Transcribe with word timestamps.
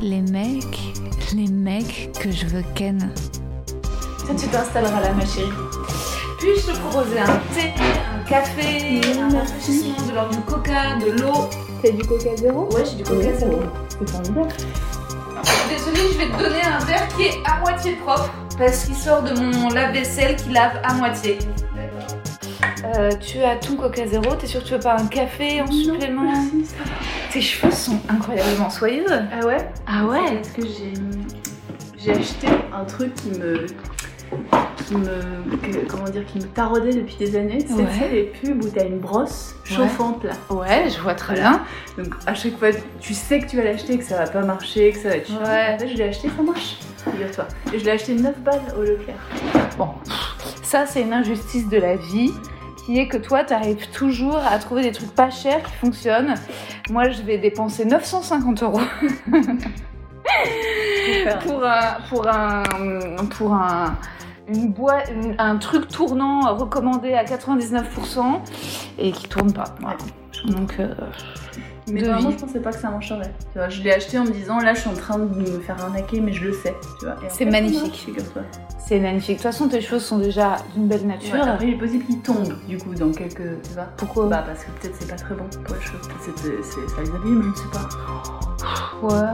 Les 0.00 0.22
mecs, 0.22 0.94
les 1.34 1.48
mecs 1.48 2.10
que 2.18 2.30
je 2.30 2.46
veux 2.46 2.64
ken. 2.74 3.12
Tu 4.38 4.46
t'installeras 4.48 5.00
là, 5.00 5.12
ma 5.12 5.26
chérie. 5.26 5.50
Puis-je 6.38 6.72
te 6.72 6.78
proposer 6.78 7.18
un 7.18 7.40
thé, 7.52 7.74
un 8.14 8.28
café, 8.28 9.00
un 9.20 9.38
rafraîchissement, 9.38 10.06
de 10.06 10.14
l'ordre 10.14 10.30
du 10.30 10.40
coca, 10.42 10.96
de 10.96 11.20
l'eau? 11.20 11.48
T'as 11.82 11.90
du 11.90 12.04
coca 12.04 12.36
zéro? 12.36 12.68
Ouais, 12.72 12.84
j'ai 12.88 12.96
du 12.96 13.02
coca 13.02 13.34
zéro. 13.36 13.60
C'est 13.88 14.08
formidable. 14.08 14.48
Désolée, 15.68 16.12
je 16.12 16.18
vais 16.18 16.26
te 16.26 16.42
donner 16.42 16.62
un 16.62 16.84
verre 16.84 17.08
qui 17.16 17.24
est 17.24 17.38
à 17.44 17.58
moitié 17.60 17.96
propre 17.96 18.32
parce 18.58 18.84
qu'il 18.84 18.94
sort 18.94 19.22
de 19.22 19.38
mon 19.38 19.68
lave-vaisselle 19.70 20.36
qui 20.36 20.50
lave 20.50 20.80
à 20.84 20.94
moitié. 20.94 21.38
Euh, 22.84 23.10
tu 23.20 23.38
as 23.42 23.56
ton 23.56 23.76
coca 23.76 24.06
zéro, 24.06 24.34
t'es 24.34 24.46
sûr 24.46 24.62
que 24.62 24.68
tu 24.68 24.74
veux 24.74 24.80
pas 24.80 24.96
un 24.98 25.06
café 25.06 25.60
en 25.60 25.70
supplément 25.70 26.22
merci, 26.24 26.64
ça. 26.66 26.76
Tes 27.32 27.40
cheveux 27.40 27.72
sont 27.72 27.98
incroyablement 28.08 28.70
soyeux. 28.70 29.04
Ah 29.10 29.46
ouais? 29.46 29.58
Ah 29.86 30.04
ouais 30.06 30.34
Parce 30.36 30.48
que 30.50 30.62
j'ai 30.62 30.92
j'ai 31.98 32.12
acheté 32.12 32.46
un 32.74 32.84
truc 32.84 33.14
qui 33.14 33.30
me 33.38 33.66
qui 34.86 34.94
me 34.94 35.06
que- 35.62 35.86
comment 35.88 36.04
dire 36.08 36.24
qui 36.26 36.38
me 36.38 36.44
taraudait 36.44 36.94
depuis 36.94 37.16
des 37.16 37.36
années. 37.36 37.58
C'est 37.66 37.74
Ouais. 37.74 37.84
sais, 37.98 38.08
les 38.08 38.22
pubs 38.24 38.64
où 38.64 38.68
t'as 38.68 38.86
une 38.86 38.98
brosse 38.98 39.54
chauffante 39.64 40.24
là. 40.24 40.32
Ouais, 40.54 40.88
je 40.88 41.00
vois 41.00 41.14
très 41.14 41.34
Voilà. 41.34 41.60
bien. 41.96 42.04
Donc 42.04 42.14
à 42.26 42.34
chaque 42.34 42.58
fois 42.58 42.68
tu 43.00 43.12
sais 43.14 43.40
que 43.40 43.46
tu 43.46 43.56
vas 43.56 43.64
l'acheter, 43.64 43.98
que 43.98 44.04
ça 44.04 44.16
va 44.16 44.26
pas 44.26 44.40
marcher, 44.42 44.92
que 44.92 44.98
ça 44.98 45.08
va. 45.10 45.14
Ouais. 45.16 45.78
Je 45.88 45.96
l'ai 45.96 46.04
acheté, 46.04 46.28
ça 46.34 46.42
marche. 46.42 46.76
Figure-toi. 47.04 47.46
Et 47.72 47.78
je 47.78 47.84
l'ai 47.84 47.90
acheté 47.92 48.14
9 48.14 48.38
balles 48.40 48.60
au 48.78 48.82
Leclerc. 48.82 49.16
Bon, 49.78 49.88
ça 50.62 50.86
c'est 50.86 51.02
une 51.02 51.12
injustice 51.12 51.68
de 51.68 51.78
la 51.78 51.96
vie 51.96 52.32
qui 52.84 52.98
est 52.98 53.08
que 53.08 53.16
toi 53.16 53.44
tu 53.44 53.52
arrives 53.54 53.88
toujours 53.90 54.36
à 54.38 54.58
trouver 54.58 54.82
des 54.82 54.92
trucs 54.92 55.14
pas 55.14 55.30
chers 55.30 55.62
qui 55.62 55.72
fonctionnent. 55.74 56.34
Moi 56.90 57.10
je 57.10 57.22
vais 57.22 57.38
dépenser 57.38 57.84
950 57.84 58.62
euros 58.62 58.80
pour 61.46 61.64
un 61.64 61.96
pour 62.08 62.28
un 62.28 62.62
pour 63.36 63.52
un 63.54 63.96
une 64.48 64.72
boîte, 64.72 65.08
une- 65.14 65.36
un 65.38 65.56
truc 65.58 65.86
tournant 65.88 66.40
recommandé 66.56 67.12
à 67.14 67.22
99% 67.24 68.40
et 68.98 69.12
qui 69.12 69.28
tourne 69.28 69.52
pas. 69.52 69.76
Voilà. 69.80 69.96
Donc 70.46 70.74
euh, 70.80 70.92
Mais 71.92 72.00
vie. 72.00 72.32
je 72.32 72.36
pensais 72.36 72.60
pas 72.60 72.72
que 72.72 72.78
ça 72.78 72.90
marcherait. 72.90 73.32
Tu 73.52 73.58
vois, 73.58 73.68
je 73.68 73.82
l'ai 73.82 73.92
acheté 73.92 74.18
en 74.18 74.24
me 74.24 74.30
disant 74.30 74.58
là, 74.60 74.74
je 74.74 74.80
suis 74.80 74.90
en 74.90 74.94
train 74.94 75.18
de 75.18 75.24
me 75.24 75.60
faire 75.60 75.80
arnaquer, 75.82 76.20
mais 76.20 76.32
je 76.32 76.44
le 76.44 76.52
sais. 76.52 76.74
Tu 76.98 77.06
vois. 77.06 77.16
C'est 77.28 77.44
magnifique. 77.44 78.06
c'est 78.78 78.98
magnifique. 79.00 79.38
De 79.38 79.42
toute 79.42 79.42
façon 79.42 79.68
tes 79.68 79.80
cheveux 79.80 79.98
sont 80.00 80.18
déjà 80.18 80.56
d'une 80.74 80.88
belle 80.88 81.06
nature. 81.06 81.34
Ouais, 81.34 81.40
après, 81.40 81.66
il 81.68 81.74
est 81.74 81.78
possible 81.78 82.04
qu'il 82.04 82.20
tombe, 82.20 82.54
du 82.68 82.78
coup, 82.78 82.94
dans 82.94 83.12
quelques. 83.12 83.62
Tu 83.62 83.72
vois 83.74 83.88
Pourquoi 83.96 84.26
Bah, 84.26 84.44
parce 84.46 84.64
que 84.64 84.70
peut-être 84.80 84.96
c'est 84.98 85.08
pas 85.10 85.16
très 85.16 85.34
bon 85.34 85.44
pour 85.64 85.74
les 85.76 85.82
cheveux. 85.82 85.98
Peut-être 85.98 86.64
ça 86.64 87.02
les 87.02 87.10
abîme, 87.10 87.42
je 87.42 87.48
ne 87.48 87.54
sais 87.54 87.70
pas. 87.72 87.88
Ouais. 89.02 89.32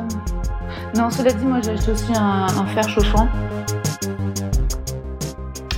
Non, 0.96 1.10
cela 1.10 1.32
dit, 1.32 1.44
moi 1.44 1.60
j'ai 1.62 1.70
acheté 1.72 1.92
aussi 1.92 2.12
un, 2.14 2.46
un 2.46 2.66
fer 2.66 2.88
chauffant. 2.88 3.28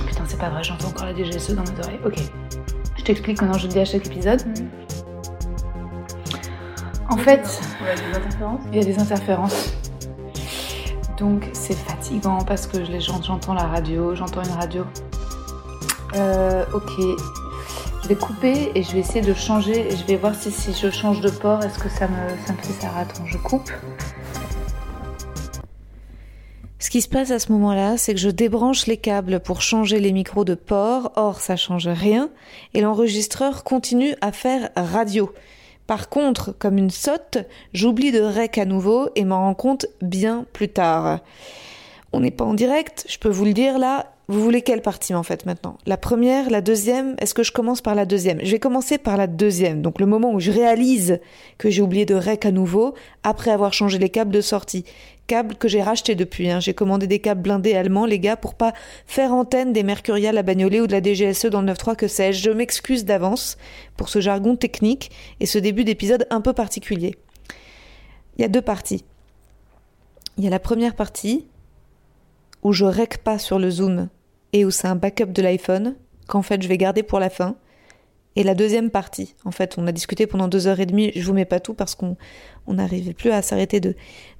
Putain, 0.07 0.23
c'est 0.27 0.39
pas 0.39 0.49
vrai, 0.49 0.63
j'entends 0.63 0.87
encore 0.89 1.05
la 1.05 1.13
DGSE 1.13 1.51
dans 1.55 1.63
mes 1.63 1.79
oreilles. 1.83 1.99
Ok. 2.05 2.19
Je 2.97 3.03
t'explique 3.03 3.41
maintenant, 3.41 3.57
je 3.57 3.67
le 3.67 3.73
dis 3.73 3.79
à 3.79 3.85
chaque 3.85 4.05
épisode. 4.05 4.41
En 7.09 7.17
fait, 7.17 7.59
il 8.71 8.77
y 8.77 8.81
a 8.81 8.83
des 8.85 8.99
interférences. 8.99 9.73
Donc 11.17 11.49
c'est 11.53 11.75
fatigant 11.75 12.39
parce 12.45 12.65
que 12.67 12.83
je 12.85 12.91
les 12.91 13.01
j'ent- 13.01 13.21
j'entends 13.21 13.53
la 13.53 13.63
radio, 13.63 14.15
j'entends 14.15 14.41
une 14.43 14.51
radio. 14.51 14.85
Euh, 16.15 16.63
ok. 16.73 16.91
Je 18.03 18.07
vais 18.07 18.15
couper 18.15 18.71
et 18.73 18.83
je 18.83 18.91
vais 18.93 18.99
essayer 18.99 19.21
de 19.21 19.33
changer 19.33 19.91
et 19.91 19.95
je 19.95 20.05
vais 20.05 20.15
voir 20.15 20.33
si, 20.33 20.49
si 20.51 20.73
je 20.73 20.89
change 20.89 21.19
de 21.21 21.29
port, 21.29 21.61
est-ce 21.63 21.77
que 21.77 21.89
ça 21.89 22.07
me, 22.07 22.47
ça 22.47 22.53
me 22.53 22.57
fait 22.59 22.73
ça? 22.81 22.87
Attends, 22.97 23.25
je 23.25 23.37
coupe. 23.37 23.69
Ce 26.79 26.89
qui 26.89 27.01
se 27.01 27.09
passe 27.09 27.29
à 27.29 27.39
ce 27.39 27.51
moment-là, 27.51 27.97
c'est 27.97 28.13
que 28.13 28.19
je 28.19 28.29
débranche 28.29 28.87
les 28.87 28.97
câbles 28.97 29.41
pour 29.41 29.61
changer 29.61 29.99
les 29.99 30.11
micros 30.13 30.45
de 30.45 30.55
port, 30.55 31.11
or 31.17 31.39
ça 31.41 31.55
change 31.57 31.87
rien, 31.87 32.29
et 32.73 32.81
l'enregistreur 32.81 33.63
continue 33.63 34.15
à 34.21 34.31
faire 34.31 34.69
radio. 34.75 35.31
Par 35.89 36.07
contre, 36.09 36.51
comme 36.51 36.77
une 36.77 36.91
sotte, 36.91 37.39
j'oublie 37.73 38.11
de 38.11 38.21
rec 38.21 38.59
à 38.59 38.65
nouveau 38.65 39.09
et 39.15 39.25
m'en 39.25 39.39
rends 39.39 39.55
compte 39.55 39.87
bien 40.03 40.45
plus 40.53 40.69
tard. 40.69 41.21
On 42.13 42.19
n'est 42.19 42.29
pas 42.29 42.45
en 42.45 42.53
direct, 42.53 43.07
je 43.09 43.17
peux 43.17 43.27
vous 43.27 43.45
le 43.45 43.53
dire 43.53 43.79
là. 43.79 44.13
Vous 44.29 44.43
voulez 44.43 44.61
quelle 44.61 44.83
partie 44.83 45.15
en 45.15 45.23
fait 45.23 45.47
maintenant? 45.47 45.79
La 45.87 45.97
première, 45.97 46.51
la 46.51 46.61
deuxième? 46.61 47.15
Est-ce 47.17 47.33
que 47.33 47.41
je 47.41 47.51
commence 47.51 47.81
par 47.81 47.95
la 47.95 48.05
deuxième? 48.05 48.39
Je 48.43 48.51
vais 48.51 48.59
commencer 48.59 48.99
par 48.99 49.17
la 49.17 49.25
deuxième. 49.25 49.81
Donc 49.81 49.99
le 49.99 50.05
moment 50.05 50.31
où 50.31 50.39
je 50.39 50.51
réalise 50.51 51.19
que 51.57 51.71
j'ai 51.71 51.81
oublié 51.81 52.05
de 52.05 52.13
rec 52.13 52.45
à 52.45 52.51
nouveau 52.51 52.93
après 53.23 53.49
avoir 53.49 53.73
changé 53.73 53.97
les 53.97 54.09
câbles 54.09 54.29
de 54.29 54.41
sortie. 54.41 54.85
Câbles 55.25 55.55
que 55.55 55.67
j'ai 55.67 55.81
rachetés 55.81 56.13
depuis. 56.13 56.51
hein. 56.51 56.59
J'ai 56.59 56.75
commandé 56.75 57.07
des 57.07 57.17
câbles 57.17 57.41
blindés 57.41 57.73
allemands, 57.73 58.05
les 58.05 58.19
gars, 58.19 58.37
pour 58.37 58.53
pas 58.53 58.73
faire 59.07 59.33
antenne 59.33 59.73
des 59.73 59.81
Mercurial 59.81 60.37
à 60.37 60.43
Bagnolet 60.43 60.81
ou 60.81 60.85
de 60.85 60.91
la 60.91 61.01
DGSE 61.01 61.47
dans 61.47 61.63
le 61.63 61.73
9.3 61.73 61.95
que 61.95 62.07
sais-je. 62.07 62.43
Je 62.43 62.51
m'excuse 62.51 63.05
d'avance 63.05 63.57
pour 63.97 64.09
ce 64.09 64.21
jargon 64.21 64.55
technique 64.55 65.09
et 65.39 65.47
ce 65.47 65.57
début 65.57 65.85
d'épisode 65.85 66.27
un 66.29 66.41
peu 66.41 66.53
particulier. 66.53 67.15
Il 68.37 68.43
y 68.43 68.45
a 68.45 68.47
deux 68.47 68.61
parties. 68.61 69.03
Il 70.37 70.43
y 70.43 70.47
a 70.47 70.51
la 70.51 70.59
première 70.59 70.93
partie 70.93 71.47
où 72.61 72.73
je 72.73 72.85
rec 72.85 73.23
pas 73.23 73.39
sur 73.39 73.57
le 73.57 73.71
zoom 73.71 74.07
et 74.53 74.65
où 74.65 74.71
c'est 74.71 74.87
un 74.87 74.95
backup 74.95 75.27
de 75.27 75.41
l'iPhone 75.41 75.95
qu'en 76.27 76.41
fait 76.41 76.61
je 76.61 76.67
vais 76.67 76.77
garder 76.77 77.03
pour 77.03 77.19
la 77.19 77.29
fin. 77.29 77.55
Et 78.35 78.43
la 78.43 78.53
deuxième 78.53 78.89
partie, 78.89 79.35
en 79.43 79.51
fait, 79.51 79.75
on 79.77 79.87
a 79.87 79.91
discuté 79.91 80.27
pendant 80.27 80.47
deux 80.47 80.67
heures 80.67 80.79
et 80.79 80.85
demie. 80.85 81.11
Je 81.15 81.25
vous 81.25 81.33
mets 81.33 81.45
pas 81.45 81.59
tout 81.59 81.73
parce 81.73 81.95
qu'on 81.95 82.15
on 82.67 82.75
n'arrivait 82.75 83.13
plus 83.13 83.31
à 83.31 83.41
s'arrêter 83.41 83.79
de, 83.79 83.95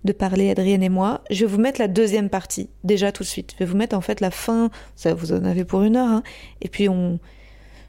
de 0.06 0.14
parler, 0.14 0.52
Adrienne 0.52 0.84
et 0.84 0.90
moi. 0.90 1.22
Je 1.32 1.44
vais 1.44 1.52
vous 1.52 1.60
mettre 1.60 1.82
la 1.82 1.88
deuxième 1.88 2.30
partie, 2.30 2.70
déjà 2.84 3.12
tout 3.12 3.24
de 3.24 3.28
suite. 3.28 3.54
Je 3.56 3.66
vais 3.66 3.70
vous 3.70 3.76
mettre 3.76 3.98
en 3.98 4.02
fait 4.02 4.22
la 4.22 4.32
fin. 4.32 4.70
Ça, 4.96 5.14
vous 5.14 5.34
en 5.34 5.44
avez 5.44 5.66
pour 5.66 5.82
une 5.82 5.98
heure. 5.98 6.08
Hein. 6.08 6.24
Et 6.62 6.70
puis 6.70 6.88
on, 6.88 7.20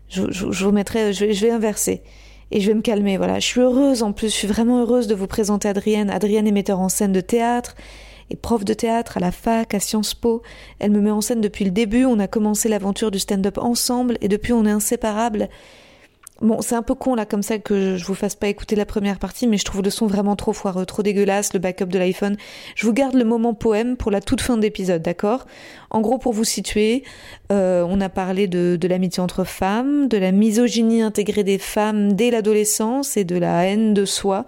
je, 0.08 0.22
vous 0.64 0.72
mettrai, 0.72 1.12
je 1.12 1.32
je 1.32 1.46
vais 1.46 1.52
inverser. 1.52 2.02
Et 2.50 2.60
je 2.60 2.66
vais 2.66 2.74
me 2.74 2.82
calmer, 2.82 3.16
voilà. 3.16 3.38
Je 3.38 3.46
suis 3.46 3.60
heureuse 3.60 4.02
en 4.02 4.12
plus, 4.12 4.28
je 4.28 4.34
suis 4.34 4.48
vraiment 4.48 4.80
heureuse 4.80 5.06
de 5.06 5.14
vous 5.14 5.28
présenter 5.28 5.68
Adrienne. 5.68 6.10
Adrienne 6.10 6.48
est 6.48 6.52
metteur 6.52 6.80
en 6.80 6.88
scène 6.88 7.12
de 7.12 7.20
théâtre 7.20 7.76
et 8.30 8.36
prof 8.36 8.64
de 8.64 8.74
théâtre 8.74 9.16
à 9.16 9.20
la 9.20 9.32
fac, 9.32 9.74
à 9.74 9.80
Sciences 9.80 10.14
Po. 10.14 10.42
Elle 10.78 10.92
me 10.92 11.00
met 11.00 11.10
en 11.10 11.20
scène 11.20 11.40
depuis 11.40 11.64
le 11.64 11.70
début. 11.70 12.04
On 12.04 12.18
a 12.18 12.28
commencé 12.28 12.68
l'aventure 12.68 13.10
du 13.10 13.18
stand-up 13.18 13.58
ensemble 13.58 14.16
et 14.20 14.28
depuis 14.28 14.52
on 14.52 14.64
est 14.64 14.70
inséparables. 14.70 15.48
Bon, 16.40 16.62
c'est 16.62 16.74
un 16.74 16.82
peu 16.82 16.94
con 16.94 17.14
là 17.14 17.26
comme 17.26 17.42
ça 17.42 17.58
que 17.58 17.98
je 17.98 18.04
vous 18.06 18.14
fasse 18.14 18.34
pas 18.34 18.48
écouter 18.48 18.74
la 18.74 18.86
première 18.86 19.18
partie, 19.18 19.46
mais 19.46 19.58
je 19.58 19.64
trouve 19.66 19.82
le 19.82 19.90
son 19.90 20.06
vraiment 20.06 20.36
trop 20.36 20.54
foireux, 20.54 20.86
trop 20.86 21.02
dégueulasse, 21.02 21.52
le 21.52 21.58
backup 21.58 21.84
de 21.84 21.98
l'iPhone. 21.98 22.38
Je 22.76 22.86
vous 22.86 22.94
garde 22.94 23.14
le 23.14 23.24
moment 23.24 23.52
poème 23.52 23.98
pour 23.98 24.10
la 24.10 24.22
toute 24.22 24.40
fin 24.40 24.56
d'épisode, 24.56 25.02
d'accord? 25.02 25.46
En 25.90 26.00
gros, 26.00 26.16
pour 26.16 26.32
vous 26.32 26.44
situer, 26.44 27.04
euh, 27.52 27.84
on 27.86 28.00
a 28.00 28.08
parlé 28.08 28.46
de 28.46 28.88
l'amitié 28.88 29.22
entre 29.22 29.44
femmes, 29.44 30.08
de 30.08 30.16
la 30.16 30.32
misogynie 30.32 31.02
intégrée 31.02 31.44
des 31.44 31.58
femmes 31.58 32.14
dès 32.14 32.30
l'adolescence 32.30 33.18
et 33.18 33.24
de 33.24 33.36
la 33.36 33.66
haine 33.66 33.92
de 33.92 34.06
soi. 34.06 34.46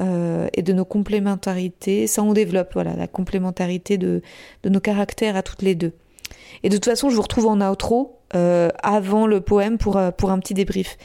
Euh, 0.00 0.48
et 0.54 0.62
de 0.62 0.72
nos 0.72 0.84
complémentarités, 0.84 2.06
ça 2.06 2.22
on 2.22 2.32
développe, 2.32 2.74
voilà, 2.74 2.94
la 2.96 3.06
complémentarité 3.06 3.96
de, 3.96 4.22
de 4.64 4.68
nos 4.68 4.80
caractères 4.80 5.36
à 5.36 5.42
toutes 5.42 5.62
les 5.62 5.74
deux. 5.74 5.92
Et 6.62 6.68
de 6.68 6.76
toute 6.76 6.86
façon, 6.86 7.10
je 7.10 7.16
vous 7.16 7.22
retrouve 7.22 7.46
en 7.46 7.60
outro 7.60 8.18
euh, 8.34 8.70
avant 8.82 9.26
le 9.26 9.40
poème 9.40 9.78
pour, 9.78 9.96
euh, 9.96 10.10
pour 10.10 10.30
un 10.30 10.38
petit 10.40 10.54
débrief. 10.54 10.96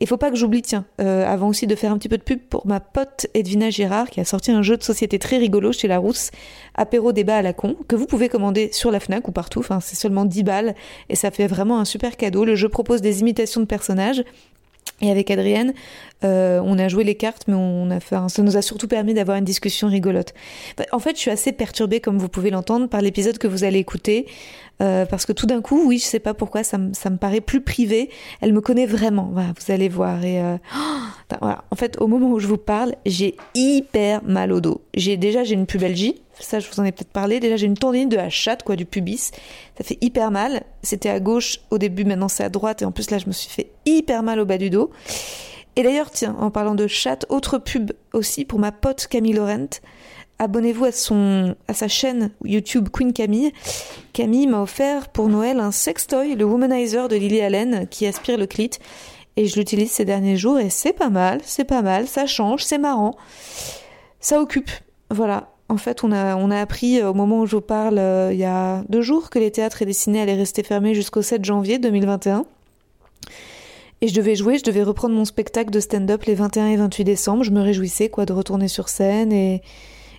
Et 0.00 0.06
faut 0.06 0.16
pas 0.16 0.30
que 0.30 0.36
j'oublie, 0.36 0.62
tiens, 0.62 0.84
avant 0.98 1.48
aussi 1.48 1.66
de 1.66 1.74
faire 1.74 1.90
un 1.90 1.98
petit 1.98 2.08
peu 2.08 2.18
de 2.18 2.22
pub 2.22 2.38
pour 2.38 2.68
ma 2.68 2.78
pote 2.78 3.26
Edwina 3.34 3.68
Girard 3.68 4.10
qui 4.10 4.20
a 4.20 4.24
sorti 4.24 4.52
un 4.52 4.62
jeu 4.62 4.76
de 4.76 4.84
société 4.84 5.18
très 5.18 5.38
rigolo 5.38 5.72
chez 5.72 5.88
Larousse, 5.88 6.30
apéro 6.76 7.10
débat 7.10 7.38
à 7.38 7.42
la 7.42 7.52
con, 7.52 7.74
que 7.88 7.96
vous 7.96 8.06
pouvez 8.06 8.28
commander 8.28 8.70
sur 8.70 8.92
la 8.92 9.00
Fnac 9.00 9.26
ou 9.26 9.32
partout, 9.32 9.58
enfin 9.58 9.80
c'est 9.80 9.96
seulement 9.96 10.24
10 10.24 10.44
balles 10.44 10.76
et 11.08 11.16
ça 11.16 11.32
fait 11.32 11.48
vraiment 11.48 11.80
un 11.80 11.84
super 11.84 12.16
cadeau. 12.16 12.44
Le 12.44 12.54
jeu 12.54 12.68
propose 12.68 13.02
des 13.02 13.22
imitations 13.22 13.60
de 13.60 13.66
personnages 13.66 14.22
et 15.00 15.10
avec 15.10 15.30
Adrienne, 15.30 15.72
euh, 16.24 16.60
on 16.64 16.78
a 16.78 16.88
joué 16.88 17.04
les 17.04 17.14
cartes, 17.14 17.44
mais 17.46 17.54
on 17.54 17.90
a 17.90 18.00
fait, 18.00 18.16
ça 18.28 18.42
nous 18.42 18.56
a 18.56 18.62
surtout 18.62 18.88
permis 18.88 19.14
d'avoir 19.14 19.36
une 19.36 19.44
discussion 19.44 19.88
rigolote. 19.88 20.34
Bah, 20.76 20.84
En 20.92 20.98
fait, 20.98 21.14
je 21.14 21.20
suis 21.20 21.30
assez 21.30 21.52
perturbée, 21.52 22.00
comme 22.00 22.18
vous 22.18 22.28
pouvez 22.28 22.50
l'entendre, 22.50 22.88
par 22.88 23.00
l'épisode 23.00 23.38
que 23.38 23.46
vous 23.46 23.62
allez 23.64 23.78
écouter, 23.78 24.26
euh, 24.82 25.06
parce 25.06 25.26
que 25.26 25.32
tout 25.32 25.46
d'un 25.46 25.60
coup, 25.60 25.82
oui, 25.86 25.98
je 25.98 26.04
sais 26.04 26.18
pas 26.20 26.34
pourquoi, 26.34 26.64
ça, 26.64 26.78
me- 26.78 26.92
ça 26.94 27.10
me 27.10 27.16
paraît 27.16 27.40
plus 27.40 27.60
privé. 27.60 28.10
Elle 28.40 28.52
me 28.52 28.60
connaît 28.60 28.86
vraiment, 28.86 29.30
voilà, 29.32 29.48
vous 29.58 29.72
allez 29.72 29.88
voir. 29.88 30.24
Et 30.24 30.40
euh, 30.40 30.56
oh, 30.76 30.78
En 31.40 31.76
fait, 31.76 32.00
au 32.00 32.06
moment 32.06 32.30
où 32.30 32.38
je 32.38 32.46
vous 32.46 32.56
parle, 32.56 32.94
j'ai 33.04 33.36
hyper 33.54 34.22
mal 34.24 34.52
au 34.52 34.60
dos. 34.60 34.80
J'ai 34.94 35.16
déjà 35.16 35.44
j'ai 35.44 35.54
une 35.54 35.66
pubalgie, 35.66 36.22
ça 36.40 36.58
je 36.58 36.68
vous 36.70 36.80
en 36.80 36.84
ai 36.84 36.92
peut-être 36.92 37.12
parlé. 37.12 37.38
Déjà 37.38 37.56
j'ai 37.56 37.66
une 37.66 37.76
tendinite 37.76 38.08
de 38.08 38.16
la 38.16 38.30
chatte, 38.30 38.62
quoi, 38.62 38.76
du 38.76 38.86
pubis. 38.86 39.30
Ça 39.76 39.84
fait 39.84 39.98
hyper 40.00 40.30
mal. 40.30 40.62
C'était 40.82 41.10
à 41.10 41.20
gauche 41.20 41.60
au 41.70 41.78
début, 41.78 42.04
maintenant 42.04 42.28
c'est 42.28 42.44
à 42.44 42.48
droite, 42.48 42.82
et 42.82 42.84
en 42.84 42.92
plus 42.92 43.10
là 43.10 43.18
je 43.18 43.26
me 43.26 43.32
suis 43.32 43.50
fait 43.50 43.70
hyper 43.84 44.22
mal 44.22 44.40
au 44.40 44.46
bas 44.46 44.58
du 44.58 44.70
dos. 44.70 44.90
Et 45.76 45.82
d'ailleurs, 45.82 46.10
tiens, 46.10 46.34
en 46.40 46.50
parlant 46.50 46.74
de 46.74 46.86
chatte, 46.86 47.24
autre 47.28 47.58
pub 47.58 47.92
aussi 48.12 48.44
pour 48.44 48.58
ma 48.58 48.72
pote 48.72 49.06
Camille 49.06 49.34
Laurent. 49.34 49.68
Abonnez-vous 50.40 50.86
à 50.86 50.92
son, 50.92 51.54
à 51.66 51.74
sa 51.74 51.88
chaîne 51.88 52.30
YouTube 52.44 52.88
Queen 52.92 53.12
Camille. 53.12 53.52
Camille 54.12 54.46
m'a 54.46 54.62
offert 54.62 55.08
pour 55.08 55.28
Noël 55.28 55.60
un 55.60 55.72
sextoy, 55.72 56.36
le 56.36 56.44
Womanizer 56.44 57.08
de 57.08 57.16
Lily 57.16 57.40
Allen, 57.40 57.86
qui 57.88 58.06
aspire 58.06 58.38
le 58.38 58.46
clit 58.46 58.70
et 59.38 59.46
je 59.46 59.56
l'utilise 59.56 59.92
ces 59.92 60.04
derniers 60.04 60.36
jours 60.36 60.58
et 60.58 60.68
c'est 60.68 60.92
pas 60.92 61.10
mal, 61.10 61.40
c'est 61.44 61.64
pas 61.64 61.80
mal, 61.80 62.08
ça 62.08 62.26
change, 62.26 62.64
c'est 62.64 62.76
marrant, 62.76 63.16
ça 64.18 64.40
occupe. 64.40 64.70
Voilà. 65.10 65.54
En 65.68 65.76
fait, 65.76 66.02
on 66.02 66.10
a, 66.10 66.60
appris 66.60 67.02
au 67.02 67.14
moment 67.14 67.40
où 67.40 67.46
je 67.46 67.54
vous 67.54 67.62
parle, 67.62 67.98
euh, 67.98 68.32
il 68.32 68.38
y 68.38 68.44
a 68.44 68.82
deux 68.88 69.02
jours, 69.02 69.30
que 69.30 69.38
les 69.38 69.52
théâtres 69.52 69.82
et 69.82 69.84
les 69.84 69.92
ciné 69.92 70.20
allaient 70.20 70.34
rester 70.34 70.64
fermés 70.64 70.94
jusqu'au 70.94 71.22
7 71.22 71.44
janvier 71.44 71.78
2021. 71.78 72.46
Et 74.00 74.08
je 74.08 74.14
devais 74.14 74.34
jouer, 74.34 74.58
je 74.58 74.64
devais 74.64 74.82
reprendre 74.82 75.14
mon 75.14 75.24
spectacle 75.24 75.70
de 75.70 75.78
stand-up 75.78 76.24
les 76.24 76.34
21 76.34 76.68
et 76.68 76.76
28 76.76 77.04
décembre. 77.04 77.44
Je 77.44 77.50
me 77.52 77.60
réjouissais, 77.60 78.08
quoi, 78.08 78.24
de 78.24 78.32
retourner 78.32 78.66
sur 78.66 78.88
scène 78.88 79.32
et, 79.32 79.62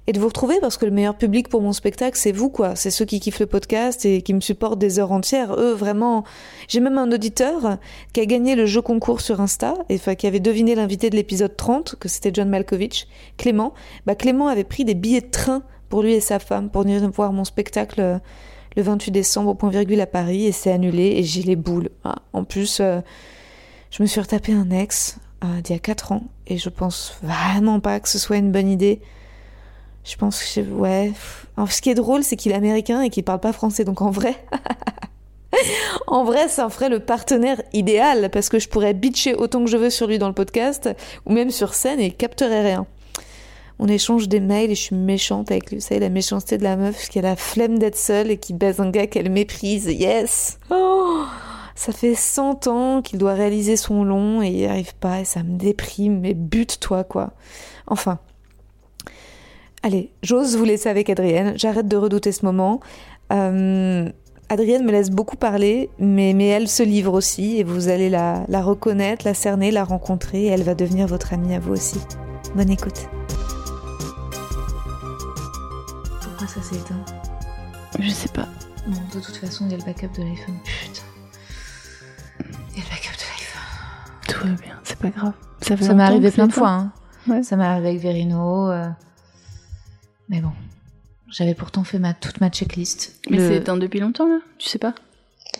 et 0.10 0.12
de 0.12 0.20
vous 0.20 0.26
retrouver 0.26 0.60
parce 0.60 0.78
que 0.78 0.86
le 0.86 0.92
meilleur 0.92 1.16
public 1.16 1.50
pour 1.50 1.62
mon 1.62 1.72
spectacle, 1.72 2.18
c'est 2.18 2.32
vous, 2.32 2.50
quoi. 2.50 2.76
C'est 2.76 2.90
ceux 2.90 3.06
qui 3.06 3.20
kiffent 3.20 3.42
le 3.42 3.46
podcast 3.46 4.08
et 4.08 4.24
qui 4.24 4.34
me 4.34 4.40
supportent 4.40 4.80
des 4.80 4.98
heures 4.98 5.12
entières. 5.12 5.54
Eux, 5.54 5.74
vraiment. 5.74 6.24
J'ai 6.68 6.80
même 6.80 6.98
un 6.98 7.12
auditeur 7.12 7.78
qui 8.12 8.20
a 8.20 8.26
gagné 8.26 8.56
le 8.56 8.66
jeu 8.66 8.82
concours 8.82 9.22
sur 9.22 9.40
Insta, 9.40 9.76
et 9.88 10.00
qui 10.00 10.26
avait 10.26 10.40
deviné 10.40 10.74
l'invité 10.74 11.12
de 11.12 11.16
l'épisode 11.16 11.56
30, 11.56 11.98
que 12.00 12.10
c'était 12.10 12.32
John 12.34 12.50
Malkovich, 12.50 13.08
Clément. 13.38 13.76
Bah, 14.08 14.16
Clément 14.16 14.48
avait 14.48 14.64
pris 14.64 14.84
des 14.84 14.96
billets 14.96 15.22
de 15.22 15.30
train 15.30 15.62
pour 15.90 16.02
lui 16.02 16.14
et 16.14 16.22
sa 16.22 16.40
femme 16.40 16.72
pour 16.72 16.82
venir 16.82 17.08
voir 17.12 17.32
mon 17.32 17.44
spectacle 17.44 18.02
euh, 18.02 18.18
le 18.76 18.82
28 18.82 19.12
décembre 19.12 19.52
au 19.52 19.54
point 19.54 19.70
virgule 19.70 20.02
à 20.02 20.08
Paris 20.08 20.48
et 20.48 20.52
c'est 20.52 20.72
annulé 20.72 21.18
et 21.18 21.24
j'ai 21.24 21.44
les 21.44 21.56
boules. 21.56 21.90
Ah, 22.04 22.16
en 22.34 22.46
plus, 22.46 22.80
euh, 22.80 23.02
je 23.92 24.02
me 24.02 24.08
suis 24.08 24.22
retapé 24.22 24.54
un 24.54 24.72
ex 24.72 25.20
euh, 25.44 25.62
d'il 25.62 25.74
y 25.74 25.76
a 25.76 25.80
4 25.80 26.14
ans 26.14 26.24
et 26.48 26.58
je 26.58 26.70
pense 26.70 27.14
vraiment 27.22 27.80
pas 27.80 28.00
que 28.00 28.10
ce 28.10 28.18
soit 28.18 28.38
une 28.38 28.52
bonne 28.52 28.70
idée. 28.70 29.02
Je 30.10 30.16
pense 30.16 30.44
que, 30.44 30.62
ouais. 30.62 31.12
Alors, 31.56 31.72
ce 31.72 31.82
qui 31.82 31.92
est 31.92 31.96
drôle, 31.96 32.24
c'est 32.24 32.36
qu'il 32.36 32.52
est 32.52 32.56
américain 32.56 33.02
et 33.04 33.12
qu'il 33.12 33.24
parle 33.24 33.40
pas 33.40 33.54
français. 33.54 33.84
Donc, 33.84 34.02
en 34.02 34.10
vrai, 34.10 34.36
en 36.08 36.24
vrai, 36.24 36.48
ça 36.48 36.66
en 36.66 36.70
ferait 36.70 36.90
le 36.90 37.00
partenaire 37.00 37.62
idéal 37.74 38.32
parce 38.32 38.50
que 38.50 38.58
je 38.58 38.68
pourrais 38.70 38.96
bitcher 38.96 39.36
autant 39.36 39.64
que 39.64 39.70
je 39.70 39.78
veux 39.78 39.92
sur 39.92 40.08
lui 40.08 40.18
dans 40.18 40.28
le 40.28 40.34
podcast 40.34 40.90
ou 41.28 41.32
même 41.32 41.52
sur 41.52 41.76
scène 41.76 42.00
et 42.00 42.08
il 42.08 42.16
capterait 42.16 42.64
rien. 42.64 42.88
On 43.78 43.88
échange 43.88 44.28
des 44.28 44.40
mails 44.40 44.72
et 44.72 44.76
je 44.76 44.82
suis 44.82 44.96
méchante 44.96 45.52
avec 45.52 45.70
lui. 45.70 45.78
Vous 45.78 45.86
savez, 45.86 46.00
la 46.00 46.10
méchanceté 46.10 46.58
de 46.58 46.64
la 46.64 46.76
meuf 46.76 47.08
qui 47.08 47.20
a 47.20 47.22
la 47.22 47.36
flemme 47.36 47.78
d'être 47.78 47.96
seule 47.96 48.32
et 48.32 48.38
qui 48.38 48.54
baise 48.54 48.80
un 48.80 48.90
gars 48.90 49.06
qu'elle 49.06 49.30
méprise. 49.30 49.86
Yes! 49.86 50.58
Oh 50.72 51.24
ça 51.76 51.94
fait 51.94 52.16
100 52.16 52.68
ans 52.68 53.02
qu'il 53.02 53.20
doit 53.20 53.36
réaliser 53.36 53.78
son 53.78 54.04
long 54.04 54.42
et 54.42 54.48
il 54.48 54.56
n'y 54.56 54.66
arrive 54.66 54.96
pas 54.96 55.22
et 55.22 55.26
ça 55.26 55.44
me 55.44 55.58
déprime. 55.58 56.20
Mais 56.20 56.34
bute-toi, 56.34 57.06
quoi. 57.06 57.32
Enfin. 57.88 58.20
Allez, 59.84 60.12
j'ose 60.24 60.58
vous 60.58 60.66
laisser 60.66 60.90
avec 60.90 61.10
Adrienne. 61.10 61.54
J'arrête 61.58 61.88
de 61.88 61.96
redouter 61.98 62.32
ce 62.32 62.46
moment. 62.46 62.80
Euh, 63.32 64.10
Adrienne 64.50 64.84
me 64.84 64.92
laisse 64.92 65.10
beaucoup 65.12 65.38
parler, 65.38 65.90
mais, 66.00 66.34
mais 66.34 66.48
elle 66.48 66.68
se 66.68 66.84
livre 66.84 67.14
aussi 67.14 67.58
et 67.60 67.64
vous 67.64 67.88
allez 67.88 68.10
la, 68.10 68.44
la 68.50 68.62
reconnaître, 68.62 69.26
la 69.26 69.34
cerner, 69.34 69.72
la 69.72 69.84
rencontrer 69.84 70.46
et 70.46 70.48
elle 70.48 70.64
va 70.64 70.76
devenir 70.76 71.08
votre 71.08 71.34
amie 71.34 71.54
à 71.56 71.60
vous 71.60 71.74
aussi. 71.74 72.00
Bonne 72.56 72.70
écoute. 72.72 73.08
Pourquoi 76.22 76.48
ça 76.48 76.62
s'est 76.62 76.76
éteint 76.76 77.06
Je 78.00 78.10
sais 78.10 78.30
pas. 78.30 78.48
Bon, 78.88 78.98
de 79.14 79.24
toute 79.24 79.36
façon, 79.38 79.66
il 79.68 79.72
y 79.72 79.76
a 79.76 79.78
le 79.78 79.84
backup 79.84 80.08
de 80.18 80.24
l'iPhone. 80.24 80.56
Putain. 80.64 81.02
Il 82.74 82.80
y 82.80 82.82
a 82.82 82.84
le 82.84 82.90
backup 82.90 83.16
de 83.16 83.26
l'iPhone. 83.30 84.28
Tout 84.28 84.48
va 84.48 84.54
bien, 84.66 84.80
c'est 84.84 84.98
pas 84.98 85.10
grave. 85.10 85.34
Ça, 85.62 85.78
Ça 85.78 85.94
m'est 85.94 86.04
arrivé 86.04 86.32
plein 86.32 86.48
de 86.48 86.54
fois. 86.54 86.70
hein. 86.70 86.92
Ouais. 87.28 87.44
Ça 87.44 87.56
m'est 87.56 87.66
arrivé 87.66 87.90
avec 87.90 88.02
Verino. 88.02 88.70
euh, 88.72 88.88
Mais 90.30 90.42
bon. 90.42 90.52
J'avais 91.30 91.54
pourtant 91.54 91.84
fait 91.84 92.00
ma, 92.00 92.14
toute 92.14 92.40
ma 92.42 92.50
checklist. 92.50 93.20
Mais 93.30 93.38
Le- 93.38 93.48
c'est 93.48 93.58
éteint 93.58 93.78
depuis 93.78 94.00
longtemps 94.00 94.28
là 94.28 94.40
Tu 94.58 94.68
sais 94.68 94.80
pas? 94.80 94.96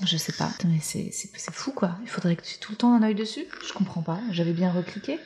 Je 0.06 0.18
sais 0.18 0.34
pas. 0.34 0.52
Mais 0.66 0.80
c'est 0.82 1.12
c'est- 1.12 1.30
c'est 1.36 1.54
fou 1.54 1.72
quoi. 1.72 1.96
Il 2.04 2.08
faudrait 2.08 2.36
que 2.36 2.44
tu 2.44 2.56
aies 2.56 2.60
tout 2.60 2.72
le 2.72 2.78
temps 2.78 2.94
un 2.94 3.04
œil 3.04 3.16
dessus. 3.16 3.46
Je 3.68 3.74
comprends 3.74 4.02
pas. 4.02 4.20
J'avais 4.32 4.54
bien 4.54 4.72
recliqué. 4.72 5.20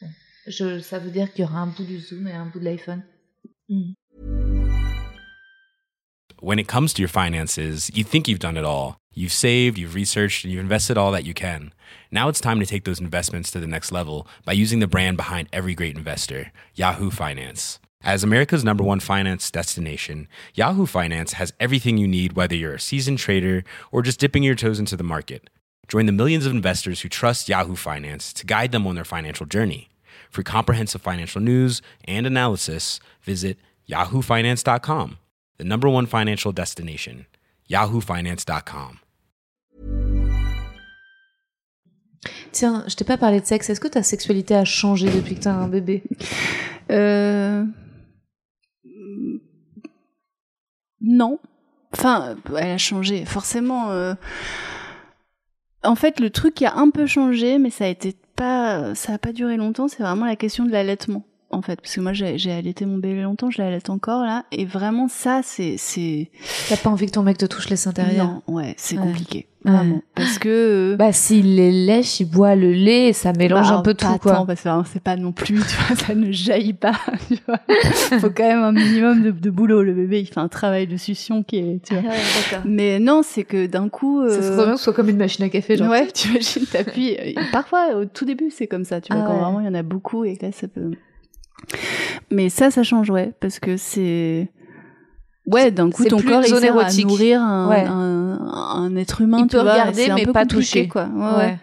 Bon. 0.00 0.08
Je, 0.46 0.80
ça 0.80 0.98
veut 0.98 1.10
dire 1.10 1.32
qu'il 1.32 1.44
y 1.44 1.48
aura 1.48 1.58
un 1.60 1.66
bout 1.66 1.84
du 1.84 1.98
zoom 1.98 2.28
et 2.28 2.32
un 2.32 2.46
bout 2.46 2.60
de 2.60 2.64
l'iPhone. 2.64 3.02
Hmm. 3.68 3.92
when 6.40 6.58
it 6.58 6.66
comes 6.66 6.92
to 6.92 7.00
your 7.00 7.08
finances, 7.08 7.88
you 7.94 8.02
think 8.02 8.26
you've 8.26 8.40
done 8.40 8.56
it 8.56 8.64
all. 8.64 8.96
You've 9.14 9.32
saved, 9.32 9.78
you've 9.78 9.94
researched, 9.94 10.44
and 10.44 10.52
you've 10.52 10.60
invested 10.62 10.98
all 10.98 11.12
that 11.12 11.24
you 11.24 11.32
can. 11.34 11.72
Now 12.10 12.28
it's 12.28 12.40
time 12.40 12.58
to 12.58 12.66
take 12.66 12.82
those 12.84 13.00
investments 13.00 13.50
to 13.52 13.60
the 13.60 13.66
next 13.68 13.92
level 13.92 14.26
by 14.44 14.52
using 14.54 14.80
the 14.80 14.88
brand 14.88 15.16
behind 15.16 15.48
every 15.52 15.74
great 15.74 15.96
investor, 15.96 16.50
Yahoo 16.74 17.10
Finance. 17.10 17.78
As 18.04 18.24
America's 18.24 18.64
number 18.64 18.82
one 18.82 18.98
finance 18.98 19.48
destination, 19.50 20.26
Yahoo 20.54 20.86
Finance 20.86 21.34
has 21.34 21.52
everything 21.60 21.98
you 21.98 22.08
need, 22.08 22.32
whether 22.32 22.56
you're 22.56 22.74
a 22.74 22.80
seasoned 22.80 23.18
trader 23.18 23.62
or 23.92 24.02
just 24.02 24.18
dipping 24.18 24.42
your 24.42 24.56
toes 24.56 24.80
into 24.80 24.96
the 24.96 25.04
market. 25.04 25.48
Join 25.86 26.06
the 26.06 26.12
millions 26.12 26.44
of 26.44 26.52
investors 26.52 27.02
who 27.02 27.08
trust 27.08 27.48
Yahoo 27.48 27.76
Finance 27.76 28.32
to 28.32 28.46
guide 28.46 28.72
them 28.72 28.86
on 28.88 28.96
their 28.96 29.04
financial 29.04 29.46
journey. 29.46 29.88
For 30.30 30.42
comprehensive 30.42 31.00
financial 31.00 31.40
news 31.40 31.80
and 32.08 32.26
analysis, 32.26 32.98
visit 33.22 33.58
yahoofinance.com, 33.88 35.18
the 35.58 35.64
number 35.64 35.88
one 35.88 36.06
financial 36.06 36.50
destination, 36.52 37.26
yahoofinance.com. 37.70 38.98
Tiens, 42.52 42.84
je 42.86 42.94
t'ai 42.94 43.04
pas 43.04 43.16
parlé 43.16 43.40
de 43.40 43.46
sexe. 43.46 43.70
Est-ce 43.70 43.80
que 43.80 43.88
ta 43.88 44.02
sexualité 44.02 44.54
a 44.54 44.64
changé 44.64 45.10
depuis 45.10 45.34
que 45.36 45.40
t'as 45.40 45.52
un 45.54 45.68
bébé 45.68 46.02
Euh... 46.90 47.64
Non. 51.02 51.38
Enfin, 51.92 52.36
elle 52.56 52.70
a 52.70 52.78
changé, 52.78 53.24
forcément. 53.24 53.90
euh. 53.90 54.14
En 55.84 55.94
fait, 55.94 56.20
le 56.20 56.30
truc 56.30 56.54
qui 56.54 56.64
a 56.64 56.76
un 56.76 56.90
peu 56.90 57.06
changé, 57.06 57.58
mais 57.58 57.70
ça 57.70 57.84
a 57.84 57.88
été 57.88 58.14
pas, 58.36 58.94
ça 58.94 59.14
a 59.14 59.18
pas 59.18 59.32
duré 59.32 59.56
longtemps, 59.56 59.88
c'est 59.88 60.02
vraiment 60.02 60.26
la 60.26 60.36
question 60.36 60.64
de 60.64 60.70
l'allaitement. 60.70 61.24
En 61.52 61.60
fait, 61.62 61.80
parce 61.80 61.94
que 61.94 62.00
moi 62.00 62.12
j'ai 62.14 62.50
allaité 62.50 62.86
mon 62.86 62.96
bébé 62.98 63.22
longtemps, 63.22 63.50
je 63.50 63.60
l'allaite 63.60 63.90
encore 63.90 64.24
là, 64.24 64.44
et 64.52 64.64
vraiment 64.64 65.06
ça 65.08 65.40
c'est 65.44 65.74
c'est 65.76 66.30
T'as 66.70 66.76
pas 66.78 66.88
envie 66.90 67.06
que 67.06 67.10
ton 67.12 67.22
mec 67.22 67.36
te 67.38 67.44
touche 67.46 67.68
les 67.68 67.86
intérieurs? 67.86 68.26
Non 68.26 68.42
ouais 68.54 68.74
c'est 68.78 68.96
Ouais. 68.96 69.02
compliqué 69.02 69.46
Ouais. 69.64 69.70
vraiment 69.70 70.02
parce 70.16 70.40
que 70.40 70.48
euh, 70.48 70.96
Bah, 70.96 71.12
s'il 71.12 71.54
les 71.54 71.70
lèche, 71.70 72.18
il 72.18 72.24
boit 72.24 72.56
le 72.56 72.72
lait, 72.72 73.08
et 73.08 73.12
ça 73.12 73.32
mélange 73.32 73.68
bah, 73.68 73.76
un 73.76 73.82
peu 73.82 73.94
tout, 73.94 74.06
quoi. 74.18 74.32
tant, 74.32 74.46
parce 74.46 74.62
que 74.62 74.68
hein, 74.68 74.82
c'est 74.92 75.00
pas 75.02 75.14
non 75.14 75.30
plus, 75.30 75.54
tu 75.68 75.76
vois, 75.76 75.94
ça 75.94 76.14
ne 76.16 76.32
jaillit 76.32 76.72
pas, 76.72 76.94
tu 77.28 77.36
vois. 77.46 77.60
Faut 78.18 78.30
quand 78.30 78.42
même 78.42 78.62
un 78.64 78.72
minimum 78.72 79.22
de, 79.22 79.30
de 79.30 79.50
boulot. 79.50 79.82
Le 79.84 79.92
bébé, 79.94 80.18
il 80.20 80.26
fait 80.26 80.40
un 80.40 80.48
travail 80.48 80.88
de 80.88 80.96
succion 80.96 81.44
qui 81.44 81.58
est, 81.58 81.80
tu 81.86 81.94
vois. 81.94 82.02
d'accord. 82.02 82.64
Mais 82.64 82.98
non, 82.98 83.22
c'est 83.22 83.44
que 83.44 83.66
d'un 83.66 83.88
coup. 83.88 84.26
Ça 84.28 84.34
euh, 84.34 84.42
serait 84.42 84.64
bien 84.64 84.72
que 84.72 84.78
ce 84.78 84.84
soit 84.84 84.94
comme 84.94 85.10
une 85.10 85.16
machine 85.16 85.44
à 85.44 85.48
café, 85.48 85.76
genre. 85.76 85.90
Ouais, 85.90 86.08
tu 86.12 86.30
imagines, 86.30 86.66
t'appuies. 86.66 87.16
euh, 87.20 87.40
Parfois, 87.52 87.94
au 87.94 88.04
tout 88.06 88.24
début, 88.24 88.50
c'est 88.50 88.66
comme 88.66 88.84
ça, 88.84 89.00
tu 89.00 89.12
vois, 89.12 89.22
Ah 89.22 89.26
quand 89.28 89.34
ouais. 89.34 89.42
vraiment 89.44 89.60
il 89.60 89.66
y 89.66 89.68
en 89.68 89.74
a 89.74 89.82
beaucoup 89.84 90.24
et 90.24 90.36
que 90.36 90.46
là, 90.46 90.50
ça 90.50 90.66
peut. 90.66 90.90
Mais 92.30 92.48
ça, 92.48 92.70
ça 92.70 92.82
change, 92.82 93.10
ouais, 93.10 93.32
parce 93.40 93.58
que 93.58 93.76
c'est. 93.76 94.48
Ouais, 95.46 95.72
d'un 95.72 95.90
coup, 95.90 96.04
ton 96.04 96.20
corps, 96.22 96.42
il 96.46 96.54
sert 96.56 96.78
à 96.78 96.92
nourrir 96.92 97.42
un, 97.42 97.68
Ouais. 97.68 97.84
un, 97.84 98.38
un 98.38 98.94
être 98.96 99.20
humain, 99.22 99.38
Il 99.40 99.48
tu 99.48 99.56
peut 99.56 99.62
vois, 99.62 99.72
regarder, 99.72 100.08
mais 100.14 100.26
pas 100.26 100.46
toucher. 100.46 100.86
quoi. 100.86 101.08
Ouais. 101.38 101.58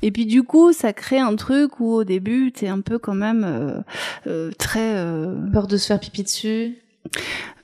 Et 0.00 0.10
puis, 0.10 0.24
du 0.24 0.42
coup, 0.44 0.72
ça 0.72 0.94
crée 0.94 1.18
un 1.18 1.36
truc 1.36 1.78
où, 1.78 1.92
au 1.92 2.04
début, 2.04 2.52
t'es 2.52 2.68
un 2.68 2.80
peu 2.80 2.98
quand 2.98 3.14
même 3.14 3.44
euh, 3.46 3.80
euh, 4.26 4.50
très. 4.58 4.94
euh, 4.96 5.34
Peur 5.52 5.66
de 5.66 5.76
se 5.76 5.86
faire 5.88 6.00
pipi 6.00 6.22
dessus. 6.22 6.76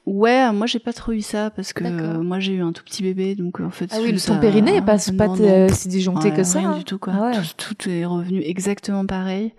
Ouais, 0.07 0.53
moi 0.53 0.67
j'ai 0.67 0.81
pas 0.81 0.93
trop 0.93 1.13
eu 1.13 1.23
ça 1.23 1.49
parce 1.49 1.73
que 1.73 1.83
euh, 1.83 2.23
moi 2.23 2.39
j'ai 2.39 2.53
eu 2.53 2.61
un 2.63 2.73
tout 2.73 2.85
petit 2.85 3.03
bébé 3.03 3.35
donc 3.35 3.59
en 3.61 3.71
fait 3.71 3.89
Ah 3.91 3.97
oui, 4.03 4.13
le 4.13 4.21
ton 4.21 4.39
périnée 4.39 4.77
est 4.77 4.83
pas, 4.83 4.99
non. 5.15 5.69
si 5.73 5.89
disjoncté 5.89 6.29
Ouais, 6.29 6.37
que 6.37 6.43
ça. 6.45 6.59
rien 6.59 6.73
hein. 6.73 6.77
du 6.77 6.85
tout 6.85 6.99
quoi. 6.99 7.15
Ah 7.17 7.23
ouais. 7.29 7.33
tout, 7.57 7.75
tout 7.75 7.89
est 7.89 8.05
revenu 8.05 8.43
exactement 8.45 9.07
pareil. 9.07 9.55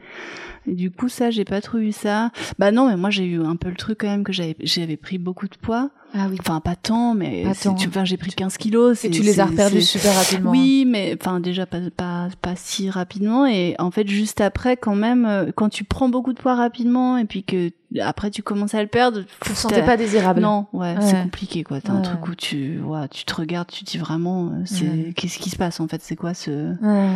Du 0.67 0.91
coup 0.91 1.09
ça 1.09 1.31
j'ai 1.31 1.45
pas 1.45 1.61
trop 1.61 1.77
eu 1.77 1.91
ça. 1.91 2.31
Bah 2.59 2.71
non 2.71 2.89
mais 2.89 2.97
moi 2.97 3.09
j'ai 3.09 3.25
eu 3.25 3.41
un 3.41 3.55
peu 3.55 3.69
le 3.69 3.75
truc 3.75 3.99
quand 4.01 4.07
même 4.07 4.23
que 4.23 4.33
j'avais 4.33 4.55
j'avais 4.61 4.97
pris 4.97 5.17
beaucoup 5.17 5.47
de 5.47 5.55
poids 5.55 5.91
Ah 6.17 6.27
oui. 6.29 6.37
Enfin, 6.39 6.59
pas 6.61 6.75
tant, 6.75 7.13
mais 7.13 7.43
tu- 7.77 7.87
enfin, 7.87 8.05
j'ai 8.05 8.17
pris 8.17 8.31
15 8.31 8.57
kilos. 8.57 9.03
Et 9.03 9.09
tu 9.09 9.21
les 9.21 9.39
as 9.39 9.45
reperdus 9.45 9.81
super 9.81 10.13
rapidement. 10.15 10.51
Oui, 10.51 10.85
mais 10.87 11.17
enfin 11.19 11.39
déjà 11.39 11.65
pas, 11.65 11.79
pas 11.95 12.27
pas 12.41 12.53
si 12.55 12.89
rapidement 12.89 13.45
et 13.45 13.75
en 13.79 13.91
fait 13.91 14.07
juste 14.07 14.39
après 14.41 14.77
quand 14.77 14.95
même 14.95 15.25
euh, 15.25 15.51
quand 15.55 15.69
tu 15.69 15.83
prends 15.83 16.09
beaucoup 16.09 16.33
de 16.33 16.39
poids 16.39 16.55
rapidement 16.55 17.17
et 17.17 17.25
puis 17.25 17.43
que 17.43 17.71
après 18.01 18.29
tu 18.29 18.43
commences 18.43 18.73
à 18.73 18.81
le 18.81 18.87
perdre, 18.87 19.21
Tu 19.41 19.51
te 19.53 19.57
sentais 19.57 19.83
pas 19.83 19.95
désirable. 19.97 20.41
Non, 20.41 20.65
ouais, 20.73 20.95
Ouais. 20.95 21.01
c'est 21.01 21.21
compliqué 21.21 21.63
quoi. 21.63 21.79
T'as 21.81 21.93
un 21.93 22.01
truc 22.01 22.27
où 22.27 22.35
tu 22.35 22.79
ouais, 22.79 23.07
tu 23.09 23.23
te 23.25 23.33
regardes, 23.35 23.67
tu 23.69 23.83
te 23.85 23.91
dis 23.91 23.97
vraiment 23.97 24.47
euh, 24.47 24.49
c'est 24.65 24.83
Ouais. 24.85 25.13
qu'est-ce 25.15 25.37
qui 25.39 25.49
se 25.49 25.55
passe 25.55 25.79
en 25.79 25.87
fait, 25.87 26.01
c'est 26.03 26.15
quoi 26.15 26.33
ce 26.33 26.51
Ouais. 26.81 27.09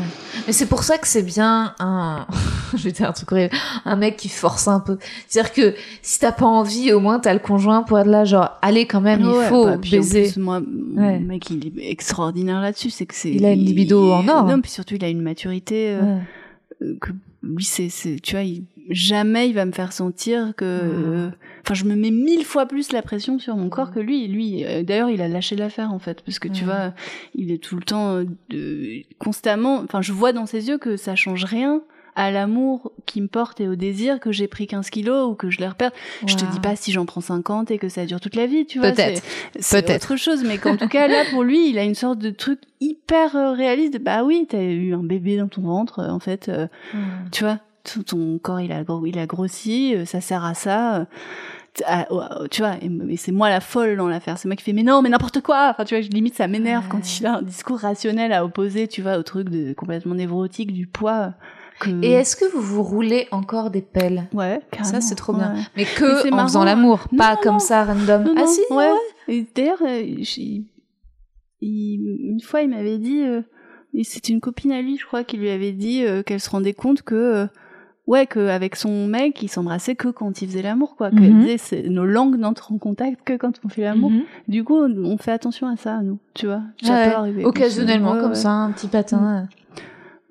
Mais 0.47 0.53
c'est 0.53 0.67
pour 0.67 0.83
ça 0.83 0.97
que 0.97 1.07
c'est 1.07 1.23
bien 1.23 1.73
un, 1.79 2.25
je 2.75 2.83
vais 2.83 2.91
dire 2.91 3.09
un 3.09 3.13
truc 3.13 3.31
horrible, 3.31 3.55
un 3.85 3.95
mec 3.95 4.15
qui 4.17 4.29
force 4.29 4.67
un 4.67 4.79
peu. 4.79 4.97
C'est-à-dire 5.27 5.53
que 5.53 5.75
si 6.01 6.19
t'as 6.19 6.31
pas 6.31 6.45
envie, 6.45 6.91
au 6.93 6.99
moins 6.99 7.19
t'as 7.19 7.33
le 7.33 7.39
conjoint 7.39 7.83
pour 7.83 7.99
être 7.99 8.07
là, 8.07 8.23
genre, 8.25 8.51
allez 8.61 8.85
quand 8.89 9.01
même, 9.01 9.21
il 9.21 9.27
Ouais, 9.27 9.47
faut 9.47 9.65
bah, 9.65 9.77
puis 9.81 9.95
en 9.95 10.01
baiser. 10.01 10.23
plus, 10.23 10.37
moi, 10.37 10.61
Ouais. 10.95 11.19
mec, 11.19 11.49
il 11.51 11.67
est 11.79 11.91
extraordinaire 11.91 12.59
là-dessus. 12.61 12.89
C'est 12.89 13.05
que 13.05 13.15
c'est. 13.15 13.31
Il 13.31 13.45
a 13.45 13.51
une 13.53 13.63
libido 13.63 14.11
en 14.11 14.27
or. 14.27 14.45
Non, 14.47 14.59
puis 14.61 14.71
surtout, 14.71 14.95
il 14.95 15.03
a 15.05 15.09
une 15.09 15.21
maturité 15.21 15.91
euh, 15.91 16.01
Ouais. 16.01 16.21
euh, 16.81 16.97
que 16.99 17.11
lui, 17.43 17.63
c'est, 17.63 17.89
c'est, 17.89 18.19
tu 18.21 18.33
vois, 18.35 18.43
il- 18.43 18.63
jamais 18.89 19.47
il 19.49 19.53
va 19.53 19.65
me 19.65 19.71
faire 19.71 19.93
sentir 19.93 20.53
que. 20.57 20.65
euh, 20.65 21.29
Enfin, 21.65 21.73
je 21.75 21.83
me 21.85 21.93
mets 21.95 22.09
mille 22.09 22.45
fois 22.45 22.65
plus 22.65 22.91
la 22.93 23.01
pression 23.03 23.37
sur 23.37 23.55
mon 23.55 23.69
corps 23.69 23.91
que 23.91 23.99
lui. 23.99 24.27
Lui, 24.27 24.65
euh, 24.65 24.81
d'ailleurs, 24.81 25.09
il 25.11 25.21
a 25.21 25.27
lâché 25.27 25.55
l'affaire 25.55 25.93
en 25.93 25.99
fait, 25.99 26.21
parce 26.25 26.39
que 26.39 26.47
tu 26.47 26.63
vois, 26.63 26.93
il 27.35 27.51
est 27.51 27.59
tout 27.61 27.75
le 27.75 27.83
temps 27.83 28.23
constamment. 29.19 29.81
Enfin, 29.83 30.01
je 30.01 30.11
vois 30.13 30.33
dans 30.33 30.45
ses 30.45 30.67
yeux 30.69 30.77
que 30.77 30.97
ça 30.97 31.15
change 31.15 31.43
rien 31.43 31.81
à 32.19 32.31
l'amour 32.31 32.91
qui 33.05 33.21
me 33.21 33.27
porte 33.27 33.61
et 33.61 33.67
au 33.69 33.75
désir 33.75 34.19
que 34.19 34.31
j'ai 34.33 34.47
pris 34.49 34.67
15 34.67 34.89
kilos 34.89 35.29
ou 35.31 35.35
que 35.35 35.49
je 35.49 35.59
les 35.59 35.67
repère. 35.67 35.91
Je 36.27 36.35
te 36.35 36.43
Wow. 36.43 36.51
dis 36.51 36.59
pas 36.59 36.75
si 36.75 36.91
j'en 36.91 37.05
prends 37.05 37.21
50 37.21 37.71
et 37.71 37.77
que 37.77 37.87
ça 37.87 38.05
dure 38.05 38.19
toute 38.19 38.35
la 38.35 38.45
vie, 38.45 38.65
tu 38.65 38.79
vois. 38.79 38.91
Peut-être. 38.91 39.23
c'est- 39.59 39.95
autre 39.95 40.15
chose, 40.17 40.43
mais 40.43 40.57
qu'en 40.57 40.75
tout 40.75 40.89
cas, 40.89 41.07
là, 41.07 41.23
pour 41.31 41.43
lui, 41.43 41.69
il 41.69 41.79
a 41.79 41.83
une 41.83 41.95
sorte 41.95 42.19
de 42.19 42.29
truc 42.29 42.59
hyper 42.81 43.35
euh, 43.37 43.53
réaliste. 43.53 43.93
de, 43.93 43.99
Bah 43.99 44.23
oui, 44.25 44.45
t'as 44.49 44.61
eu 44.61 44.93
un 44.93 45.03
bébé 45.03 45.37
dans 45.37 45.47
ton 45.47 45.61
ventre, 45.61 45.99
euh, 45.99 46.09
en 46.09 46.19
fait, 46.19 46.49
euh, 46.49 46.67
Ouais. 46.93 46.99
tu 47.31 47.43
vois. 47.45 47.59
Tout 47.85 48.03
ton 48.03 48.37
corps, 48.39 48.59
il 48.59 48.71
a, 48.73 48.83
il 49.05 49.17
a 49.17 49.25
grossi, 49.25 49.95
ça 50.05 50.19
sert 50.19 50.43
à 50.43 50.53
ça. 50.53 51.07
à- 51.85 52.07
tu 52.51 52.61
vois, 52.61 52.73
et, 52.81 53.15
c'est 53.15 53.31
moi 53.31 53.47
la 53.49 53.61
folle 53.61 53.95
dans 53.95 54.09
l'affaire. 54.09 54.37
C'est 54.37 54.49
moi 54.49 54.55
qui 54.57 54.63
fais, 54.63 54.73
mais 54.73 54.83
non, 54.83 55.01
mais 55.01 55.07
n'importe 55.07 55.39
quoi. 55.39 55.69
Enfin, 55.71 55.85
tu 55.85 55.95
vois, 55.95 56.01
je- 56.01 56.09
limite, 56.09 56.35
ça 56.35 56.47
m'énerve 56.47 56.83
Ouais. 56.85 56.89
quand 56.91 57.19
il 57.19 57.25
a 57.25 57.35
un 57.37 57.41
discours 57.41 57.77
rationnel 57.79 58.33
à 58.33 58.43
opposer, 58.43 58.87
tu 58.89 59.01
vois, 59.01 59.17
au 59.17 59.23
truc 59.23 59.47
de 59.49 59.71
complètement 59.73 60.15
névrotique 60.15 60.73
du 60.73 60.87
poids. 60.87 61.33
Que... 61.79 61.89
Et 62.03 62.11
est-ce 62.11 62.35
que 62.35 62.45
vous 62.51 62.61
vous 62.61 62.83
roulez 62.83 63.27
encore 63.31 63.69
des 63.71 63.81
pelles? 63.81 64.27
Ouais, 64.33 64.59
Ça, 64.73 64.77
carrément, 64.77 65.01
c'est 65.01 65.15
trop 65.15 65.33
bien. 65.33 65.53
ouais. 65.55 65.61
Mais 65.77 65.85
que 65.85 66.27
en 66.27 66.35
marrant, 66.35 66.47
faisant 66.47 66.61
hein. 66.61 66.65
l'amour, 66.65 67.07
pas 67.17 67.35
non, 67.35 67.39
comme 67.41 67.53
non. 67.53 67.59
ça 67.59 67.83
random. 67.85 68.23
Non, 68.23 68.33
ah 68.37 68.45
si, 68.47 68.61
ouais. 68.71 69.45
d'ailleurs, 69.55 69.81
euh, 69.83 70.23
une 71.61 72.39
fois, 72.43 72.61
il 72.61 72.69
m'avait 72.69 72.97
dit, 72.97 73.21
euh, 73.23 73.41
c'était 74.03 74.31
une 74.33 74.41
copine 74.41 74.71
à 74.71 74.81
lui, 74.81 74.97
je 74.97 75.05
crois, 75.05 75.23
qui 75.23 75.37
lui 75.37 75.49
avait 75.49 75.71
dit 75.71 76.03
euh, 76.05 76.23
qu'elle 76.23 76.39
se 76.39 76.49
rendait 76.49 76.73
compte 76.73 77.01
que, 77.01 77.15
euh, 77.15 77.47
ouais, 78.07 78.25
qu'avec 78.27 78.75
son 78.75 79.07
mec, 79.07 79.41
il 79.41 79.49
s'embrassait 79.49 79.95
que 79.95 80.07
quand 80.07 80.41
il 80.41 80.47
faisait 80.47 80.61
l'amour, 80.61 80.95
quoi. 80.95 81.11
Qu'elle 81.11 81.33
Mhm. 81.33 81.45
disait, 81.45 81.83
nos 81.89 82.05
langues 82.05 82.37
n'entrent 82.37 82.71
en 82.71 82.77
contact 82.77 83.21
que 83.25 83.33
quand 83.37 83.53
on 83.65 83.69
fait 83.69 83.81
l'amour. 83.81 84.11
Mhm. 84.11 84.23
Du 84.47 84.63
coup, 84.63 84.77
on 84.77 85.17
fait 85.17 85.31
attention 85.31 85.67
à 85.67 85.75
ça, 85.75 86.01
nous, 86.01 86.19
tu 86.33 86.45
vois. 86.45 86.61
Ça 86.81 86.93
Ouais, 86.93 87.09
peut 87.09 87.15
arriver. 87.15 87.45
Occasionnellement, 87.45 88.13
Ouais, 88.13 88.19
comme 88.21 88.29
ouais. 88.31 88.35
ça, 88.35 88.49
un 88.51 88.71
petit 88.71 88.87
patin. 88.87 89.47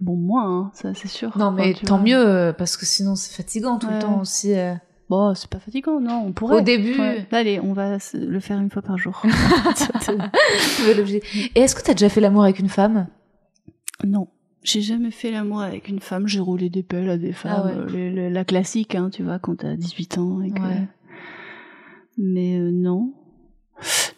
Bon, 0.00 0.14
moi, 0.16 0.42
hein, 0.44 0.70
ça, 0.74 0.94
c'est 0.94 1.08
sûr. 1.08 1.36
Non, 1.36 1.50
mais 1.50 1.72
Enfin, 1.74 1.86
tant 1.86 1.96
vois. 1.96 2.04
mieux, 2.06 2.16
euh, 2.28 2.52
parce 2.52 2.76
que 2.76 2.86
sinon 2.86 3.16
c'est 3.16 3.34
fatigant 3.34 3.78
tout 3.78 3.88
le 3.90 3.98
temps 3.98 4.20
aussi. 4.20 4.54
euh. 4.54 4.74
Bon, 5.10 5.34
c'est 5.34 5.48
pas 5.48 5.58
fatigant, 5.58 6.00
non, 6.00 6.22
on 6.26 6.32
pourrait. 6.32 6.58
Au 6.58 6.60
début, 6.60 6.98
Ouais. 7.00 7.26
Allez, 7.32 7.58
on 7.60 7.72
va 7.72 7.96
le 8.14 8.40
faire 8.40 8.58
une 8.60 8.70
fois 8.70 8.82
par 8.82 8.98
jour. 8.98 9.22
Et 11.54 11.60
est-ce 11.60 11.74
que 11.74 11.82
t'as 11.82 11.92
déjà 11.94 12.08
fait 12.08 12.20
l'amour 12.20 12.42
avec 12.44 12.58
une 12.58 12.68
femme? 12.68 13.06
Non. 14.04 14.28
J'ai 14.62 14.80
jamais 14.82 15.10
fait 15.10 15.30
l'amour 15.30 15.62
avec 15.62 15.88
une 15.88 16.00
femme, 16.00 16.26
j'ai 16.26 16.40
roulé 16.40 16.68
des 16.68 16.82
pelles 16.82 17.08
à 17.08 17.16
des 17.16 17.32
femmes. 17.32 17.62
Ah 17.64 17.90
ouais. 17.90 18.14
euh, 18.18 18.30
la 18.30 18.44
classique, 18.44 18.94
hein, 18.94 19.08
tu 19.10 19.22
vois, 19.22 19.38
quand 19.38 19.56
t'as 19.56 19.76
18 19.76 20.18
ans. 20.18 20.42
Et 20.42 20.50
que... 20.50 20.60
Mais 22.18 22.58
euh, 22.58 22.70
non. 22.72 23.12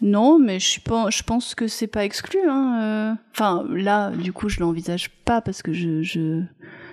Non, 0.02 0.38
mais 0.38 0.58
je, 0.58 0.80
pense 1.22 1.54
que 1.54 1.68
c'est 1.68 1.86
pas 1.86 2.04
exclu. 2.04 2.38
Hein. 2.48 2.80
euh. 2.82 3.14
Enfin, 3.32 3.64
là, 3.70 4.10
du 4.10 4.32
coup, 4.32 4.48
je 4.48 4.60
l'envisage 4.60 5.10
pas 5.24 5.40
parce 5.42 5.62
que 5.62 5.72
je, 5.72 6.02
je, 6.02 6.42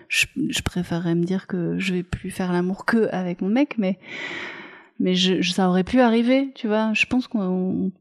je, 0.10 0.26
je 0.50 0.62
préférerais 0.62 1.16
me 1.16 1.24
dire 1.24 1.48
que 1.48 1.78
je 1.80 1.94
vais 1.94 2.04
plus 2.04 2.32
faire 2.32 2.52
l'amour 2.52 2.86
que 2.86 3.08
avec 3.14 3.42
mon 3.42 3.48
mec, 3.50 3.76
mais, 3.78 3.98
mais 5.00 5.16
je, 5.16 5.42
ça 5.42 5.70
aurait 5.70 5.86
pu 5.86 6.02
arriver, 6.02 6.52
tu 6.56 6.68
vois. 6.68 6.92
Je 6.94 7.06
pense 7.06 7.28
qu'on. 7.28 7.92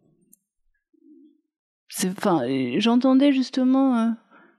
Enfin, 2.07 2.43
j'entendais 2.79 3.33
justement. 3.33 3.97
euh, 3.99 4.09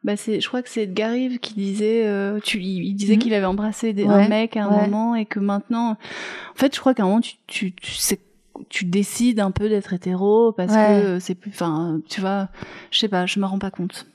bah 0.03 0.15
c'est, 0.15 0.39
je 0.39 0.47
crois 0.47 0.61
que 0.61 0.69
c'est 0.69 0.83
Edgar 0.83 1.11
Rive 1.11 1.39
qui 1.39 1.55
disait, 1.55 2.07
euh, 2.07 2.39
tu, 2.41 2.59
il, 2.61 2.93
disait 2.93 3.15
Mhm. 3.15 3.19
qu'il 3.19 3.33
avait 3.33 3.45
embrassé 3.45 3.91
des, 3.93 4.05
Ouais, 4.05 4.13
un 4.25 4.27
mec 4.29 4.55
à 4.55 4.63
un 4.65 4.69
ouais. 4.69 4.81
moment 4.87 5.15
et 5.15 5.25
que 5.25 5.39
maintenant, 5.39 5.91
en 5.91 6.55
fait, 6.55 6.73
je 6.73 6.79
crois 6.79 6.93
qu'à 6.93 7.03
un 7.03 7.07
moment 7.07 7.19
tu, 7.19 7.33
tu, 7.47 7.73
tu 7.73 7.91
sais, 7.91 8.19
tu 8.69 8.85
décides 8.85 9.39
un 9.39 9.51
peu 9.51 9.69
d'être 9.69 9.93
hétéro 9.93 10.51
parce 10.51 10.73
Ouais. 10.73 11.01
que 11.03 11.19
c'est 11.19 11.35
plus, 11.35 11.51
enfin, 11.51 11.99
tu 12.09 12.21
vois, 12.21 12.49
je 12.91 12.99
sais 12.99 13.07
pas, 13.07 13.25
je 13.25 13.39
me 13.39 13.45
rends 13.45 13.59
pas 13.59 13.71
compte. 13.71 14.07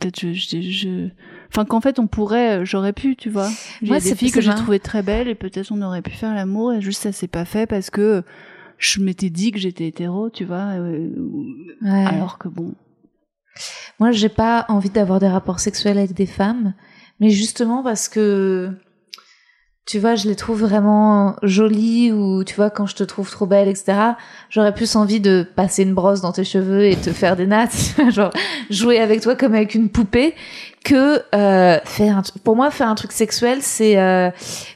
Peut-être 0.00 0.20
je, 0.20 0.32
je, 0.32 0.60
je- 0.60 1.08
enfin 1.48 1.64
qu'en 1.64 1.80
fait 1.80 1.98
on 1.98 2.06
pourrait, 2.06 2.64
j'aurais 2.64 2.92
pu, 2.92 3.16
tu 3.16 3.30
vois. 3.30 3.50
Moi, 3.82 3.96
a 3.96 4.00
des 4.00 4.14
filles 4.14 4.30
que 4.30 4.40
j'ai 4.40 4.54
trouvées 4.54 4.78
très 4.80 5.02
belles 5.02 5.28
et 5.28 5.34
peut-être 5.34 5.72
on 5.72 5.82
aurait 5.82 6.02
pu 6.02 6.12
faire 6.12 6.34
l'amour 6.34 6.72
et 6.72 6.80
juste 6.80 7.02
ça 7.02 7.10
s'est 7.12 7.26
pas 7.28 7.44
fait 7.44 7.66
parce 7.66 7.90
que 7.90 8.22
je 8.78 9.00
m'étais 9.00 9.28
dit 9.30 9.50
que 9.50 9.58
j'étais 9.58 9.88
hétéro, 9.88 10.30
tu 10.30 10.44
vois. 10.44 10.74
euh, 10.78 11.10
Ouais. 11.82 12.06
Alors 12.06 12.38
que 12.38 12.46
bon. 12.48 12.74
Moi, 13.98 14.12
j'ai 14.12 14.28
pas 14.28 14.66
envie 14.68 14.90
d'avoir 14.90 15.18
des 15.18 15.26
rapports 15.26 15.58
sexuels 15.58 15.98
avec 15.98 16.12
des 16.12 16.26
femmes, 16.26 16.74
mais 17.18 17.30
justement 17.30 17.82
parce 17.82 18.08
que, 18.08 18.70
tu 19.88 19.98
vois, 19.98 20.16
je 20.16 20.28
les 20.28 20.34
trouve 20.36 20.60
vraiment 20.60 21.34
jolies 21.42 22.12
ou, 22.12 22.44
tu 22.44 22.54
vois, 22.54 22.68
quand 22.68 22.84
je 22.86 22.94
te 22.94 23.04
trouve 23.04 23.30
trop 23.30 23.46
belle, 23.46 23.68
etc., 23.68 23.98
j'aurais 24.50 24.74
plus 24.74 24.96
envie 24.96 25.18
de 25.18 25.46
passer 25.56 25.82
une 25.82 25.94
brosse 25.94 26.20
dans 26.20 26.32
tes 26.32 26.44
cheveux 26.44 26.84
et 26.84 26.94
te 26.94 27.10
faire 27.10 27.36
des 27.36 27.46
nattes, 27.46 27.94
genre 28.10 28.30
jouer 28.68 28.98
avec 29.00 29.22
toi 29.22 29.34
comme 29.34 29.54
avec 29.54 29.74
une 29.74 29.88
poupée, 29.88 30.34
que 30.84 31.22
euh, 31.34 31.78
faire 31.84 32.18
un 32.18 32.22
Pour 32.44 32.54
moi, 32.54 32.70
faire 32.70 32.88
un 32.88 32.94
truc 32.94 33.12
sexuel, 33.12 33.58
c'est... 33.62 33.98
euh, 33.98 34.30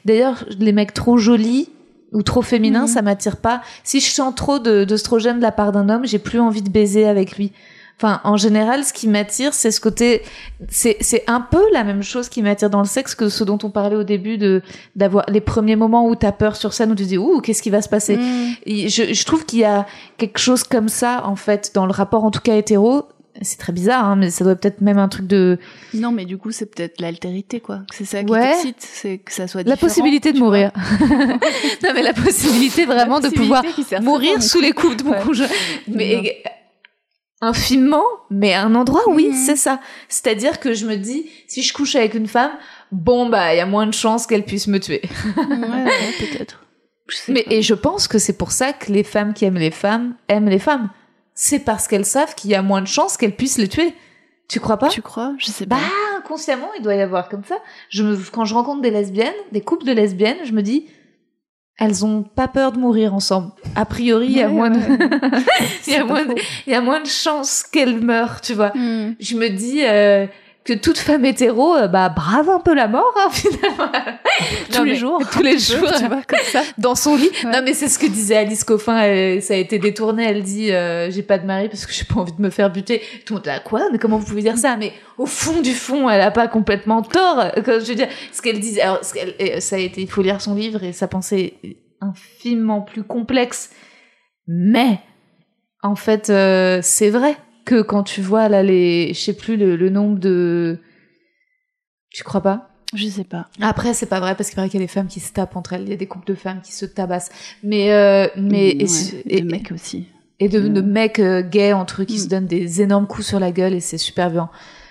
D'ailleurs, 0.06 0.44
les 0.58 0.72
mecs 0.72 0.94
trop 0.94 1.18
jolis 1.18 1.68
ou 2.12 2.22
trop 2.22 2.42
féminins, 2.42 2.82
Mhm. 2.82 2.88
ça 2.88 3.02
m'attire 3.02 3.36
pas. 3.36 3.60
Si 3.84 4.00
je 4.00 4.10
sens 4.10 4.34
trop 4.34 4.58
de- 4.58 4.84
d'oestrogène 4.84 5.36
de 5.38 5.42
la 5.42 5.52
part 5.52 5.72
d'un 5.72 5.88
homme, 5.90 6.06
j'ai 6.06 6.18
plus 6.18 6.40
envie 6.40 6.62
de 6.62 6.70
baiser 6.70 7.06
avec 7.06 7.36
lui. 7.36 7.52
Enfin, 7.98 8.20
en 8.24 8.36
général, 8.36 8.84
ce 8.84 8.92
qui 8.92 9.06
m'attire, 9.06 9.54
c'est 9.54 9.70
ce 9.70 9.80
côté. 9.80 10.22
C'est 10.68 10.96
c'est 11.00 11.22
un 11.28 11.40
peu 11.40 11.62
la 11.72 11.84
même 11.84 12.02
chose 12.02 12.28
qui 12.28 12.42
m'attire 12.42 12.68
dans 12.68 12.80
le 12.80 12.86
sexe 12.86 13.14
que 13.14 13.28
ce 13.28 13.44
dont 13.44 13.58
on 13.62 13.70
parlait 13.70 13.94
au 13.96 14.02
début 14.02 14.38
de 14.38 14.60
d'avoir 14.96 15.24
les 15.28 15.40
premiers 15.40 15.76
moments 15.76 16.08
où 16.08 16.16
t'as 16.16 16.32
peur 16.32 16.56
sur 16.56 16.72
scène 16.72 16.90
où 16.90 16.94
tu 16.96 17.04
te 17.04 17.08
dis 17.08 17.18
ouh 17.18 17.40
qu'est-ce 17.40 17.62
qui 17.62 17.70
va 17.70 17.80
se 17.80 17.88
passer? 17.88 18.16
Mm. 18.16 18.54
Je, 18.66 19.12
je 19.14 19.24
trouve 19.24 19.44
qu'il 19.46 19.60
y 19.60 19.64
a 19.64 19.86
quelque 20.18 20.38
chose 20.38 20.64
comme 20.64 20.88
ça 20.88 21.22
en 21.26 21.36
fait 21.36 21.70
dans 21.74 21.86
le 21.86 21.92
rapport 21.92 22.24
en 22.24 22.30
tout 22.32 22.40
cas 22.40 22.56
hétéro. 22.56 23.04
C'est 23.40 23.56
très 23.58 23.72
bizarre, 23.72 24.04
hein, 24.04 24.16
mais 24.16 24.28
ça 24.28 24.44
doit 24.44 24.56
peut-être 24.56 24.82
même 24.82 24.98
un 24.98 25.08
truc 25.08 25.26
de 25.26 25.58
Non, 25.94 26.12
mais 26.12 26.26
du 26.26 26.36
coup 26.36 26.50
c'est 26.50 26.66
peut-être 26.66 27.00
l'altérité 27.00 27.60
quoi. 27.60 27.80
C'est 27.90 28.04
ça 28.04 28.22
qui 28.22 28.30
Ouais. 28.30 28.50
t'excite, 28.50 28.76
c'est 28.80 29.18
que 29.18 29.32
ça 29.32 29.46
soit 29.46 29.66
la 29.66 29.76
possibilité 29.78 30.32
de 30.34 30.38
mourir. 30.38 30.70
non 31.82 31.90
mais 31.94 32.02
la 32.02 32.12
possibilité 32.12 32.84
vraiment 32.84 33.20
La 33.20 33.30
de 33.30 33.34
pouvoir 33.34 33.64
mourir 34.02 34.42
sous 34.42 34.60
les 34.60 34.72
coups 34.72 34.98
de 34.98 35.04
mon 35.04 35.12
Ouais. 35.12 35.20
conjoint. 35.24 35.46
Mais 35.88 36.42
infiniment, 37.42 38.04
mais 38.30 38.54
à 38.54 38.62
un 38.64 38.74
endroit, 38.74 39.02
oui, 39.08 39.28
Mhm. 39.28 39.34
c'est 39.34 39.56
ça. 39.56 39.80
C'est-à-dire 40.08 40.60
que 40.60 40.72
je 40.72 40.86
me 40.86 40.96
dis, 40.96 41.28
si 41.48 41.60
je 41.62 41.74
couche 41.74 41.96
avec 41.96 42.14
une 42.14 42.26
femme, 42.28 42.52
bon 42.92 43.28
bah, 43.28 43.52
il 43.52 43.58
y 43.58 43.60
a 43.60 43.66
moins 43.66 43.86
de 43.86 43.92
chances 43.94 44.26
qu'elle 44.26 44.44
puisse 44.44 44.68
me 44.68 44.78
tuer. 44.80 45.02
ouais, 45.36 45.44
ouais, 45.84 46.12
peut-être. 46.18 46.64
Mais 47.28 47.42
pas. 47.42 47.52
et 47.52 47.60
je 47.62 47.74
pense 47.74 48.08
que 48.08 48.18
c'est 48.18 48.38
pour 48.38 48.52
ça 48.52 48.72
que 48.72 48.90
les 48.90 49.02
femmes 49.04 49.34
qui 49.34 49.44
aiment 49.44 49.58
les 49.58 49.70
femmes 49.72 50.14
aiment 50.28 50.48
les 50.48 50.58
femmes. 50.60 50.88
C'est 51.34 51.58
parce 51.58 51.88
qu'elles 51.88 52.06
savent 52.06 52.34
qu'il 52.34 52.50
y 52.50 52.54
a 52.54 52.62
moins 52.62 52.80
de 52.80 52.86
chances 52.86 53.16
qu'elles 53.16 53.36
puissent 53.36 53.58
les 53.58 53.68
tuer. 53.68 53.92
Tu 54.48 54.60
crois 54.60 54.76
pas? 54.76 54.88
Tu 54.88 55.02
crois? 55.02 55.34
Je 55.38 55.46
sais 55.46 55.66
Bah, 55.66 55.76
pas. 55.76 56.18
inconsciemment, 56.18 56.68
il 56.78 56.82
doit 56.82 56.94
y 56.94 57.00
avoir 57.00 57.28
comme 57.28 57.44
ça. 57.44 57.56
Je 57.88 58.02
me, 58.02 58.16
quand 58.30 58.44
je 58.44 58.54
rencontre 58.54 58.82
des 58.82 58.90
lesbiennes, 58.90 59.32
des 59.50 59.60
couples 59.62 59.84
de 59.86 59.92
lesbiennes, 59.92 60.38
je 60.44 60.52
me 60.52 60.62
dis, 60.62 60.86
elles 61.78 62.04
ont 62.04 62.22
pas 62.22 62.48
peur 62.48 62.72
de 62.72 62.78
mourir 62.78 63.14
ensemble. 63.14 63.52
A 63.74 63.84
priori, 63.84 64.26
il 64.26 64.36
y 64.36 64.42
a 64.42 64.48
moins 64.48 64.70
de, 64.70 64.78
il 65.86 65.92
y 65.92 65.96
a 65.96 66.04
moins 66.04 66.24
de, 66.24 66.34
il 66.66 66.72
y 66.72 66.76
a 66.76 66.80
moins 66.80 67.00
de 67.00 67.06
chances 67.06 67.62
qu'elles 67.62 68.00
meurent, 68.00 68.40
tu 68.40 68.54
vois. 68.54 68.72
Mm. 68.74 69.16
Je 69.18 69.36
me 69.36 69.48
dis 69.48 69.82
euh, 69.84 70.26
que 70.64 70.72
toute 70.74 70.98
femme 70.98 71.24
hétéro, 71.24 71.74
euh, 71.74 71.88
bah 71.88 72.08
brave 72.08 72.48
un 72.48 72.60
peu 72.60 72.72
la 72.74 72.86
mort 72.88 73.12
hein, 73.16 73.28
finalement. 73.32 73.90
Tous 74.70 74.78
Non, 74.78 74.84
les 74.84 74.92
mais 74.92 74.96
jours. 74.96 75.22
tous 75.32 75.42
les 75.42 75.58
jours, 75.58 75.90
tu 75.98 76.06
vois, 76.06 76.22
comme 76.26 76.38
ça. 76.44 76.62
dans 76.78 76.94
son 76.94 77.16
lit. 77.16 77.30
Ouais. 77.44 77.50
Non 77.50 77.60
mais 77.64 77.74
c'est 77.74 77.88
ce 77.88 77.98
que 77.98 78.06
disait 78.06 78.36
Alice 78.36 78.62
Coffin. 78.64 78.98
elle- 79.00 79.42
ça 79.42 79.54
a 79.54 79.56
été 79.56 79.78
détourné. 79.78 80.24
Elle 80.24 80.42
dit 80.42 80.72
euh, 80.72 81.10
j'ai 81.10 81.22
pas 81.22 81.38
de 81.38 81.46
mari 81.46 81.68
parce 81.68 81.84
que 81.86 81.92
j'ai 81.92 82.04
pas 82.04 82.20
envie 82.20 82.32
de 82.32 82.40
me 82.42 82.50
faire 82.50 82.70
buter. 82.70 83.02
Tout 83.26 83.34
le 83.34 83.38
monde 83.40 83.48
ah, 83.48 83.58
quoi? 83.60 83.88
Mais 83.90 83.98
comment 83.98 84.18
vous 84.18 84.26
pouvez 84.26 84.42
dire 84.42 84.56
ça? 84.56 84.76
Mais 84.76 84.92
au 85.18 85.26
fond 85.26 85.60
du 85.60 85.72
fond, 85.72 86.08
elle 86.08 86.20
a 86.20 86.30
pas 86.30 86.46
complètement 86.48 87.02
tort. 87.02 87.44
Quand 87.64 87.80
je 87.80 87.86
veux 87.86 87.94
dire, 87.96 88.08
ce 88.32 88.40
qu'elle 88.40 88.60
disait, 88.60 88.82
alors 88.82 89.00
ce 89.04 89.14
ça 89.60 89.76
a 89.76 89.78
été, 89.80 90.00
il 90.02 90.08
faut 90.10 90.22
lire 90.22 90.40
son 90.40 90.54
livre 90.54 90.82
et 90.84 90.92
sa 90.92 91.08
pensée 91.08 91.58
est 91.64 91.76
infiniment 92.00 92.80
plus 92.82 93.02
complexe. 93.02 93.70
Mais 94.46 94.98
En 95.82 95.96
fait, 95.96 96.30
euh, 96.30 96.78
c'est 96.82 97.10
vrai 97.10 97.36
que 97.64 97.82
quand 97.82 98.02
tu 98.02 98.20
vois 98.20 98.48
là 98.48 98.62
les, 98.62 99.08
je 99.14 99.20
sais 99.20 99.32
plus 99.34 99.56
le, 99.56 99.76
le 99.76 99.90
nombre 99.90 100.18
de, 100.18 100.78
tu 102.10 102.22
crois 102.24 102.40
pas? 102.42 102.68
Je 102.94 103.06
sais 103.08 103.24
pas. 103.24 103.48
Après, 103.62 103.94
c'est 103.94 104.04
pas 104.06 104.20
vrai 104.20 104.34
parce 104.34 104.50
qu'il 104.50 104.56
paraît 104.56 104.68
qu'il 104.68 104.78
y 104.78 104.82
a 104.82 104.86
des 104.86 104.92
femmes 104.92 105.06
qui 105.08 105.20
se 105.20 105.32
tapent 105.32 105.56
entre 105.56 105.72
elles. 105.72 105.82
Il 105.84 105.88
y 105.88 105.94
a 105.94 105.96
des 105.96 106.06
couples 106.06 106.26
de 106.26 106.34
femmes 106.34 106.60
qui 106.62 106.72
se 106.72 106.84
tabassent. 106.84 107.30
Mais, 107.62 107.90
euh, 107.92 108.26
mais 108.36 108.68
et, 108.70 108.84
Ouais, 108.84 109.22
et- 109.26 109.40
de 109.40 109.50
mecs 109.50 109.72
aussi. 109.72 110.08
et 110.40 110.48
de, 110.50 110.60
de 110.68 110.80
mecs 110.82 111.18
euh, 111.18 111.40
gays 111.42 111.72
entre 111.72 112.02
eux 112.02 112.04
qui 112.04 112.16
Mm. 112.16 112.18
se 112.18 112.28
donnent 112.28 112.46
des 112.46 112.82
énormes 112.82 113.06
coups 113.06 113.26
sur 113.26 113.40
la 113.40 113.50
gueule 113.50 113.72
et 113.72 113.80
c'est 113.80 113.96
super 113.96 114.30
bien. 114.30 114.50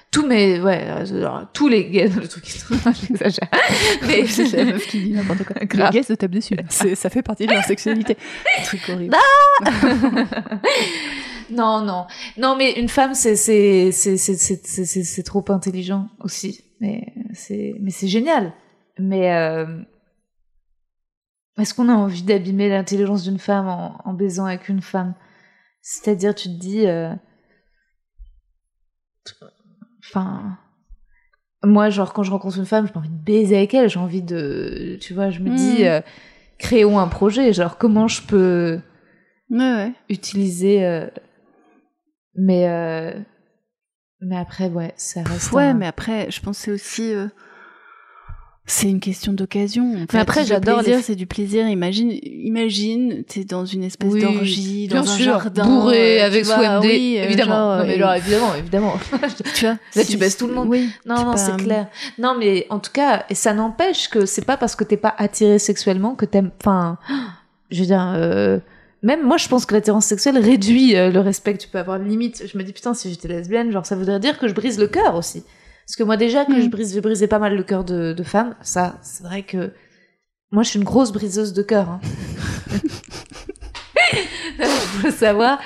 Tous 0.10 0.26
mes, 0.26 0.60
ouais, 0.60 0.82
euh, 0.88 1.18
alors, 1.20 1.46
tous 1.54 1.68
les 1.70 1.86
gays, 1.86 2.08
le 2.20 2.28
truc, 2.28 2.44
j'exagère. 3.08 3.48
Mais 4.08 4.26
c'est 4.26 4.52
la 4.58 4.66
meuf 4.66 4.88
qui 4.88 5.00
dit 5.04 5.12
n'importe 5.12 5.44
quoi. 5.44 5.56
Grave. 5.66 5.94
Les 5.94 6.00
gays 6.00 6.04
se 6.04 6.14
tapent 6.14 6.32
dessus. 6.32 6.56
Ça 6.96 7.10
fait 7.12 7.22
partie 7.22 7.46
de 7.46 7.54
leur 7.54 7.64
sexualité. 7.64 8.18
Truc 8.66 8.82
horrible. 8.90 9.16
Non, 11.52 11.82
non, 11.84 12.08
non, 12.38 12.56
mais 12.56 12.72
une 12.80 12.90
femme, 12.90 13.14
c'est 13.14 13.36
c'est 13.36 13.92
c'est 13.92 14.18
c'est 14.18 14.36
c'est 14.36 14.66
c'est- 14.66 14.86
c'est- 14.86 15.04
c'est 15.04 15.24
trop 15.24 15.44
intelligent 15.50 16.08
aussi. 16.20 16.64
Mais 16.80 17.14
c'est 17.34 17.76
mais 17.80 17.92
c'est 17.92 18.08
génial. 18.08 18.54
Mais 19.00 19.34
euh, 19.34 19.82
est-ce 21.58 21.74
qu'on 21.74 21.90
a 21.90 21.94
envie 21.94 22.24
d'abîmer 22.24 22.70
l'intelligence 22.70 23.24
d'une 23.24 23.40
femme 23.40 23.68
en, 23.68 23.98
en 24.04 24.14
baisant 24.14 24.46
avec 24.46 24.70
une 24.70 24.82
femme? 24.82 25.14
C'est-à-dire, 25.82 26.34
tu 26.36 26.48
te 26.50 26.60
dis, 26.60 26.88
euh, 26.88 27.14
enfin, 30.00 30.58
moi, 31.64 31.90
genre 31.90 32.14
quand 32.14 32.24
je 32.24 32.32
rencontre 32.32 32.58
une 32.58 32.66
femme, 32.66 32.88
j'ai 32.88 32.96
envie 32.98 33.10
de 33.10 33.24
baiser 33.24 33.58
avec 33.58 33.74
elle. 33.74 33.90
J'ai 33.90 34.00
envie 34.00 34.22
de, 34.24 34.98
tu 35.02 35.14
vois, 35.14 35.30
je 35.30 35.40
me 35.40 35.50
dis, 35.50 35.86
euh, 35.86 36.02
créons 36.58 37.00
un 37.00 37.08
projet. 37.08 37.54
Genre 37.54 37.78
comment 37.78 38.08
je 38.08 38.22
peux 38.24 38.80
Ouais, 39.50 39.58
ouais. 39.60 39.94
utiliser 40.10 40.86
euh, 40.86 41.08
mais 42.36 42.68
euh, 42.68 43.14
mais 44.22 44.38
après 44.38 44.68
ouais 44.70 44.94
ça 44.98 45.22
reste 45.24 45.52
Ouais, 45.52 45.64
un- 45.66 45.74
mais 45.74 45.88
après, 45.88 46.30
je 46.32 46.40
c'est 46.54 46.72
aussi. 46.72 47.14
euh, 47.14 47.28
C'est 48.68 48.90
une 48.90 49.00
question 49.00 49.34
d'occasion. 49.34 49.96
en 50.04 50.06
fait. 50.08 50.20
après, 50.20 50.46
j'adore 50.46 50.82
les- 50.84 51.02
c'est 51.02 51.16
du 51.16 51.26
plaisir. 51.26 51.68
Imagine, 51.68 52.12
imagine, 52.22 53.24
t'es 53.26 53.44
dans 53.44 53.66
une 53.66 53.84
espèce 53.84 54.14
Oui, 54.14 54.22
d'orgie, 54.22 54.88
dans 54.88 55.00
un 55.00 55.06
sûr 55.06 55.26
jardin, 55.26 55.66
bourré 55.66 56.22
euh, 56.22 56.26
avec 56.28 56.46
vois, 56.46 56.56
SOMD 56.80 56.86
oui, 56.86 57.16
euh, 57.18 57.24
évidemment 57.24 57.54
genre, 57.54 57.78
non, 57.80 57.86
mais 57.88 57.96
alors, 57.96 58.14
évidemment 58.14 58.56
évidemment 58.56 58.94
tu 59.56 59.66
vois, 59.66 59.78
Là, 59.96 60.06
tu 60.06 60.16
baisses 60.18 60.38
tout 60.38 60.48
le 60.48 60.54
monde. 60.54 60.68
Oui. 60.70 60.90
non 61.06 61.26
non 61.26 61.36
c'est 61.38 61.58
clair 61.58 61.88
non 62.20 62.36
mais 62.38 62.68
en 62.70 62.80
tout 62.80 62.92
cas 62.94 63.26
et 63.30 63.36
ça 63.36 63.54
n'empêche 63.54 64.10
que 64.10 64.26
c'est 64.26 64.46
pas 64.46 64.58
parce 64.58 64.76
que 64.76 64.84
t'es 64.84 64.96
pas 64.96 65.14
attiré 65.18 65.58
sexuellement 65.60 66.14
que 66.16 66.26
t'aimes 66.26 66.52
enfin 66.62 66.98
je 67.72 67.80
veux 67.82 67.88
dire 67.88 68.14
euh, 68.16 68.60
même 69.04 69.24
moi 69.26 69.38
je 69.38 69.48
pense 69.48 69.66
que 69.66 69.74
l'attirance 69.74 70.06
sexuelle 70.06 70.38
réduit 70.38 70.96
euh, 70.96 71.10
le 71.12 71.20
respect 71.20 71.54
que 71.54 71.60
tu 71.62 71.68
peux 71.68 71.80
avoir 71.80 71.98
limite 72.00 72.44
je 72.52 72.58
me 72.58 72.64
dis 72.64 72.74
putain 72.74 72.94
si 72.94 73.10
j'étais 73.10 73.28
lesbienne 73.28 73.72
genre 73.72 73.86
ça 73.86 73.96
voudrait 73.96 74.20
dire 74.20 74.38
que 74.40 74.48
je 74.48 74.54
brise 74.54 74.78
le 74.80 74.88
cœur 74.88 75.16
aussi 75.16 75.44
parce 75.88 75.96
que 75.98 76.04
moi 76.04 76.18
déjà 76.18 76.46
que 76.46 76.52
Mm. 76.54 76.62
je 76.62 76.68
brise 76.70 76.96
je 76.96 77.00
brisais 77.00 77.28
pas 77.28 77.40
mal 77.40 77.56
le 77.56 77.64
cœur 77.64 77.84
de, 77.84 78.14
de 78.14 78.24
femmes 78.24 78.56
ça 78.62 78.98
c'est 79.02 79.24
vrai 79.24 79.44
que 79.44 79.72
moi 80.52 80.64
je 80.64 80.70
suis 80.70 80.78
une 80.80 80.86
grosse 80.86 81.12
briseuse 81.12 81.54
de 81.54 81.62
cœur 81.64 81.90
hein. 81.90 82.00
faut 85.02 85.12
savoir 85.12 85.60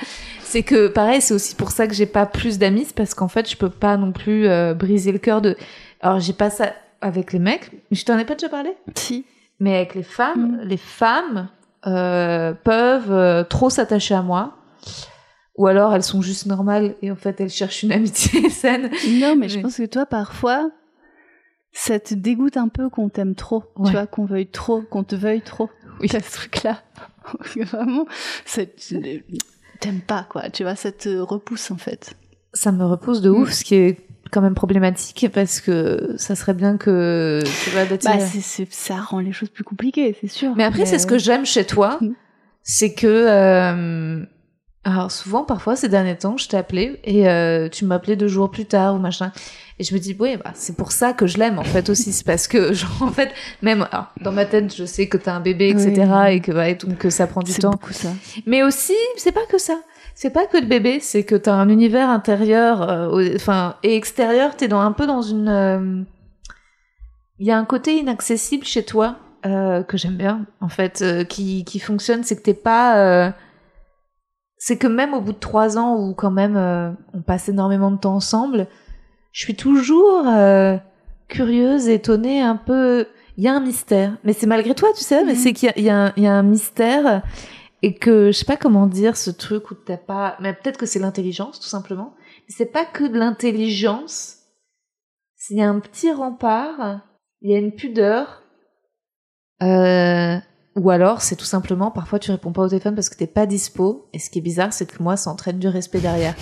c'est 0.43 0.63
que 0.63 0.87
pareil 0.87 1.21
c'est 1.21 1.33
aussi 1.33 1.55
pour 1.55 1.71
ça 1.71 1.87
que 1.87 1.93
j'ai 1.93 2.05
pas 2.05 2.25
plus 2.25 2.57
d'amis 2.59 2.87
parce 2.95 3.13
qu'en 3.13 3.27
fait 3.27 3.49
je 3.49 3.57
peux 3.57 3.69
pas 3.69 3.97
non 3.97 4.11
plus 4.11 4.47
euh, 4.47 4.73
briser 4.73 5.11
le 5.11 5.19
cœur 5.19 5.41
de 5.41 5.55
alors 6.01 6.19
j'ai 6.19 6.33
pas 6.33 6.49
ça 6.49 6.73
avec 7.01 7.33
les 7.33 7.39
mecs 7.39 7.71
je 7.91 8.03
t'en 8.05 8.17
ai 8.17 8.25
pas 8.25 8.35
déjà 8.35 8.49
parlé? 8.49 8.71
Si. 8.95 9.25
mais 9.59 9.75
avec 9.75 9.95
les 9.95 10.03
femmes, 10.03 10.59
Mm. 10.63 10.67
les 10.67 10.77
femmes 10.77 11.49
euh, 11.87 12.53
peuvent 12.53 13.11
euh, 13.11 13.43
trop 13.43 13.69
s'attacher 13.69 14.15
à 14.15 14.21
moi. 14.21 14.57
Ou 15.57 15.67
alors 15.67 15.95
elles 15.95 16.03
sont 16.03 16.21
juste 16.21 16.47
normales 16.47 16.95
et 17.01 17.11
en 17.11 17.15
fait 17.15 17.39
elles 17.39 17.49
cherchent 17.49 17.83
une 17.83 17.91
amitié 17.93 18.49
saine. 18.49 18.89
Non, 19.19 19.35
mais 19.35 19.49
je 19.49 19.59
pense 19.59 19.77
que 19.77 19.85
toi, 19.85 20.05
parfois, 20.05 20.69
ça 21.71 21.99
te 21.99 22.13
dégoûte 22.13 22.57
un 22.57 22.67
peu 22.67 22.89
qu'on 22.89 23.09
t'aime 23.09 23.35
trop. 23.35 23.63
Ouais. 23.75 23.87
Tu 23.87 23.91
vois, 23.91 24.07
qu'on 24.07 24.25
veuille 24.25 24.47
trop, 24.47 24.81
qu'on 24.81 25.03
te 25.03 25.15
veuille 25.15 25.41
trop. 25.41 25.69
Oui. 26.01 26.09
T'as 26.09 26.19
ce 26.19 26.33
truc-là. 26.33 26.83
Vraiment, 27.55 28.05
t'aimes 29.79 30.01
pas, 30.05 30.27
quoi. 30.29 30.49
Tu 30.49 30.63
vois, 30.63 30.75
ça 30.75 30.91
te 30.91 31.07
repousse, 31.19 31.71
en 31.71 31.77
fait. 31.77 32.15
Ça 32.51 32.73
me 32.73 32.83
repousse 32.83 33.21
de 33.21 33.29
ouf, 33.29 33.53
ce 33.53 33.63
qui 33.63 33.75
est 33.75 34.05
quand 34.35 34.41
même 34.41 34.53
problématique 34.53 35.27
parce 35.33 35.61
que 35.61 36.13
ça 36.17 36.35
serait 36.35 36.53
bien 36.53 36.77
que 36.77 37.41
tu 37.63 37.69
vois 37.71 37.85
d'attirer. 37.85 38.17
Bah, 38.17 38.65
ça 38.69 38.95
rend 38.97 39.19
les 39.19 39.31
choses 39.31 39.49
plus 39.49 39.63
compliquées, 39.63 40.15
c'est 40.21 40.27
sûr. 40.27 40.53
Mais 40.55 40.63
après, 40.65 40.85
c'est 40.85 40.99
ce 40.99 41.07
que 41.07 41.17
j'aime 41.17 41.45
chez 41.45 41.65
toi, 41.65 41.97
Mm. 42.01 42.11
c'est 42.63 42.93
que. 42.93 43.07
euh, 43.07 44.23
alors, 44.83 45.09
souvent, 45.11 45.43
parfois, 45.43 45.75
ces 45.75 45.89
derniers 45.89 46.15
temps, 46.15 46.37
je 46.37 46.47
t'ai 46.47 46.57
appelé 46.57 46.99
et 47.03 47.27
euh, 47.27 47.69
tu 47.69 47.85
m'appelais 47.85 48.15
deux 48.15 48.27
jours 48.27 48.51
plus 48.51 48.65
tard 48.65 48.93
ou 48.95 48.99
machin. 48.99 49.31
Et 49.79 49.83
je 49.83 49.93
me 49.95 49.99
dis, 49.99 50.15
oui, 50.19 50.37
bah, 50.37 50.51
c'est 50.53 50.77
pour 50.77 50.91
ça 50.91 51.11
que 51.13 51.25
je 51.25 51.37
l'aime, 51.39 51.57
en 51.57 51.63
fait, 51.63 51.89
aussi. 51.89 52.11
C'est 52.13 52.23
parce 52.25 52.47
que, 52.47 52.71
genre, 52.71 53.01
en 53.01 53.11
fait, 53.11 53.31
même 53.63 53.87
alors, 53.91 54.11
dans 54.21 54.31
ma 54.31 54.45
tête, 54.45 54.73
je 54.75 54.85
sais 54.85 55.07
que 55.07 55.17
t'as 55.17 55.33
un 55.33 55.39
bébé, 55.39 55.69
etc. 55.69 55.91
Oui. 56.07 56.33
et 56.35 56.39
que, 56.39 56.85
donc, 56.85 56.97
que 56.99 57.09
ça 57.09 57.25
prend 57.25 57.41
du 57.41 57.51
temps. 57.53 57.71
beaucoup 57.71 57.93
ça. 57.93 58.09
Mais 58.45 58.61
aussi, 58.61 58.93
c'est 59.17 59.31
pas 59.31 59.45
que 59.49 59.57
ça. 59.57 59.73
C'est 60.17 60.29
pas 60.29 60.45
que 60.45 60.57
le 60.57 60.65
bébé, 60.65 60.99
c'est 61.01 61.23
que 61.25 61.35
t'as 61.35 61.53
un 61.53 61.67
univers 61.67 62.09
intérieur, 62.09 62.89
euh, 62.89 63.33
enfin, 63.35 63.75
et 63.83 63.95
extérieur, 63.97 64.55
t'es 64.55 64.69
dans 64.69 64.79
un 64.79 64.93
peu 64.93 65.05
dans 65.05 65.21
une. 65.21 65.49
euh, 65.49 66.01
Il 67.37 67.45
y 67.45 67.51
a 67.51 67.57
un 67.57 67.65
côté 67.65 67.97
inaccessible 67.99 68.63
chez 68.65 68.83
toi 68.85 69.17
euh, 69.45 69.83
que 69.83 69.97
j'aime 69.97 70.15
bien, 70.15 70.45
en 70.61 70.69
fait, 70.69 71.03
qui, 71.27 71.65
qui 71.65 71.79
fonctionne, 71.79 72.23
c'est 72.23 72.37
que 72.37 72.41
t'es 72.43 72.53
pas. 72.53 73.33
C'est 74.57 74.77
que 74.77 74.87
même 74.87 75.13
au 75.13 75.19
bout 75.19 75.33
de 75.33 75.37
trois 75.37 75.77
ans 75.77 75.97
où 75.99 76.13
quand 76.13 76.31
même 76.31 76.55
on 77.13 77.21
passe 77.21 77.49
énormément 77.49 77.91
de 77.91 77.97
temps 77.97 78.15
ensemble, 78.15 78.67
je 79.33 79.41
suis 79.43 79.55
toujours 79.55 80.25
curieuse, 81.27 81.89
étonnée, 81.89 82.41
un 82.41 82.55
peu. 82.55 83.05
Il 83.37 83.43
y 83.43 83.49
a 83.49 83.53
un 83.53 83.59
mystère, 83.59 84.13
mais 84.23 84.31
c'est 84.31 84.47
malgré 84.47 84.73
toi, 84.75 84.87
tu 84.95 85.03
sais, 85.03 85.25
mais 85.25 85.33
Mhm. 85.33 85.37
c'est 85.37 85.51
qu'il 85.51 85.73
y 85.75 85.81
y, 85.81 85.83
y 85.87 85.89
a 86.27 86.33
un 86.33 86.43
mystère 86.43 87.21
et 87.85 87.93
que 87.93 88.31
je 88.31 88.39
sais 88.39 88.45
pas 88.45 88.57
comment 88.57 88.87
dire 88.87 89.15
ce 89.15 89.29
truc 89.29 89.69
où 89.69 89.75
t'as 89.75 89.95
pas 89.95 90.37
mais 90.39 90.53
peut-être 90.55 90.79
que 90.79 90.87
c'est 90.87 90.97
l'intelligence 90.97 91.59
tout 91.59 91.67
simplement. 91.67 92.15
Mais 92.17 92.55
c'est 92.57 92.65
pas 92.65 92.83
que 92.83 93.03
de 93.03 93.15
l'intelligence. 93.15 94.37
Il 95.51 95.57
y 95.57 95.61
a 95.61 95.69
un 95.69 95.79
petit 95.79 96.11
rempart 96.11 97.01
il 97.41 97.51
y 97.51 97.55
a 97.55 97.59
une 97.59 97.75
pudeur 97.75 98.41
euh, 99.61 100.35
ou 100.75 100.89
alors 100.89 101.21
c'est 101.21 101.35
tout 101.35 101.45
simplement 101.45 101.91
parfois 101.91 102.17
tu 102.17 102.31
réponds 102.31 102.53
pas 102.53 102.63
au 102.63 102.69
téléphone 102.69 102.95
parce 102.95 103.09
que 103.09 103.17
t'es 103.17 103.27
pas 103.27 103.45
dispo. 103.45 104.09
Et 104.13 104.17
ce 104.17 104.31
qui 104.31 104.39
est 104.39 104.41
bizarre 104.41 104.73
c'est 104.73 104.87
que 104.87 105.03
moi 105.03 105.15
ça 105.15 105.29
entraîne 105.29 105.59
du 105.59 105.67
respect 105.67 105.99
derrière. 105.99 106.33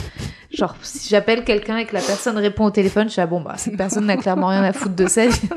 Genre 0.49 0.77
si 0.81 1.09
j'appelle 1.09 1.43
quelqu'un 1.43 1.75
et 1.75 1.85
que 1.85 1.93
la 1.93 2.01
personne 2.01 2.37
répond 2.37 2.63
au 2.63 2.71
téléphone 2.71 3.09
je 3.09 3.13
suis 3.13 3.21
ah 3.21 3.27
bon 3.27 3.41
bah 3.41 3.57
cette 3.57 3.75
personne 3.75 4.05
n'a 4.05 4.15
clairement 4.15 4.47
rien 4.47 4.63
à 4.63 4.71
foutre 4.71 4.95
de 4.95 5.03
vie 5.03 5.49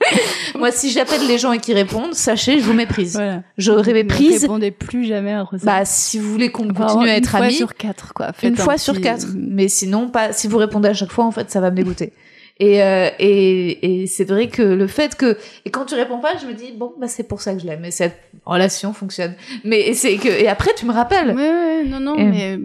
moi 0.58 0.70
si 0.70 0.90
j'appelle 0.90 1.26
les 1.26 1.38
gens 1.38 1.52
et 1.52 1.58
qu'ils 1.58 1.74
répondent 1.74 2.14
sachez 2.14 2.60
je 2.60 2.64
vous 2.64 2.72
méprise 2.72 3.14
Voilà. 3.14 3.42
Ne 3.58 3.92
méprise 3.92 4.42
répondez 4.42 4.70
plus 4.70 5.04
jamais 5.04 5.32
à 5.32 5.44
bah, 5.64 5.84
si 5.84 6.18
vous 6.18 6.30
voulez 6.30 6.50
qu'on 6.50 6.70
Enfin, 6.70 6.86
continue 6.86 7.08
à 7.08 7.12
une 7.16 7.18
être 7.18 7.30
fois 7.30 7.40
amis, 7.46 7.54
sur 7.54 7.74
quatre, 7.74 8.14
quoi. 8.14 8.30
une 8.42 8.52
un 8.52 8.56
fois 8.56 8.78
sur 8.78 8.94
petit- 8.94 9.02
quatre. 9.02 9.26
Mais 9.36 9.68
sinon, 9.68 10.08
pas. 10.08 10.32
Si 10.32 10.46
vous 10.46 10.56
répondez 10.58 10.88
à 10.88 10.94
chaque 10.94 11.10
fois, 11.10 11.24
en 11.24 11.30
fait, 11.32 11.50
ça 11.50 11.60
va 11.60 11.70
me 11.70 11.76
dégoûter. 11.76 12.12
Et, 12.60 12.82
euh, 12.82 13.08
et, 13.18 14.02
et 14.02 14.06
c'est 14.06 14.24
vrai 14.24 14.48
que 14.48 14.62
le 14.62 14.86
fait 14.88 15.14
que 15.16 15.36
et 15.64 15.70
quand 15.70 15.84
tu 15.84 15.94
réponds 15.94 16.18
pas, 16.20 16.36
je 16.40 16.46
me 16.46 16.54
dis 16.54 16.72
bon 16.76 16.92
bah 16.98 17.06
c'est 17.06 17.22
pour 17.22 17.40
ça 17.40 17.54
que 17.54 17.60
je 17.60 17.66
l'aime 17.66 17.84
et 17.84 17.90
cette 17.92 18.18
relation 18.46 18.92
fonctionne. 18.92 19.34
Mais 19.64 19.80
et 19.80 19.94
c'est 19.94 20.16
que 20.16 20.28
et 20.28 20.48
après 20.48 20.70
tu 20.76 20.84
me 20.86 20.92
rappelles. 20.92 21.34
Ouais, 21.36 21.50
ouais, 21.50 21.84
non, 21.86 22.00
non, 22.00 22.16
Et- 22.16 22.24
mais 22.24 22.56
euh, 22.56 22.58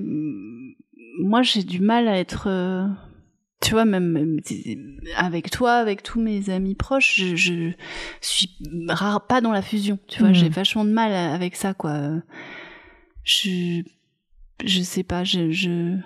moi 1.19 1.41
j'ai 1.43 1.63
du 1.63 1.79
mal 1.79 2.07
à 2.07 2.17
être. 2.17 2.47
Tu 3.63 3.71
vois, 3.71 3.85
même, 3.85 4.39
avec 5.15 5.49
toi, 5.49 5.73
avec 5.75 6.03
tous 6.03 6.19
mes 6.19 6.49
amis 6.49 6.75
proches, 6.75 7.15
je, 7.17 7.35
je 7.35 7.71
suis 8.19 8.49
rare 8.89 9.25
pas 9.25 9.39
dans 9.39 9.51
la 9.53 9.61
fusion. 9.61 9.97
Tu 10.07 10.19
vois, 10.19 10.29
Mhm. 10.29 10.35
j'ai 10.35 10.49
vachement 10.49 10.83
de 10.83 10.91
mal 10.91 11.13
avec 11.13 11.55
ça, 11.55 11.73
quoi. 11.73 12.11
Je, 13.23 13.81
je 14.65 14.81
sais 14.81 15.03
pas, 15.03 15.23
je, 15.23 15.49
je... 15.51 15.97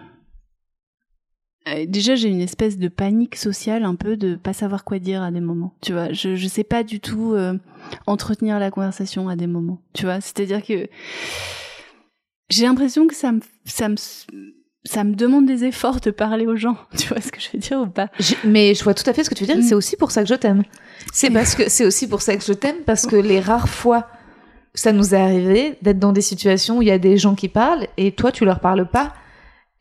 Euh, 1.68 1.86
Déjà, 1.88 2.14
j'ai 2.16 2.30
une 2.30 2.42
espèce 2.42 2.78
de 2.78 2.88
panique 2.90 3.36
sociale, 3.36 3.84
un 3.84 3.96
peu 3.96 4.18
de 4.18 4.36
pas 4.36 4.54
savoir 4.54 4.84
quoi 4.84 5.00
dire 5.00 5.24
à 5.24 5.32
des 5.32 5.42
moments. 5.42 5.74
Tu 5.82 5.94
vois, 5.94 6.14
je, 6.14 6.36
je 6.36 6.48
sais 6.48 6.64
pas 6.64 6.84
du 6.84 7.00
tout 7.00 7.34
euh, 7.34 7.58
entretenir 8.06 8.60
la 8.60 8.70
conversation 8.72 9.28
à 9.30 9.36
des 9.36 9.48
moments. 9.48 9.82
Tu 9.94 10.04
vois, 10.04 10.22
c'est-à-dire 10.22 10.64
que 10.64 10.88
j'ai 12.50 12.66
l'impression 12.66 13.08
que 13.08 13.16
ça 13.16 13.32
me, 13.32 13.42
ça 13.66 13.90
me, 13.90 13.96
ça 14.88 15.04
me 15.04 15.14
demande 15.14 15.46
des 15.46 15.64
efforts 15.66 16.00
de 16.00 16.12
parler 16.12 16.48
aux 16.48 16.56
gens. 16.56 16.78
Tu 16.98 17.08
vois 17.10 17.22
ce 17.22 17.32
que 17.32 17.40
je 17.40 17.50
veux 17.54 17.60
dire 17.60 17.80
ou 17.82 17.88
pas? 17.88 18.08
Je- 18.20 18.36
mais 18.44 18.74
je 18.74 18.84
vois 18.84 18.94
tout 18.94 19.08
à 19.10 19.14
fait 19.14 19.24
ce 19.24 19.30
que 19.30 19.36
tu 19.36 19.44
veux 19.44 19.54
dire. 19.54 19.64
Mm. 19.64 19.68
C'est 19.68 19.76
aussi 19.76 19.96
pour 19.98 20.12
ça 20.12 20.24
que 20.24 20.30
je 20.30 20.36
t'aime. 20.36 20.64
C'est 21.14 21.30
parce 21.30 21.56
que 21.56 21.70
c'est 21.70 21.86
aussi 21.86 22.08
pour 22.08 22.22
ça 22.22 22.36
que 22.36 22.44
je 22.44 22.54
t'aime 22.54 22.78
parce 22.86 23.06
que 23.06 23.16
les 23.16 23.40
rares 23.40 23.70
fois 23.70 24.08
ça 24.74 24.92
nous 24.92 25.16
est 25.16 25.18
arrivé 25.20 25.76
d'être 25.82 25.98
dans 26.00 26.12
des 26.12 26.22
situations 26.22 26.78
où 26.78 26.82
il 26.84 26.88
y 26.88 26.92
a 26.92 27.00
des 27.00 27.18
gens 27.18 27.34
qui 27.36 27.48
parlent 27.50 27.88
et 27.98 28.12
toi 28.12 28.32
tu 28.32 28.46
leur 28.46 28.60
parles 28.60 28.88
pas 28.88 29.14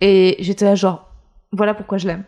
et 0.01 0.37
j'étais 0.41 0.65
là 0.65 0.75
genre 0.75 1.11
voilà 1.53 1.75
pourquoi 1.75 1.99
je 1.99 2.07
l'aime. 2.07 2.25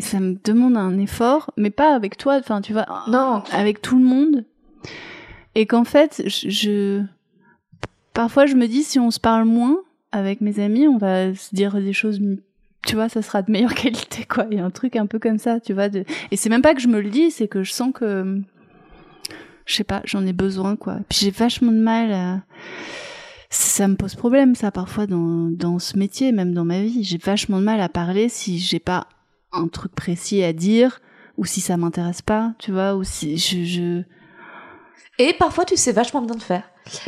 Ça 0.00 0.20
me 0.20 0.36
demande 0.44 0.76
un 0.76 0.98
effort, 0.98 1.50
mais 1.56 1.70
pas 1.70 1.94
avec 1.94 2.16
toi. 2.16 2.36
Enfin, 2.38 2.60
tu 2.62 2.72
vois, 2.72 2.86
Non. 3.08 3.42
avec 3.52 3.82
tout 3.82 3.98
le 3.98 4.04
monde. 4.04 4.44
Et 5.54 5.66
qu'en 5.66 5.84
fait, 5.84 6.22
je, 6.26 6.48
je- 6.48 7.02
parfois 8.14 8.46
je 8.46 8.54
me 8.54 8.66
dis 8.68 8.82
si 8.82 8.98
on 8.98 9.10
se 9.10 9.20
parle 9.20 9.44
moins, 9.44 9.76
avec 10.12 10.40
mes 10.40 10.60
amis, 10.60 10.88
on 10.88 10.98
va 10.98 11.34
se 11.34 11.54
dire 11.54 11.74
des 11.74 11.92
choses 11.92 12.20
tu 12.86 12.94
vois, 12.94 13.08
ça 13.08 13.22
sera 13.22 13.42
de 13.42 13.50
meilleure 13.50 13.74
qualité, 13.74 14.24
quoi. 14.24 14.46
Il 14.50 14.58
y 14.58 14.60
a 14.60 14.64
un 14.64 14.70
truc 14.70 14.96
un 14.96 15.06
peu 15.06 15.18
comme 15.18 15.38
ça, 15.38 15.60
tu 15.60 15.72
vois. 15.72 15.88
De... 15.88 16.04
Et 16.30 16.36
c'est 16.36 16.48
même 16.48 16.62
pas 16.62 16.74
que 16.74 16.80
je 16.80 16.88
me 16.88 17.00
le 17.00 17.10
dis, 17.10 17.30
c'est 17.30 17.48
que 17.48 17.62
je 17.62 17.72
sens 17.72 17.92
que, 17.92 18.40
je 19.66 19.74
sais 19.74 19.84
pas, 19.84 20.02
j'en 20.04 20.26
ai 20.26 20.32
besoin, 20.32 20.76
quoi. 20.76 20.98
Puis 21.08 21.18
j'ai 21.22 21.30
vachement 21.30 21.72
de 21.72 21.78
mal 21.78 22.12
à... 22.12 22.42
Ça 23.52 23.88
me 23.88 23.96
pose 23.96 24.14
problème, 24.14 24.54
ça, 24.54 24.70
parfois, 24.70 25.08
dans, 25.08 25.50
dans 25.50 25.80
ce 25.80 25.98
métier, 25.98 26.30
même 26.30 26.54
dans 26.54 26.64
ma 26.64 26.82
vie. 26.82 27.02
J'ai 27.02 27.18
vachement 27.18 27.58
de 27.58 27.64
mal 27.64 27.80
à 27.80 27.88
parler 27.88 28.28
si 28.28 28.60
j'ai 28.60 28.78
pas 28.78 29.08
un 29.52 29.66
truc 29.66 29.92
précis 29.92 30.44
à 30.44 30.52
dire, 30.52 31.00
ou 31.36 31.44
si 31.44 31.60
ça 31.60 31.76
m'intéresse 31.76 32.22
pas, 32.22 32.54
tu 32.58 32.70
vois, 32.70 32.94
ou 32.94 33.02
si 33.02 33.36
je... 33.36 34.02
Et 35.18 35.32
parfois, 35.34 35.64
tu 35.64 35.76
sais 35.76 35.92
vachement 35.92 36.22
bien 36.22 36.36
de 36.36 36.42
faire. 36.42 36.62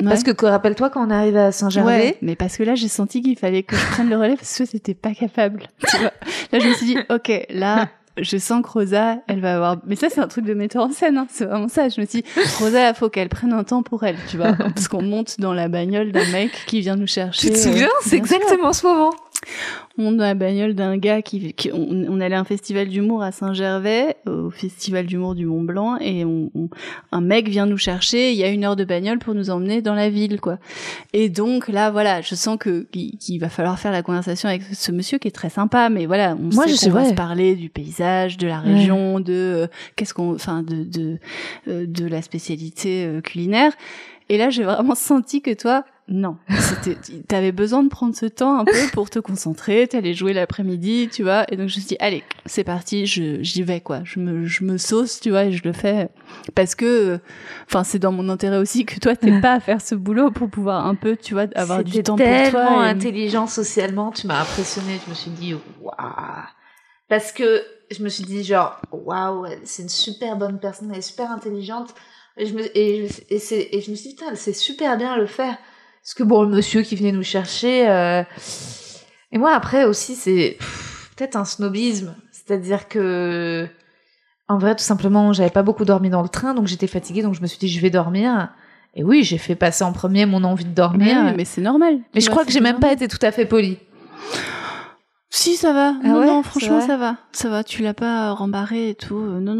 Parce 0.05 0.23
que, 0.23 0.45
rappelle-toi, 0.47 0.91
quand 0.91 1.07
on 1.07 1.11
arrive 1.11 1.37
à 1.37 1.53
Saint-Gervais. 1.53 2.17
mais 2.23 2.37
parce 2.37 2.57
que 2.57 2.63
là, 2.63 2.75
j'ai 2.75 2.89
senti 2.89 3.23
qu'il 3.23 3.37
fallait 3.39 3.63
que 3.63 3.77
je 3.77 3.87
prenne 3.87 4.09
le 4.11 4.17
relais 4.17 4.37
parce 4.37 4.57
que 4.59 4.65
c'était 4.65 4.95
pas 4.95 5.13
capable. 5.15 5.65
Tu 5.89 5.97
vois 5.99 6.13
là, 6.53 6.59
je 6.59 6.69
me 6.69 6.75
suis 6.75 6.87
dit, 6.87 6.99
ok, 7.11 7.47
là, 7.51 7.89
je 8.21 8.37
sens 8.37 8.63
que 8.63 8.69
Rosa, 8.69 9.17
elle 9.27 9.41
va 9.41 9.57
avoir. 9.57 9.77
Mais 9.87 9.97
ça, 9.97 10.09
c'est 10.11 10.21
un 10.21 10.29
truc 10.29 10.45
de 10.45 10.55
metteur 10.55 10.85
en 10.85 10.91
scène. 10.93 11.17
Hein. 11.17 11.27
C'est 11.31 11.47
vraiment 11.47 11.69
ça. 11.69 11.89
Je 11.89 12.01
me 12.01 12.07
suis 12.07 12.23
dit, 12.23 12.29
Rosa, 12.61 12.91
il 12.91 12.95
faut 12.95 13.09
qu'elle 13.09 13.29
prenne 13.31 13.53
un 13.55 13.65
temps 13.65 13.83
pour 13.83 14.05
elle, 14.05 14.17
tu 14.31 14.37
vois, 14.37 14.53
parce 14.53 14.87
qu'on 14.89 15.03
monte 15.03 15.41
dans 15.41 15.55
la 15.55 15.69
bagnole 15.69 16.13
d'un 16.13 16.29
mec 16.31 16.51
qui 16.67 16.81
vient 16.81 16.97
nous 16.97 17.07
chercher. 17.07 17.49
Tu 17.49 17.55
te 17.55 17.59
souviens? 17.59 17.87
euh, 17.87 18.03
C'est 18.05 18.17
exactement 18.17 18.73
ce 18.73 18.87
moment 18.87 19.13
on 19.99 20.13
dans 20.13 20.25
la 20.25 20.35
bagnole 20.35 20.75
d'un 20.75 20.97
gars 20.97 21.23
qui, 21.23 21.55
on, 21.73 22.21
allait 22.21 22.35
à 22.35 22.41
un 22.41 22.45
festival 22.45 22.89
d'humour 22.89 23.23
à 23.23 23.33
Saint-Gervais, 23.33 24.17
au 24.27 24.51
festival 24.51 25.07
d'humour 25.07 25.35
du 25.35 25.47
Mont 25.47 25.63
Blanc, 25.63 25.97
et 25.99 26.25
on, 26.25 26.51
un 27.11 27.21
mec 27.21 27.49
vient 27.49 27.67
nous 27.67 27.77
chercher. 27.77 28.33
Il 28.33 28.39
y 28.39 28.45
a 28.45 28.49
une 28.49 28.65
heure 28.65 28.77
de 28.77 28.85
bagnole 28.85 29.19
pour 29.19 29.35
nous 29.35 29.51
emmener 29.51 29.83
dans 29.83 29.95
la 29.95 30.11
ville, 30.11 30.41
quoi. 30.41 30.59
Et 31.13 31.29
donc 31.29 31.69
là, 31.69 31.91
voilà, 31.91 32.21
je 32.21 32.35
sens 32.35 32.57
que 32.59 32.87
qu'il 32.93 33.41
va 33.41 33.49
falloir 33.49 33.79
faire 33.79 33.93
la 33.93 34.03
conversation 34.03 34.49
avec 34.49 34.63
ce 34.73 34.93
monsieur 34.93 35.19
qui 35.19 35.29
est 35.29 35.33
très 35.33 35.51
sympa, 35.51 35.89
mais 35.89 36.07
voilà, 36.07 36.37
on 36.39 36.55
Moi, 36.55 36.67
sait 36.69 36.89
qu'on 36.89 36.95
va 36.95 37.09
se 37.09 37.15
parler 37.15 37.55
du 37.55 37.69
paysage, 37.69 38.37
de 38.37 38.47
la 38.47 38.61
région, 38.61 39.21
de 39.21 39.33
euh, 39.33 39.67
qu'est-ce 39.97 40.15
qu'on, 40.15 40.35
enfin, 40.35 40.63
de 40.63 40.85
de 40.85 41.19
euh, 41.69 41.87
de 41.87 42.07
la 42.07 42.23
spécialité 42.23 43.05
euh, 43.05 43.21
culinaire. 43.21 43.73
Et 44.29 44.39
là, 44.39 44.51
j'ai 44.51 44.65
vraiment 44.65 44.95
senti 44.97 45.43
que 45.43 45.53
toi, 45.53 45.85
non, 46.12 46.37
t'avais 47.29 47.53
besoin 47.53 47.83
de 47.83 47.88
prendre 47.88 48.14
ce 48.14 48.27
temps 48.27 48.59
un 48.59 48.64
peu 48.64 48.72
pour 48.92 49.11
te 49.11 49.18
concentrer, 49.18 49.88
t'allais 49.88 50.14
jouer 50.14 50.33
l'après-midi, 50.33 51.09
tu 51.11 51.22
vois, 51.22 51.44
et 51.51 51.57
donc 51.57 51.68
je 51.68 51.77
me 51.77 51.81
suis 51.81 51.88
dit, 51.88 51.96
allez, 52.01 52.22
c'est 52.46 52.64
parti, 52.64 53.07
j'y 53.07 53.62
vais, 53.62 53.81
quoi, 53.81 54.01
je 54.05 54.20
me, 54.20 54.44
je 54.44 54.64
me 54.64 54.79
sauce, 54.79 55.20
tu 55.20 55.31
vois, 55.31 55.44
et 55.44 55.53
je 55.53 55.64
le 55.64 55.72
fais, 55.72 56.09
parce 56.55 56.75
que, 56.75 57.18
enfin, 57.66 57.85
c'est 57.85 57.98
dans 57.98 58.12
mon 58.12 58.29
intérêt 58.29 58.59
aussi 58.59 58.85
que 58.85 58.98
toi, 59.01 59.16
t'aies 59.16 59.40
pas 59.42 59.55
à 59.55 59.61
faire 59.61 59.81
ce 59.81 59.94
boulot 59.94 60.31
pour 60.31 60.51
pouvoir 60.51 60.87
un 60.87 60.94
peu, 60.94 61.16
tu 61.16 61.35
vois, 61.35 61.46
avoir 61.55 61.83
du 61.83 62.03
temps 62.03 62.16
pour 62.16 62.27
toi. 62.27 62.42
tellement 62.42 62.81
intelligent 62.81 63.46
socialement, 63.46 64.12
tu 64.12 64.27
m'as 64.27 64.42
impressionné, 64.42 64.98
je 65.05 65.11
me 65.11 65.14
suis 65.14 65.31
dit, 65.31 65.55
waouh, 65.81 65.94
parce 67.09 67.33
que 67.33 67.62
je 67.90 68.03
me 68.03 68.09
suis 68.09 68.25
dit, 68.25 68.44
genre, 68.44 68.81
waouh, 68.90 69.46
c'est 69.64 69.83
une 69.83 69.88
super 69.88 70.37
bonne 70.37 70.59
personne, 70.59 70.90
elle 70.92 70.98
est 70.98 71.03
super 71.03 71.31
intelligente, 71.31 71.94
et 72.37 72.46
je 72.46 72.55
me, 72.55 72.64
et, 72.77 73.09
et, 73.31 73.81
je 73.81 73.90
me 73.90 73.96
suis 73.96 74.11
dit, 74.11 74.14
putain, 74.14 74.35
c'est 74.35 74.53
super 74.53 74.96
bien 74.96 75.16
le 75.16 75.27
faire. 75.27 75.57
Parce 76.03 76.15
que 76.15 76.23
bon, 76.23 76.43
le 76.43 76.49
monsieur 76.49 76.83
qui 76.83 76.97
venait 76.97 77.12
nous 77.12 77.23
chercher. 77.23 77.88
Euh... 77.88 78.23
Et 79.31 79.38
moi, 79.38 79.55
après 79.55 79.85
aussi, 79.85 80.15
c'est 80.15 80.59
peut-être 81.17 81.37
un 81.37 81.45
snobisme. 81.45 82.15
C'est-à-dire 82.33 82.88
que, 82.88 83.69
en 84.49 84.59
vrai, 84.59 84.75
tout 84.75 84.83
simplement, 84.83 85.33
j'avais 85.33 85.51
pas 85.51 85.62
beaucoup 85.62 85.85
dormi 85.85 86.11
dans 86.11 86.23
le 86.23 86.29
train, 86.29 86.55
donc 86.55 86.67
j'étais 86.67 86.88
fatiguée, 86.88 87.23
donc 87.23 87.35
je 87.35 87.41
me 87.41 87.47
suis 87.47 87.59
dit, 87.59 87.69
je 87.69 87.81
vais 87.81 87.91
dormir. 87.91 88.51
Et 88.95 89.05
oui, 89.05 89.23
j'ai 89.23 89.38
fait 89.38 89.55
passer 89.55 89.85
en 89.85 89.93
premier 89.93 90.27
mon 90.27 90.45
envie 90.45 90.65
de 90.65 90.75
dormir. 90.75 91.23
Mais, 91.25 91.35
mais 91.35 91.45
c'est 91.45 91.62
normal. 91.62 92.01
Mais 92.15 92.21
je 92.21 92.29
crois 92.29 92.45
que 92.45 92.53
j'ai 92.53 92.61
même 92.61 92.81
pas 92.81 92.93
été 92.93 93.09
tout 93.09 93.19
à 93.23 93.31
fait 93.31 93.47
polie. 93.47 93.79
Si, 95.31 95.57
ça 95.57 95.73
va. 95.73 95.95
Ah 96.03 96.09
non, 96.09 96.27
non, 96.27 96.43
franchement, 96.43 96.81
ça 96.81 96.99
va. 96.99 97.17
Ça 97.33 97.49
va, 97.49 97.65
tu 97.65 97.83
l'as 97.83 97.95
pas 97.95 98.33
rembarré 98.33 98.91
et 98.91 98.95
tout. 98.95 99.17
Euh, 99.17 99.41
non, 99.41 99.55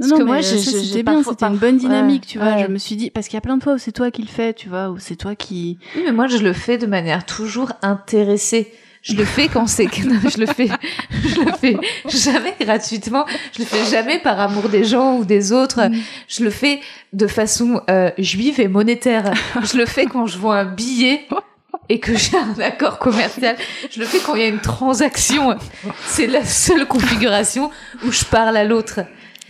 non. 0.00 0.08
Parce 0.08 0.20
que 0.20 0.24
moi, 0.24 0.36
euh, 0.36 0.42
c'était 0.42 1.02
bien, 1.02 1.22
c'était 1.22 1.44
une 1.44 1.56
bonne 1.56 1.76
dynamique, 1.76 2.26
tu 2.26 2.38
vois. 2.38 2.58
Je 2.58 2.66
me 2.66 2.78
suis 2.78 2.96
dit, 2.96 3.10
parce 3.10 3.26
qu'il 3.28 3.34
y 3.34 3.38
a 3.38 3.42
plein 3.42 3.56
de 3.56 3.62
fois 3.62 3.74
où 3.74 3.78
c'est 3.78 3.92
toi 3.92 4.10
qui 4.10 4.22
le 4.22 4.28
fais, 4.28 4.54
tu 4.54 4.68
vois, 4.68 4.88
où 4.90 4.98
c'est 4.98 5.16
toi 5.16 5.34
qui. 5.34 5.78
Oui, 5.94 6.02
mais 6.04 6.12
moi, 6.12 6.26
je 6.26 6.38
le 6.38 6.52
fais 6.52 6.78
de 6.78 6.86
manière 6.86 7.26
toujours 7.26 7.72
intéressée. 7.82 8.72
Je 9.02 9.14
le 9.14 9.24
fais 9.24 9.48
quand 9.48 9.66
c'est 9.66 9.88
je 9.94 10.38
le 10.38 10.46
fais, 10.46 10.68
je 11.24 11.40
le 11.40 11.52
fais 11.52 11.76
jamais 12.06 12.54
gratuitement. 12.60 13.24
Je 13.54 13.60
le 13.60 13.64
fais 13.64 13.90
jamais 13.90 14.18
par 14.18 14.38
amour 14.38 14.68
des 14.68 14.84
gens 14.84 15.16
ou 15.16 15.24
des 15.24 15.52
autres. 15.52 15.88
Mm. 15.88 15.96
Je 16.28 16.44
le 16.44 16.50
fais 16.50 16.80
de 17.14 17.26
façon 17.26 17.80
euh, 17.88 18.10
juive 18.18 18.60
et 18.60 18.68
monétaire. 18.68 19.32
Je 19.62 19.78
le 19.78 19.86
fais 19.86 20.04
quand 20.04 20.26
je 20.26 20.36
vois 20.36 20.58
un 20.58 20.64
billet 20.66 21.26
et 21.88 21.98
que 21.98 22.14
j'ai 22.14 22.36
un 22.36 22.60
accord 22.60 22.98
commercial. 22.98 23.56
Je 23.90 24.00
le 24.00 24.06
fais 24.06 24.18
quand 24.18 24.34
il 24.34 24.42
y 24.42 24.44
a 24.44 24.48
une 24.48 24.60
transaction. 24.60 25.56
C'est 26.06 26.26
la 26.26 26.44
seule 26.44 26.86
configuration 26.86 27.70
où 28.04 28.12
je 28.12 28.24
parle 28.24 28.56
à 28.56 28.64
l'autre. 28.64 29.00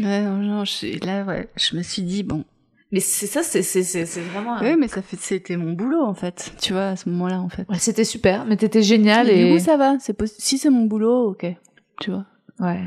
Ouais, 0.01 0.23
non, 0.23 0.65
je, 0.65 1.05
là, 1.05 1.25
ouais, 1.25 1.49
je 1.57 1.77
me 1.77 1.83
suis 1.83 2.03
dit, 2.03 2.23
bon. 2.23 2.45
Mais 2.93 3.01
c'est 3.01 3.27
ça, 3.27 3.43
c'est, 3.43 3.63
c'est, 3.63 3.85
c'est, 3.85 4.21
vraiment. 4.21 4.59
Oui, 4.61 4.75
mais 4.79 4.89
ça 4.89 5.01
fait, 5.01 5.17
c'était 5.21 5.57
mon 5.57 5.73
boulot, 5.73 6.03
en 6.03 6.15
fait. 6.15 6.53
Tu 6.61 6.73
vois, 6.73 6.89
à 6.89 6.97
ce 6.97 7.09
moment-là, 7.09 7.41
en 7.41 7.49
fait. 7.49 7.69
Ouais, 7.69 7.79
c'était 7.79 8.05
super, 8.05 8.45
mais 8.47 8.57
t'étais 8.57 8.83
génial 8.83 9.31
et. 9.31 9.45
Du 9.45 9.53
coup, 9.53 9.65
ça 9.65 9.77
va. 9.77 9.97
C'est 10.01 10.17
si 10.27 10.59
c'est 10.59 10.71
mon 10.71 10.87
boulot, 10.87 11.31
ok. 11.31 11.47
Tu 12.01 12.11
vois. 12.11 12.27
Ouais. 12.59 12.81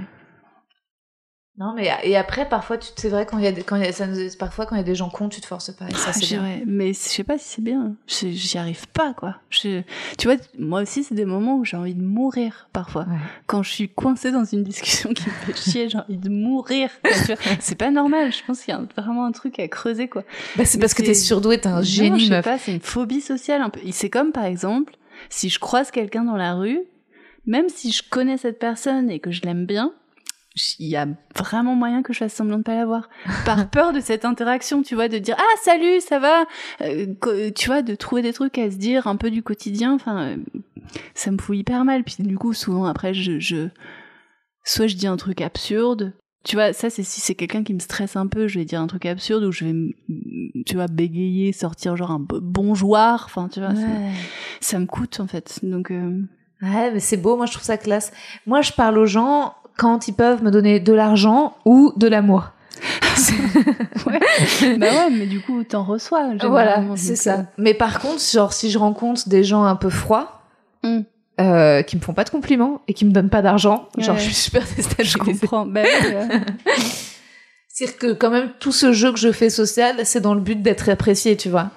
Non, 1.60 1.74
mais 1.76 1.92
et 2.02 2.18
après, 2.18 2.50
parfois, 2.50 2.80
tu 2.80 2.90
c'est 2.96 3.10
vrai 3.10 3.28
quand 3.28 3.38
il 3.38 3.44
y 3.44 3.48
a, 3.48 3.52
quand 3.52 3.76
il 3.76 3.84
y 3.84 3.88
a, 3.88 3.92
ça 3.92 4.08
nous, 4.08 4.18
parfois 4.40 4.66
quand 4.66 4.76
il 4.76 4.80
y 4.80 4.82
a 4.82 4.86
des 4.86 4.96
gens 4.96 5.10
cons, 5.10 5.30
tu 5.30 5.40
te 5.40 5.46
forces 5.46 5.72
pas. 5.72 5.86
Et 5.88 5.94
ça, 5.94 6.12
c'est 6.12 6.26
bien. 6.26 6.62
Mais 6.66 6.94
je 6.94 6.98
sais 6.98 7.24
pas 7.24 7.38
si 7.38 7.48
c'est 7.48 7.62
bien. 7.62 7.94
J'y 8.08 8.58
arrive 8.58 8.88
pas, 8.88 9.14
quoi. 9.14 9.36
Je, 9.52 9.82
tu 10.18 10.28
vois, 10.28 10.38
moi 10.58 10.82
aussi, 10.82 11.04
c'est 11.04 11.14
des 11.14 11.26
moments 11.26 11.58
où 11.58 11.64
j'ai 11.64 11.78
envie 11.78 11.94
de 11.94 12.02
mourir 12.02 12.70
parfois. 12.74 13.06
Quand 13.46 13.62
je 13.62 13.70
suis 13.70 13.90
coincée 13.90 14.32
dans 14.32 14.46
une 14.46 14.64
discussion 14.64 15.14
qui 15.14 15.28
me 15.28 15.34
fait 15.34 15.56
chier, 15.56 15.90
j'ai 15.90 16.00
envie 16.00 16.18
de 16.18 16.30
mourir. 16.30 16.90
c'est 17.60 17.78
pas 17.78 17.92
normal. 17.92 18.32
Je 18.32 18.44
pense 18.48 18.62
qu'il 18.62 18.74
y 18.74 18.78
a 18.78 18.82
vraiment 18.98 19.26
un 19.26 19.32
truc 19.32 19.60
à 19.60 19.68
creuser, 19.68 20.08
quoi. 20.08 20.24
Bah, 20.56 20.66
c'est 20.66 20.80
parce 20.80 20.96
que 20.96 21.04
t'es 21.04 21.14
surdoué, 21.14 21.62
t'es 21.62 21.68
un 21.68 21.78
non, 21.78 21.82
génie, 21.84 22.20
je 22.20 22.30
sais 22.30 22.42
pas, 22.42 22.58
c'est 22.58 22.74
une 22.74 22.82
phobie 22.82 23.22
sociale 23.22 23.62
un 23.62 23.70
peu. 23.70 23.80
C'est 23.92 24.10
comme, 24.10 24.32
par 24.32 24.46
exemple, 24.46 24.94
si 25.30 25.50
je 25.50 25.60
croise 25.60 25.92
quelqu'un 25.92 26.24
dans 26.24 26.36
la 26.36 26.56
rue, 26.56 26.80
même 27.46 27.70
si 27.70 27.92
je 27.92 28.02
connais 28.10 28.38
cette 28.38 28.58
personne 28.58 29.12
et 29.12 29.20
que 29.20 29.30
je 29.30 29.42
l'aime 29.44 29.68
bien, 29.68 29.94
il 30.80 30.88
y 30.88 30.96
a 30.96 31.08
vraiment 31.36 31.76
moyen 31.76 32.04
que 32.04 32.14
je 32.14 32.20
fasse 32.20 32.34
semblant 32.34 32.58
de 32.58 32.64
pas 32.64 32.76
l'avoir. 32.76 33.10
Par 33.46 33.70
peur 33.70 33.94
de 33.94 34.00
cette 34.00 34.26
interaction 34.26 34.84
tu 34.84 34.96
vois 34.96 35.08
de 35.08 35.18
dire 35.18 35.36
ah 35.40 35.58
salut 35.64 36.00
ça 36.00 36.20
va? 36.20 36.46
Euh, 36.82 37.52
tu 37.56 37.68
vois 37.68 37.82
de 37.82 37.96
trouver 37.96 38.22
des 38.22 38.34
trucs 38.34 38.58
à 38.58 38.70
se 38.70 38.78
dire 38.78 39.08
un 39.08 39.16
peu 39.16 39.32
du 39.32 39.42
quotidien 39.42 39.94
enfin 39.94 40.24
euh, 40.24 40.38
ça 41.16 41.32
me 41.32 41.38
fout 41.38 41.58
hyper 41.58 41.86
mal. 41.86 42.04
Puis 42.04 42.16
du 42.20 42.38
coup 42.38 42.54
souvent 42.54 42.86
après 42.86 43.14
je, 43.14 43.40
je 43.40 43.70
soit 44.64 44.88
je 44.88 44.96
dis 44.96 45.08
un 45.08 45.18
truc 45.18 45.42
absurde 45.42 46.14
tu 46.44 46.58
vois 46.58 46.74
ça 46.74 46.90
c'est 46.90 47.04
si 47.04 47.22
c'est 47.22 47.36
quelqu'un 47.36 47.64
qui 47.64 47.74
me 47.74 47.80
stresse 47.80 48.16
un 48.16 48.28
peu 48.28 48.48
je 48.48 48.60
vais 48.60 48.66
dire 48.66 48.82
un 48.82 48.88
truc 48.88 49.06
absurde 49.06 49.44
ou 49.46 49.52
je 49.52 49.66
vais 49.66 49.96
tu 50.66 50.76
vois 50.76 50.88
bégayer 50.88 51.54
sortir 51.54 51.96
genre 51.96 52.12
un 52.12 52.20
bonjour 52.20 52.98
enfin 52.98 53.48
tu 53.48 53.60
vois 53.60 53.74
ça 54.60 54.80
me 54.80 54.86
coûte 54.86 55.20
en 55.20 55.28
fait. 55.28 55.60
Donc 55.64 55.90
euh, 55.90 56.22
ouais 56.62 56.92
mais 56.92 57.00
c'est 57.00 57.18
beau 57.18 57.38
moi 57.38 57.46
je 57.46 57.54
trouve 57.54 57.64
ça 57.64 57.78
classe. 57.78 58.12
Moi 58.46 58.62
je 58.62 58.72
parle 58.74 58.98
aux 58.98 59.06
gens 59.06 59.56
quand 59.78 60.08
ils 60.08 60.14
peuvent 60.14 60.44
me 60.44 60.52
donner 60.52 60.80
de 60.80 60.94
l'argent 60.94 61.56
ou 61.66 61.94
de 61.96 62.08
l'amour. 62.08 62.52
ouais. 64.08 64.78
Bah 64.78 64.88
ouais, 64.88 65.10
mais 65.12 65.26
du 65.26 65.40
coup, 65.42 65.64
t'en 65.64 65.84
reçois. 65.84 66.34
Voilà, 66.42 66.84
c'est 66.96 67.16
ça. 67.16 67.34
Euh. 67.34 67.44
Mais 67.58 67.74
par 67.74 68.00
contre, 68.00 68.22
genre, 68.22 68.54
si 68.54 68.70
je 68.70 68.78
rencontre 68.78 69.30
des 69.30 69.44
gens 69.44 69.64
un 69.64 69.76
peu 69.76 69.90
froids, 69.90 70.42
mm. 70.84 71.00
euh, 71.40 71.82
qui 71.84 71.96
me 71.96 72.02
font 72.02 72.14
pas 72.14 72.24
de 72.24 72.30
compliments 72.30 72.82
et 72.88 72.94
qui 72.94 73.06
me 73.06 73.12
donnent 73.12 73.30
pas 73.30 73.42
d'argent, 73.42 73.88
genre, 73.98 74.18
je 74.18 74.24
suis 74.24 74.34
super 74.34 74.64
déstabilisée. 74.76 75.18
Je 75.18 75.18
comprends. 75.18 75.66
Bah 75.66 75.84
C'est-à-dire 77.70 77.98
que 77.98 78.14
quand 78.14 78.30
même, 78.30 78.52
tout 78.60 78.72
ce 78.72 78.94
jeu 78.94 79.12
que 79.12 79.20
je 79.20 79.32
fais 79.32 79.50
social, 79.50 79.96
c'est 80.04 80.22
dans 80.22 80.36
le 80.36 80.42
but 80.42 80.62
d'être 80.62 80.90
apprécié, 80.90 81.36
tu 81.36 81.50
vois. 81.50 81.70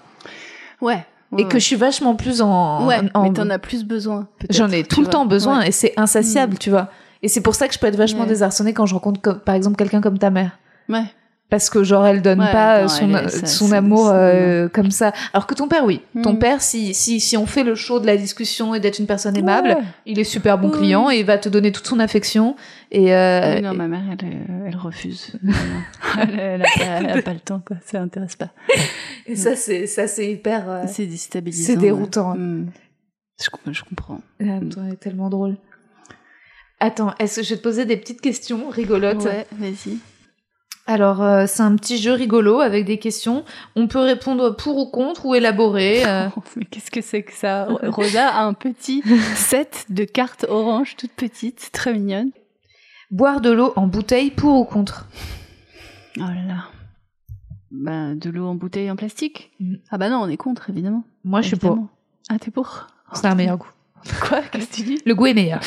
Ouais. 0.82 1.06
et 1.38 1.44
que 1.48 1.58
je 1.58 1.64
suis 1.64 1.76
vachement 1.76 2.14
plus 2.16 2.42
en. 2.42 2.86
Ouais, 2.86 3.00
mais 3.02 3.32
t'en 3.32 3.48
as 3.48 3.58
plus 3.58 3.84
besoin. 3.84 4.28
J'en 4.50 4.70
ai 4.70 4.84
tout 4.84 5.00
le 5.00 5.06
temps 5.06 5.26
besoin 5.26 5.62
et 5.62 5.72
c'est 5.72 5.94
insatiable, 5.96 6.54
mm. 6.54 6.58
tu 6.58 6.70
vois. 6.70 6.90
Et 7.22 7.28
c'est 7.28 7.40
pour 7.40 7.54
ça 7.54 7.68
que 7.68 7.74
je 7.74 7.78
peux 7.78 7.86
être 7.86 7.96
vachement 7.96 8.26
désarçonnée 8.26 8.72
quand 8.72 8.86
je 8.86 8.94
rencontre, 8.94 9.40
par 9.40 9.54
exemple, 9.54 9.76
quelqu'un 9.76 10.00
comme 10.00 10.18
ta 10.18 10.30
mère. 10.30 10.58
Ouais. 10.88 11.04
Parce 11.48 11.70
que 11.70 11.84
genre 11.84 12.04
elle 12.04 12.22
donne 12.22 12.38
pas 12.38 12.88
son, 12.88 13.08
son 13.44 13.70
amour 13.70 14.08
euh, 14.08 14.68
comme 14.68 14.90
ça. 14.90 15.12
Alors 15.32 15.46
que 15.46 15.54
ton 15.54 15.68
père 15.68 15.84
oui. 15.84 16.00
Ton 16.24 16.32
hmm. 16.32 16.38
père 16.40 16.60
si, 16.60 16.92
si 16.92 17.20
si 17.20 17.36
on 17.36 17.46
fait 17.46 17.62
le 17.62 17.76
show 17.76 18.00
de 18.00 18.06
la 18.06 18.16
discussion 18.16 18.74
et 18.74 18.80
d'être 18.80 18.98
une 18.98 19.06
personne 19.06 19.36
aimable, 19.36 19.76
il 20.06 20.18
est 20.18 20.24
super 20.24 20.58
bon 20.58 20.70
client 20.70 21.08
et 21.08 21.20
il 21.20 21.24
va 21.24 21.38
te 21.38 21.48
donner 21.48 21.70
toute 21.70 21.86
son 21.86 22.00
affection 22.00 22.56
et 22.90 23.14
euh, 23.14 23.60
non 23.60 23.74
ma 23.74 23.86
mère 23.86 24.02
elle, 24.10 24.28
euh, 24.28 24.66
elle 24.66 24.76
refuse. 24.76 25.38
elle, 26.18 26.62
a 26.62 27.22
pas, 27.22 27.32
le 27.32 27.38
temps 27.38 27.62
quoi, 27.64 27.76
ça 27.84 28.00
l'intéresse 28.00 28.34
pas. 28.34 28.50
Et 29.26 29.36
ça 29.36 29.54
c'est 29.54 29.86
ça 29.86 30.08
c'est 30.08 30.32
hyper 30.32 30.68
euh, 30.68 30.84
c'est 30.88 31.06
déstabilisant. 31.06 31.74
C'est 31.74 31.78
déroutant. 31.78 32.34
Hmm. 32.34 32.66
Je, 33.38 33.72
je 33.72 33.84
comprends. 33.84 34.20
Ah, 34.42 34.58
c'est 34.90 34.98
tellement 34.98 35.30
drôle. 35.30 35.56
Attends, 36.78 37.14
est-ce 37.18 37.40
que 37.40 37.46
je 37.46 37.50
vais 37.50 37.56
te 37.56 37.62
poser 37.62 37.84
des 37.86 37.96
petites 37.96 38.20
questions 38.20 38.68
rigolotes? 38.68 39.24
Ouais, 39.24 39.46
vas-y. 39.52 39.98
Alors, 40.88 41.20
euh, 41.22 41.46
c'est 41.48 41.62
un 41.62 41.74
petit 41.74 41.98
jeu 41.98 42.12
rigolo 42.12 42.60
avec 42.60 42.84
des 42.84 42.98
questions. 42.98 43.44
On 43.74 43.88
peut 43.88 43.98
répondre 43.98 44.54
pour 44.54 44.76
ou 44.76 44.86
contre 44.86 45.26
ou 45.26 45.34
élaborer. 45.34 46.04
euh. 46.06 46.28
Mais 46.56 46.64
qu'est-ce 46.64 46.90
que 46.90 47.00
c'est 47.00 47.22
que 47.22 47.32
ça? 47.32 47.64
Rosa 47.82 48.28
a 48.28 48.42
un 48.44 48.52
petit 48.52 49.02
set 49.34 49.86
de 49.88 50.04
cartes 50.04 50.46
orange 50.48 50.94
toutes 50.96 51.12
petites, 51.12 51.70
très 51.72 51.92
mignonnes. 51.92 52.30
Boire 53.10 53.40
de 53.40 53.50
l'eau 53.50 53.72
en 53.76 53.86
bouteille 53.88 54.30
pour 54.30 54.60
ou 54.60 54.64
contre? 54.64 55.06
Oh 56.18 56.20
là 56.20 56.42
là. 56.46 56.64
Bah, 57.72 58.14
de 58.14 58.30
l'eau 58.30 58.46
en 58.46 58.54
bouteille 58.54 58.90
en 58.90 58.96
plastique? 58.96 59.50
Mm. 59.58 59.74
Ah 59.90 59.98
bah 59.98 60.08
non, 60.08 60.18
on 60.18 60.28
est 60.28 60.36
contre, 60.36 60.70
évidemment. 60.70 61.04
Moi, 61.24 61.40
je 61.40 61.48
suis 61.48 61.56
pour. 61.56 61.78
Ah, 62.28 62.38
t'es 62.38 62.50
pour? 62.50 62.86
C'est 63.12 63.26
un 63.26 63.34
meilleur 63.34 63.56
goût. 63.58 63.70
Quoi? 64.28 64.42
Qu'est-ce 64.42 64.68
que 64.68 64.74
tu 64.76 64.82
dis? 64.82 65.02
Le 65.04 65.14
goût 65.14 65.26
est 65.26 65.34
meilleur. 65.34 65.60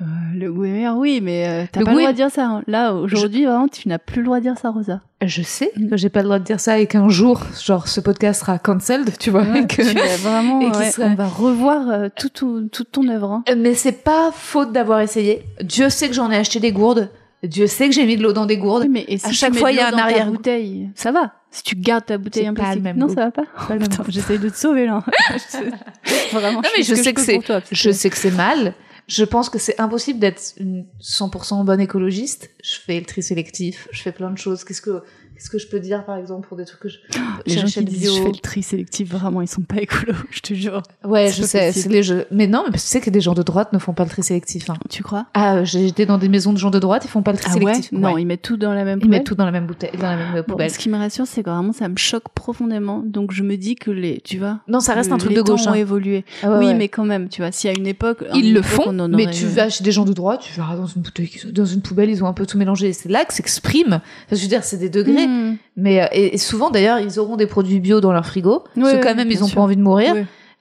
Euh, 0.00 0.04
Le 0.34 0.52
goût 0.52 0.64
est 0.66 0.70
meilleur, 0.72 0.96
oui, 0.98 1.20
mais 1.22 1.46
euh, 1.48 1.64
t'as 1.72 1.82
pas 1.82 1.92
le 1.92 1.98
droit 1.98 2.10
de 2.12 2.16
dire 2.16 2.30
ça. 2.30 2.44
hein. 2.46 2.62
Là, 2.66 2.92
aujourd'hui, 2.92 3.46
vraiment, 3.46 3.66
tu 3.68 3.88
n'as 3.88 3.98
plus 3.98 4.18
le 4.20 4.26
droit 4.26 4.38
de 4.38 4.42
dire 4.42 4.58
ça, 4.58 4.70
Rosa. 4.70 5.00
Je 5.24 5.40
sais 5.42 5.72
que 5.90 5.96
j'ai 5.96 6.10
pas 6.10 6.20
le 6.20 6.24
droit 6.26 6.38
de 6.38 6.44
dire 6.44 6.60
ça 6.60 6.78
et 6.78 6.86
qu'un 6.86 7.08
jour, 7.08 7.40
genre, 7.64 7.88
ce 7.88 8.00
podcast 8.00 8.40
sera 8.40 8.58
cancelled, 8.58 9.16
tu 9.18 9.30
vois. 9.30 9.42
Ouais, 9.42 9.62
et 9.62 9.66
que- 9.66 9.82
tu 9.82 10.22
vraiment, 10.22 10.60
et 10.60 10.66
ouais, 10.66 10.90
on 11.00 11.14
va 11.14 11.26
revoir 11.26 11.88
euh, 11.88 12.08
tout, 12.14 12.28
tout- 12.28 12.68
toute 12.70 12.92
ton 12.92 13.08
œuvre. 13.08 13.30
hein. 13.30 13.44
Mais 13.56 13.72
c'est 13.74 14.04
pas 14.04 14.30
faute 14.32 14.72
d'avoir 14.72 15.00
essayé. 15.00 15.44
Dieu 15.62 15.88
sait 15.88 16.08
que 16.08 16.14
j'en 16.14 16.30
ai 16.30 16.36
acheté 16.36 16.60
des 16.60 16.72
gourdes. 16.72 17.08
Dieu 17.42 17.66
sait 17.66 17.86
que 17.88 17.94
j'ai 17.94 18.04
mis 18.06 18.16
de 18.16 18.22
l'eau 18.22 18.32
dans 18.32 18.46
des 18.46 18.56
gourdes. 18.58 18.82
Oui, 18.82 18.88
mais 18.90 19.04
et 19.08 19.18
si 19.18 19.26
à 19.26 19.32
chaque 19.32 19.54
fois, 19.54 19.70
il 19.70 19.76
y 19.76 19.80
a 19.80 19.88
un 19.88 19.98
arrière-goût. 19.98 20.32
bouteille, 20.32 20.90
ça 20.94 21.12
va. 21.12 21.32
Si 21.50 21.62
tu 21.62 21.76
gardes 21.76 22.04
ta 22.04 22.18
bouteille 22.18 22.42
C'est 22.44 22.48
en 22.50 22.54
pas 22.54 22.62
plastique, 22.62 22.82
même 22.82 22.98
non, 22.98 23.06
goût. 23.06 23.14
ça 23.14 23.26
va 23.26 23.30
pas. 23.30 23.44
Putain, 23.78 24.04
J'essaye 24.08 24.38
de 24.38 24.48
te 24.50 24.56
sauver 24.56 24.86
là. 24.86 25.02
Vraiment. 26.32 26.60
Non, 26.62 26.68
mais 26.76 26.82
sais 26.82 27.12
que 27.14 27.20
c'est- 27.20 27.40
Je 27.72 27.90
sais 27.90 28.10
que 28.10 28.16
c'est 28.18 28.30
mal. 28.30 28.74
Je 29.06 29.24
pense 29.24 29.48
que 29.48 29.58
c'est 29.58 29.78
impossible 29.80 30.18
d'être 30.18 30.54
une 30.58 30.86
100% 31.00 31.64
bonne 31.64 31.80
écologiste. 31.80 32.50
Je 32.62 32.74
fais 32.74 32.98
le 32.98 33.06
tri 33.06 33.22
sélectif. 33.22 33.86
Je 33.92 34.02
fais 34.02 34.12
plein 34.12 34.30
de 34.30 34.38
choses. 34.38 34.64
Qu'est-ce 34.64 34.82
que, 34.82 35.02
qu'est-ce 35.36 35.50
que 35.50 35.58
je 35.58 35.66
peux 35.68 35.80
dire, 35.80 36.04
par 36.04 36.16
exemple, 36.16 36.48
pour 36.48 36.56
des 36.56 36.64
trucs 36.64 36.80
que 36.80 36.88
je, 36.88 36.96
Les 37.46 37.58
gens 37.58 37.66
qui 37.66 37.84
disent 37.84 38.00
bio 38.00 38.14
je 38.16 38.22
fais 38.22 38.28
le 38.32 38.38
tri 38.38 38.62
sélectif, 38.62 39.10
vraiment, 39.12 39.42
ils 39.42 39.48
sont 39.48 39.62
pas 39.62 39.80
écolos, 39.80 40.14
je 40.30 40.40
te 40.40 40.54
jure. 40.54 40.82
Ouais, 41.04 41.30
je 41.30 41.42
sais, 41.42 41.72
c'est 41.72 41.88
les 41.88 42.02
jeux. 42.02 42.26
Mais 42.30 42.46
non, 42.46 42.64
mais 42.66 42.72
tu 42.78 42.78
sais 42.84 43.00
que 43.00 43.10
des 43.10 43.20
gens 43.20 43.34
de 43.34 43.42
droite 43.42 43.72
ne 43.72 43.78
font 43.78 43.92
pas 43.92 44.04
le 44.04 44.10
tri 44.10 44.22
sélectif. 44.22 44.70
hein. 44.70 44.76
Tu 44.88 45.02
crois? 45.02 45.26
Ah, 45.34 45.62
été 45.74 46.06
dans 46.06 46.18
des 46.18 46.28
maisons 46.28 46.52
de 46.52 46.58
gens 46.58 46.70
de 46.70 46.78
droite, 46.78 47.02
ils 47.04 47.08
font 47.10 47.22
pas 47.22 47.32
le 47.32 47.38
tri 47.38 47.50
Ah 47.52 47.56
ouais? 47.58 47.60
sélectif. 47.74 47.92
Non, 47.92 48.14
Ouais. 48.14 48.22
ils 48.22 48.26
mettent 48.26 48.42
tout 48.42 48.56
dans 48.56 48.72
la 48.72 48.84
même 48.84 48.98
Ils 48.98 49.02
poubelle. 49.02 49.18
mettent 49.18 49.26
tout 49.26 49.34
dans 49.34 49.44
la 49.44 49.52
même 49.52 49.66
bouteille, 49.66 49.90
dans 50.00 50.08
la 50.10 50.16
même 50.16 50.34
euh, 50.36 50.42
Bon, 50.42 50.52
poubelle. 50.54 50.70
ce 50.70 50.78
qui 50.78 50.88
me 50.88 50.96
rassure, 50.96 51.26
c'est 51.26 51.42
que 51.42 51.50
vraiment, 51.50 51.72
ça 51.72 51.88
me 51.88 51.96
choque 51.96 52.28
profondément. 52.34 53.02
Donc, 53.04 53.32
je 53.32 53.42
me 53.42 53.56
dis 53.56 53.74
que 53.76 53.90
les, 53.90 54.20
tu 54.24 54.38
vois. 54.38 54.60
Non, 54.68 54.80
ça 54.80 54.94
reste 54.94 55.12
un 55.12 55.18
truc 55.18 55.34
de 55.34 55.42
gauche. 55.42 55.64
temps 55.64 55.70
ont 55.70 55.74
hein. 55.74 55.78
évolué. 55.78 56.24
Ah 56.42 56.50
ouais, 56.50 56.58
oui, 56.66 56.74
mais 56.74 56.88
quand 56.88 57.04
même, 57.04 57.28
tu 57.28 57.42
vois, 57.42 57.52
s'il 57.52 57.70
y 57.70 57.74
a 57.74 57.78
une 57.78 57.86
époque. 57.86 58.24
ils 58.34 58.52
le 58.54 58.62
font, 58.62 58.92
mais 59.08 59.30
tu 59.30 59.46
vas 59.46 59.68
chez 59.68 59.84
des 59.84 59.92
gens 59.92 60.04
de 60.04 60.12
droite, 60.12 60.40
tu 60.42 60.52
verras 60.54 60.76
dans 60.76 60.86
une 60.86 61.02
bouteille, 61.02 61.30
dans 61.52 61.64
une 61.64 61.82
poubelle, 61.82 62.10
ils 62.10 62.22
ont 62.24 62.26
un 62.26 62.32
peu 62.32 62.46
tout 62.46 62.56
mélangé. 62.58 62.92
C'est 62.92 63.08
là 63.08 63.24
que 63.24 63.34
s'exprime. 63.34 64.00
Je 64.30 64.36
veux 64.36 64.48
dire, 64.48 64.64
c'est 64.64 64.78
des 64.78 64.88
degrés. 64.90 65.25
Mmh. 65.26 65.56
Mais 65.76 66.02
euh, 66.02 66.06
et, 66.12 66.38
souvent 66.38 66.70
d'ailleurs, 66.70 66.98
ils 67.00 67.18
auront 67.18 67.36
des 67.36 67.46
produits 67.46 67.80
bio 67.80 68.00
dans 68.00 68.12
leur 68.12 68.26
frigo, 68.26 68.64
parce 68.74 68.92
Ouais, 68.92 68.98
que 69.00 69.04
quand 69.06 69.14
même, 69.14 69.30
ils 69.30 69.42
ont 69.42 69.46
sûr. 69.46 69.56
pas 69.56 69.60
envie 69.62 69.76
de 69.76 69.82
mourir. 69.82 70.14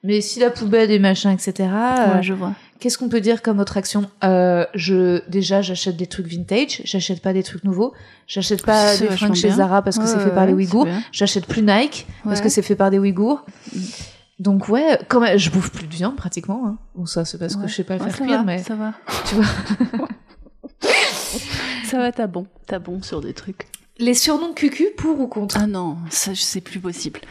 Mais 0.03 0.21
si 0.21 0.39
la 0.39 0.51
poubelle 0.51 0.91
et 0.91 0.99
machin, 0.99 1.31
etc. 1.31 1.53
euh, 1.71 2.15
Ouais, 2.17 2.23
je 2.23 2.33
vois. 2.33 2.51
Qu'est-ce 2.79 2.97
qu'on 2.99 3.09
peut 3.09 3.21
dire 3.21 3.41
comme 3.41 3.59
autre 3.59 3.77
action? 3.77 4.05
Euh, 4.23 4.65
Je 4.75 5.27
déjà, 5.29 5.61
j'achète 5.63 5.97
des 5.97 6.05
trucs 6.05 6.27
vintage. 6.27 6.81
J'achète 6.83 7.21
pas 7.21 7.33
des 7.33 7.41
trucs 7.41 7.63
nouveaux. 7.63 7.93
J'achète 8.27 8.63
pas 8.63 8.95
des 8.97 9.07
fringues 9.07 9.33
chez 9.33 9.47
bien. 9.47 9.55
Zara 9.57 9.81
parce 9.81 9.97
que 9.97 10.03
Ouais, 10.03 10.09
c'est 10.09 10.19
fait 10.19 10.25
ouais, 10.25 10.35
par 10.35 10.45
les 10.45 10.53
Ouïghours. 10.53 10.87
J'achète 11.11 11.47
plus 11.47 11.63
Nike 11.63 12.05
parce 12.23 12.41
que 12.41 12.49
c'est 12.49 12.61
fait 12.61 12.75
par 12.75 12.91
des 12.91 12.99
Ouïghours. 12.99 13.43
Mm. 13.73 13.79
Donc 14.37 14.67
ouais, 14.67 14.99
quand 15.07 15.21
même, 15.21 15.39
je 15.39 15.49
bouffe 15.49 15.71
plus 15.71 15.87
de 15.87 15.93
viande 15.93 16.17
pratiquement. 16.17 16.63
Hein. 16.67 16.77
Bon 16.93 17.05
ça, 17.05 17.23
c'est 17.25 17.37
parce 17.39 17.55
que 17.55 17.65
je 17.67 17.73
sais 17.73 17.85
pas 17.85 17.97
le 17.97 18.03
faire 18.03 18.15
cuire, 18.15 18.43
mais 18.43 18.57
Ça 18.59 18.75
va. 18.75 18.93
tu 19.27 19.35
vois. 19.35 20.07
Ça 21.85 21.97
va, 21.99 22.11
t'as 22.11 22.27
bon. 22.27 22.45
T'as 22.67 22.79
bon 22.79 23.01
sur 23.01 23.21
des 23.21 23.33
trucs. 23.33 23.67
Les 23.97 24.13
surnoms 24.13 24.53
cucu 24.53 24.87
pour 24.97 25.19
ou 25.19 25.27
contre? 25.27 25.57
Ah 25.59 25.67
non, 25.67 25.97
ça, 26.09 26.31
c'est 26.35 26.61
plus 26.61 26.79
possible. 26.79 27.21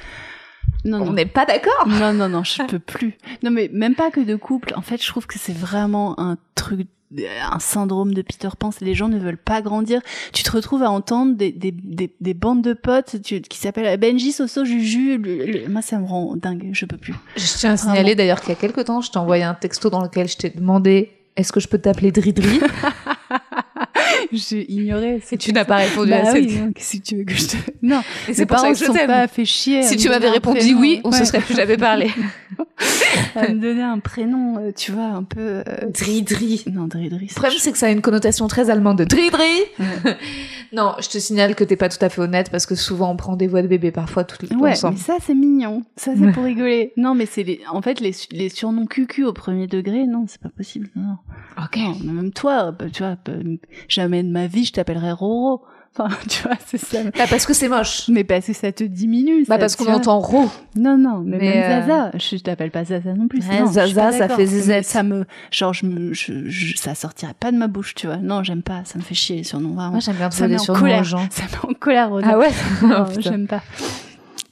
Non, 0.84 1.00
On 1.02 1.12
n'est 1.12 1.26
pas 1.26 1.44
d'accord. 1.46 1.86
Non, 1.86 2.12
non, 2.12 2.28
non, 2.28 2.44
je 2.44 2.62
peux 2.62 2.78
plus. 2.78 3.14
Non, 3.42 3.50
mais 3.50 3.70
même 3.72 3.94
pas 3.94 4.10
que 4.10 4.20
de 4.20 4.34
couple. 4.36 4.72
En 4.76 4.82
fait, 4.82 5.02
je 5.02 5.06
trouve 5.08 5.26
que 5.26 5.38
c'est 5.38 5.54
vraiment 5.56 6.18
un 6.20 6.36
truc, 6.54 6.88
un 7.18 7.58
syndrome 7.58 8.12
de 8.14 8.22
Peter 8.22 8.48
Pan. 8.58 8.70
C'est 8.70 8.84
les 8.84 8.94
gens 8.94 9.08
ne 9.08 9.18
veulent 9.18 9.36
pas 9.38 9.62
grandir. 9.62 10.00
Tu 10.32 10.42
te 10.42 10.50
retrouves 10.50 10.82
à 10.82 10.90
entendre 10.90 11.36
des, 11.36 11.52
des, 11.52 11.70
des, 11.70 12.14
des 12.20 12.34
bandes 12.34 12.62
de 12.62 12.72
potes 12.74 13.20
tu- 13.22 13.40
qui 13.42 13.58
s'appellent 13.58 13.98
Benji, 13.98 14.32
Soso, 14.32 14.64
Juju. 14.64 15.18
le- 15.18 15.44
le- 15.46 15.68
moi, 15.68 15.80
ça 15.82 15.98
me 15.98 16.06
rend 16.06 16.34
dingue. 16.36 16.70
Je 16.72 16.84
peux 16.86 16.96
plus. 16.98 17.14
Je 17.36 17.46
tiens 17.58 17.72
à 17.72 17.76
signaler 17.76 18.14
d'ailleurs 18.14 18.40
qu'il 18.40 18.50
y 18.50 18.52
a 18.52 18.56
quelques 18.56 18.84
temps, 18.86 19.00
je 19.00 19.10
t'ai 19.10 19.18
envoyé 19.18 19.44
un 19.44 19.54
texto 19.54 19.90
dans 19.90 20.02
lequel 20.02 20.28
je 20.28 20.36
t'ai 20.36 20.50
demandé 20.50 21.10
est-ce 21.36 21.52
que 21.52 21.60
je 21.60 21.68
peux 21.68 21.78
t'appeler 21.78 22.10
Dridri? 22.12 22.60
J'ai 24.36 24.70
ignoré. 24.72 25.20
Et 25.30 25.36
tu 25.38 25.52
n'as 25.52 25.64
pas 25.64 25.76
répondu 25.76 26.10
bah 26.10 26.20
à 26.22 26.24
cette 26.32 26.44
oui, 26.44 26.60
que 26.74 26.96
tu 27.04 27.16
veux 27.16 27.24
que 27.24 27.34
je 27.34 27.46
te... 27.48 27.56
Non, 27.82 28.00
Et 28.28 28.32
mes 28.38 28.46
parents 28.46 28.74
se 28.74 28.84
sont 28.86 28.92
pas 28.94 29.28
fait 29.28 29.44
chier. 29.44 29.82
Si 29.82 29.96
tu 29.96 30.08
m'avais 30.08 30.30
répondu 30.30 30.58
prénom. 30.60 30.80
oui, 30.80 31.00
on 31.04 31.12
se 31.12 31.20
Ouais. 31.20 31.24
serait 31.26 31.40
plus 31.40 31.54
jamais 31.54 31.76
parlé. 31.76 32.10
à 33.36 33.48
me 33.48 33.58
donner 33.60 33.82
un 33.82 33.98
prénom, 33.98 34.58
euh, 34.58 34.70
tu 34.74 34.92
vois, 34.92 35.04
un 35.06 35.22
peu... 35.22 35.40
euh, 35.40 35.62
Dridri. 35.92 36.64
Non, 36.72 36.86
Dridri, 36.86 37.26
Le 37.28 37.34
problème, 37.34 37.58
c'est 37.58 37.72
que 37.72 37.78
ça 37.78 37.86
a 37.86 37.90
une 37.90 38.00
connotation 38.00 38.46
très 38.48 38.70
allemande 38.70 38.98
de 38.98 39.04
Dridri. 39.04 39.42
non, 40.72 40.94
je 41.00 41.08
te 41.08 41.18
signale 41.18 41.54
que 41.54 41.64
t'es 41.64 41.76
pas 41.76 41.88
tout 41.88 42.02
à 42.02 42.08
fait 42.08 42.20
honnête 42.20 42.50
parce 42.50 42.66
que 42.66 42.74
souvent 42.74 43.10
on 43.12 43.16
prend 43.16 43.36
des 43.36 43.46
voix 43.46 43.62
de 43.62 43.68
bébé 43.68 43.90
parfois 43.90 44.24
toutes 44.24 44.50
Ouais, 44.54 44.72
ensemble. 44.72 44.94
mais 44.94 45.00
ça 45.00 45.16
c'est 45.20 45.34
mignon. 45.34 45.82
Ça 45.96 46.12
c'est 46.16 46.20
Ouais. 46.24 46.32
pour 46.32 46.44
rigoler. 46.44 46.92
Non, 46.96 47.14
mais 47.14 47.26
c'est 47.26 47.42
les, 47.42 47.60
en 47.70 47.82
fait 47.82 48.00
les, 48.00 48.12
su- 48.12 48.28
les 48.32 48.48
surnoms 48.48 48.86
cucu 48.86 49.24
au 49.24 49.32
premier 49.32 49.66
degré. 49.66 50.06
Non, 50.06 50.24
c'est 50.28 50.40
pas 50.40 50.48
possible. 50.48 50.88
Non. 50.96 51.16
Ok. 51.62 51.76
Non, 52.02 52.12
même 52.12 52.32
toi, 52.32 52.72
bah, 52.72 52.86
tu 52.92 53.02
vois, 53.02 53.16
bah, 53.24 53.32
jamais 53.88 54.22
de 54.24 54.30
ma 54.32 54.46
vie 54.46 54.64
je 54.64 54.72
t'appellerai 54.72 55.12
Roro. 55.12 55.62
Enfin, 55.96 56.12
tu 56.28 56.42
vois, 56.42 56.56
c'est 56.66 56.76
ça. 56.78 57.04
Bah 57.04 57.26
parce 57.30 57.46
que 57.46 57.52
c'est 57.54 57.68
moche. 57.68 58.08
Mais 58.08 58.24
parce 58.24 58.46
que 58.48 58.52
ça 58.52 58.72
te 58.72 58.82
diminue. 58.82 59.44
Bah 59.46 59.54
ça, 59.54 59.58
parce 59.60 59.76
qu'on 59.76 59.92
entend 59.92 60.18
ro. 60.18 60.46
Non, 60.74 60.98
non, 60.98 61.22
mais, 61.24 61.38
Mais, 61.38 61.54
même 61.54 61.82
euh, 61.82 61.86
Zaza. 61.86 62.10
Je 62.18 62.36
t'appelle 62.42 62.72
pas 62.72 62.84
Zaza 62.84 63.14
non 63.14 63.28
plus. 63.28 63.46
Ouais, 63.48 63.60
non, 63.60 63.66
Zaza, 63.66 64.02
pas 64.02 64.10
ça 64.12 64.28
fait 64.28 64.44
zizette. 64.46 64.84
Ça 64.86 65.04
me, 65.04 65.24
genre, 65.52 65.72
je 65.72 65.86
me, 65.86 66.12
je, 66.12 66.48
je- 66.48 66.76
ça 66.76 66.96
sortirait 66.96 67.34
pas 67.38 67.52
de 67.52 67.56
ma 67.58 67.68
bouche, 67.68 67.94
tu 67.94 68.08
vois. 68.08 68.16
Non, 68.16 68.42
j'aime 68.42 68.62
pas. 68.62 68.80
Ça 68.84 68.98
me 68.98 69.04
fait 69.04 69.14
chier 69.14 69.36
les 69.36 69.44
surnoms 69.44 69.74
vraiment. 69.74 69.92
Moi 69.92 70.00
j'aime 70.00 70.16
bien 70.16 70.32
ça 70.32 70.48
des 70.48 70.58
surnoms 70.58 70.80
colère. 70.80 71.00
aux 71.02 71.04
gens. 71.04 71.26
Ça 71.30 71.42
met 71.44 71.70
en 71.70 71.74
colère. 71.74 72.10
Ah 72.24 72.38
ouais? 72.38 72.50
Non, 72.82 73.04
Oh, 73.06 73.08
putain. 73.10 73.20
j'aime 73.30 73.46
pas. 73.46 73.62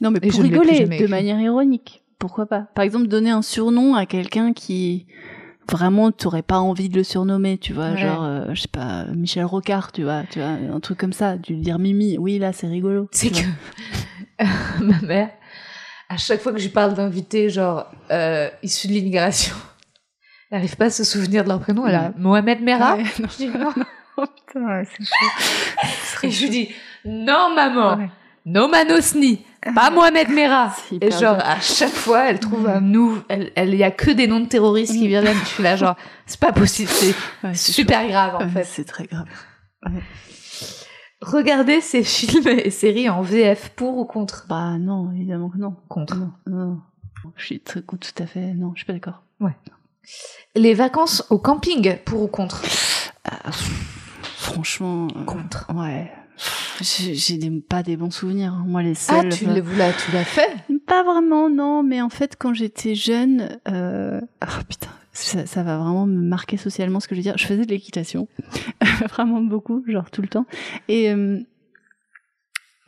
Non, 0.00 0.12
mais 0.12 0.20
pour 0.20 0.40
rigoler, 0.40 0.84
de 0.86 1.06
manière 1.08 1.40
ironique. 1.40 2.02
Pourquoi 2.20 2.46
pas? 2.46 2.68
Par 2.76 2.84
exemple, 2.84 3.08
donner 3.08 3.30
un 3.30 3.42
surnom 3.42 3.96
à 3.96 4.06
quelqu'un 4.06 4.52
qui 4.52 5.06
vraiment 5.70 6.10
t'aurais 6.12 6.42
pas 6.42 6.58
envie 6.58 6.88
de 6.88 6.96
le 6.96 7.04
surnommer, 7.04 7.56
tu 7.58 7.72
vois, 7.72 7.90
Ouais. 7.90 7.96
genre 7.98 8.24
euh, 8.24 8.46
je 8.54 8.62
sais 8.62 8.68
pas 8.68 9.04
Michel 9.14 9.44
Rocard, 9.44 9.92
tu 9.92 10.02
vois, 10.02 10.22
tu 10.30 10.38
vois, 10.40 10.48
un 10.48 10.80
truc 10.80 10.98
comme 10.98 11.12
ça, 11.12 11.36
tu 11.38 11.54
lui 11.54 11.60
dire 11.60 11.78
Mimi, 11.78 12.18
oui 12.18 12.38
là 12.38 12.52
c'est 12.52 12.66
rigolo. 12.66 13.08
C'est 13.12 13.30
que 13.30 13.46
ma 14.82 15.00
mère, 15.00 15.30
à 16.08 16.16
chaque 16.16 16.40
fois 16.40 16.52
que 16.52 16.58
je 16.58 16.64
lui 16.64 16.72
parle 16.72 16.94
d'invités, 16.94 17.48
genre 17.48 17.86
euh, 18.10 18.48
issus 18.62 18.88
de 18.88 18.92
l'immigration, 18.92 19.54
elle 20.50 20.58
n'arrive 20.58 20.76
pas 20.76 20.86
à 20.86 20.90
se 20.90 21.04
souvenir 21.04 21.44
de 21.44 21.48
leur 21.48 21.60
prénom. 21.60 21.86
Elle 21.86 21.94
a 21.94 22.12
Mohamed 22.18 22.60
Merah. 22.60 22.96
Ouais, 22.96 23.04
non, 23.20 23.28
Je 23.30 23.36
dis 23.36 23.48
non. 23.48 23.72
oh, 24.18 24.24
putain, 24.46 24.82
c'est 24.84 25.04
chaud. 25.04 26.26
Et 26.26 26.30
je 26.30 26.42
lui 26.42 26.50
dis 26.50 26.68
non 27.04 27.54
maman, 27.54 27.96
Ouais. 27.96 28.10
no 28.46 28.68
Manosni, 28.68 29.44
pas 29.74 29.90
Mohamed 29.90 30.28
Merah. 30.30 30.74
Et 31.00 31.10
genre 31.10 31.38
à 31.40 31.60
chaque 31.60 31.90
fois, 31.92 32.28
elle 32.30 32.40
trouve 32.40 32.68
un 32.68 32.80
nou, 32.80 33.18
elle, 33.28 33.52
elle 33.54 33.74
y 33.74 33.82
a 33.84 33.90
que 33.90 34.10
des 34.10 34.26
noms 34.26 34.40
de 34.40 34.46
terroristes 34.46 34.92
qui 34.92 35.06
viennent. 35.08 35.26
Je 35.26 35.44
suis 35.48 35.62
là 35.62 35.76
genre 35.76 35.96
c'est 36.26 36.40
pas 36.40 36.52
possible, 36.52 36.88
c'est 36.90 37.14
Ouais, 37.44 37.54
super 37.54 38.06
grave 38.08 38.34
en 38.36 38.40
Ouais, 38.44 38.50
fait. 38.50 38.64
c'est 38.64 38.84
très 38.84 39.04
grave. 39.04 39.26
Regardez 41.20 41.80
ces 41.80 42.02
films 42.02 42.48
et 42.48 42.70
séries 42.70 43.08
en 43.08 43.22
VF 43.22 43.70
pour 43.76 43.96
ou 43.98 44.04
contre? 44.04 44.46
Bah 44.48 44.76
non, 44.78 45.12
évidemment 45.12 45.50
que 45.50 45.58
non. 45.58 45.76
Contre. 45.88 46.16
Non, 46.16 46.32
non. 46.46 46.80
Je 47.36 47.44
suis 47.46 47.60
très, 47.60 47.80
tout 47.82 47.96
à 48.18 48.26
fait, 48.26 48.54
non, 48.54 48.72
je 48.74 48.80
suis 48.80 48.86
pas 48.86 48.92
d'accord. 48.94 49.22
Les 50.56 50.74
vacances 50.74 51.24
au 51.30 51.38
camping 51.38 51.96
pour 52.04 52.22
ou 52.22 52.26
contre? 52.26 52.60
Franchement, 54.36 55.06
euh, 55.16 55.24
Contre. 55.24 55.66
ouais. 55.74 56.12
J'ai 56.80 57.36
des- 57.38 57.60
pas 57.60 57.82
des 57.82 57.96
bons 57.96 58.10
souvenirs. 58.10 58.54
hein. 58.54 58.64
Moi, 58.66 58.82
les 58.82 58.92
Ah, 59.08 59.20
seuls. 59.22 59.32
tu 59.32 59.44
l'as 59.46 59.92
tu 59.92 60.12
l'as 60.12 60.24
fait? 60.24 60.50
Pas 60.86 61.02
vraiment, 61.04 61.48
non. 61.48 61.82
Mais 61.82 62.00
en 62.00 62.08
fait, 62.08 62.36
quand 62.38 62.54
j'étais 62.54 62.94
jeune, 62.94 63.58
euh... 63.68 64.20
ah, 64.40 64.46
putain, 64.68 64.88
ça, 65.12 65.46
ça 65.46 65.62
va 65.62 65.78
vraiment 65.78 66.06
me 66.06 66.20
marquer 66.22 66.56
socialement 66.56 66.98
ce 67.00 67.08
que 67.08 67.14
je 67.14 67.20
veux 67.20 67.24
dire. 67.24 67.38
Je 67.38 67.46
faisais 67.46 67.64
de 67.64 67.70
l'équitation, 67.70 68.26
vraiment 69.10 69.40
beaucoup, 69.42 69.84
genre 69.86 70.10
tout 70.10 70.22
le 70.22 70.28
temps. 70.28 70.46
Et, 70.88 71.10
euh, 71.10 71.38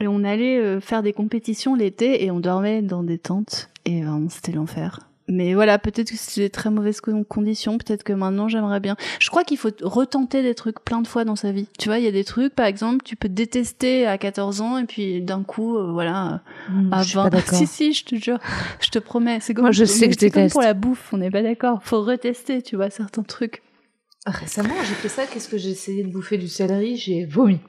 et 0.01 0.09
on 0.09 0.25
allait 0.25 0.59
euh, 0.59 0.81
faire 0.81 1.03
des 1.03 1.13
compétitions 1.13 1.75
l'été 1.75 2.25
et 2.25 2.31
on 2.31 2.41
dormait 2.41 2.83
dans 2.83 3.03
des 3.05 3.19
tentes. 3.19 3.71
Et 3.85 4.03
vraiment, 4.03 4.29
c'était 4.29 4.53
l'enfer. 4.53 5.01
Mais 5.27 5.55
voilà, 5.55 5.79
peut-être 5.79 6.11
que 6.11 6.17
c'était 6.19 6.43
des 6.43 6.51
très 6.51 6.71
mauvaises 6.71 7.01
con- 7.01 7.25
conditions. 7.25 7.79
Peut-être 7.79 8.03
que 8.05 8.13
maintenant, 8.13 8.47
j'aimerais 8.49 8.81
bien. 8.81 8.95
Je 9.21 9.31
crois 9.31 9.43
qu'il 9.43 9.57
faut 9.57 9.71
retenter 9.83 10.43
des 10.43 10.55
trucs 10.55 10.81
plein 10.85 11.01
de 11.01 11.07
fois 11.09 11.25
dans 11.25 11.35
sa 11.37 11.51
vie. 11.51 11.67
Tu 11.79 11.89
vois, 11.89 11.99
il 11.99 12.05
y 12.05 12.09
a 12.09 12.13
des 12.13 12.25
trucs, 12.25 12.55
par 12.55 12.67
exemple, 12.67 13.03
tu 13.05 13.17
peux 13.17 13.31
détester 13.31 14.07
à 14.07 14.19
14 14.19 14.61
ans 14.61 14.77
et 14.77 14.85
puis 14.85 15.23
d'un 15.23 15.43
coup, 15.43 15.79
euh, 15.79 15.91
voilà, 15.93 16.43
Ah, 16.93 16.99
à 16.99 17.03
je 17.03 17.09
suis 17.09 17.17
20. 17.17 17.23
pas 17.25 17.31
d'accord. 17.39 17.59
Si, 17.59 17.67
si, 17.67 17.93
je 17.95 18.05
te 18.05 18.15
jure. 18.17 18.39
Je 18.81 18.91
te 18.91 18.99
promets. 18.99 19.39
C'est 19.41 19.55
comme, 19.55 19.65
Moi, 19.65 19.73
je 19.73 19.87
sais 19.87 20.09
que 20.09 20.15
je 20.15 20.19
c'est 20.21 20.31
comme 20.31 20.49
pour 20.51 20.61
la 20.63 20.75
bouffe, 20.75 21.09
on 21.13 21.17
n'est 21.17 21.31
pas 21.31 21.43
d'accord. 21.43 21.81
Faut 21.83 22.03
retester, 22.03 22.61
tu 22.61 22.77
vois, 22.77 22.91
certains 22.91 23.23
trucs. 23.23 23.63
Récemment, 24.27 24.75
j'ai 24.81 24.95
fait 24.95 25.09
ça. 25.09 25.27
Qu'est-ce 25.27 25.49
que 25.49 25.57
j'ai 25.59 25.71
essayé 25.71 26.03
de 26.03 26.09
bouffer 26.13 26.37
du 26.39 26.49
céleri? 26.49 26.97
J'ai 26.97 27.25
vomi. 27.25 27.61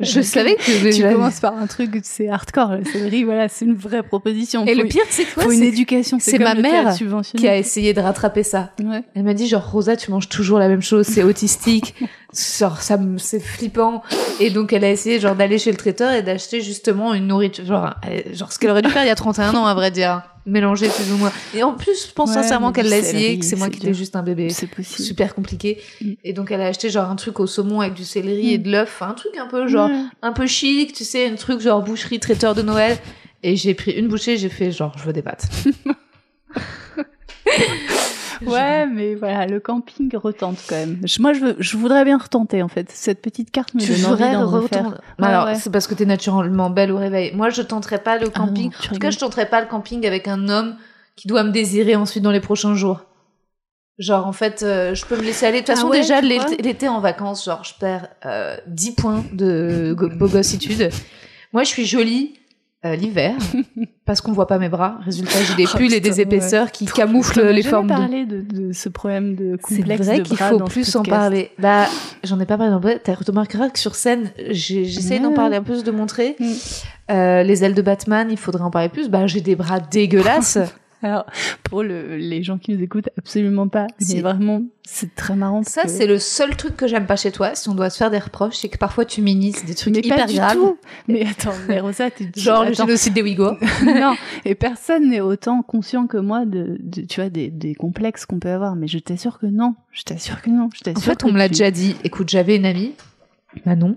Je 0.00 0.20
savais 0.20 0.54
que 0.54 0.94
tu 0.94 1.02
commences 1.02 1.40
par 1.40 1.56
un 1.56 1.66
truc, 1.66 1.90
c'est 2.04 2.28
hardcore. 2.28 2.70
La 2.70 2.84
céleri, 2.84 3.24
voilà, 3.24 3.48
c'est 3.48 3.64
une 3.64 3.74
vraie 3.74 4.02
proposition. 4.02 4.64
Et 4.66 4.74
Faut- 4.74 4.82
le 4.82 4.88
pire, 4.88 5.02
c'est 5.10 5.24
quoi 5.24 5.42
faut 5.44 5.50
une 5.50 5.62
éducation. 5.62 6.18
c'est 6.20 6.38
ma 6.38 6.54
mère 6.54 6.94
qui 7.36 7.48
a 7.48 7.56
essayé 7.56 7.94
de 7.94 8.00
rattraper 8.00 8.42
ça. 8.44 8.70
Ouais. 8.82 9.02
Elle 9.14 9.24
m'a 9.24 9.34
dit 9.34 9.48
genre 9.48 9.68
Rosa, 9.68 9.96
tu 9.96 10.10
manges 10.10 10.28
toujours 10.28 10.58
la 10.58 10.68
même 10.68 10.82
chose, 10.82 11.06
c'est 11.06 11.22
autistique, 11.24 11.94
genre 12.58 12.80
ça, 12.82 12.96
me- 12.96 13.18
c'est 13.18 13.40
flippant. 13.40 14.02
Et 14.40 14.50
donc 14.50 14.72
elle 14.72 14.84
a 14.84 14.90
essayé 14.90 15.20
genre 15.20 15.34
d'aller 15.34 15.58
chez 15.58 15.70
le 15.70 15.76
traiteur 15.76 16.12
et 16.12 16.22
d'acheter 16.22 16.60
justement 16.60 17.14
une 17.14 17.26
nourriture, 17.26 17.64
genre, 17.64 17.94
elle- 18.08 18.34
genre 18.36 18.52
ce 18.52 18.58
qu'elle 18.58 18.70
aurait 18.70 18.82
dû 18.82 18.90
faire 18.90 19.04
il 19.04 19.08
y 19.08 19.10
a 19.10 19.14
31 19.14 19.54
ans 19.54 19.66
à 19.66 19.74
vrai 19.74 19.90
dire, 19.90 20.22
mélanger 20.46 20.88
plus 20.88 21.12
ou 21.12 21.16
moins. 21.18 21.32
Et 21.54 21.62
en 21.62 21.74
plus, 21.74 22.06
je 22.08 22.12
pense 22.12 22.30
Ouais, 22.30 22.34
sincèrement 22.36 22.72
qu'elle 22.72 22.88
l'a 22.88 22.98
essayé, 22.98 23.38
que 23.38 23.44
c'est 23.44 23.56
moi 23.56 23.68
qui 23.68 23.78
étais 23.78 23.94
juste 23.94 24.16
un 24.16 24.22
bébé. 24.22 24.48
C'est. 24.50 24.68
Super 24.82 25.34
compliqué. 25.34 25.80
Mm. 26.00 26.12
Et 26.24 26.32
donc 26.32 26.50
elle 26.50 26.60
a 26.62 26.66
acheté 26.66 26.90
genre 26.90 27.10
un 27.10 27.16
truc 27.16 27.38
au 27.40 27.46
saumon 27.46 27.80
avec 27.80 27.94
du 27.94 28.04
céleri 28.04 28.54
et 28.54 28.58
Mm. 28.58 28.62
de 28.62 28.70
l'œuf, 28.72 29.02
un 29.02 29.14
truc 29.14 29.36
un 29.36 29.46
peu 29.46 29.66
genre 29.68 29.90
Ouais. 29.90 30.04
un 30.22 30.32
peu 30.32 30.46
chic, 30.46 30.92
tu 30.92 31.04
sais, 31.04 31.28
un 31.28 31.34
truc 31.34 31.60
genre 31.60 31.82
boucherie 31.82 32.20
traiteur 32.20 32.54
de 32.54 32.62
Noël. 32.62 32.96
Et 33.42 33.56
j'ai 33.56 33.74
pris 33.74 33.92
une 33.92 34.08
bouchée, 34.08 34.36
j'ai 34.36 34.48
fait 34.48 34.72
genre 34.72 34.94
je 34.98 35.04
veux 35.04 35.12
des 35.12 35.22
pâtes. 35.22 35.46
Ouais, 38.46 38.86
mais 38.86 39.14
voilà, 39.14 39.46
le 39.46 39.60
camping 39.60 40.14
retente 40.16 40.58
quand 40.68 40.76
même. 40.76 40.98
Je- 41.04 41.20
moi, 41.20 41.32
je, 41.32 41.40
veux, 41.40 41.56
je 41.58 41.76
voudrais 41.76 42.04
bien 42.04 42.18
retenter 42.18 42.62
en 42.62 42.68
fait. 42.68 42.90
Cette 42.90 43.20
petite 43.22 43.50
carte 43.50 43.74
me 43.74 43.80
Tu 43.80 43.92
donne 43.92 44.06
envie 44.12 44.30
d'en 44.32 44.46
refaire. 44.48 44.86
Ouais, 45.18 45.26
Alors, 45.26 45.46
ouais. 45.46 45.54
c'est 45.56 45.70
parce 45.70 45.86
que 45.86 45.94
t'es 45.94 46.06
naturellement 46.06 46.70
belle 46.70 46.92
au 46.92 46.98
réveil. 46.98 47.34
Moi, 47.34 47.50
je 47.50 47.62
tenterai 47.62 47.98
pas 47.98 48.18
le 48.18 48.28
Ah 48.34 48.38
non, 48.40 48.46
camping. 48.46 48.70
en 48.74 48.94
tout 48.94 48.98
cas, 49.00 49.10
je 49.10 49.18
tenterai 49.18 49.46
pas 49.46 49.60
le 49.60 49.66
camping 49.66 50.06
avec 50.06 50.28
un 50.28 50.48
homme 50.48 50.76
qui 51.16 51.26
doit 51.28 51.42
me 51.42 51.50
désirer 51.50 51.96
ensuite 51.96 52.22
dans 52.22 52.30
les 52.30 52.40
prochains 52.40 52.74
jours. 52.74 53.00
Genre, 53.98 54.24
en 54.26 54.32
fait, 54.32 54.62
euh, 54.62 54.94
je 54.94 55.04
peux 55.04 55.16
me 55.16 55.22
laisser 55.22 55.44
aller. 55.46 55.60
De 55.62 55.66
toute 55.66 55.70
Ah 55.70 55.74
façon, 55.74 55.88
ouais, 55.88 56.00
déjà, 56.00 56.20
l'été 56.20 56.86
en 56.88 57.00
vacances, 57.00 57.44
genre, 57.44 57.64
je 57.64 57.74
perds 57.80 58.08
euh, 58.26 58.56
10 58.68 58.92
points 58.92 59.24
de 59.32 59.96
beau 60.16 60.28
gossitude. 60.28 60.90
Moi, 61.52 61.64
je 61.64 61.68
suis 61.68 61.84
jolie 61.84 62.34
euh, 62.84 62.94
l'hiver 62.96 63.34
parce 64.04 64.20
qu'on 64.20 64.32
voit 64.32 64.46
pas 64.46 64.58
mes 64.58 64.68
bras. 64.68 64.98
Résultat, 65.04 65.38
j'ai 65.42 65.54
des 65.54 65.66
Oh, 65.72 65.76
pulls 65.76 65.92
et 65.94 66.00
des 66.00 66.20
épaisseurs 66.20 66.70
qui 66.70 66.86
camouflent 66.86 67.42
les 67.50 67.62
formes 67.62 67.88
de... 67.88 67.92
parlé 67.92 68.24
de, 68.26 68.40
de 68.40 68.72
ce 68.72 68.88
problème 68.88 69.34
de 69.34 69.58
C'est 69.68 69.78
complexe 69.78 70.06
vrai 70.06 70.18
de 70.18 70.22
qu'il 70.22 70.36
faut 70.36 70.58
plus 70.60 70.94
en 70.96 71.02
parler. 71.02 71.50
Bah, 71.58 71.86
j'en 72.24 72.38
ai 72.40 72.46
pas 72.46 72.56
parlé. 72.56 72.72
En 72.72 72.80
vrai, 72.80 73.00
tu 73.04 73.10
remarqueras 73.10 73.68
que 73.70 73.78
sur 73.78 73.94
scène, 73.94 74.30
j'ai- 74.50 74.84
j'essaie 74.84 75.18
d'en 75.18 75.32
parler 75.32 75.56
un 75.56 75.62
peu, 75.62 75.82
de 75.82 75.90
montrer. 75.90 76.36
Mm. 76.38 76.52
Euh, 77.10 77.42
les 77.42 77.64
ailes 77.64 77.74
de 77.74 77.82
Batman, 77.82 78.28
il 78.30 78.36
faudrait 78.38 78.62
en 78.64 78.70
parler 78.70 78.88
plus. 78.88 79.08
Bah, 79.08 79.26
j'ai 79.26 79.40
des 79.40 79.56
bras 79.56 79.80
dégueulasses. 79.90 80.58
Alors, 81.02 81.26
pour 81.62 81.82
le, 81.82 82.16
les 82.16 82.42
gens 82.42 82.58
qui 82.58 82.72
nous 82.74 82.82
écoutent, 82.82 83.08
absolument 83.16 83.68
pas. 83.68 83.86
Si. 84.00 84.16
Mais 84.16 84.20
vraiment, 84.22 84.62
c'est 84.84 85.14
très 85.14 85.36
marrant. 85.36 85.62
Ça, 85.62 85.82
que- 85.82 85.88
c'est 85.88 86.06
le 86.08 86.18
seul 86.18 86.56
truc 86.56 86.76
que 86.76 86.88
j'aime 86.88 87.06
pas 87.06 87.14
chez 87.16 87.30
toi. 87.30 87.54
Si 87.54 87.68
on 87.68 87.74
doit 87.74 87.88
se 87.90 87.98
faire 87.98 88.10
des 88.10 88.18
reproches, 88.18 88.56
c'est 88.56 88.68
que 88.68 88.78
parfois 88.78 89.04
tu 89.04 89.22
minises 89.22 89.64
des 89.64 89.74
trucs 89.76 89.94
mais 89.94 90.00
hyper 90.00 90.16
pas 90.16 90.26
du 90.26 90.34
graves. 90.34 90.54
tout. 90.56 90.78
Mais 91.08 91.24
attends, 91.26 91.54
mais 91.68 91.78
Rosa, 91.80 92.10
tu 92.10 92.28
Genre 92.36 92.64
le 92.64 92.72
attends. 92.72 92.84
génocide 92.86 93.14
des 93.14 93.22
Ouïghours. 93.22 93.56
non, 93.84 94.14
et 94.44 94.54
personne 94.56 95.08
n'est 95.10 95.20
autant 95.20 95.62
conscient 95.62 96.06
que 96.08 96.16
moi 96.16 96.44
de, 96.46 96.76
de- 96.80 97.02
tu 97.02 97.20
vois, 97.20 97.30
des, 97.30 97.48
des 97.50 97.74
complexes 97.74 98.26
qu'on 98.26 98.38
peut 98.40 98.50
avoir. 98.50 98.74
Mais 98.74 98.88
je 98.88 98.98
t'assure 98.98 99.38
que 99.38 99.46
non. 99.46 99.74
Je 99.92 100.02
t'assure 100.02 100.42
que 100.42 100.50
non. 100.50 100.68
Je 100.74 100.80
En 100.80 100.92
t'assure 100.94 101.12
fait, 101.12 101.22
que 101.22 101.26
on 101.28 101.32
me 101.32 101.38
l'a 101.38 101.46
tu- 101.48 101.52
déjà 101.54 101.70
dit. 101.70 101.94
Écoute, 102.04 102.28
j'avais 102.28 102.56
une 102.56 102.66
amie, 102.66 102.92
Manon, 103.64 103.96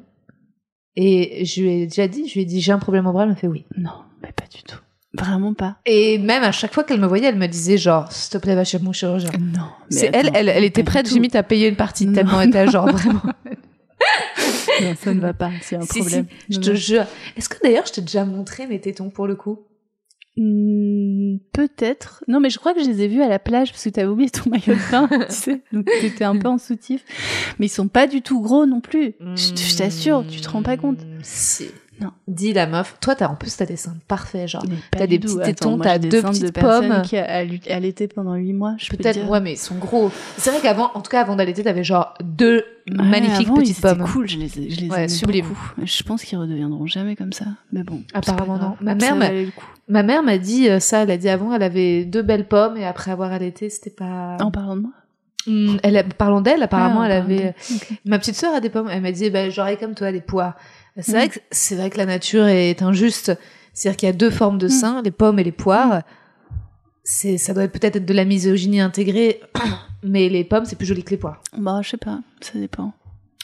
et 0.95 1.45
je 1.45 1.61
lui 1.61 1.69
ai 1.71 1.87
déjà 1.87 2.07
dit, 2.07 2.27
je 2.27 2.33
lui 2.35 2.41
ai 2.41 2.45
dit, 2.45 2.61
j'ai 2.61 2.71
un 2.73 2.79
problème 2.79 3.07
au 3.07 3.11
bras, 3.13 3.23
elle 3.23 3.29
m'a 3.29 3.35
fait 3.35 3.47
oui. 3.47 3.65
Non, 3.77 3.91
mais 4.21 4.31
pas 4.33 4.45
du 4.53 4.61
tout. 4.63 4.77
Vraiment 5.13 5.53
pas. 5.53 5.77
Et 5.85 6.17
même 6.19 6.43
à 6.43 6.51
chaque 6.53 6.73
fois 6.73 6.83
qu'elle 6.85 6.99
me 7.01 7.07
voyait, 7.07 7.27
elle 7.27 7.37
me 7.37 7.47
disait 7.47 7.77
genre, 7.77 8.09
s'il 8.11 8.31
te 8.31 8.37
plaît, 8.37 8.55
va 8.55 8.63
chez 8.63 8.79
mon 8.79 8.93
chirurgien. 8.93 9.29
Non. 9.39 9.65
C'est 9.89 10.09
elle, 10.13 10.31
elle, 10.33 10.47
elle 10.47 10.63
était 10.63 10.83
prête 10.83 11.11
limite 11.11 11.35
à 11.35 11.43
payer 11.43 11.67
une 11.67 11.75
partie 11.75 12.05
Non. 12.07 12.13
tellement 12.13 12.39
elle 12.41 12.49
était 12.49 12.67
genre 12.69 12.87
vraiment. 12.91 13.21
Non, 14.81 14.95
ça 14.99 15.13
ne 15.13 15.19
va 15.19 15.33
pas. 15.33 15.51
C'est 15.61 15.75
un 15.75 15.81
Si, 15.81 15.99
problème. 15.99 16.25
si, 16.49 16.55
je 16.55 16.59
te 16.61 16.73
jure. 16.73 17.03
Est-ce 17.37 17.49
que 17.49 17.57
d'ailleurs 17.61 17.85
je 17.85 17.91
t'ai 17.93 18.01
déjà 18.01 18.23
montré 18.25 18.67
mes 18.67 18.79
tétons 18.79 19.09
pour 19.09 19.27
le 19.27 19.35
coup? 19.35 19.59
Hmm, 20.37 21.37
Peut-être. 21.53 22.23
Non, 22.29 22.39
mais 22.39 22.49
je 22.49 22.57
crois 22.57 22.73
que 22.73 22.81
je 22.81 22.87
les 22.89 23.01
ai 23.01 23.07
vus 23.09 23.21
à 23.21 23.27
la 23.27 23.37
plage 23.37 23.71
parce 23.71 23.83
que 23.83 23.89
t'avais 23.89 24.07
oublié 24.07 24.29
ton 24.29 24.49
maillot 24.49 24.75
de 24.75 24.91
bain, 24.91 25.07
tu 25.29 25.35
sais. 25.35 25.61
Donc 25.73 25.85
t'étais 25.99 26.23
un 26.23 26.37
peu 26.37 26.47
en 26.47 26.57
soutif. 26.57 27.03
Mais 27.59 27.65
ils 27.65 27.69
sont 27.69 27.89
pas 27.89 28.07
du 28.07 28.21
tout 28.21 28.41
gros 28.41 28.65
non 28.65 28.79
plus. 28.79 29.13
Je, 29.35 29.55
je 29.55 29.77
t'assure, 29.77 30.23
tu 30.29 30.39
te 30.39 30.49
rends 30.49 30.63
pas 30.63 30.77
compte. 30.77 30.99
Hmm, 31.01 31.19
Si. 31.21 31.67
Non. 32.01 32.09
Dis 32.27 32.51
la 32.51 32.65
meuf. 32.65 32.95
Toi, 32.99 33.13
t'as 33.15 33.27
en 33.27 33.35
plus 33.35 33.55
t'as 33.55 33.65
des 33.67 33.75
seins 33.75 33.95
parfaits, 34.07 34.47
genre. 34.47 34.65
T'as 34.91 35.05
des 35.05 35.19
petits 35.19 35.37
tétons, 35.37 35.77
t'as 35.77 35.99
deux 35.99 36.09
de 36.09 36.21
petites 36.27 36.51
personne 36.51 36.89
pommes. 36.89 37.01
qui 37.03 37.15
a 37.17 37.45
allaité 37.69 38.07
pendant 38.07 38.33
8 38.33 38.53
mois, 38.53 38.73
je 38.79 38.89
Peut-être, 38.89 39.23
ouais, 39.29 39.39
mais 39.39 39.53
ils 39.53 39.57
sont 39.57 39.75
gros. 39.75 40.11
C'est 40.37 40.49
vrai 40.49 40.59
qu'avant, 40.61 40.89
en 40.95 41.01
tout 41.01 41.11
cas, 41.11 41.21
avant 41.21 41.35
d'allaiter, 41.35 41.63
t'avais 41.63 41.83
genre 41.83 42.15
deux 42.23 42.65
Ouais, 42.89 42.95
magnifiques 43.05 43.47
avant, 43.47 43.55
petites 43.57 43.79
pommes. 43.81 44.03
cool, 44.11 44.27
je 44.27 44.39
les, 44.39 44.59
ai- 44.59 44.69
je 44.71 44.81
les 44.81 44.89
Ouais, 44.89 44.97
aimais 44.97 45.07
sublime. 45.09 45.45
beaucoup. 45.45 45.71
Je 45.83 46.03
pense 46.03 46.23
qu'ils 46.23 46.39
redeviendront 46.39 46.87
jamais 46.87 47.15
comme 47.15 47.33
ça. 47.33 47.45
Mais 47.71 47.83
bon. 47.83 48.01
Apparemment, 48.13 48.57
non. 48.57 48.75
Ma 48.81 48.95
mère 48.95 49.15
m'a-. 49.15 49.29
Ma 49.87 50.01
mère 50.03 50.23
m'a 50.23 50.37
dit 50.39 50.69
euh, 50.69 50.79
ça. 50.79 51.03
Elle 51.03 51.11
a 51.11 51.17
dit 51.17 51.29
avant, 51.29 51.53
elle 51.53 51.61
avait 51.63 52.05
deux 52.05 52.23
belles 52.23 52.47
pommes 52.47 52.77
et 52.77 52.85
après 52.85 53.11
avoir 53.11 53.31
allaité, 53.31 53.69
c'était 53.69 53.89
pas. 53.91 54.37
En 54.39 54.49
parlant 54.49 54.75
de 54.75 54.81
moi? 54.81 54.91
Hmm, 55.47 55.77
elle, 55.83 55.97
a- 55.97 56.03
parlant 56.03 56.41
d'elle, 56.41 56.61
apparemment, 56.63 57.01
Ah, 57.01 57.05
elle 57.07 57.11
avait. 57.13 57.55
Ma 58.05 58.17
petite 58.19 58.35
sœur 58.35 58.53
a 58.55 58.59
des 58.59 58.69
pommes. 58.69 58.89
Elle 58.91 59.01
m'a 59.01 59.11
dit, 59.11 59.29
bah, 59.29 59.49
j'aurais 59.49 59.77
comme 59.77 59.93
toi 59.95 60.11
des 60.11 60.21
pois. 60.21 60.55
C'est 60.99 61.11
Mm. 61.11 61.15
vrai 61.15 61.29
que 61.29 61.39
c'est 61.51 61.75
vrai 61.75 61.89
que 61.89 61.97
la 61.97 62.05
nature 62.05 62.45
est 62.47 62.81
injuste. 62.81 63.37
C'est-à-dire 63.73 63.97
qu'il 63.97 64.07
y 64.07 64.09
a 64.09 64.13
deux 64.13 64.29
formes 64.29 64.57
de 64.57 64.67
Mm. 64.67 64.69
seins, 64.69 65.01
les 65.01 65.11
pommes 65.11 65.39
et 65.39 65.43
les 65.43 65.51
poires. 65.53 66.01
C'est, 67.03 67.37
ça 67.37 67.53
doit 67.53 67.67
peut-être 67.67 67.95
être 67.95 68.05
de 68.05 68.13
la 68.13 68.25
misogynie 68.25 68.79
intégrée, 68.79 69.41
mais 70.03 70.29
les 70.29 70.43
pommes 70.43 70.65
c'est 70.65 70.75
plus 70.75 70.85
joli 70.85 71.03
que 71.03 71.09
les 71.11 71.17
poires. 71.17 71.41
Bah, 71.57 71.79
je 71.83 71.89
sais 71.89 71.97
pas. 71.97 72.19
Ça 72.41 72.59
dépend. 72.59 72.93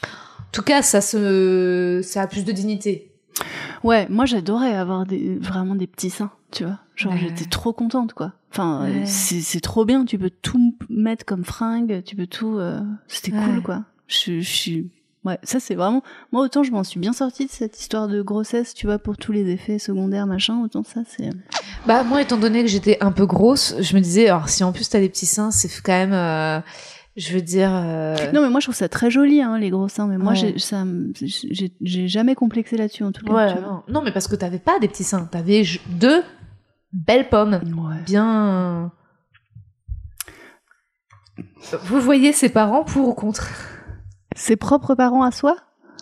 En 0.02 0.50
tout 0.52 0.62
cas, 0.62 0.80
ça 0.82 1.00
se, 1.00 2.00
ça 2.04 2.22
a 2.22 2.26
plus 2.26 2.44
de 2.44 2.52
dignité. 2.52 3.12
Ouais, 3.84 4.06
moi 4.08 4.26
j'adorais 4.26 4.74
avoir 4.74 5.06
des, 5.06 5.36
vraiment 5.38 5.74
des 5.74 5.86
petits 5.86 6.10
seins, 6.10 6.30
tu 6.52 6.64
vois. 6.64 6.78
Genre 6.96 7.12
Ouais. 7.12 7.18
j'étais 7.20 7.44
trop 7.44 7.72
contente 7.72 8.12
quoi. 8.12 8.32
Enfin, 8.50 8.84
euh, 8.86 8.92
Ouais. 9.00 9.06
c'est 9.06 9.40
c'est 9.40 9.60
trop 9.60 9.84
bien, 9.84 10.04
tu 10.04 10.18
peux 10.18 10.30
tout 10.30 10.74
mettre 10.88 11.24
comme 11.24 11.44
fringue, 11.44 12.02
tu 12.04 12.16
peux 12.16 12.26
tout. 12.26 12.58
euh, 12.58 12.80
C'était 13.08 13.32
Ouais. 13.32 13.44
cool 13.44 13.62
quoi. 13.62 13.84
Je, 14.08 14.40
je 14.40 14.48
suis. 14.48 14.90
Ouais, 15.24 15.38
ça 15.42 15.58
c'est 15.60 15.74
vraiment. 15.74 16.02
Moi 16.32 16.42
autant 16.42 16.62
je 16.62 16.70
m'en 16.70 16.84
suis 16.84 17.00
bien 17.00 17.12
sortie 17.12 17.46
de 17.46 17.50
cette 17.50 17.78
histoire 17.80 18.06
de 18.08 18.22
grossesse, 18.22 18.72
tu 18.72 18.86
vois, 18.86 18.98
pour 18.98 19.16
tous 19.16 19.32
les 19.32 19.50
effets 19.50 19.78
secondaires 19.78 20.26
machin, 20.26 20.60
autant 20.62 20.84
ça 20.84 21.00
c'est. 21.06 21.30
Bah 21.86 22.02
moi, 22.04 22.22
étant 22.22 22.36
donné 22.38 22.62
que 22.62 22.68
j'étais 22.68 22.98
un 23.00 23.12
peu 23.12 23.26
grosse, 23.26 23.74
je 23.80 23.94
me 23.96 24.00
disais, 24.00 24.28
alors 24.28 24.48
si 24.48 24.62
en 24.64 24.72
plus 24.72 24.88
t'as 24.88 25.00
des 25.00 25.08
petits 25.08 25.26
seins, 25.26 25.50
c'est 25.50 25.68
quand 25.82 25.92
même, 25.92 26.12
euh, 26.12 26.60
je 27.16 27.32
veux 27.34 27.40
dire. 27.42 27.70
euh, 27.72 28.14
Non 28.32 28.42
mais 28.42 28.48
moi 28.50 28.60
je 28.60 28.66
trouve 28.66 28.74
ça 28.76 28.88
très 28.88 29.10
joli 29.10 29.42
hein, 29.42 29.58
les 29.58 29.70
gros 29.70 29.88
seins, 29.88 30.06
mais 30.06 30.18
moi 30.18 30.32
Ouais. 30.34 30.54
j'ai 31.80 32.08
jamais 32.08 32.34
complexé 32.34 32.76
là-dessus 32.76 33.02
en 33.04 33.12
tout 33.12 33.24
cas. 33.26 33.32
Ouais, 33.32 33.60
non. 33.60 33.82
non, 33.88 34.02
mais 34.02 34.12
parce 34.12 34.28
que 34.28 34.36
t'avais 34.36 34.58
pas 34.60 34.78
des 34.78 34.88
petits 34.88 35.04
seins, 35.04 35.24
t'avais 35.30 35.62
deux 35.88 36.22
belles 36.92 37.28
pommes. 37.28 37.54
Ouais. 37.76 37.96
bien. 38.06 38.92
Vous 41.84 42.00
voyez 42.00 42.32
ses 42.32 42.48
parents 42.48 42.84
pour 42.84 43.08
ou 43.08 43.14
contre? 43.14 43.48
Ses 44.38 44.56
propres 44.56 44.94
parents 44.94 45.22
à 45.22 45.30
soi? 45.30 45.56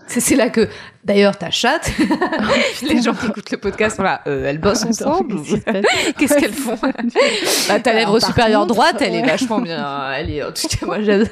C'est 0.09 0.37
là 0.37 0.51
que, 0.51 0.68
d'ailleurs, 1.05 1.37
ta 1.37 1.51
chatte, 1.51 1.90
les 2.83 3.03
gens 3.03 3.12
qui 3.14 3.27
écoutent 3.27 3.51
le 3.51 3.59
podcast, 3.59 3.96
voilà, 3.96 4.20
euh, 4.29 4.46
elles 4.46 4.59
bossent 4.61 4.85
ensemble. 4.85 5.35
qu'est-ce 6.18 6.35
qu'elles 6.38 6.53
font? 6.53 6.77
Bah, 6.81 7.81
Ta 7.81 7.90
Alors, 7.90 8.12
lèvre 8.12 8.20
supérieure 8.20 8.61
contre, 8.62 8.75
droite, 8.75 8.96
elle 9.01 9.14
est 9.16 9.27
vachement 9.27 9.61
bien. 9.61 10.12
Elle 10.12 10.31
est, 10.31 10.44
en 10.44 10.53
tout 10.53 10.68
cas, 10.68 10.87
moi, 10.87 11.01
j'aime. 11.03 11.25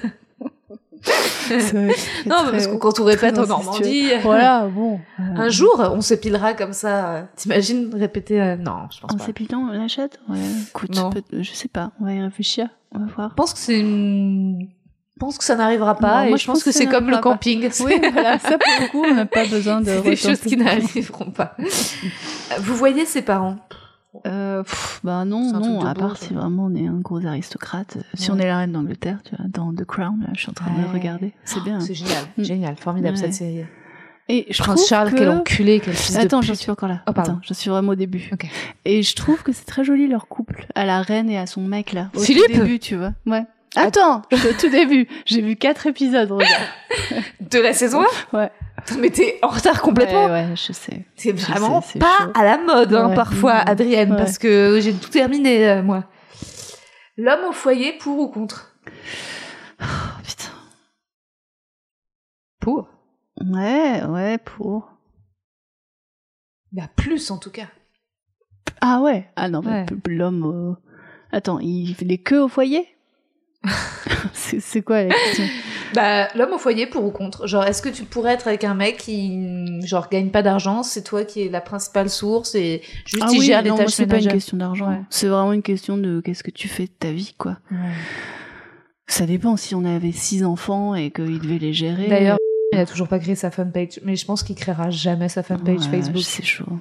Non, 2.27 2.37
parce 2.51 2.67
que 2.67 2.77
quand 2.77 2.99
on 2.99 3.05
répète 3.05 3.39
en. 3.39 3.47
Normandie, 3.47 4.09
Voilà, 4.23 4.67
bon. 4.67 4.99
un 5.19 5.49
jour, 5.51 5.81
on 5.95 6.01
s'épilera 6.01 6.55
comme 6.55 6.73
ça. 6.73 7.29
T'imagines 7.37 7.95
répéter 7.95 8.41
euh, 8.41 8.57
Non, 8.57 8.89
je 8.91 9.01
pense 9.01 9.13
En 9.13 9.17
pas. 9.19 9.25
s'épilant 9.25 9.69
la 9.71 9.87
chatte? 9.87 10.19
Ouais, 10.29 10.39
écoute, 10.69 10.95
Non. 10.97 11.11
peut- 11.11 11.23
je 11.43 11.53
sais 11.53 11.69
pas, 11.69 11.93
on 12.01 12.05
va 12.07 12.13
y 12.15 12.21
réfléchir, 12.23 12.69
on 12.93 13.01
va 13.01 13.07
voir. 13.15 13.29
Je 13.31 13.35
pense 13.35 13.53
que 13.53 13.59
c'est 13.61 13.79
une... 13.79 14.69
Je 15.17 15.21
pense 15.21 15.39
que 15.39 15.45
ça 15.45 15.55
n'arrivera 15.55 15.97
pas. 15.97 16.21
Non, 16.21 16.25
et 16.25 16.29
moi, 16.31 16.39
je 16.39 16.47
pense 16.47 16.65
que 16.65 16.73
c'est 16.73 16.87
comme 16.87 17.07
le 17.07 17.13
pas. 17.17 17.21
camping. 17.21 17.71
Oui, 17.85 17.95
voilà, 18.13 18.39
ça 18.41 18.59
pour 18.59 18.73
le 18.81 18.89
coup, 18.91 19.05
on 19.09 19.15
n'a 19.15 19.27
pas 19.27 19.47
besoin 19.51 19.81
de 19.81 19.87
C'est 19.87 20.03
des 20.03 20.17
choses 20.17 20.41
qui 20.41 20.57
n'arriveront 20.57 21.31
pas. 21.31 21.57
Vous 22.61 22.75
voyez 22.75 23.05
ses 23.07 23.23
parents? 23.23 23.57
Euh, 24.27 24.63
pff, 24.63 25.01
bah 25.03 25.25
non, 25.25 25.53
non, 25.53 25.85
à 25.85 25.93
part 25.95 26.17
si 26.17 26.33
vraiment 26.35 26.67
on 26.67 26.75
est 26.77 26.87
un 26.87 27.01
gros 27.01 27.25
aristocrate. 27.27 27.99
Si 28.15 28.31
Ouais. 28.31 28.37
on 28.37 28.41
est 28.41 28.47
la 28.47 28.59
reine 28.59 28.73
d'Angleterre, 28.73 29.19
tu 29.25 29.35
vois, 29.37 29.45
dans 29.49 29.73
The 29.75 29.85
Crown, 29.85 30.21
là, 30.21 30.29
je 30.35 30.41
suis 30.41 30.51
en 30.51 30.53
train 30.53 30.71
de 30.71 30.93
regarder. 30.93 31.33
C'est 31.45 31.63
bien. 31.65 31.81
C'est 31.81 31.95
génial, 31.95 32.23
Mm. 32.39 32.43
génial, 32.45 32.77
formidable 32.77 33.17
Ouais. 33.17 33.23
cette 33.23 33.35
série. 33.35 33.65
Et 34.29 34.47
je 34.51 34.63
Prince 34.63 34.89
Charles, 34.89 35.11
que... 35.11 35.17
quel 35.19 35.29
enculé, 35.31 35.81
quel 35.85 35.95
fils 35.95 36.17
Attends, 36.17 36.41
de 36.41 36.45
j'en 36.45 36.55
suis 36.55 36.71
encore 36.71 36.89
là. 36.89 37.03
Oh, 37.09 37.13
pardon. 37.13 37.33
Attends, 37.33 37.41
je 37.43 37.55
suis 37.55 37.69
vraiment 37.71 37.93
au 37.93 37.95
début. 37.97 38.31
Et 38.85 39.03
je 39.03 39.15
trouve 39.17 39.43
que 39.43 39.53
c'est 39.53 39.67
très 39.67 39.85
joli 39.85 40.07
leur 40.09 40.29
couple, 40.29 40.67
à 40.75 40.87
la 40.87 41.03
reine 41.03 41.29
et 41.29 41.37
à 41.37 41.47
son 41.47 41.61
mec 41.61 41.93
là. 41.93 42.09
Au 42.15 42.21
Philippe 42.21 42.51
début, 42.53 42.79
tu 42.79 42.97
vois. 42.97 43.13
Ouais. 43.27 43.45
Attends, 43.77 44.23
je 44.31 44.49
au 44.49 44.53
tout 44.53 44.69
début. 44.69 45.09
J'ai 45.27 45.41
vu 45.43 45.57
quatre 45.57 45.87
épisodes. 45.87 46.31
De 47.41 47.59
la 47.59 47.73
saison 47.73 48.03
1 48.33 48.39
Ouais. 48.39 48.51
Mais 48.99 49.11
t'es 49.11 49.39
en 49.43 49.49
retard 49.49 49.81
complètement. 49.83 50.27
Ouais, 50.27 50.31
ouais, 50.49 50.57
je 50.57 50.73
sais. 50.73 51.05
C'est 51.17 51.33
vraiment 51.33 51.81
sais, 51.81 51.99
pas 51.99 52.19
chaud. 52.25 52.31
à 52.35 52.45
la 52.45 52.59
mode, 52.59 52.93
hein, 52.95 53.13
parfois. 53.15 53.53
Adrienne, 53.55 54.13
Ouais. 54.13 54.17
parce 54.19 54.39
que 54.39 54.79
j'ai 54.81 54.93
tout 54.93 55.09
terminé, 55.11 55.69
euh, 55.69 55.83
moi. 55.83 56.05
L'homme 57.17 57.45
au 57.49 57.53
foyer, 57.53 57.93
pour 57.99 58.19
ou 58.19 58.29
contre? 58.29 58.77
Oh, 59.81 59.85
putain. 60.25 60.51
Pour. 62.61 62.89
Ouais, 63.41 64.03
ouais, 64.05 64.39
pour. 64.39 64.91
Bah, 66.73 66.89
plus 66.97 67.31
en 67.31 67.39
tout 67.39 67.51
cas. 67.51 67.69
Ah 68.81 69.01
ouais 69.01 69.31
Ah 69.37 69.49
non, 69.49 69.63
l'homme. 70.07 70.45
euh, 70.45 70.75
Attends, 71.33 71.59
il 71.61 71.95
les 72.01 72.19
queues 72.19 72.43
au 72.43 72.49
foyer? 72.49 72.87
C'est 74.33 74.83
quoi 74.83 75.05
la 75.05 75.15
question? 75.15 75.45
Bah, 75.95 76.29
l'homme 76.35 76.53
au 76.53 76.59
foyer, 76.59 76.87
pour 76.87 77.05
ou 77.05 77.11
contre? 77.11 77.47
Genre, 77.47 77.65
est-ce 77.65 77.81
que 77.81 77.89
tu 77.89 78.05
pourrais 78.05 78.35
être 78.35 78.49
avec 78.49 78.65
un 78.65 78.75
mec 78.75 78.97
qui, 78.99 79.81
genre, 79.87 80.09
gagne 80.11 80.31
pas 80.31 80.43
d'argent, 80.43 80.83
c'est 80.83 81.03
toi 81.03 81.25
qui 81.25 81.43
es 81.47 81.49
la 81.49 81.61
principale 81.61 82.11
source 82.11 82.55
et 82.55 82.83
juste 83.07 83.23
Ah 83.25 83.31
il 83.33 83.39
oui, 83.39 83.47
gère 83.47 83.63
les 83.63 83.71
tâches 83.71 83.91
c'est 83.93 84.07
pas 84.07 84.19
une 84.19 84.29
question 84.29 84.57
d'argent. 84.57 84.89
Ouais. 84.91 85.01
C'est 85.11 85.29
vraiment 85.29 85.53
une 85.53 85.63
question 85.63 85.97
de 85.97 86.21
qu'est-ce 86.21 86.43
que 86.43 86.51
tu 86.51 86.69
fais 86.69 86.85
de 86.85 86.93
ta 86.99 87.13
vie, 87.13 87.35
quoi. 87.39 87.59
Ça 89.07 89.27
dépend 89.27 89.57
si 89.57 89.75
on 89.75 89.85
avait 89.85 90.13
six 90.13 90.45
enfants 90.45 90.95
et 90.95 91.11
qu'il 91.11 91.39
devait 91.39 91.59
les 91.59 91.73
gérer. 91.73 92.09
D'ailleurs, 92.09 92.39
il 92.73 92.79
a 92.79 92.87
toujours 92.87 93.09
pas 93.09 93.19
créé 93.19 93.35
sa 93.35 93.51
fanpage, 93.51 94.01
mais 94.03 94.17
je 94.17 94.25
pense 94.25 94.43
qu'il 94.43 94.57
créera 94.57 94.91
jamais 94.91 95.29
sa 95.29 95.43
fanpage 95.43 95.87
Ouais, 95.87 95.99
Facebook. 95.99 96.23
C'est 96.25 96.45
chaud. 96.45 96.79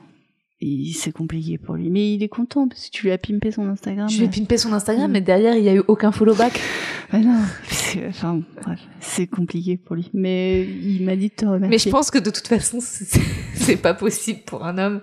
C'est 0.93 1.11
compliqué 1.11 1.57
pour 1.57 1.75
lui. 1.75 1.89
Mais 1.89 2.13
il 2.13 2.23
est 2.23 2.27
content 2.29 2.67
parce 2.67 2.85
que 2.85 2.91
tu 2.91 3.03
lui 3.03 3.11
as 3.11 3.17
pimpé 3.17 3.51
son 3.51 3.67
Instagram. 3.67 4.09
Je 4.09 4.17
lui 4.19 4.25
ai 4.25 4.29
pimpé 4.29 4.57
son 4.57 4.71
Instagram, 4.73 5.09
Mm. 5.09 5.13
mais 5.13 5.21
derrière, 5.21 5.55
il 5.55 5.63
y 5.63 5.69
a 5.69 5.75
eu 5.75 5.83
aucun 5.87 6.11
follow 6.11 6.35
back. 6.35 6.59
Non, 7.13 7.41
c'est 7.69 8.07
enfin, 8.07 8.41
bref, 8.63 8.79
c'est 8.99 9.27
compliqué 9.27 9.77
pour 9.77 9.95
lui. 9.95 10.09
Mais 10.15 10.63
il 10.63 11.03
m'a 11.03 11.15
dit 11.15 11.29
de 11.29 11.33
te 11.35 11.45
remercier. 11.45 11.69
Mais 11.69 11.77
je 11.77 11.89
pense 11.89 12.09
que 12.09 12.17
de 12.17 12.31
toute 12.31 12.47
façon, 12.47 12.79
c'est 13.53 13.77
pas 13.77 13.93
possible 13.93 14.39
pour 14.47 14.65
un 14.65 14.77
homme 14.79 14.99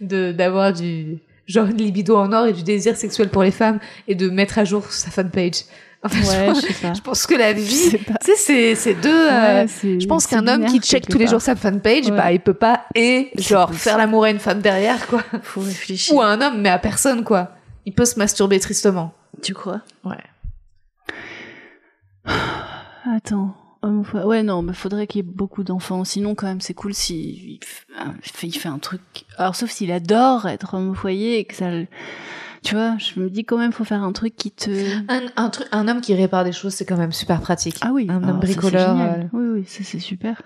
d'avoir 0.00 0.72
du 0.72 1.18
genre 1.46 1.66
une 1.66 1.76
libido 1.76 2.16
en 2.16 2.32
or 2.32 2.46
et 2.46 2.52
du 2.52 2.62
désir 2.62 2.96
sexuel 2.96 3.28
pour 3.28 3.42
les 3.42 3.50
femmes 3.50 3.78
et 4.08 4.14
de 4.14 4.30
mettre 4.30 4.58
à 4.58 4.64
jour 4.64 4.84
sa 4.90 5.10
fanpage. 5.10 5.64
Ouais, 6.02 6.10
je, 6.54 6.54
je 6.54 6.60
sais 6.72 6.74
pas. 6.86 6.94
je 6.94 7.00
pense 7.02 7.26
que 7.26 7.34
la 7.34 7.52
vie, 7.52 7.90
tu 7.90 7.98
sais, 8.22 8.34
c'est 8.36 8.74
c'est 8.74 8.94
deux. 8.94 9.10
euh, 9.30 9.64
Ouais, 9.64 9.98
je 10.00 10.06
pense 10.06 10.26
qu'un 10.26 10.46
homme 10.48 10.64
qui 10.64 10.80
check 10.80 11.06
tous 11.06 11.18
les 11.18 11.26
jours 11.26 11.42
sa 11.42 11.54
fanpage, 11.56 12.06
Ouais. 12.06 12.16
bah 12.16 12.32
il 12.32 12.40
peut 12.40 12.54
pas 12.54 12.86
et 12.94 13.30
genre 13.36 13.72
faire 13.74 13.98
l'amour 13.98 14.24
à 14.24 14.30
une 14.30 14.38
femme 14.38 14.60
derrière 14.60 15.06
quoi. 15.06 15.22
Faut 15.42 15.60
réfléchir. 15.60 16.14
Ou 16.14 16.22
à 16.22 16.26
un 16.28 16.40
homme 16.40 16.60
mais 16.62 16.70
à 16.70 16.78
personne 16.78 17.22
quoi. 17.22 17.50
Il 17.84 17.92
peut 17.94 18.06
se 18.06 18.18
masturber 18.18 18.58
tristement. 18.60 19.12
Tu 19.42 19.52
crois? 19.52 19.80
Ouais. 20.04 20.16
Attends. 23.16 23.54
Ouais, 24.12 24.42
non, 24.42 24.60
mais 24.60 24.74
faudrait 24.74 25.06
qu'il 25.06 25.20
y 25.20 25.26
ait 25.26 25.32
beaucoup 25.34 25.64
d'enfants. 25.64 26.04
Sinon, 26.04 26.34
quand 26.34 26.46
même, 26.46 26.60
c'est 26.60 26.74
cool 26.74 26.92
il 27.08 27.58
fait, 28.22 28.46
il 28.46 28.52
fait 28.52 28.68
un 28.68 28.78
truc. 28.78 29.00
Alors, 29.38 29.56
sauf 29.56 29.70
s'il 29.70 29.90
adore 29.90 30.46
être 30.46 30.74
homme 30.74 30.90
au 30.90 30.94
foyer 30.94 31.38
et 31.38 31.44
que 31.44 31.54
ça. 31.54 31.70
Tu 32.62 32.74
vois, 32.74 32.96
je 32.98 33.18
me 33.20 33.30
dis 33.30 33.44
quand 33.44 33.56
même, 33.56 33.72
faut 33.72 33.84
faire 33.84 34.02
un 34.02 34.12
truc 34.12 34.36
qui 34.36 34.50
te. 34.50 34.70
Un, 35.08 35.22
un 35.36 35.48
truc, 35.48 35.66
un 35.72 35.88
homme 35.88 36.00
qui 36.02 36.14
répare 36.14 36.44
des 36.44 36.52
choses, 36.52 36.74
c'est 36.74 36.84
quand 36.84 36.98
même 36.98 37.12
super 37.12 37.40
pratique. 37.40 37.76
Ah 37.80 37.90
oui, 37.92 38.06
Un 38.10 38.16
homme 38.28 38.38
c'est 38.42 38.46
bricoleur. 38.48 38.96
euh, 39.00 39.22
Oui, 39.32 39.60
oui, 39.60 39.64
ça 39.66 39.82
c'est 39.82 39.98
super. 39.98 40.42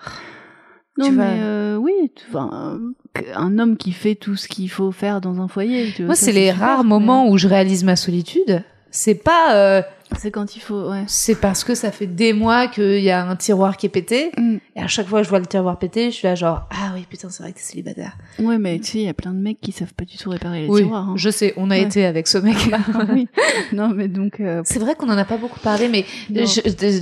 Non, 0.97 1.07
Tu 1.09 1.13
mais 1.13 1.39
euh, 1.41 1.77
oui, 1.77 1.93
tu- 2.15 2.25
enfin, 2.29 2.79
euh, 3.17 3.21
un 3.35 3.59
homme 3.59 3.77
qui 3.77 3.91
fait 3.91 4.15
tout 4.15 4.37
ce 4.37 4.47
qu'il 4.47 4.71
faut 4.71 4.93
faire 4.93 5.21
dans 5.21 5.41
un 5.41 5.49
foyer. 5.49 5.91
tu 5.93 6.03
vois, 6.03 6.07
Moi, 6.11 6.15
c'est 6.15 6.31
les 6.31 6.53
rares 6.53 6.85
mais 6.85 6.91
moments 6.91 7.29
où 7.29 7.37
je 7.37 7.49
réalise 7.49 7.83
ma 7.83 7.97
solitude. 7.97 8.63
C'est 8.93 9.17
pas, 9.17 9.57
euh, 9.57 9.83
C'est 10.19 10.31
quand 10.31 10.57
il 10.57 10.61
faut, 10.61 10.91
ouais. 10.91 11.05
c'est 11.07 11.35
parce 11.35 11.65
que 11.65 11.75
ça 11.75 11.91
fait 11.91 12.07
des 12.07 12.33
mois 12.33 12.67
qu'il 12.69 13.01
y 13.01 13.11
a 13.11 13.27
un 13.27 13.37
tiroir 13.37 13.77
qui 13.77 13.87
est 13.87 13.91
pété. 13.91 14.31
Mm. 14.39 14.57
Et 14.77 14.81
à 14.81 14.87
chaque 14.87 15.07
fois 15.07 15.21
que 15.21 15.25
je 15.25 15.29
vois 15.31 15.39
le 15.41 15.47
tiroir 15.47 15.79
pété, 15.79 16.11
je 16.11 16.17
suis 16.17 16.27
là 16.27 16.35
genre, 16.35 16.69
ah 16.71 16.93
oui, 16.95 17.05
putain, 17.09 17.29
c'est 17.31 17.43
vrai 17.43 17.53
que 17.53 17.59
t'es 17.59 17.65
célibataire. 17.65 18.17
Ouais, 18.39 18.59
mais 18.59 18.79
tu 18.79 18.93
sais, 18.93 18.99
il 18.99 19.05
y 19.05 19.09
a 19.09 19.15
plein 19.15 19.33
de 19.33 19.39
mecs 19.41 19.61
qui 19.61 19.73
savent 19.73 19.93
pas 19.95 20.05
du 20.05 20.17
tout 20.17 20.31
réparer 20.31 20.63
les 20.63 20.69
oui, 20.69 20.83
tiroirs. 20.83 21.09
hein. 21.11 21.15
je 21.17 21.31
sais, 21.31 21.53
on 21.57 21.71
a 21.71 21.75
Ouais. 21.75 21.83
été 21.83 22.05
avec 22.05 22.27
ce 22.29 22.39
mec-là. 22.39 22.79
oui. 23.13 23.29
Non, 23.73 23.89
mais 23.89 24.09
donc. 24.09 24.41
euh, 24.41 24.63
c'est 24.65 24.79
vrai 24.79 24.95
qu'on 24.95 25.09
en 25.11 25.19
a 25.19 25.25
pas 25.25 25.37
beaucoup 25.37 25.61
parlé, 25.61 25.89
mais 25.89 26.05
je- 26.31 26.45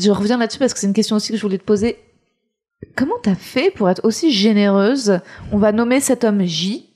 je 0.01 0.11
reviens 0.11 0.39
là-dessus 0.39 0.59
parce 0.59 0.73
que 0.75 0.81
c'est 0.81 0.87
une 0.87 0.93
question 0.93 1.17
aussi 1.17 1.31
que 1.33 1.37
je 1.37 1.43
voulais 1.43 1.59
te 1.59 1.65
poser. 1.65 1.97
Comment 2.97 3.15
t'as 3.23 3.35
fait 3.37 3.71
pour 3.73 3.89
être 3.89 4.05
aussi 4.05 4.33
généreuse? 4.33 5.21
On 5.53 5.59
va 5.59 5.73
nommer 5.73 6.01
cet 6.01 6.25
homme 6.25 6.45
J. 6.45 6.89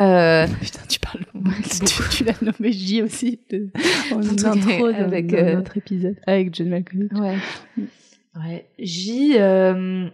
Euh, 0.00 0.46
Putain, 0.60 0.80
tu 0.88 0.98
parles. 0.98 1.24
tu 1.62 2.16
tu 2.16 2.24
l'as 2.24 2.34
nommé 2.42 2.72
J 2.72 3.02
aussi 3.02 3.40
de... 3.50 3.68
en 4.12 4.20
intro 4.20 4.86
avec, 4.86 5.00
avec 5.00 5.34
euh, 5.34 5.54
notre 5.54 5.76
épisode 5.76 6.16
avec 6.26 6.54
John 6.54 6.68
Malkovich. 6.68 7.12
Ouais. 7.12 7.36
Ouais. 8.36 8.66
J, 8.78 9.34
euh, 9.38 10.08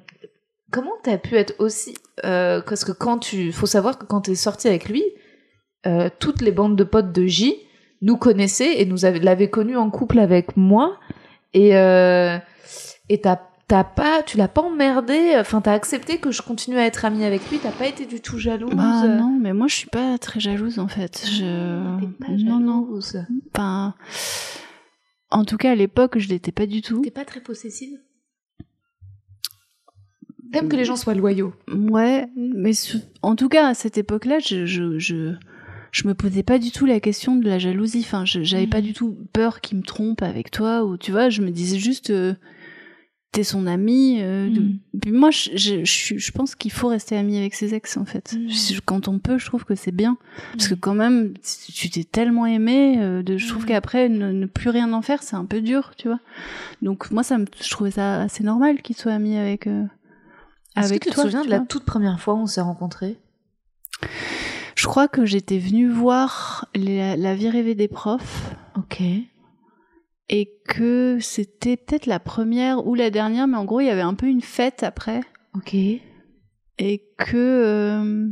comment 0.70 0.92
t'as 1.02 1.16
pu 1.18 1.36
être 1.36 1.54
aussi... 1.58 1.96
euh, 2.24 2.60
parce 2.60 2.84
que 2.84 2.92
quand 2.92 3.18
tu... 3.18 3.52
faut 3.52 3.66
savoir 3.66 3.98
que 3.98 4.04
quand 4.04 4.22
t'es 4.22 4.34
sorti 4.34 4.68
avec 4.68 4.88
lui, 4.88 5.02
euh, 5.86 6.10
toutes 6.18 6.42
les 6.42 6.52
bandes 6.52 6.76
de 6.76 6.84
potes 6.84 7.12
de 7.12 7.26
J 7.26 7.56
nous 8.02 8.16
connaissaient 8.18 8.80
et 8.80 8.84
nous 8.84 9.06
avaient- 9.06 9.18
l'avaient 9.20 9.48
connu 9.50 9.76
en 9.76 9.90
couple 9.90 10.18
avec 10.18 10.56
moi. 10.58 10.98
Et 11.54 11.74
euh, 11.76 12.36
et 13.08 13.20
t'as 13.22 13.40
t'as 13.70 13.84
pas... 13.84 14.22
Tu 14.24 14.36
l'as 14.36 14.48
pas 14.48 14.62
emmerdé. 14.62 15.34
Enfin, 15.38 15.60
t'as 15.60 15.72
accepté 15.72 16.18
que 16.18 16.30
je 16.32 16.42
continue 16.42 16.76
à 16.76 16.84
être 16.84 17.04
amie 17.04 17.24
avec 17.24 17.48
lui. 17.50 17.58
T'as 17.58 17.70
pas 17.70 17.86
été 17.86 18.04
du 18.04 18.20
tout 18.20 18.36
jalouse. 18.38 18.74
Bah 18.74 19.06
non, 19.06 19.38
mais 19.40 19.52
moi 19.52 19.68
je 19.68 19.74
suis 19.76 19.86
pas 19.88 20.18
très 20.18 20.40
jalouse 20.40 20.78
en 20.78 20.88
fait. 20.88 21.24
Je... 21.26 22.00
T'es 22.00 22.26
pas 22.26 22.32
non, 22.32 22.58
non. 22.58 22.84
jalouse. 22.84 23.24
Enfin, 23.54 23.94
en 25.30 25.44
tout 25.44 25.56
cas 25.56 25.70
à 25.70 25.74
l'époque 25.76 26.18
je 26.18 26.28
l'étais 26.28 26.52
pas 26.52 26.66
du 26.66 26.82
tout. 26.82 27.00
T'es 27.02 27.10
pas 27.10 27.24
très 27.24 27.40
possessive 27.40 27.96
T'aimes 30.52 30.68
que 30.68 30.74
les 30.76 30.84
gens 30.84 30.96
soient 30.96 31.14
loyaux. 31.14 31.54
Ouais, 31.72 32.26
mais 32.36 32.72
en 33.22 33.36
tout 33.36 33.48
cas 33.48 33.68
à 33.68 33.74
cette 33.74 33.98
époque-là, 33.98 34.40
je, 34.40 34.66
je, 34.66 34.98
je, 34.98 35.34
je 35.92 36.08
me 36.08 36.14
posais 36.14 36.42
pas 36.42 36.58
du 36.58 36.72
tout 36.72 36.86
la 36.86 36.98
question 36.98 37.36
de 37.36 37.48
la 37.48 37.60
jalousie. 37.60 38.00
Enfin, 38.04 38.24
je- 38.24 38.42
j'avais 38.42 38.64
Mhm. 38.64 38.70
pas 38.70 38.80
du 38.80 38.92
tout 38.92 39.16
peur 39.32 39.60
qu'il 39.60 39.78
me 39.78 39.84
trompe 39.84 40.22
avec 40.22 40.50
toi 40.50 40.84
ou 40.84 40.96
tu 40.96 41.12
vois, 41.12 41.28
je 41.28 41.42
me 41.42 41.50
disais 41.52 41.78
juste 41.78 42.10
euh, 42.10 42.34
t'es 43.32 43.44
son 43.44 43.66
ami. 43.66 44.18
euh, 44.20 44.50
de-. 44.50 44.72
Puis 45.00 45.12
moi, 45.12 45.30
je, 45.30 45.50
je, 45.56 45.84
je, 45.84 46.32
pense 46.32 46.54
qu'il 46.56 46.72
faut 46.72 46.88
rester 46.88 47.16
ami 47.16 47.38
avec 47.38 47.54
ses 47.54 47.74
ex 47.74 47.96
en 47.96 48.04
fait. 48.04 48.34
Je- 48.48 48.80
Quand 48.84 49.06
on 49.08 49.18
peut, 49.18 49.38
je 49.38 49.46
trouve 49.46 49.64
que 49.64 49.74
c'est 49.74 49.92
bien 49.92 50.16
parce 50.52 50.66
que 50.68 50.74
quand 50.74 50.94
même, 50.94 51.34
tu 51.72 51.90
t'es 51.90 52.04
tellement 52.04 52.46
aimé. 52.46 52.96
euh, 52.98 53.22
de, 53.22 53.36
je 53.36 53.46
trouve 53.48 53.66
qu'après 53.66 54.08
ne, 54.08 54.32
ne 54.32 54.46
plus 54.46 54.70
rien 54.70 54.92
en 54.92 55.02
faire, 55.02 55.22
c'est 55.22 55.36
un 55.36 55.44
peu 55.44 55.60
dur, 55.60 55.92
tu 55.96 56.08
vois. 56.08 56.18
Donc 56.82 57.10
moi, 57.12 57.22
ça 57.22 57.38
me, 57.38 57.46
je 57.62 57.70
trouvais 57.70 57.92
ça 57.92 58.20
assez 58.22 58.42
normal 58.42 58.82
qu'il 58.82 58.96
soit 58.96 59.12
ami 59.12 59.36
avec. 59.36 59.66
euh, 59.66 59.84
avec 60.76 61.00
que 61.00 61.04
tu 61.04 61.10
te 61.10 61.14
toi, 61.14 61.24
souviens 61.24 61.42
tu 61.42 61.46
de 61.48 61.52
la 61.52 61.60
toute 61.60 61.84
première 61.84 62.20
fois 62.20 62.34
où 62.34 62.38
on 62.38 62.46
s'est 62.46 62.60
rencontrés? 62.60 63.16
Je 64.76 64.86
crois 64.86 65.08
que 65.08 65.26
j'étais 65.26 65.58
venue 65.58 65.88
voir 65.88 66.68
la, 66.74 67.16
la 67.16 67.34
vie 67.34 67.50
rêvée 67.50 67.74
des 67.74 67.88
profs 67.88 68.54
Ok. 68.76 69.02
Et 70.32 70.52
que 70.68 71.18
c'était 71.20 71.76
peut-être 71.76 72.06
la 72.06 72.20
première 72.20 72.86
ou 72.86 72.94
la 72.94 73.10
dernière, 73.10 73.46
mais 73.48 73.56
en 73.56 73.64
gros, 73.64 73.80
il 73.80 73.86
y 73.86 73.90
avait 73.90 74.00
un 74.00 74.14
peu 74.14 74.26
une 74.26 74.40
fête 74.42 74.82
après 74.84 75.20
Ok. 75.56 75.74
et 75.74 76.00
que 77.18 77.36
euh, 77.36 78.28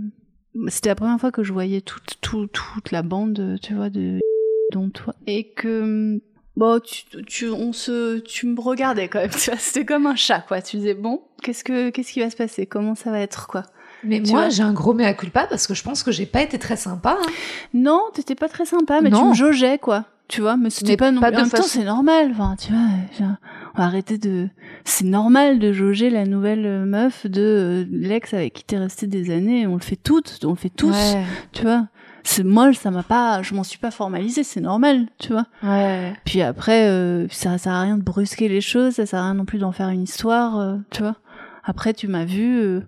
c'était 0.69 0.91
la 0.91 0.95
première 0.95 1.19
fois 1.21 1.33
que 1.33 1.43
je 1.43 1.53
voyais 1.53 1.81
toute, 1.81 2.15
toute, 2.21 2.53
toute 2.53 2.91
la 2.93 3.03
bande, 3.03 3.59
tu 3.63 3.75
vois, 3.75 3.91
de 3.91 4.21
dont 4.73 4.91
toi. 4.91 5.15
Et 5.27 5.51
que 5.53 6.21
bon, 6.57 6.81
tu, 6.81 7.05
tu, 7.27 7.49
on 7.51 7.73
se, 7.73 8.19
tu 8.21 8.47
me 8.47 8.61
regardais 8.61 9.09
quand 9.09 9.19
même, 9.21 9.31
tu 9.37 9.51
vois, 9.51 9.59
c'était 9.59 9.85
comme 9.85 10.07
un 10.07 10.17
chat, 10.17 10.41
quoi. 10.47 10.63
Tu 10.63 10.77
disais 10.77 10.95
bon, 10.95 11.23
qu'est-ce 11.43 11.65
que, 11.65 11.91
qu'est-ce 11.91 12.13
qui 12.13 12.21
va 12.21 12.31
se 12.31 12.37
passer, 12.37 12.67
comment 12.67 12.95
ça 12.95 13.11
va 13.11 13.19
être, 13.21 13.49
quoi? 13.49 13.65
Mais 14.05 14.23
Tu 14.23 14.31
moi, 14.31 14.49
j'ai 14.51 14.63
un 14.63 14.73
gros 14.73 14.95
mea 14.95 15.13
culpa 15.15 15.49
parce 15.49 15.67
que 15.67 15.75
je 15.75 15.83
pense 15.83 16.05
que 16.05 16.13
j'ai 16.13 16.27
pas 16.27 16.43
été 16.43 16.61
très 16.61 16.77
sympa. 16.77 17.19
hein. 17.21 17.27
Non, 17.75 18.01
t'étais 18.15 18.37
pas 18.37 18.49
très 18.49 18.65
sympa, 18.67 19.01
mais 19.01 19.11
tu 19.11 19.17
me 19.25 19.35
jaugeais, 19.35 19.79
quoi. 19.79 20.05
Tu 20.29 20.43
vois, 20.43 20.59
mais 20.59 20.69
c'était 20.69 20.99
pas 20.99 21.11
non 21.11 21.23
pas 21.23 21.31
de 21.31 21.37
En 21.37 21.41
même 21.41 21.51
temps, 21.51 21.63
c'est 21.63 21.85
normal. 21.85 22.29
Enfin, 22.33 22.55
tu 22.59 22.71
vois, 22.73 23.39
on 23.75 23.79
va 23.79 23.85
arrêter 23.85 24.19
de. 24.19 24.49
C'est 24.85 25.07
normal 25.07 25.59
de 25.59 25.73
jauger 25.73 26.11
la 26.11 26.27
nouvelle 26.27 26.67
euh, 26.67 26.85
meuf 26.85 27.27
de 27.27 27.41
euh, 27.41 27.85
l'ex 27.91 28.35
avec 28.35 28.53
qui 28.53 28.65
t'es 28.65 28.77
resté 28.77 29.07
des 29.07 29.31
années. 29.31 29.67
On 29.67 29.75
le 29.75 29.81
fait 29.81 29.97
toutes, 29.97 30.39
on 30.45 30.51
le 30.51 30.57
fait 30.57 30.69
tous. 30.69 30.91
Ouais. 30.91 31.25
Tu 31.53 31.63
vois. 31.63 31.89
C'est 32.25 32.45
moi, 32.45 32.71
ça 32.75 32.91
m'a 32.91 33.03
pas. 33.03 33.41
Je 33.41 33.55
m'en 33.55 33.65
suis 33.65 33.79
pas 33.79 33.91
formalisée, 33.91 34.43
c'est 34.43 34.61
normal, 34.61 35.07
tu 35.19 35.33
vois. 35.33 35.47
Ouais. 35.63 36.13
Puis 36.27 36.43
après, 36.43 36.89
euh, 36.89 37.27
ça 37.31 37.57
sert 37.57 37.73
à 37.73 37.81
rien 37.81 37.97
de 37.97 38.03
brusquer 38.03 38.49
les 38.49 38.61
choses, 38.61 38.95
ça 38.97 39.07
sert 39.07 39.21
à 39.21 39.25
rien 39.25 39.35
non 39.35 39.47
plus 39.47 39.59
d'en 39.59 39.73
faire 39.73 39.89
une 39.89 40.03
histoire, 40.03 40.59
euh, 40.59 40.77
tu 40.91 41.01
vois. 41.01 41.17
Après, 41.65 41.95
tu 41.95 42.07
m'as 42.07 42.27
vu, 42.27 42.61
euh, 42.61 42.81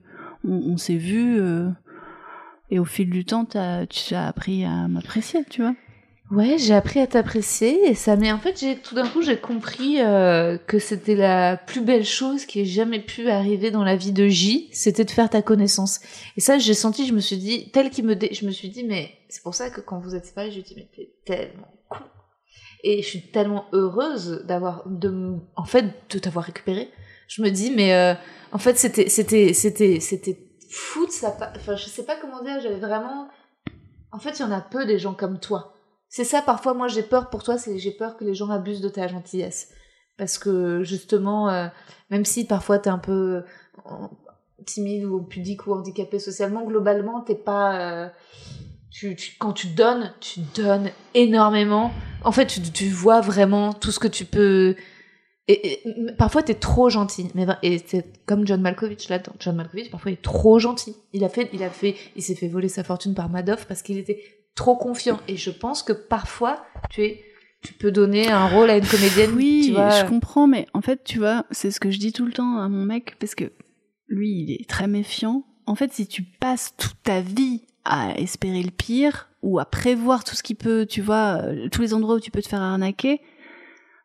on, 0.46 0.72
on 0.72 0.76
s'est 0.76 0.96
vu, 0.96 1.40
et 2.70 2.78
au 2.78 2.84
fil 2.84 3.08
du 3.08 3.24
temps, 3.24 3.46
tu 3.46 3.56
as 3.56 4.26
appris 4.26 4.64
à 4.66 4.88
m'apprécier, 4.88 5.44
tu 5.48 5.62
vois. 5.62 5.74
Ouais, 6.30 6.58
j'ai 6.58 6.74
appris 6.74 7.00
à 7.00 7.08
t'apprécier 7.08 7.88
et 7.88 7.94
ça. 7.94 8.14
Mais 8.14 8.30
en 8.30 8.38
fait, 8.38 8.60
j'ai 8.60 8.76
tout 8.76 8.94
d'un 8.94 9.08
coup, 9.08 9.20
j'ai 9.20 9.38
compris 9.38 10.00
euh, 10.00 10.58
que 10.58 10.78
c'était 10.78 11.16
la 11.16 11.56
plus 11.56 11.80
belle 11.80 12.04
chose 12.04 12.46
qui 12.46 12.60
ait 12.60 12.64
jamais 12.64 13.00
pu 13.00 13.28
arriver 13.28 13.72
dans 13.72 13.82
la 13.82 13.96
vie 13.96 14.12
de 14.12 14.28
J, 14.28 14.68
c'était 14.72 15.04
de 15.04 15.10
faire 15.10 15.28
ta 15.28 15.42
connaissance. 15.42 15.98
Et 16.36 16.40
ça, 16.40 16.58
j'ai 16.58 16.74
senti, 16.74 17.04
je 17.06 17.14
me 17.14 17.20
suis 17.20 17.36
dit, 17.36 17.70
tel 17.72 17.90
qu'il 17.90 18.04
me, 18.04 18.14
dé... 18.14 18.32
je 18.32 18.46
me 18.46 18.52
suis 18.52 18.68
dit, 18.68 18.84
mais 18.84 19.10
c'est 19.28 19.42
pour 19.42 19.56
ça 19.56 19.70
que 19.70 19.80
quand 19.80 19.98
vous 19.98 20.14
êtes 20.14 20.24
séparés, 20.24 20.52
je 20.52 20.58
me 20.58 20.62
dis, 20.62 20.74
mais 20.76 20.88
t'es 20.94 21.12
tellement 21.24 21.74
con. 21.88 22.04
Et 22.84 23.02
je 23.02 23.08
suis 23.08 23.30
tellement 23.32 23.64
heureuse 23.72 24.44
d'avoir, 24.46 24.88
de, 24.88 25.34
en 25.56 25.64
fait, 25.64 25.84
de 26.10 26.18
t'avoir 26.20 26.44
récupéré. 26.44 26.90
Je 27.26 27.42
me 27.42 27.50
dis, 27.50 27.72
mais 27.74 27.92
euh, 27.92 28.14
en 28.52 28.58
fait, 28.58 28.78
c'était, 28.78 29.08
c'était, 29.08 29.52
c'était, 29.52 29.98
c'était 29.98 30.38
fou 30.70 31.06
de 31.06 31.38
part. 31.38 31.52
Enfin, 31.56 31.74
je 31.74 31.86
sais 31.86 32.04
pas 32.04 32.16
comment 32.20 32.42
dire. 32.42 32.60
J'avais 32.60 32.78
vraiment. 32.78 33.28
En 34.12 34.18
fait, 34.18 34.38
il 34.38 34.42
y 34.42 34.44
en 34.44 34.52
a 34.52 34.60
peu 34.60 34.86
des 34.86 34.98
gens 34.98 35.14
comme 35.14 35.38
toi. 35.38 35.76
C'est 36.10 36.24
ça, 36.24 36.42
parfois, 36.42 36.74
moi, 36.74 36.88
j'ai 36.88 37.04
peur 37.04 37.30
pour 37.30 37.44
toi, 37.44 37.56
c'est 37.56 37.78
j'ai 37.78 37.92
peur 37.92 38.16
que 38.16 38.24
les 38.24 38.34
gens 38.34 38.50
abusent 38.50 38.80
de 38.80 38.88
ta 38.88 39.06
gentillesse. 39.06 39.68
Parce 40.18 40.38
que, 40.38 40.82
justement, 40.82 41.48
euh, 41.48 41.68
même 42.10 42.24
si 42.24 42.46
parfois 42.46 42.78
t'es 42.80 42.90
un 42.90 42.98
peu. 42.98 43.44
timide 44.66 45.04
ou 45.04 45.22
pudique 45.22 45.66
ou 45.66 45.72
handicapé 45.72 46.18
socialement, 46.18 46.64
globalement, 46.66 47.20
t'es 47.20 47.36
pas. 47.36 47.80
euh, 47.80 48.08
tu, 48.90 49.16
quand 49.38 49.52
tu 49.52 49.68
donnes, 49.68 50.12
tu 50.20 50.40
donnes 50.56 50.90
énormément. 51.14 51.92
En 52.24 52.32
fait, 52.32 52.46
tu, 52.46 52.88
vois 52.88 53.20
vraiment 53.20 53.72
tout 53.72 53.92
ce 53.92 54.00
que 54.00 54.08
tu 54.08 54.24
peux. 54.24 54.74
Et, 55.46 55.80
parfois, 56.18 56.42
t'es 56.42 56.54
trop 56.54 56.90
gentil. 56.90 57.30
Mais, 57.36 57.46
et 57.62 57.80
c'est 57.86 58.04
comme 58.26 58.44
John 58.48 58.60
Malkovich 58.60 59.08
là-dedans. 59.08 59.34
John 59.38 59.54
Malkovich, 59.54 59.92
parfois, 59.92 60.10
il 60.10 60.14
est 60.14 60.22
trop 60.22 60.58
gentil. 60.58 60.96
Il 61.12 61.22
a 61.22 61.28
fait, 61.28 61.48
il 61.52 61.62
a 61.62 61.70
fait, 61.70 61.94
il 62.16 62.22
s'est 62.22 62.34
fait 62.34 62.48
voler 62.48 62.68
sa 62.68 62.82
fortune 62.82 63.14
par 63.14 63.28
Madoff 63.28 63.66
parce 63.66 63.82
qu'il 63.82 63.96
était 63.96 64.39
trop 64.54 64.76
confiant. 64.76 65.20
Et 65.28 65.36
je 65.36 65.50
pense 65.50 65.82
que 65.82 65.92
parfois, 65.92 66.64
tu 66.90 67.02
es, 67.02 67.24
tu 67.62 67.72
peux 67.74 67.90
donner 67.90 68.30
un 68.30 68.46
rôle 68.46 68.70
à 68.70 68.76
une 68.76 68.86
comédienne. 68.86 69.32
Oui, 69.34 69.64
tu 69.66 69.72
vois. 69.72 69.90
je 69.90 70.04
comprends, 70.06 70.46
mais 70.46 70.66
en 70.74 70.80
fait, 70.80 71.02
tu 71.04 71.18
vois, 71.18 71.44
c'est 71.50 71.70
ce 71.70 71.80
que 71.80 71.90
je 71.90 71.98
dis 71.98 72.12
tout 72.12 72.26
le 72.26 72.32
temps 72.32 72.58
à 72.58 72.68
mon 72.68 72.84
mec, 72.84 73.16
parce 73.18 73.34
que 73.34 73.52
lui, 74.08 74.30
il 74.30 74.52
est 74.52 74.68
très 74.68 74.86
méfiant. 74.86 75.44
En 75.66 75.74
fait, 75.74 75.92
si 75.92 76.06
tu 76.06 76.22
passes 76.22 76.74
toute 76.76 77.02
ta 77.02 77.20
vie 77.20 77.62
à 77.84 78.18
espérer 78.18 78.62
le 78.62 78.70
pire, 78.70 79.30
ou 79.42 79.58
à 79.58 79.64
prévoir 79.64 80.24
tout 80.24 80.34
ce 80.34 80.42
qui 80.42 80.54
peut, 80.54 80.86
tu 80.86 81.00
vois, 81.00 81.40
euh, 81.42 81.68
tous 81.70 81.82
les 81.82 81.94
endroits 81.94 82.16
où 82.16 82.20
tu 82.20 82.30
peux 82.30 82.42
te 82.42 82.48
faire 82.48 82.60
arnaquer, 82.60 83.20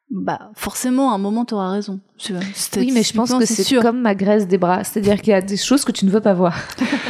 bah, 0.10 0.52
forcément, 0.54 1.12
à 1.12 1.16
un 1.16 1.18
moment, 1.18 1.46
t'auras 1.46 1.72
raison. 1.72 2.00
Tu 2.18 2.34
vois. 2.34 2.42
Oui, 2.78 2.92
mais 2.94 3.04
je 3.04 3.14
pense 3.14 3.34
que 3.34 3.46
c'est 3.46 3.64
sûr. 3.64 3.82
comme 3.82 4.02
ma 4.02 4.16
graisse 4.16 4.48
des 4.48 4.58
bras. 4.58 4.84
C'est-à-dire 4.84 5.20
qu'il 5.20 5.32
y 5.32 5.34
a 5.34 5.42
des 5.42 5.58
choses 5.58 5.84
que 5.84 5.92
tu 5.92 6.06
ne 6.06 6.12
veux 6.12 6.22
pas 6.22 6.34
voir. 6.34 6.56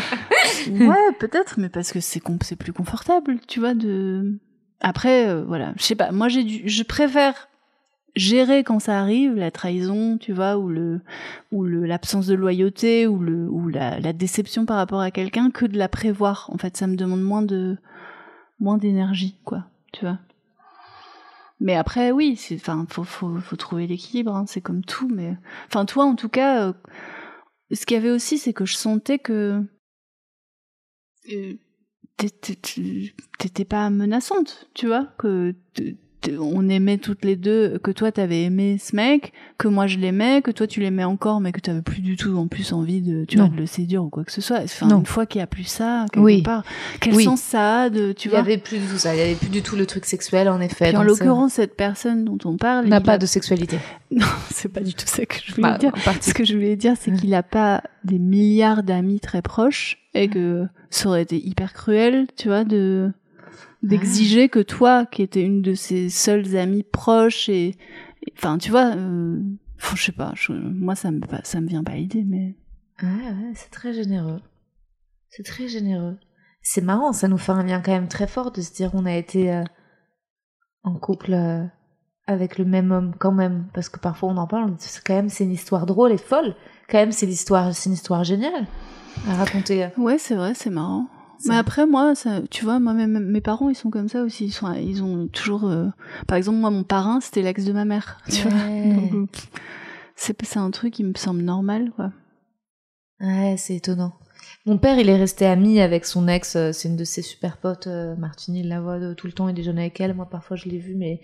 Ouais, 0.71 1.11
peut-être, 1.19 1.59
mais 1.59 1.69
parce 1.69 1.91
que 1.91 1.99
c'est 1.99 2.21
plus 2.57 2.73
confortable, 2.73 3.39
tu 3.47 3.59
vois, 3.59 3.73
de. 3.73 4.39
Après, 4.81 5.27
euh, 5.29 5.43
voilà, 5.45 5.73
je 5.77 5.83
sais 5.83 5.95
pas. 5.95 6.11
Moi, 6.11 6.27
j'ai 6.27 6.43
dû, 6.43 6.61
je 6.65 6.83
préfère 6.83 7.47
gérer 8.15 8.63
quand 8.63 8.79
ça 8.79 8.99
arrive, 8.99 9.35
la 9.35 9.51
trahison, 9.51 10.17
tu 10.17 10.31
vois, 10.31 10.57
ou 10.57 10.69
le, 10.69 11.01
ou 11.51 11.63
le 11.63 11.85
l'absence 11.85 12.27
de 12.27 12.35
loyauté, 12.35 13.07
ou 13.07 13.19
le, 13.19 13.47
ou 13.49 13.67
la, 13.67 13.99
la 13.99 14.13
déception 14.13 14.65
par 14.65 14.77
rapport 14.77 15.01
à 15.01 15.11
quelqu'un, 15.11 15.51
que 15.51 15.65
de 15.65 15.77
la 15.77 15.89
prévoir. 15.89 16.49
En 16.53 16.57
fait, 16.57 16.77
ça 16.77 16.87
me 16.87 16.95
demande 16.95 17.21
moins 17.21 17.41
de, 17.41 17.77
moins 18.59 18.77
d'énergie, 18.77 19.37
quoi, 19.43 19.65
tu 19.91 20.05
vois. 20.05 20.19
Mais 21.59 21.75
après, 21.75 22.11
oui, 22.11 22.35
c'est, 22.35 22.55
enfin, 22.55 22.85
faut, 22.89 23.03
faut, 23.03 23.37
faut 23.39 23.55
trouver 23.55 23.87
l'équilibre. 23.87 24.35
Hein, 24.35 24.45
c'est 24.47 24.61
comme 24.61 24.83
tout, 24.83 25.07
mais, 25.07 25.37
enfin, 25.67 25.85
toi, 25.85 26.05
en 26.05 26.15
tout 26.15 26.29
cas, 26.29 26.67
euh, 26.67 26.73
ce 27.71 27.85
qu'il 27.85 27.95
y 27.95 27.99
avait 27.99 28.11
aussi, 28.11 28.37
c'est 28.37 28.53
que 28.53 28.65
je 28.65 28.75
sentais 28.75 29.19
que 29.19 29.63
t'étais- 32.17 32.55
tu- 32.55 33.13
t'étais 33.39 33.65
pas 33.65 33.89
menaçante, 33.89 34.69
tu 34.73 34.87
vois, 34.87 35.05
que 35.17 35.53
on 36.39 36.67
aimait 36.69 36.97
toutes 36.97 37.23
les 37.25 37.35
deux, 37.35 37.79
que 37.83 37.91
toi 37.91 38.11
t'avais 38.11 38.43
aimé 38.43 38.77
ce 38.79 38.95
mec, 38.95 39.33
que 39.57 39.67
moi 39.67 39.87
je 39.87 39.97
l'aimais, 39.97 40.41
que 40.41 40.51
toi 40.51 40.67
tu 40.67 40.79
l'aimais 40.79 41.03
encore, 41.03 41.41
mais 41.41 41.51
que 41.51 41.59
t'avais 41.59 41.81
plus 41.81 42.01
du 42.01 42.15
tout 42.17 42.35
en 42.37 42.47
plus 42.47 42.73
envie 42.73 43.01
de, 43.01 43.25
tu 43.25 43.37
vois, 43.37 43.47
Non. 43.47 43.53
de 43.53 43.57
le 43.57 43.65
séduire 43.65 44.03
ou 44.03 44.09
quoi 44.09 44.23
que 44.23 44.31
ce 44.31 44.41
soit. 44.41 44.59
Enfin, 44.63 44.87
Non. 44.87 44.99
une 44.99 45.05
fois 45.05 45.25
qu'il 45.25 45.39
y 45.39 45.41
a 45.43 45.47
plus 45.47 45.63
ça, 45.65 46.05
quelque 46.11 46.23
Oui. 46.23 46.41
part, 46.41 46.63
quel 46.99 47.15
Oui. 47.15 47.23
sens 47.23 47.41
ça 47.41 47.81
a 47.83 47.89
de, 47.89 48.11
tu 48.11 48.27
il 48.27 48.31
y 48.31 48.31
vois 48.31 48.39
avait 48.39 48.57
plus 48.57 48.77
du 48.79 48.85
tout 48.87 48.97
ça. 48.97 49.15
Il 49.15 49.19
y 49.19 49.21
avait 49.21 49.35
plus 49.35 49.49
du 49.49 49.61
tout 49.61 49.75
le 49.75 49.85
truc 49.85 50.05
sexuel, 50.05 50.49
en 50.49 50.59
effet. 50.61 50.89
Puis 50.89 50.97
en 50.97 51.03
l'occurrence, 51.03 51.53
cette 51.53 51.75
personne 51.75 52.25
dont 52.25 52.37
on 52.45 52.57
parle, 52.57 52.87
n'a 52.87 53.01
pas 53.01 53.13
a- 53.13 53.17
de 53.17 53.25
sexualité. 53.25 53.77
Non, 54.11 54.25
c'est 54.51 54.71
pas 54.71 54.81
du 54.81 54.93
tout 54.93 55.07
ça 55.07 55.25
que 55.25 55.35
je 55.43 55.55
voulais 55.55 55.63
Bah, 55.71 55.77
dire. 55.77 55.91
Ce 56.21 56.33
que 56.33 56.45
je 56.45 56.53
voulais 56.53 56.75
dire, 56.77 56.93
c'est 56.99 57.11
qu'il 57.11 57.33
a 57.33 57.43
pas 57.43 57.81
des 58.03 58.19
milliards 58.19 58.83
d'amis 58.83 59.19
très 59.19 59.41
proches 59.41 59.97
et 60.13 60.27
que 60.29 60.65
ça 60.89 61.09
aurait 61.09 61.23
été 61.23 61.37
hyper 61.45 61.73
cruel, 61.73 62.27
tu 62.37 62.47
vois, 62.47 62.63
de 62.63 63.11
d'exiger 63.87 64.49
que 64.49 64.59
toi, 64.59 65.05
qui 65.05 65.21
étais 65.21 65.41
une 65.43 65.61
de 65.61 65.73
ses 65.73 66.09
seules 66.09 66.55
amies 66.57 66.83
proches 66.83 67.49
et, 67.49 67.75
enfin, 68.37 68.57
tu 68.57 68.71
vois, 68.71 68.95
euh, 68.95 69.39
je 69.95 70.01
sais 70.03 70.11
pas, 70.11 70.31
je- 70.35 70.51
moi 70.53 70.95
ça 70.95 71.11
me 71.11 71.19
ça 71.43 71.61
me 71.61 71.67
vient 71.67 71.83
pas 71.83 71.93
à 71.93 71.95
l'idée, 71.97 72.23
mais 72.25 72.55
Ouais, 73.03 73.09
ouais, 73.09 73.51
c'est 73.55 73.71
très 73.71 73.93
généreux. 73.93 74.41
C'est 75.29 75.43
très 75.43 75.67
généreux. 75.67 76.17
C'est 76.61 76.81
marrant, 76.81 77.11
ça 77.13 77.27
nous 77.27 77.37
fait 77.37 77.51
un 77.51 77.63
lien 77.63 77.81
quand 77.81 77.91
même 77.91 78.07
très 78.07 78.25
fort 78.27 78.51
de 78.51 78.61
se 78.61 78.73
dire 78.73 78.91
on 78.93 79.05
a 79.05 79.13
été 79.15 79.51
euh, 79.53 79.63
en 80.83 80.93
couple 80.95 81.33
euh, 81.33 81.63
avec 82.27 82.57
le 82.57 82.65
même 82.65 82.91
homme 82.91 83.13
quand 83.19 83.31
même, 83.33 83.67
parce 83.73 83.89
que 83.89 83.99
parfois 83.99 84.29
on 84.29 84.37
en 84.37 84.47
parle, 84.47 84.73
c'est 84.79 85.03
quand 85.03 85.13
même 85.13 85.29
c'est 85.29 85.43
une 85.43 85.51
histoire 85.51 85.85
drôle 85.85 86.11
et 86.11 86.17
folle. 86.17 86.55
Quand 86.89 86.97
même 86.99 87.11
c'est 87.11 87.25
l'histoire, 87.25 87.73
c'est 87.75 87.89
une 87.89 87.93
histoire 87.95 88.23
géniale 88.23 88.65
à 89.27 89.35
raconter. 89.35 89.83
euh. 89.85 89.89
ouais, 89.97 90.17
c'est 90.17 90.35
vrai, 90.35 90.53
c'est 90.55 90.69
marrant. 90.69 91.07
Mais 91.45 91.55
après, 91.55 91.85
moi, 91.85 92.15
ça, 92.15 92.41
tu 92.49 92.63
vois, 92.63 92.79
moi, 92.79 92.93
même 92.93 93.19
mes 93.19 93.41
parents, 93.41 93.69
ils 93.69 93.75
sont 93.75 93.89
comme 93.89 94.07
ça 94.07 94.23
aussi. 94.23 94.45
Ils 94.45 94.51
sont, 94.51 94.71
ils 94.73 95.03
ont 95.03 95.27
toujours, 95.27 95.65
euh, 95.65 95.87
par 96.27 96.37
exemple, 96.37 96.57
moi, 96.57 96.69
mon 96.71 96.83
parrain, 96.83 97.19
c'était 97.19 97.41
l'ex 97.41 97.65
de 97.65 97.73
ma 97.73 97.85
mère. 97.85 98.19
Tu 98.29 98.47
vois. 98.47 98.57
Ouais. 98.57 99.09
Euh, 99.13 99.25
c'est 100.15 100.57
un 100.57 100.71
truc 100.71 100.93
qui 100.93 101.03
me 101.03 101.13
semble 101.15 101.41
normal, 101.41 101.91
quoi. 101.95 102.11
Ouais, 103.19 103.55
c'est 103.57 103.75
étonnant. 103.75 104.13
Mon 104.65 104.77
père, 104.77 104.97
il 104.99 105.09
est 105.09 105.17
resté 105.17 105.45
ami 105.45 105.79
avec 105.79 106.05
son 106.05 106.27
ex, 106.27 106.55
euh, 106.55 106.71
c'est 106.71 106.87
une 106.87 106.95
de 106.95 107.03
ses 107.03 107.21
super 107.21 107.57
potes, 107.57 107.87
Martine, 108.17 108.55
il 108.55 108.67
la 108.69 108.81
voit 108.81 109.13
tout 109.15 109.27
le 109.27 109.33
temps, 109.33 109.47
il 109.47 109.53
déjeune 109.55 109.77
avec 109.79 109.99
elle, 110.01 110.13
moi 110.15 110.27
parfois 110.29 110.55
je 110.57 110.67
l'ai 110.69 110.79
vue, 110.79 110.95
mais... 110.95 111.21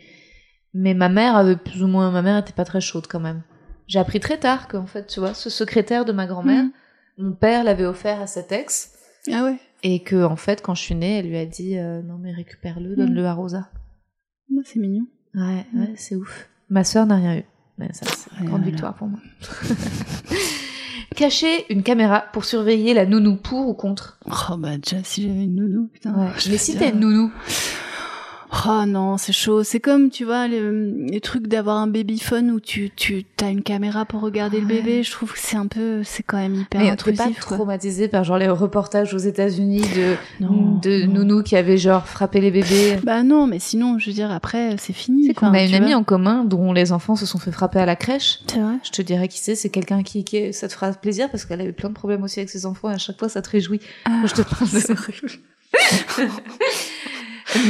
mais 0.74 0.94
ma 0.94 1.10
mère 1.10 1.36
avait 1.36 1.56
plus 1.58 1.84
ou 1.84 1.88
moins, 1.88 2.12
ma 2.12 2.22
mère 2.22 2.38
était 2.38 2.54
pas 2.54 2.66
très 2.66 2.82
chaude 2.82 3.08
quand 3.08 3.20
même. 3.20 3.42
J'ai 3.88 4.00
appris 4.00 4.20
très 4.20 4.38
tard 4.38 4.68
qu'en 4.68 4.86
fait, 4.86 5.08
tu 5.08 5.20
vois, 5.20 5.34
ce 5.34 5.50
secrétaire 5.50 6.06
de 6.06 6.12
ma 6.12 6.28
grand-mère, 6.28 6.64
Mhm. 6.64 6.72
mon 7.18 7.34
père 7.34 7.64
l'avait 7.64 7.86
offert 7.86 8.22
à 8.22 8.28
cet 8.28 8.52
ex, 8.52 8.94
Ah 9.32 9.44
ouais. 9.44 9.58
Et 9.84 10.02
que 10.04 10.24
en 10.24 10.36
fait, 10.36 10.62
quand 10.62 10.76
je 10.76 10.82
suis 10.82 10.96
née, 10.96 11.20
elle 11.20 11.28
lui 11.30 11.38
a 11.38 11.46
dit, 11.46 11.78
euh, 11.78 12.02
non 12.02 12.18
mais 12.20 12.32
récupère-le, 12.32 12.96
donne-le 12.96 13.26
à 13.26 13.34
Rosa. 13.34 13.70
Ah, 14.52 14.62
C'est 14.66 14.80
mignon. 14.80 15.06
Ouais, 15.36 15.66
Mhm. 15.74 15.82
ouais, 15.82 15.94
c'est 15.96 16.16
ouf. 16.16 16.50
Ma 16.70 16.84
sœur 16.84 17.06
n'a 17.06 17.16
rien 17.16 17.38
eu. 17.38 17.44
Mais 17.78 17.92
ça, 17.94 18.06
c'est 18.06 18.30
une 18.40 18.48
grande 18.48 18.60
voilà. 18.62 18.72
victoire 18.72 18.94
pour 18.96 19.08
moi. 19.08 19.20
Cacher 21.16 21.66
une 21.70 21.84
caméra 21.84 22.24
pour 22.32 22.46
surveiller 22.46 22.94
la 22.94 23.06
nounou 23.06 23.36
pour 23.36 23.68
ou 23.68 23.74
contre? 23.74 24.18
Oh 24.28 24.58
bah 24.58 24.78
déjà, 24.78 25.04
si 25.04 25.24
j'avais 25.24 25.44
une 25.44 25.56
nounou, 25.56 25.88
putain. 25.88 26.14
Ouais. 26.16 26.30
je 26.40 26.50
Mais 26.52 26.58
si 26.58 26.76
t'as 26.78 26.90
une 26.92 27.00
nounou, 27.00 27.32
Oh 28.68 28.84
non, 28.86 29.18
c'est 29.18 29.32
chaud. 29.32 29.64
C'est 29.64 29.80
comme, 29.80 30.10
tu 30.10 30.26
vois, 30.26 30.48
les, 30.48 30.60
les 31.10 31.22
trucs 31.22 31.48
d'avoir 31.48 31.78
un 31.78 31.88
babyphone 31.88 32.52
où 32.52 32.60
tu, 32.60 32.92
tu 32.96 33.26
as 33.42 33.50
une 33.50 33.64
caméra 33.64 34.04
pour 34.04 34.20
regarder 34.22 34.60
le 34.60 34.66
Ouais. 34.68 34.82
bébé. 34.82 35.04
Je 35.04 35.12
trouve 35.12 35.32
que 35.32 35.40
c'est 35.40 35.56
un 35.56 35.68
peu, 35.68 36.04
c'est 36.04 36.22
quand 36.24 36.38
même 36.38 36.56
hyper 36.56 36.82
mais 36.82 36.88
pas 36.88 36.94
intrusif. 36.94 37.40
quoi. 37.46 37.58
traumatisée 37.58 38.10
par 38.10 38.24
genre 38.26 38.38
les 38.38 38.50
reportages 38.50 39.14
aux 39.14 39.18
États-Unis 39.20 39.82
de, 39.96 40.16
Non, 40.46 40.78
de 40.82 41.06
non. 41.06 41.14
nounous 41.24 41.44
qui 41.44 41.56
avaient 41.56 41.78
genre 41.78 42.06
frappé 42.06 42.42
les 42.42 42.52
bébés 42.52 42.98
Bah 43.04 43.24
non, 43.24 43.48
mais 43.48 43.60
sinon, 43.60 43.98
je 44.00 44.08
veux 44.08 44.14
dire, 44.14 44.32
après, 44.32 44.76
c'est 44.78 44.94
fini. 44.94 45.28
C'est 45.28 45.34
qu'on 45.34 45.54
a 45.54 45.64
une 45.64 45.74
amie 45.74 45.96
en 45.96 46.04
commun 46.04 46.44
dont 46.44 46.74
les 46.74 46.92
enfants 46.92 47.16
se 47.16 47.26
sont 47.26 47.38
fait 47.40 47.52
frapper 47.54 47.80
à 47.80 47.86
la 47.86 47.96
crèche. 47.96 48.40
C'est 48.48 48.60
vrai. 48.60 48.76
Je 48.84 48.92
te 48.92 49.02
dirais 49.02 49.30
qui 49.30 49.40
c'est, 49.40 49.56
c'est 49.56 49.70
quelqu'un 49.70 50.04
qui, 50.04 50.24
qui, 50.26 50.52
ça 50.52 50.68
te 50.68 50.74
fera 50.74 50.92
plaisir 50.92 51.30
parce 51.32 51.46
qu'elle 51.46 51.62
avait 51.62 51.72
plein 51.72 51.90
de 51.90 51.94
problèmes 51.96 52.24
aussi 52.24 52.40
avec 52.40 52.50
ses 52.50 52.66
enfants 52.66 52.90
et 52.90 52.94
à 52.96 52.98
chaque 52.98 53.18
fois 53.18 53.30
ça 53.30 53.42
te 53.42 53.50
réjouit. 53.50 53.80
Ah, 54.06 54.24
je 54.26 54.34
te 54.34 54.42
parle 54.42 54.70
de. 54.70 54.80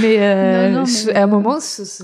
Mais, 0.01 0.17
euh, 0.19 0.69
Non, 0.69 0.79
non, 0.79 0.85
je- 0.85 1.07
mais- 1.07 1.15
à 1.15 1.23
un 1.23 1.27
moment, 1.27 1.57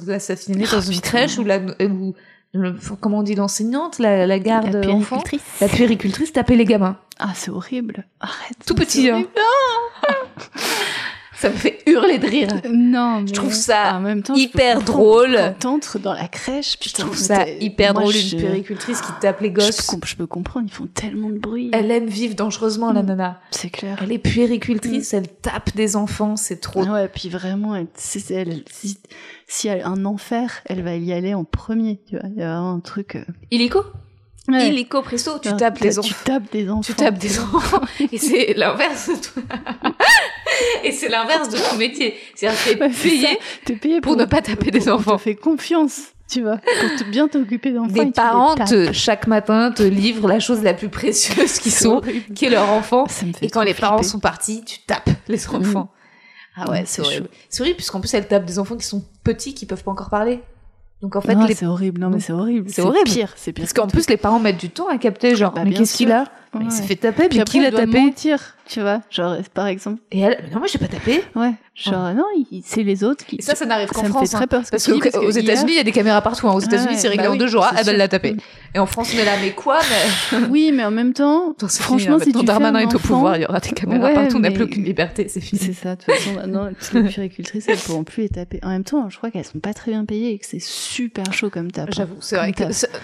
là, 0.08 0.20
ça 0.20 0.36
finit 0.36 0.58
dans 0.64 0.78
Oh, 0.78 0.82
une 0.92 1.02
crèche 1.02 1.38
où 1.38 1.44
la, 1.44 1.60
où, 1.60 2.16
le- 2.54 2.76
comment 3.00 3.20
on 3.20 3.24
dit 3.24 3.36
l'enseignante, 3.36 4.00
la, 4.00 4.26
la 4.26 4.40
garde 4.40 4.74
La 4.74 4.90
enfant, 4.92 5.18
puéricultrice. 5.18 5.42
la 5.62 5.68
puéricultrice 5.68 6.34
tapait 6.34 6.56
les 6.56 6.66
gamins. 6.66 6.98
Ah, 7.20 7.32
c'est 7.36 7.52
horrible. 7.52 8.06
Arrête. 8.20 8.58
Tout 8.66 8.76
petit, 8.76 9.10
hein. 9.10 9.24
Ça 11.40 11.50
me 11.50 11.56
fait 11.56 11.80
hurler 11.86 12.18
de 12.18 12.26
rire. 12.26 12.48
Non, 12.72 13.22
mais 13.22 13.28
Je 13.28 13.34
trouve 13.34 13.54
ça 13.54 13.94
en 13.96 14.00
même 14.00 14.24
temps, 14.24 14.34
je 14.36 14.42
hyper 14.42 14.82
drôle. 14.82 15.38
Quand 15.62 15.98
dans 16.02 16.14
la 16.14 16.28
crèche, 16.28 16.74
Je 16.74 16.78
putain, 16.80 17.04
trouve 17.04 17.16
mais 17.16 17.22
ça 17.24 17.48
hyper 17.48 17.94
moi, 17.94 18.02
drôle, 18.02 18.14
je- 18.16 18.36
une 18.36 18.42
puéricultrice 18.42 19.02
qui 19.02 19.12
tape 19.22 19.42
les 19.42 19.50
Je, 19.50 19.54
gosses. 19.54 19.86
peux- 19.96 20.08
je 20.08 20.16
peux 20.16 20.26
comprendre, 20.26 20.66
ils 20.68 20.74
font 20.74 20.88
tellement 20.88 21.30
de 21.30 21.38
bruit. 21.38 21.70
Elle 21.74 21.92
aime 21.92 22.08
vivre 22.08 22.34
dangereusement, 22.34 22.92
la 22.92 23.04
Mm. 23.04 23.06
nana. 23.06 23.40
C'est 23.52 23.70
clair. 23.70 24.00
Elle 24.02 24.12
est 24.12 24.18
puéricultrice, 24.18 25.14
elle 25.14 25.28
tape 25.28 25.76
des 25.76 25.96
enfants, 25.96 26.36
c'est 26.38 26.60
trop. 26.60 26.84
Ah 26.88 26.94
ouais, 26.94 27.08
puis 27.08 27.30
vraiment, 27.30 27.76
elle, 27.76 27.88
si, 27.96 28.20
si 28.20 29.68
elle 29.68 29.82
a 29.82 29.88
un 29.90 30.06
enfer, 30.06 30.62
elle 30.66 30.82
va 30.82 30.96
y 30.96 31.14
aller 31.14 31.34
en 31.36 31.44
premier. 31.44 32.00
Tu 32.10 32.18
vois, 32.18 32.28
il 32.30 32.40
y 32.40 32.44
a 32.44 32.48
vraiment 32.48 32.74
un 32.74 32.80
truc. 32.80 33.16
euh, 33.16 33.24
Illico? 33.52 33.84
Ouais. 34.48 34.68
Illico 34.70 35.02
presto, 35.02 35.40
tu 35.40 35.50
Ah, 35.50 35.54
tapes 35.54 35.80
les 35.80 35.92
Tu 35.94 36.00
enfants. 36.00 36.16
tapes 36.24 36.52
des 36.52 36.70
enfants. 36.70 36.82
Tu 36.82 36.94
tapes 36.94 37.18
des 37.18 37.40
enfants. 37.40 37.82
Et 38.12 38.18
c'est 38.18 38.54
l'inverse. 38.58 39.10
Et 40.84 40.92
c'est 40.92 41.10
l'inverse 41.10 41.50
de 41.50 41.58
ton 41.58 41.76
métier. 41.78 42.16
C'est-à-dire 42.36 42.60
que 42.64 42.70
t'es 42.72 42.90
payé. 43.10 43.40
T'es 43.66 43.76
payé 43.76 44.02
pour 44.02 44.16
ne 44.16 44.26
pas 44.26 44.42
taper 44.42 44.72
des 44.72 44.90
on 44.90 44.94
enfants. 44.96 45.18
te 45.18 45.22
fait 45.24 45.36
confiance, 45.36 46.00
tu 46.30 46.42
vois, 46.42 46.58
pour 46.58 46.96
te- 46.98 47.04
bien 47.10 47.28
t'occuper 47.28 47.72
d'enfants. 47.72 47.90
et 47.90 47.94
tu 47.94 48.00
Des 48.00 48.06
les 48.06 48.12
parents, 48.12 48.56
te, 48.56 48.92
chaque 48.92 49.28
matin, 49.28 49.72
te 49.72 49.84
livrent 49.84 50.28
la 50.28 50.40
chose 50.40 50.64
la 50.64 50.74
plus 50.74 50.90
précieuse 50.90 51.60
qui 51.60 51.70
C'est 51.70 51.84
sont, 51.84 51.98
horrible. 51.98 52.34
qui 52.34 52.46
est 52.46 52.50
leur 52.50 52.70
enfant. 52.70 53.06
Ça 53.08 53.26
me 53.26 53.34
fait 53.34 53.46
Et 53.46 53.50
quand 53.50 53.64
les 53.64 53.74
parents 53.74 54.04
sont 54.04 54.20
partis, 54.20 54.64
tu 54.66 54.80
tapes 54.80 55.10
les 55.28 55.48
enfants. 55.50 55.92
Ah 56.56 56.70
ouais, 56.72 56.82
Mm, 56.82 56.86
c'est 56.88 57.02
horrible. 57.04 57.30
C'est 57.50 57.62
horrible 57.62 57.76
puisqu'en 57.78 58.00
plus 58.00 58.12
elle 58.16 58.28
tape 58.28 58.46
des 58.46 58.58
enfants 58.58 58.78
qui 58.78 58.86
sont 58.86 59.06
petits, 59.24 59.54
qui 59.54 59.66
peuvent 59.68 59.84
pas 59.84 59.92
encore 59.92 60.10
parler. 60.10 60.40
Donc 61.02 61.16
en 61.16 61.22
fait, 61.22 61.36
les... 61.36 61.54
c'est 61.54 61.66
horrible. 61.66 62.02
Non, 62.02 62.10
mais 62.10 62.20
c'est 62.20 62.34
horrible. 62.34 62.70
C'est 62.70 62.82
horrible. 62.82 63.06
pire. 63.06 63.34
C'est 63.36 63.54
pire. 63.54 63.64
parce 63.64 63.74
qu'en 63.74 63.88
plus 63.88 64.10
les 64.10 64.18
parents 64.18 64.40
mettent 64.40 64.60
du 64.60 64.70
temps 64.70 64.88
à 64.88 64.98
capter 64.98 65.36
genre 65.36 65.54
Bah, 65.54 65.64
mais 65.64 65.74
qu'est-ce 65.74 65.96
qu'il 65.96 66.08
sûr. 66.08 66.26
Il 66.62 66.72
s'est 66.72 66.84
fait 66.84 66.96
taper, 66.96 67.28
Puis 67.30 67.38
mais 67.38 67.42
après, 67.44 67.52
qui 67.52 67.64
l'a 67.64 67.72
tapé 67.72 68.00
mentir, 68.00 68.56
tu 68.68 68.82
vois. 68.82 69.02
Genre, 69.10 69.36
par 69.54 69.68
exemple. 69.68 70.02
Et 70.12 70.20
elle, 70.22 70.40
mais 70.44 70.50
non, 70.52 70.60
moi 70.60 70.68
j'ai 70.72 70.80
pas 70.80 70.88
tapé. 70.88 71.24
Ouais. 71.36 71.54
Genre, 71.76 72.14
non, 72.16 72.24
il- 72.52 72.64
c'est 72.66 72.82
les 72.82 73.04
autres 73.04 73.24
qui. 73.26 73.36
Et 73.38 73.42
ça, 73.44 73.54
ça 73.54 73.66
n'arrive 73.66 73.90
qu'en 73.90 74.02
ça 74.02 74.08
me 74.08 74.10
France. 74.14 74.30
fait 74.30 74.36
très 74.36 74.44
hein. 74.46 74.48
peur. 74.48 74.64
Parce 74.72 74.88
qu'aux 74.88 74.98
que 74.98 75.38
États-Unis, 75.38 75.72
il 75.74 75.76
y 75.78 75.80
a 75.80 75.84
des 75.84 75.92
caméras 75.92 76.22
partout. 76.22 76.48
hein. 76.48 76.54
Aux 76.54 76.60
États-Unis, 76.60 76.94
Ouais, 76.94 76.98
c'est 76.98 77.08
réglé 77.10 77.26
bah 77.26 77.30
en 77.30 77.34
oui, 77.34 77.38
deux 77.38 77.48
jours. 77.48 77.64
Ah, 77.70 77.76
elle 77.78 77.86
sûr. 77.86 77.94
l'a 77.98 78.08
tapé. 78.08 78.36
Et 78.74 78.80
en 78.80 78.88
France, 78.88 79.12
on 79.14 79.20
est 79.20 79.26
là, 79.26 79.34
mais 79.42 79.52
quoi 79.52 79.80
mais... 80.32 80.38
Oui, 80.50 80.72
mais 80.74 80.84
en 80.86 80.90
même 80.92 81.14
temps, 81.14 81.52
Attends, 81.52 81.68
franchement, 81.68 82.18
fini, 82.20 82.34
si 82.34 82.40
tu 82.40 82.46
Darmanin 82.46 82.80
est 82.80 82.96
au 82.96 83.00
pouvoir, 83.00 83.38
il 83.38 83.44
y 83.44 83.46
aura 83.46 83.60
des 83.60 83.70
caméras 83.70 84.10
partout, 84.10 84.38
on 84.38 84.40
n'a 84.40 84.50
plus 84.52 84.64
aucune 84.64 84.84
liberté, 84.84 85.28
c'est 85.30 85.40
fini. 85.42 85.62
C'est 85.64 85.74
ça, 85.74 85.96
de 85.96 86.02
toute 86.02 86.14
façon, 86.16 86.34
maintenant, 86.36 86.68
les 86.94 87.04
puricultrices, 87.04 87.68
elles 87.68 87.78
pourront 87.78 88.04
plus 88.04 88.24
les 88.24 88.30
taper. 88.30 88.60
En 88.64 88.70
même 88.70 88.84
temps, 88.84 89.08
je 89.10 89.18
crois 89.18 89.30
qu'elles 89.30 89.46
sont 89.46 89.60
pas 89.60 89.74
très 89.76 89.92
bien 89.92 90.04
payées 90.06 90.32
et 90.34 90.40
que 90.40 90.46
c'est 90.48 90.62
super 90.62 91.32
chaud 91.32 91.50
comme 91.52 91.72
tape. 91.72 91.90
J'avoue, 91.94 92.16
c'est 92.22 92.38
vrai 92.38 92.54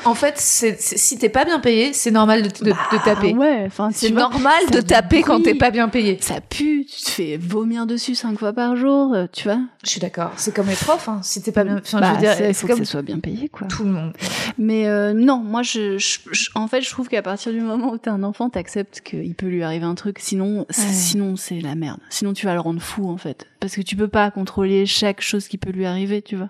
en 0.06 0.16
fait, 0.16 0.34
si 0.38 1.18
t'es 1.20 1.30
pas 1.30 1.46
bien 1.46 1.60
payé, 1.60 1.94
c'est 1.94 2.12
normal 2.12 2.42
de, 2.42 2.48
de 2.50 3.04
taper. 3.06 3.33
Ouais, 3.38 3.64
enfin, 3.66 3.90
C'est 3.94 4.10
vois, 4.12 4.22
normal 4.22 4.62
de 4.72 4.82
taper 4.82 5.22
quand 5.22 5.42
t'es 5.42 5.56
pas 5.56 5.72
bien 5.72 5.90
payé. 5.90 6.18
Ça 6.22 6.42
pue, 6.42 6.86
tu 6.90 7.02
te 7.04 7.10
fais 7.10 7.38
vomir 7.38 7.86
dessus 7.86 8.16
cinq 8.16 8.38
fois 8.40 8.54
par 8.54 8.76
jour, 8.76 9.14
euh, 9.14 9.26
tu 9.32 9.44
vois. 9.44 9.60
Je 9.84 9.90
suis 9.90 10.00
d'accord. 10.00 10.32
C'est 10.38 10.54
comme 10.56 10.68
les 10.68 10.76
profs, 10.76 11.08
hein. 11.10 11.20
Si 11.24 11.42
t'es 11.42 11.52
pas 11.52 11.64
bien, 11.64 11.78
enfin, 11.78 12.00
Bah, 12.00 12.10
je 12.12 12.16
veux 12.16 12.22
dire, 12.22 12.34
c'est- 12.56 12.68
comme 12.68 12.80
que 12.80 12.86
ça 12.86 12.92
soit 12.92 13.02
bien 13.02 13.20
payé, 13.20 13.50
quoi. 13.50 13.68
tout 13.68 13.84
le 13.84 13.92
monde. 13.92 14.14
Mais 14.58 14.88
euh, 14.88 15.14
non, 15.14 15.38
moi, 15.38 15.62
je, 15.64 15.98
je- 15.98 16.20
je- 16.32 16.50
en 16.56 16.68
fait, 16.68 16.82
je 16.82 16.90
trouve 16.90 17.08
qu'à 17.10 17.22
partir 17.22 17.52
du 17.52 17.60
moment 17.62 17.92
où 17.92 17.98
t'es 17.98 18.10
un 18.10 18.24
enfant, 18.24 18.50
t'acceptes 18.50 19.02
qu'il 19.02 19.36
peut 19.36 19.48
lui 19.48 19.64
arriver 19.64 19.86
un 19.86 19.96
truc. 19.96 20.20
Sinon, 20.20 20.60
Ouais. 20.60 20.66
sinon 20.70 21.36
c'est 21.36 21.60
la 21.60 21.76
merde. 21.76 22.00
Sinon, 22.10 22.34
tu 22.34 22.46
vas 22.46 22.54
le 22.54 22.60
rendre 22.60 22.82
fou, 22.82 23.10
en 23.10 23.18
fait, 23.18 23.48
parce 23.64 23.78
que 23.78 23.82
tu 23.82 23.96
peux 23.96 24.10
pas 24.10 24.30
contrôler 24.30 24.86
chaque 24.86 25.22
chose 25.22 25.48
qui 25.48 25.58
peut 25.58 25.72
lui 25.72 25.86
arriver, 25.86 26.22
tu 26.22 26.36
vois. 26.36 26.50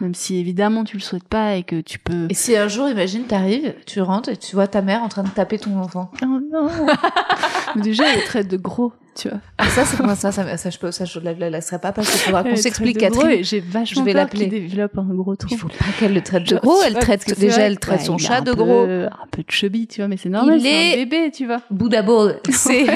Même 0.00 0.12
si 0.12 0.38
évidemment 0.38 0.82
tu 0.82 0.96
le 0.96 1.02
souhaites 1.02 1.28
pas 1.28 1.54
et 1.54 1.62
que 1.62 1.80
tu 1.80 2.00
peux. 2.00 2.26
Et 2.30 2.34
si 2.34 2.56
un 2.56 2.66
jour, 2.66 2.88
imagine, 2.88 3.22
t'arrives, 3.28 3.76
tu 3.86 4.00
rentres 4.00 4.30
et 4.30 4.36
tu 4.36 4.56
vois 4.56 4.66
ta 4.66 4.82
mère 4.82 5.04
en 5.04 5.08
train 5.08 5.22
de 5.22 5.28
taper 5.28 5.60
ton 5.60 5.78
enfant. 5.78 6.10
Oh 6.20 6.40
non. 6.50 6.68
Mais 7.76 7.82
déjà, 7.82 8.04
elle 8.14 8.24
traite 8.24 8.48
de 8.48 8.56
gros, 8.56 8.92
tu 9.16 9.28
vois. 9.28 9.38
Ah, 9.58 9.68
ça, 9.68 9.84
c'est 9.84 10.02
moi, 10.02 10.14
ça, 10.14 10.32
ça, 10.32 10.56
ça, 10.56 10.70
je 10.70 10.78
peux, 10.78 10.90
ça, 10.90 11.04
je 11.04 11.18
la, 11.20 11.32
la 11.34 11.50
laisserai 11.50 11.78
pas 11.78 11.92
parce 11.92 12.10
qu'il 12.10 12.20
faudra 12.20 12.42
qu'on 12.44 12.56
s'explique, 12.56 12.96
de 12.96 13.00
Catherine. 13.00 13.42
J'ai 13.44 13.60
vachement 13.60 14.00
Je 14.02 14.04
vais 14.06 14.12
l'appeler. 14.12 14.46
développe 14.46 14.96
un 14.98 15.14
gros 15.14 15.36
trou. 15.36 15.48
Il 15.50 15.58
faut 15.58 15.68
pas 15.68 15.74
qu'elle 15.98 16.14
le 16.14 16.20
traite 16.22 16.48
de 16.48 16.56
gros. 16.56 16.80
Elle 16.84 16.94
traite, 16.94 17.38
déjà, 17.38 17.62
elle 17.62 17.78
traite 17.78 18.00
son 18.02 18.18
chat 18.18 18.40
de 18.40 18.52
gros. 18.52 18.84
Un 18.86 19.26
peu 19.30 19.42
chubby, 19.48 19.86
tu 19.86 20.00
vois, 20.00 20.08
mais 20.08 20.16
c'est 20.16 20.28
normal, 20.28 20.56
Il 20.58 20.62
c'est 20.62 20.68
est- 20.68 20.92
un 20.94 20.96
bébé, 21.04 21.30
tu 21.30 21.46
vois. 21.46 21.60
Bouddha 21.70 22.02
Ball. 22.08 22.40
C'est, 22.50 22.86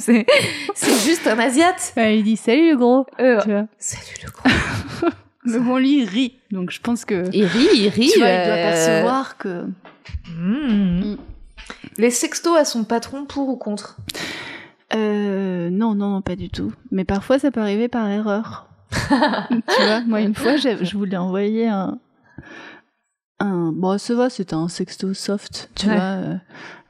c'est, 0.00 0.26
juste 1.04 1.26
un 1.26 1.38
asiate. 1.38 1.92
Il 1.96 2.22
dit 2.24 2.36
salut 2.36 2.70
le 2.72 2.76
gros, 2.76 3.06
Euh, 3.20 3.40
tu 3.42 3.50
vois. 3.50 3.66
salut 3.78 4.16
le 4.24 4.30
gros. 4.30 5.10
Mais 5.48 5.60
bon, 5.60 5.76
lui, 5.78 6.02
il 6.02 6.08
rit. 6.08 6.34
Donc 6.50 6.72
je 6.72 6.80
pense 6.80 7.04
que. 7.04 7.24
Il 7.32 7.44
rit, 7.44 7.68
il 7.76 7.88
rit. 7.88 8.10
Tu 8.12 8.18
vois, 8.18 8.28
il 8.28 8.46
doit 8.46 8.56
euh, 8.56 8.70
percevoir 8.70 9.36
que. 9.38 9.64
Les 11.98 12.10
sextos 12.10 12.56
à 12.56 12.64
son 12.64 12.84
patron 12.84 13.24
pour 13.24 13.48
ou 13.48 13.56
contre? 13.56 13.96
Euh, 14.94 15.68
non, 15.70 15.94
non, 15.94 16.10
non, 16.10 16.22
pas 16.22 16.36
du 16.36 16.48
tout. 16.50 16.72
Mais 16.90 17.04
parfois, 17.04 17.38
ça 17.38 17.50
peut 17.50 17.60
arriver 17.60 17.88
par 17.88 18.08
erreur. 18.08 18.68
tu 18.92 19.82
vois, 19.82 20.00
moi, 20.06 20.20
une 20.20 20.34
fois, 20.34 20.56
je 20.56 20.96
voulais 20.96 21.16
envoyer 21.16 21.66
un. 21.68 21.98
un 23.40 23.72
bon, 23.72 23.98
ça 23.98 24.14
va, 24.14 24.30
c'était 24.30 24.54
un 24.54 24.68
sexto 24.68 25.12
soft, 25.14 25.70
tu 25.74 25.88
Ouais. 25.88 25.94
vois, 25.94 26.02
euh, 26.04 26.34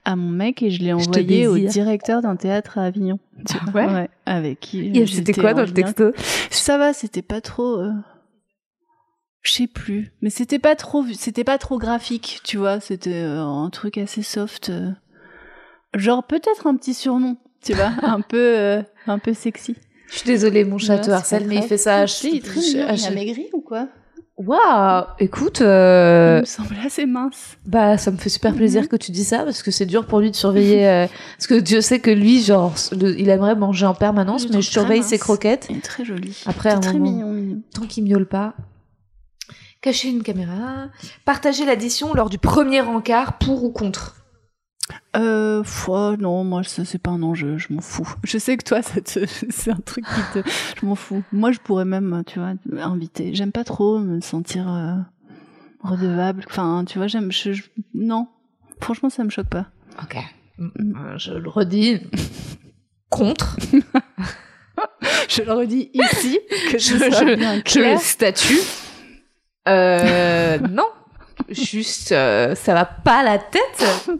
à 0.04 0.14
mon 0.14 0.28
mec 0.30 0.62
et 0.62 0.70
je 0.70 0.82
l'ai 0.82 0.92
envoyé 0.92 1.46
au 1.48 1.56
directeur 1.58 2.20
d'un 2.22 2.36
théâtre 2.36 2.78
à 2.78 2.84
Avignon. 2.84 3.18
tu 3.48 3.56
vois. 3.72 3.86
ouais 3.86 4.10
avec 4.26 4.60
qui. 4.60 4.90
Et 4.94 5.06
C'était 5.06 5.32
quoi 5.32 5.54
dans 5.54 5.62
le 5.62 5.72
texto? 5.72 6.12
Ça 6.50 6.76
va, 6.78 6.92
c'était 6.92 7.22
pas 7.22 7.40
trop. 7.40 7.78
euh, 7.80 7.92
Je 9.46 9.52
sais 9.52 9.66
plus, 9.68 10.12
mais 10.22 10.30
c'était 10.30 10.58
pas 10.58 10.74
trop, 10.74 11.04
c'était 11.16 11.44
pas 11.44 11.56
trop 11.58 11.78
graphique, 11.78 12.40
tu 12.42 12.56
vois. 12.56 12.80
C'était 12.80 13.12
euh, 13.14 13.40
un 13.40 13.70
truc 13.70 13.96
assez 13.96 14.22
soft, 14.22 14.70
euh, 14.70 14.90
genre 15.94 16.24
peut-être 16.26 16.66
un 16.66 16.74
petit 16.76 16.94
surnom, 16.94 17.36
tu 17.62 17.72
vois, 17.74 17.92
un 18.02 18.20
peu, 18.20 18.36
euh, 18.58 18.82
un 19.06 19.18
peu 19.18 19.34
sexy. 19.34 19.76
Je 20.10 20.18
suis 20.18 20.26
désolée, 20.26 20.64
mon 20.64 20.78
chat 20.78 20.98
te 20.98 21.10
harcèle, 21.10 21.46
mais 21.46 21.56
il 21.56 21.62
fait 21.62 21.76
ça. 21.78 22.06
sais, 22.06 22.30
il 22.30 22.42
il 22.44 23.06
a 23.06 23.10
maigri 23.10 23.46
ou 23.52 23.60
quoi? 23.60 23.88
Waouh 24.38 25.04
Écoute, 25.18 25.60
Il 25.60 25.64
me 25.66 26.42
semble 26.44 26.76
assez 26.84 27.06
mince. 27.06 27.56
bah 27.64 27.96
ça 27.98 28.10
me 28.10 28.16
fait 28.18 28.28
super 28.28 28.52
plaisir 28.54 28.82
Mhm. 28.82 28.88
que 28.88 28.96
tu 28.96 29.10
dis 29.10 29.24
ça 29.24 29.44
parce 29.44 29.62
que 29.62 29.70
c'est 29.70 29.86
dur 29.86 30.06
pour 30.06 30.20
lui 30.20 30.30
de 30.30 30.36
surveiller. 30.36 30.86
euh, 30.88 31.06
parce 31.38 31.46
que 31.46 31.54
Dieu 31.54 31.80
sait 31.80 32.00
que 32.00 32.10
lui, 32.10 32.42
genre, 32.42 32.74
le- 32.92 33.18
il 33.18 33.28
aimerait 33.30 33.54
manger 33.56 33.86
en 33.86 33.94
permanence, 33.94 34.46
Je 34.46 34.52
mais 34.52 34.60
je 34.60 34.70
surveille 34.70 35.02
ses 35.02 35.18
croquettes 35.18 35.66
Il 35.70 35.78
est 35.78 35.80
très 35.80 36.04
joli. 36.04 36.36
Après, 36.46 36.70
un 36.70 36.80
très 36.80 36.98
moment. 36.98 37.30
mignon. 37.32 37.62
tant 37.72 37.86
qu'il 37.86 38.04
miaule 38.04 38.26
pas. 38.26 38.54
Cacher 39.86 40.08
une 40.08 40.24
caméra. 40.24 40.88
Partager 41.24 41.64
l'addition 41.64 42.12
lors 42.12 42.28
du 42.28 42.38
premier 42.38 42.80
encart 42.80 43.38
pour 43.38 43.62
ou 43.62 43.70
contre? 43.70 44.16
Euh, 45.16 45.62
oh, 45.86 46.14
non, 46.18 46.42
moi, 46.42 46.64
ça, 46.64 46.84
c'est 46.84 46.98
pas 46.98 47.12
un 47.12 47.22
enjeu, 47.22 47.56
je 47.56 47.72
m'en 47.72 47.80
fous. 47.80 48.12
Je 48.24 48.36
sais 48.36 48.56
que 48.56 48.64
toi, 48.64 48.82
ça 48.82 49.00
te- 49.00 49.24
c'est 49.48 49.70
un 49.70 49.76
truc 49.76 50.04
qui 50.04 50.40
te. 50.42 50.48
Je 50.80 50.84
m'en 50.84 50.96
fous. 50.96 51.22
Moi, 51.30 51.52
je 51.52 51.60
pourrais 51.60 51.84
même, 51.84 52.24
tu 52.26 52.40
vois, 52.40 52.54
inviter. 52.82 53.32
J'aime 53.32 53.52
pas 53.52 53.62
trop 53.62 54.00
me 54.00 54.20
sentir 54.20 54.68
euh, 54.68 54.96
redevable. 55.84 56.42
Enfin, 56.50 56.82
tu 56.84 56.98
vois, 56.98 57.06
j'aime. 57.06 57.30
je- 57.30 57.52
je- 57.52 57.62
Non. 57.94 58.26
Franchement, 58.80 59.08
ça 59.08 59.22
me 59.22 59.30
choque 59.30 59.46
pas. 59.48 59.66
Ok. 60.02 60.16
Euh, 60.58 61.16
Je 61.16 61.32
le 61.34 61.48
redis. 61.48 62.00
contre. 63.08 63.56
Je 65.28 65.42
le 65.42 65.52
redis 65.52 65.90
ici, 65.94 66.40
que 66.72 66.76
Je- 66.76 66.96
je, 66.98 67.64
je- 67.72 67.78
le 67.92 67.96
statue. 67.98 68.58
Euh, 69.68 70.58
non. 70.70 70.86
Juste, 71.48 72.12
euh, 72.12 72.54
ça 72.54 72.74
va 72.74 72.84
pas 72.84 73.18
à 73.18 73.22
la 73.22 73.38
tête. 73.38 74.10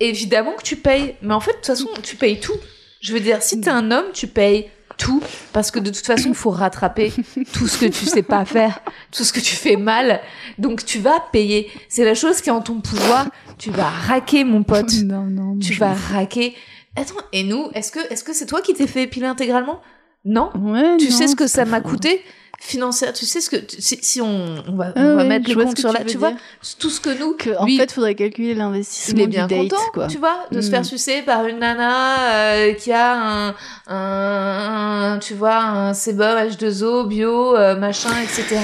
Évidemment 0.00 0.52
que 0.52 0.62
tu 0.62 0.76
payes. 0.76 1.16
Mais 1.22 1.34
en 1.34 1.40
fait, 1.40 1.52
de 1.52 1.56
toute 1.56 1.66
façon, 1.66 1.88
tu 2.02 2.16
payes 2.16 2.40
tout. 2.40 2.56
Je 3.00 3.12
veux 3.12 3.20
dire, 3.20 3.42
si 3.42 3.60
t'es 3.60 3.70
un 3.70 3.90
homme, 3.90 4.06
tu 4.12 4.26
payes 4.26 4.68
tout. 4.98 5.22
Parce 5.52 5.70
que 5.70 5.78
de 5.78 5.90
toute 5.90 6.04
façon, 6.06 6.30
il 6.30 6.34
faut 6.34 6.50
rattraper 6.50 7.12
tout 7.52 7.66
ce 7.68 7.78
que 7.78 7.86
tu 7.86 8.04
sais 8.06 8.22
pas 8.22 8.44
faire, 8.44 8.80
tout 9.12 9.24
ce 9.24 9.32
que 9.32 9.40
tu 9.40 9.54
fais 9.54 9.76
mal. 9.76 10.20
Donc, 10.58 10.84
tu 10.84 10.98
vas 10.98 11.20
payer. 11.32 11.70
C'est 11.88 12.04
la 12.04 12.14
chose 12.14 12.40
qui 12.40 12.48
est 12.48 12.52
en 12.52 12.60
ton 12.60 12.80
pouvoir. 12.80 13.26
Tu 13.58 13.70
vas 13.70 13.88
raquer, 13.88 14.44
mon 14.44 14.62
pote. 14.64 14.92
Non, 15.04 15.22
non. 15.22 15.58
Tu 15.58 15.74
vas 15.74 15.94
raquer. 15.94 16.54
Attends, 16.96 17.14
et 17.32 17.42
nous, 17.42 17.68
est-ce 17.74 17.90
que 17.90 18.00
est-ce 18.12 18.22
que 18.24 18.32
c'est 18.32 18.46
toi 18.46 18.60
qui 18.60 18.74
t'es 18.74 18.86
fait 18.86 19.02
épiler 19.02 19.26
intégralement? 19.26 19.80
Non. 20.24 20.50
Ouais, 20.56 20.96
Tu 20.96 21.10
non, 21.10 21.16
sais 21.16 21.26
ce 21.28 21.36
que 21.36 21.46
ça 21.46 21.64
m'a 21.64 21.80
coûté? 21.80 22.22
Financière. 22.60 23.12
Tu 23.12 23.26
sais 23.26 23.40
ce 23.40 23.50
que 23.50 23.56
tu- 23.56 23.80
si, 23.80 23.98
si 24.02 24.20
on, 24.20 24.56
on 24.68 24.76
va, 24.76 24.92
Ah 24.94 25.00
on 25.00 25.08
va 25.08 25.16
ouais, 25.16 25.24
mettre 25.28 25.44
je 25.44 25.50
le 25.50 25.54
vois 25.54 25.62
ce 25.64 25.66
compte 25.68 25.74
que 25.76 25.80
sur 25.82 25.90
tu 25.92 25.98
veux 26.02 26.06
tu 26.06 26.16
vois, 26.18 26.32
tout 26.78 26.90
ce 26.90 27.00
que 27.00 27.18
nous. 27.18 27.34
Que, 27.34 27.56
en 27.58 27.64
lui, 27.66 27.76
fait, 27.78 27.92
faudrait 27.92 28.14
calculer 28.14 28.50
il 28.52 28.58
l'investissement 28.58 29.20
est 29.22 29.26
du 29.26 29.30
bien 29.30 29.46
date, 29.46 29.58
content, 29.70 29.76
quoi. 29.92 30.06
tu 30.06 30.18
vois, 30.18 30.46
de 30.50 30.60
se 30.60 30.70
faire 30.70 30.84
sucer 30.84 31.22
par 31.22 31.46
une 31.46 31.58
nana 31.58 32.32
euh, 32.54 32.72
qui 32.74 32.92
a 32.92 33.48
un, 33.48 33.54
un, 33.88 35.14
un- 35.14 35.18
tu 35.18 35.34
vois, 35.34 35.56
un 35.56 35.94
sébum 35.94 36.36
H2O 36.36 37.06
bio, 37.08 37.56
euh, 37.56 37.76
machin, 37.76 38.10
etc. 38.22 38.60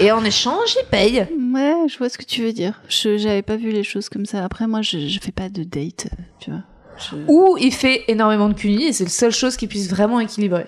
Et 0.00 0.10
en 0.12 0.24
échange, 0.24 0.76
il 0.80 0.86
paye. 0.90 1.26
Ouais, 1.54 1.74
je 1.88 1.98
vois 1.98 2.08
ce 2.08 2.16
que 2.16 2.24
tu 2.24 2.42
veux 2.42 2.52
dire. 2.52 2.80
Je 2.88 3.18
j'avais 3.18 3.42
pas 3.42 3.56
vu 3.56 3.70
les 3.70 3.84
choses 3.84 4.08
comme 4.08 4.24
ça. 4.26 4.44
Après, 4.44 4.66
moi, 4.66 4.82
je, 4.82 4.98
je 5.08 5.20
fais 5.20 5.32
pas 5.32 5.48
de 5.48 5.62
date, 5.62 6.06
euh, 6.12 6.22
tu 6.40 6.50
vois. 6.50 6.60
Je- 6.98 7.16
Ou 7.28 7.56
il 7.58 7.72
fait 7.72 8.04
énormément 8.08 8.48
de 8.48 8.54
cunis 8.54 8.84
et 8.84 8.92
c'est 8.92 9.04
la 9.04 9.10
seule 9.10 9.32
chose 9.32 9.56
qui 9.56 9.66
puisse 9.66 9.88
vraiment 9.90 10.20
équilibrer. 10.20 10.66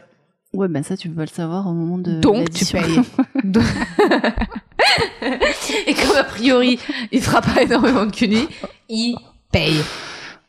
Ouais, 0.52 0.68
ben 0.68 0.82
ça, 0.82 0.96
tu 0.96 1.08
peux 1.08 1.14
pas 1.14 1.22
le 1.22 1.28
savoir 1.28 1.66
au 1.66 1.72
moment 1.72 1.98
de. 1.98 2.20
Donc 2.20 2.50
tu 2.50 2.64
payes. 2.66 3.00
Et 5.86 5.94
comme 5.94 6.16
a 6.16 6.24
priori, 6.24 6.78
il 7.10 7.22
fera 7.22 7.40
pas 7.40 7.62
énormément 7.62 8.04
de 8.06 8.10
cunis, 8.10 8.48
il 8.88 9.16
paye. 9.50 9.80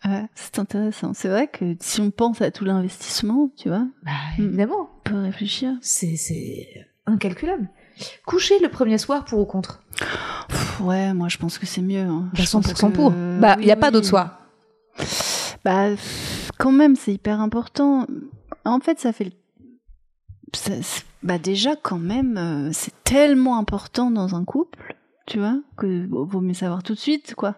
Ouais, 0.05 0.25
c'est 0.35 0.59
intéressant. 0.59 1.13
C'est 1.13 1.29
vrai 1.29 1.47
que 1.47 1.75
si 1.79 2.01
on 2.01 2.11
pense 2.11 2.41
à 2.41 2.51
tout 2.51 2.65
l'investissement, 2.65 3.49
tu 3.55 3.69
vois, 3.69 3.85
Bah, 4.03 4.11
Mm. 4.37 4.43
évidemment. 4.43 4.89
on 5.05 5.09
peut 5.09 5.21
réfléchir. 5.21 5.71
C'est, 5.81 6.17
c'est 6.17 6.67
incalculable. 7.05 7.69
Coucher 8.25 8.59
le 8.59 8.67
premier 8.69 8.97
soir 8.97 9.23
pour 9.23 9.39
ou 9.39 9.45
contre? 9.45 9.81
Pff, 10.49 10.81
ouais, 10.81 11.13
moi, 11.13 11.29
je 11.29 11.37
pense 11.37 11.57
que 11.57 11.65
c'est 11.65 11.81
mieux. 11.81 12.01
hein. 12.01 12.29
Bah, 12.33 12.43
Je 12.43 12.49
pense 12.51 12.65
100% 12.65 12.89
que- 12.91 12.95
pour. 12.95 13.11
Bah, 13.11 13.55
il 13.59 13.65
n'y 13.65 13.71
a 13.71 13.75
oui, 13.75 13.79
pas 13.79 13.87
oui. 13.87 13.93
d'autre 13.93 14.07
soir. 14.07 14.39
Bah, 15.63 15.89
quand 16.57 16.71
même, 16.71 16.95
c'est 16.97 17.13
hyper 17.13 17.39
important. 17.39 18.05
En 18.65 18.79
fait, 18.81 18.99
ça 18.99 19.13
fait. 19.13 19.25
le- 19.25 19.31
ça- 20.55 21.01
bah, 21.23 21.37
déjà, 21.37 21.75
quand 21.75 21.97
même, 21.99 22.37
euh, 22.37 22.69
c'est 22.73 22.93
tellement 23.03 23.57
important 23.57 24.11
dans 24.11 24.35
un 24.35 24.43
couple, 24.43 24.95
tu 25.25 25.39
vois, 25.39 25.57
que 25.77 26.05
vaut 26.09 26.41
mieux 26.41 26.53
savoir 26.53 26.83
tout 26.83 26.93
de 26.93 26.99
suite, 26.99 27.33
quoi. 27.35 27.55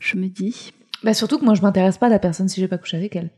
Je 0.00 0.16
me 0.16 0.28
dis. 0.28 0.72
Bah, 1.02 1.14
surtout 1.14 1.38
que 1.38 1.44
moi, 1.44 1.54
je 1.54 1.62
m'intéresse 1.62 1.98
pas 1.98 2.06
à 2.06 2.10
la 2.10 2.18
personne 2.18 2.48
si 2.48 2.60
j'ai 2.60 2.68
pas 2.68 2.78
couché 2.78 2.96
avec 2.96 3.14
elle. 3.16 3.30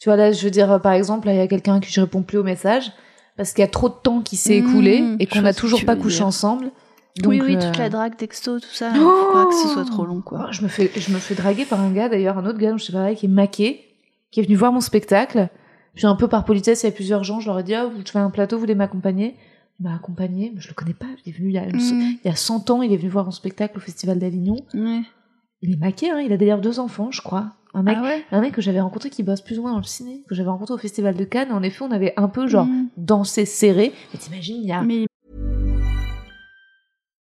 Tu 0.00 0.08
vois, 0.08 0.16
là, 0.16 0.32
je 0.32 0.42
veux 0.44 0.50
dire, 0.50 0.70
euh, 0.72 0.78
par 0.78 0.92
exemple, 0.92 1.28
il 1.28 1.36
y 1.36 1.40
a 1.40 1.46
quelqu'un 1.46 1.78
qui 1.80 1.92
je 1.92 2.00
réponds 2.00 2.22
plus 2.22 2.38
au 2.38 2.42
message 2.42 2.90
parce 3.36 3.52
qu'il 3.52 3.62
y 3.62 3.64
a 3.64 3.68
trop 3.70 3.88
de 3.88 3.94
temps 3.94 4.20
qui 4.22 4.36
s'est 4.36 4.60
Mmh, 4.60 4.68
écoulé 4.68 5.04
et 5.20 5.26
qu'on 5.26 5.42
n'a 5.42 5.54
toujours 5.54 5.84
pas 5.84 5.96
couché 5.96 6.18
dire. 6.18 6.26
ensemble. 6.26 6.70
oui, 7.24 7.38
Donc, 7.38 7.48
oui, 7.48 7.56
euh, 7.56 7.60
toute 7.68 7.78
la 7.78 7.88
drague, 7.88 8.16
texto, 8.16 8.58
tout 8.58 8.66
ça. 8.72 8.92
Oh 8.96 9.12
faut 9.26 9.32
pas 9.32 9.46
que 9.46 9.54
ce 9.54 9.68
soit 9.68 9.84
trop 9.84 10.04
long, 10.04 10.20
quoi. 10.20 10.48
Je 10.50 10.62
me 10.62 10.68
fais, 10.68 10.90
je 10.96 11.12
me 11.12 11.18
fais 11.18 11.34
draguer 11.34 11.64
par 11.64 11.80
un 11.80 11.92
gars, 11.92 12.08
d'ailleurs, 12.08 12.38
un 12.38 12.46
autre 12.46 12.58
gars 12.58 12.70
dont 12.72 12.78
je 12.78 12.84
sais 12.86 12.92
pas, 12.92 13.14
qui 13.14 13.26
est 13.26 13.28
maqué, 13.28 13.84
qui 14.30 14.40
est 14.40 14.42
venu 14.42 14.56
voir 14.56 14.72
mon 14.72 14.80
spectacle. 14.80 15.48
Puis 15.94 16.06
un 16.06 16.16
peu 16.16 16.28
par 16.28 16.44
politesse, 16.44 16.82
il 16.82 16.86
y 16.86 16.88
a 16.88 16.92
plusieurs 16.92 17.22
gens, 17.24 17.40
je 17.40 17.46
leur 17.48 17.58
ai 17.58 17.62
dit, 17.62 17.74
vous- 17.74 18.02
je 18.04 18.10
fais 18.10 18.18
un 18.18 18.30
plateau, 18.30 18.56
vous 18.56 18.60
voulez 18.60 18.74
m'accompagner? 18.74 19.36
Il 19.80 19.84
m'a 19.84 19.94
accompagné, 19.94 20.52
mais 20.54 20.60
je 20.60 20.68
le 20.68 20.74
connais 20.74 20.94
pas, 20.94 21.06
il 21.24 21.30
est 21.30 21.36
venu 21.36 21.48
il 21.48 21.54
y 21.54 21.58
a, 21.58 21.66
Mmh, 21.66 22.16
il 22.24 22.28
y 22.28 22.28
a 22.28 22.36
100 22.36 22.70
ans, 22.70 22.82
il 22.82 22.92
est 22.92 22.96
venu 22.96 23.08
voir 23.10 23.24
mon 23.24 23.30
spectacle 23.30 23.76
au 23.76 23.80
Festival 23.80 24.18
d'Avignon. 24.18 24.56
Il 24.74 25.72
est 25.72 25.76
maqué, 25.76 26.10
hein, 26.10 26.20
il 26.20 26.32
a 26.32 26.36
d'ailleurs 26.36 26.60
deux 26.60 26.78
enfants, 26.80 27.10
je 27.10 27.20
crois. 27.22 27.52
Un 27.74 27.82
mec, 27.82 27.96
Ah 28.00 28.02
ouais? 28.02 28.22
un 28.32 28.40
mec 28.42 28.52
que 28.52 28.60
j'avais 28.60 28.80
rencontré 28.80 29.08
qui 29.10 29.22
bosse 29.22 29.40
plus 29.40 29.58
ou 29.58 29.62
moins 29.62 29.72
dans 29.72 29.78
le 29.78 29.84
ciné, 29.84 30.22
que 30.28 30.34
j'avais 30.34 30.50
rencontré 30.50 30.74
au 30.74 30.78
Festival 30.78 31.14
de 31.14 31.24
Cannes. 31.24 31.52
En 31.52 31.62
effet, 31.62 31.82
on 31.84 31.90
avait 31.90 32.12
un 32.18 32.28
peu 32.28 32.46
genre 32.46 32.66
Mm. 32.66 32.88
dansé 32.98 33.46
serré. 33.46 33.92
Mais 34.12 34.18
t'imagines, 34.18 34.56
il 34.60 34.66
y 34.68 34.72
a 34.72 34.82
Mais 34.82 35.06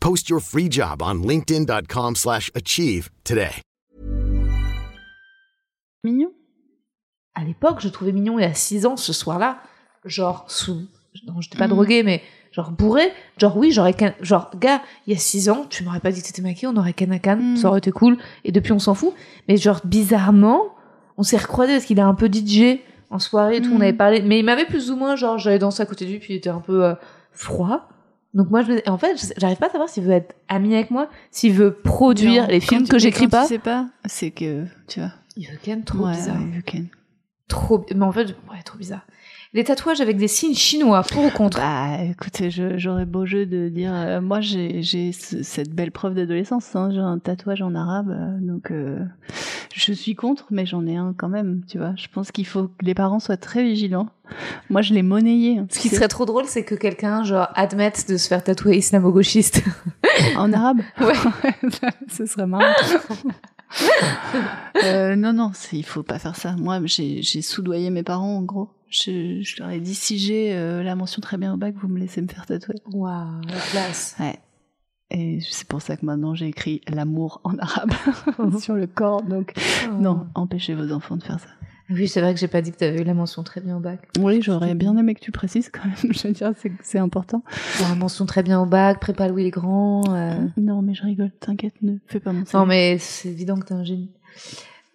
Post 0.00 0.28
your 0.30 0.40
free 0.40 0.68
job 0.70 1.02
on 1.02 1.20
linkedin.com/achieve 1.26 2.16
slash 2.16 2.50
achieve 2.54 3.08
today. 3.24 3.50
mignon. 6.02 6.30
à 7.34 7.44
l'époque, 7.44 7.80
je 7.80 7.88
trouvais 7.88 8.12
mignon 8.12 8.38
et 8.38 8.44
à 8.44 8.54
6 8.54 8.86
ans, 8.86 8.96
ce 8.96 9.12
soir-là, 9.12 9.58
genre 10.04 10.44
sous. 10.48 10.86
Non, 11.26 11.40
j'étais 11.40 11.58
pas 11.58 11.66
Mhm. 11.68 11.74
droguée, 11.74 12.02
mais 12.02 12.22
genre 12.52 12.70
bourré. 12.70 13.12
Genre, 13.38 13.56
oui, 13.56 13.70
j'aurais. 13.72 13.92
can- 13.94 14.14
Genre, 14.20 14.50
gars, 14.58 14.82
il 15.06 15.12
y 15.12 15.16
a 15.16 15.18
6 15.18 15.48
ans, 15.50 15.66
tu 15.68 15.84
m'aurais 15.84 16.00
pas 16.00 16.10
dit 16.10 16.20
que 16.22 16.26
t'étais 16.26 16.42
maquillée, 16.42 16.68
on 16.68 16.76
aurait 16.76 16.92
canne 16.94 17.12
à 17.12 17.18
canne, 17.18 17.50
Mhm. 17.52 17.56
ça 17.56 17.68
aurait 17.68 17.78
été 17.78 17.92
cool. 17.92 18.16
Et 18.44 18.52
depuis, 18.52 18.72
on 18.72 18.78
s'en 18.78 18.94
fout. 18.94 19.14
Mais 19.48 19.56
genre, 19.58 19.80
bizarrement, 19.84 20.74
on 21.18 21.22
s'est 21.22 21.36
recroisés 21.36 21.74
parce 21.74 21.84
qu'il 21.84 21.98
est 21.98 22.02
un 22.02 22.14
peu 22.14 22.28
DJ 22.28 22.80
en 23.10 23.18
soirée 23.18 23.56
et 23.56 23.62
tout, 23.62 23.70
on 23.70 23.76
Mhm. 23.76 23.82
avait 23.82 23.92
parlé. 23.92 24.22
Mais 24.22 24.38
il 24.38 24.44
m'avait 24.44 24.66
plus 24.66 24.90
ou 24.90 24.96
moins, 24.96 25.14
genre, 25.16 25.38
j'allais 25.38 25.58
danser 25.58 25.82
à 25.82 25.86
côté 25.86 26.04
de 26.06 26.10
lui, 26.10 26.18
puis 26.18 26.34
il 26.34 26.36
était 26.38 26.50
un 26.50 26.60
peu 26.60 26.84
euh, 26.84 26.94
froid. 27.32 27.88
Donc 28.34 28.48
moi, 28.50 28.62
je, 28.62 28.88
en 28.88 28.96
fait, 28.98 29.16
je- 29.20 29.32
j'arrive 29.38 29.56
pas 29.58 29.66
à 29.66 29.70
savoir 29.70 29.88
s'il 29.88 30.04
veut 30.04 30.12
être 30.12 30.34
ami 30.48 30.74
avec 30.74 30.90
moi, 30.90 31.08
s'il 31.30 31.52
veut 31.52 31.72
produire 31.74 32.42
Non, 32.44 32.48
les 32.48 32.60
films 32.60 32.84
tu- 32.84 32.90
que 32.90 32.98
j'écris 32.98 33.26
pas. 33.28 33.42
Tu 33.42 33.48
sais 33.54 33.58
pas, 33.58 33.88
c'est 34.04 34.30
que 34.30 34.64
tu 34.86 35.00
vois. 35.00 35.12
Il 35.36 35.46
veut 35.48 35.58
ken 35.62 35.82
trop 35.84 36.04
ouais, 36.06 36.12
bizarre. 36.14 36.36
can. 36.66 36.84
Trop, 37.48 37.84
mais 37.94 38.04
en 38.04 38.12
fait, 38.12 38.26
ouais, 38.50 38.62
trop 38.64 38.78
bizarre. 38.78 39.04
Les 39.52 39.64
tatouages 39.64 40.00
avec 40.00 40.16
des 40.16 40.28
signes 40.28 40.54
chinois, 40.54 41.02
pour 41.02 41.24
ou 41.24 41.30
contre? 41.30 41.58
Bah, 41.58 42.04
écoutez, 42.04 42.52
je- 42.52 42.78
j'aurais 42.78 43.04
beau 43.04 43.26
jeu 43.26 43.46
de 43.46 43.68
dire, 43.68 43.92
euh, 43.92 44.20
moi 44.20 44.40
j'ai 44.40 44.80
j'ai 44.80 45.10
ce- 45.10 45.42
cette 45.42 45.74
belle 45.74 45.90
preuve 45.90 46.14
d'adolescence, 46.14 46.76
hein, 46.76 46.90
j'ai 46.92 47.00
un 47.00 47.18
tatouage 47.18 47.60
en 47.60 47.74
arabe, 47.74 48.10
euh, 48.10 48.38
donc 48.40 48.70
euh, 48.70 49.00
je 49.74 49.92
suis 49.92 50.14
contre, 50.14 50.46
mais 50.52 50.66
j'en 50.66 50.86
ai 50.86 50.94
un 50.96 51.14
quand 51.16 51.28
même, 51.28 51.62
tu 51.66 51.78
vois. 51.78 51.94
Je 51.96 52.06
pense 52.14 52.30
qu'il 52.30 52.46
faut 52.46 52.68
que 52.68 52.84
les 52.84 52.94
parents 52.94 53.18
soient 53.18 53.36
très 53.36 53.64
vigilants. 53.64 54.08
Moi, 54.68 54.82
je 54.82 54.94
l'ai 54.94 55.02
monnayé. 55.02 55.58
hein, 55.58 55.66
Ce 55.68 55.80
qui 55.80 55.88
serait 55.88 56.06
trop 56.06 56.26
drôle, 56.26 56.44
c'est 56.46 56.64
que 56.64 56.76
quelqu'un, 56.76 57.24
genre, 57.24 57.48
admette 57.56 58.08
de 58.08 58.16
se 58.16 58.28
faire 58.28 58.44
tatouer 58.44 58.76
islamo-gauchiste. 58.76 59.64
en 60.36 60.52
arabe? 60.52 60.78
Ouais. 61.00 61.12
Ce 62.08 62.24
serait 62.26 62.46
marrant. 62.46 62.72
Euh, 64.84 65.16
non, 65.16 65.32
non, 65.32 65.50
il 65.72 65.84
faut 65.84 66.04
pas 66.04 66.20
faire 66.20 66.36
ça. 66.36 66.54
Moi, 66.56 66.78
j'ai 66.84 67.20
j'ai 67.22 67.42
soudoyé 67.42 67.90
mes 67.90 68.04
parents, 68.04 68.36
en 68.36 68.42
gros. 68.42 68.68
Je, 68.90 69.40
je 69.42 69.62
leur 69.62 69.70
ai 69.70 69.80
dit 69.80 69.94
si 69.94 70.18
j'ai 70.18 70.52
euh, 70.52 70.82
la 70.82 70.96
mention 70.96 71.22
très 71.22 71.36
bien 71.38 71.54
au 71.54 71.56
bac, 71.56 71.74
vous 71.80 71.88
me 71.88 71.98
laissez 71.98 72.20
me 72.20 72.28
faire 72.28 72.44
tatouer. 72.44 72.74
Waouh, 72.92 73.40
la 73.48 73.56
classe. 73.70 74.16
Ouais. 74.18 74.38
Et 75.12 75.40
c'est 75.40 75.66
pour 75.66 75.80
ça 75.82 75.96
que 75.96 76.04
maintenant 76.06 76.34
j'ai 76.34 76.46
écrit 76.46 76.82
l'amour 76.88 77.40
en 77.44 77.56
arabe 77.58 77.92
sur 78.60 78.74
le 78.74 78.86
corps. 78.86 79.22
Donc, 79.22 79.54
non, 79.98 80.26
empêchez 80.34 80.74
vos 80.74 80.92
enfants 80.92 81.16
de 81.16 81.22
faire 81.22 81.40
ça. 81.40 81.48
Oui, 81.92 82.06
c'est 82.06 82.20
vrai 82.20 82.32
que 82.32 82.38
j'ai 82.38 82.46
pas 82.46 82.62
dit 82.62 82.70
que 82.70 82.76
t'avais 82.76 83.00
eu 83.00 83.04
la 83.04 83.14
mention 83.14 83.42
très 83.42 83.60
bien 83.60 83.76
au 83.76 83.80
bac. 83.80 84.08
Oui, 84.20 84.40
j'aurais 84.42 84.76
bien 84.76 84.96
aimé 84.96 85.14
que 85.14 85.20
tu 85.20 85.32
précises 85.32 85.70
quand 85.70 85.84
même. 85.84 85.96
Je 86.12 86.28
veux 86.28 86.32
dire, 86.32 86.52
c'est 86.82 86.98
important. 87.00 87.42
Bon, 87.80 87.88
la 87.88 87.96
mention 87.96 88.26
très 88.26 88.44
bien 88.44 88.60
au 88.60 88.66
bac, 88.66 89.00
prépa 89.00 89.26
Louis 89.26 89.44
le 89.44 89.50
Grand. 89.50 90.02
euh. 90.14 90.36
Non, 90.56 90.82
mais 90.82 90.94
je 90.94 91.02
rigole, 91.02 91.32
t'inquiète, 91.40 91.74
ne 91.82 91.96
fais 92.06 92.20
pas 92.20 92.32
mon 92.32 92.44
Non, 92.54 92.64
mais 92.64 92.98
c'est 92.98 93.28
évident 93.28 93.56
que 93.56 93.66
t'es 93.66 93.74
un 93.74 93.82
génie. 93.82 94.12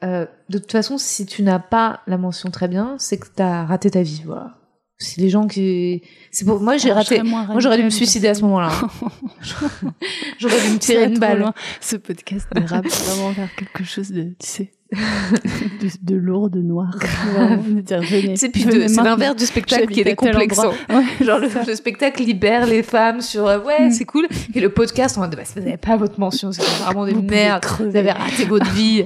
Euh, 0.06 0.26
de 0.50 0.58
toute 0.60 0.72
façon, 0.72 0.98
si 0.98 1.26
tu 1.26 1.42
n'as 1.44 1.60
pas 1.60 2.02
la 2.08 2.18
mention 2.18 2.52
très 2.52 2.68
bien, 2.68 2.96
c'est 3.00 3.18
que 3.18 3.28
t'as 3.34 3.66
raté 3.66 3.92
ta 3.92 4.04
vie, 4.04 4.24
voilà. 4.26 4.56
Si 4.98 5.20
les 5.20 5.30
gens 5.30 5.46
qui... 5.48 6.02
C'est 6.32 6.46
pour... 6.46 6.62
Moi, 6.62 6.78
j'ai 6.78 6.92
Ah, 6.92 6.96
raté... 6.96 7.22
Moi, 7.22 7.46
j'aurais 7.58 7.78
dû 7.78 7.84
me 7.84 7.90
suicider 7.90 8.30
à 8.30 8.34
ce 8.34 8.42
moment-là. 8.44 8.70
j'aurais 10.40 10.62
dû 10.62 10.74
me 10.74 10.78
tirer 10.78 11.02
va 11.02 11.12
une 11.12 11.20
balle. 11.20 11.40
loin. 11.40 11.54
Ce 11.82 11.98
podcast 11.98 12.48
dérape 12.56 12.88
vraiment 12.88 13.32
vers 13.32 13.54
quelque 13.56 13.84
chose 13.84 14.12
de, 14.12 14.24
tu 14.24 14.36
sais, 14.40 14.72
de, 14.94 15.90
de 16.02 16.16
lourd, 16.16 16.50
de 16.50 16.62
noir. 16.62 16.96
C'est 18.36 18.50
puis 18.50 18.64
c'est 18.64 19.04
l'inverse 19.04 19.36
du 19.36 19.46
spectacle 19.46 19.88
qui 19.88 20.00
est 20.02 20.06
décomplexant. 20.06 20.72
Ouais, 20.90 21.04
Genre 21.26 21.40
le, 21.40 21.50
c'est 21.50 21.76
spectacle 21.76 22.24
libère 22.24 22.66
les 22.66 22.82
femmes 22.84 23.20
sur 23.20 23.46
euh, 23.48 23.60
ouais 23.60 23.88
Mm. 23.88 23.92
c'est 23.92 24.06
cool 24.06 24.28
et 24.54 24.60
le 24.62 24.70
podcast 24.70 25.18
en 25.18 25.22
mode 25.22 25.36
bah, 25.36 25.42
vous 25.56 25.62
n'avez 25.62 25.78
pas 25.78 25.98
votre 25.98 26.20
mention 26.20 26.52
c'est 26.54 26.62
vraiment 26.84 27.06
des 27.06 27.14
Vous 27.14 27.22
merdes 27.22 27.66
vous 27.80 27.96
avez 27.96 28.12
raté 28.12 28.46
votre 28.46 28.70
vie 28.72 29.06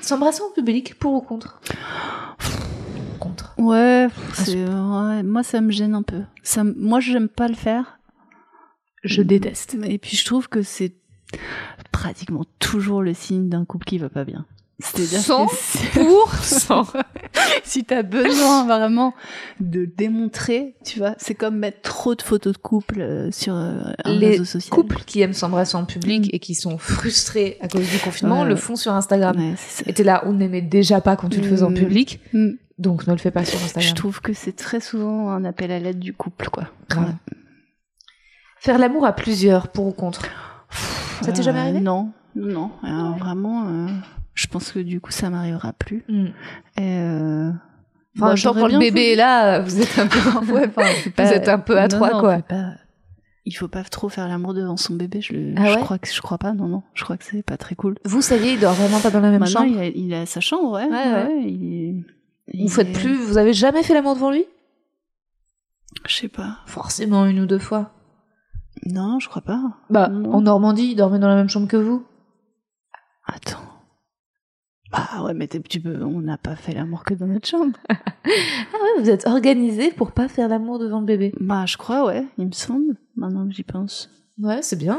s'embrasser 0.00 0.40
en 0.42 0.50
public 0.54 0.98
pour 0.98 1.12
ou 1.14 1.20
contre? 1.20 1.60
Ouais, 3.60 4.08
moi 5.22 5.42
ça 5.42 5.60
me 5.60 5.70
gêne 5.70 5.94
un 5.94 6.02
peu. 6.02 6.22
Ça, 6.42 6.62
moi 6.64 7.00
j'aime 7.00 7.28
pas 7.28 7.48
le 7.48 7.54
faire. 7.54 7.98
je 9.04 9.22
déteste 9.22 9.76
Et 9.84 9.98
puis 9.98 10.16
je 10.16 10.24
trouve 10.24 10.48
que 10.48 10.62
c'est 10.62 10.92
pratiquement 11.92 12.44
toujours 12.58 13.02
le 13.02 13.14
signe 13.14 13.48
d'un 13.48 13.64
couple 13.64 13.84
qui 13.86 13.98
va 13.98 14.08
pas 14.08 14.24
bien. 14.24 14.46
C'est-à-dire 14.82 15.20
pour 15.92 16.34
cent 16.42 16.86
si 17.64 17.84
t'as 17.84 18.02
besoin 18.02 18.64
vraiment 18.64 19.12
de 19.60 19.84
démontrer, 19.84 20.74
tu 20.86 20.98
vois, 21.00 21.14
c'est 21.18 21.34
comme 21.34 21.56
mettre 21.58 21.82
trop 21.82 22.14
de 22.14 22.22
photos 22.22 22.54
de 22.54 22.58
couple 22.58 23.02
euh, 23.02 23.30
sur 23.30 23.54
euh, 23.54 23.82
un 24.04 24.12
les 24.14 24.28
réseau 24.30 24.46
social. 24.46 24.70
couples 24.70 25.02
qui 25.04 25.20
aiment 25.20 25.34
s'embrasser 25.34 25.76
en 25.76 25.84
public 25.84 26.26
Mm. 26.26 26.30
et 26.32 26.38
qui 26.38 26.54
sont 26.54 26.78
frustrés 26.78 27.58
à 27.60 27.68
cause 27.68 27.86
du 27.90 27.98
confinement 27.98 28.40
Ouais, 28.40 28.48
le 28.48 28.56
font 28.56 28.74
sur 28.74 28.92
Instagram 28.94 29.36
Ouais, 29.36 29.54
et 29.86 29.92
t'es 29.92 30.02
là 30.02 30.22
on 30.24 30.32
n'aimait 30.32 30.62
déjà 30.62 31.02
pas 31.02 31.14
quand 31.14 31.28
tu 31.28 31.42
le 31.42 31.48
faisais 31.48 31.62
en 31.62 31.70
Mm. 31.70 31.74
public 31.74 32.20
Mm. 32.32 32.48
Donc 32.80 33.06
ne 33.06 33.12
le 33.12 33.18
fais 33.18 33.30
pas 33.30 33.44
sur 33.44 33.58
Instagram 33.62 33.88
Je 33.88 33.94
trouve 33.94 34.20
que 34.20 34.32
c'est 34.32 34.52
très 34.56 34.80
souvent 34.80 35.30
un 35.30 35.44
appel 35.44 35.70
à 35.70 35.78
l'aide 35.78 35.98
du 35.98 36.12
couple, 36.12 36.48
quoi. 36.48 36.64
Grave. 36.88 37.14
faire 38.58 38.78
l'amour 38.78 39.04
à 39.06 39.12
plusieurs 39.12 39.68
pour 39.68 39.86
ou 39.86 39.92
contre? 39.92 40.22
Ça 41.22 41.32
t'est 41.32 41.42
jamais 41.42 41.58
Euh, 41.58 41.62
arrivé? 41.62 41.80
Non, 41.80 42.12
non, 42.34 42.70
alors 42.82 43.16
vraiment, 43.16 43.66
euh, 43.68 43.86
je 44.34 44.46
pense 44.46 44.72
que 44.72 44.78
du 44.78 45.00
coup 45.00 45.10
ça 45.12 45.30
m'arrivera 45.30 45.72
plus. 45.72 46.04
Mm. 46.08 46.26
Et 46.78 46.98
euh, 46.98 47.50
Enfin, 48.16 48.30
tant 48.30 48.36
j'aurais 48.36 48.60
quand 48.62 48.66
le 48.68 48.78
bébé 48.78 49.12
est 49.12 49.16
là, 49.16 49.60
vous 49.60 49.80
êtes 49.80 49.98
un 49.98 50.06
peu, 50.08 50.18
Ouais, 50.52 50.66
enfin, 50.68 50.88
c'est 51.04 51.16
vous 51.22 51.32
êtes 51.32 51.48
un 51.48 51.58
peu 51.58 51.78
à 51.78 51.82
non, 51.82 51.88
trois, 51.88 52.12
non, 52.12 52.20
quoi. 52.20 52.38
pas- 52.42 52.72
Il 53.46 53.52
faut 53.52 53.68
pas 53.68 53.84
trop 53.84 54.08
faire 54.08 54.26
l'amour 54.28 54.52
devant 54.54 54.76
son 54.76 54.94
bébé. 54.94 55.20
Je, 55.20 55.32
le... 55.32 55.54
Ah 55.56 55.66
je 55.66 55.78
crois 55.78 55.98
que 55.98 56.08
je 56.12 56.20
crois 56.20 56.38
pas. 56.38 56.52
Non, 56.52 56.66
non. 56.66 56.82
Je 56.94 57.04
crois 57.04 57.16
que 57.16 57.24
c'est 57.24 57.42
pas 57.42 57.56
très 57.56 57.74
cool. 57.76 57.94
Vous, 58.04 58.20
ça 58.22 58.36
y 58.36 58.48
est, 58.48 58.54
il 58.54 58.60
dort 58.60 58.74
vraiment 58.74 58.98
pas 59.00 59.10
dans 59.10 59.20
la 59.20 59.30
même 59.30 59.40
Maintenant, 59.40 59.62
chambre? 59.62 59.72
il 59.72 59.78
a, 59.80 59.86
il 59.86 60.14
a 60.14 60.26
sa 60.26 60.40
chambre, 60.40 60.72
ouais. 60.72 60.86
Ouais, 60.86 60.90
ouais. 60.90 61.24
ouais, 61.26 61.42
il 61.50 62.04
Vous 62.58 62.68
faites 62.68 62.88
est- 62.88 62.92
plus, 63.00 63.16
vous 63.16 63.38
avez 63.38 63.52
jamais 63.52 63.82
fait 63.82 63.94
l'amour 63.94 64.14
devant 64.14 64.30
lui? 64.30 64.44
Je 66.06 66.14
sais 66.14 66.28
pas. 66.28 66.58
Forcément 66.66 67.26
une 67.26 67.40
ou 67.40 67.46
deux 67.46 67.58
fois. 67.58 67.92
Non, 68.86 69.18
je 69.18 69.28
crois 69.28 69.42
pas. 69.42 69.60
Bah, 69.90 70.08
Non. 70.08 70.32
en 70.34 70.40
Normandie, 70.42 70.90
il 70.92 70.96
dormait 70.96 71.18
dans 71.18 71.28
la 71.28 71.34
même 71.34 71.48
chambre 71.48 71.68
que 71.68 71.76
vous. 71.76 72.04
Attends. 73.26 73.58
Ah 74.92 75.22
ouais, 75.24 75.34
mais 75.34 75.46
tu 75.48 75.80
peux. 75.80 76.02
On 76.02 76.20
n'a 76.20 76.36
pas 76.38 76.56
fait 76.56 76.72
l'amour 76.72 77.04
que 77.04 77.14
dans 77.14 77.26
notre 77.26 77.46
chambre. 77.48 77.76
Ah 77.92 78.76
ouais, 78.82 79.02
vous 79.02 79.10
êtes 79.10 79.26
organisé 79.26 79.90
pour 79.92 80.12
pas 80.12 80.28
faire 80.28 80.48
l'amour 80.48 80.78
devant 80.78 81.00
le 81.00 81.06
bébé. 81.06 81.32
Bah, 81.40 81.64
je 81.66 81.76
crois, 81.76 82.04
ouais. 82.06 82.26
Il 82.38 82.46
me 82.46 82.52
semble. 82.52 82.96
Maintenant 83.16 83.46
que 83.46 83.52
j'y 83.54 83.62
pense. 83.64 84.10
Ouais, 84.38 84.62
c'est 84.62 84.76
bien. 84.78 84.98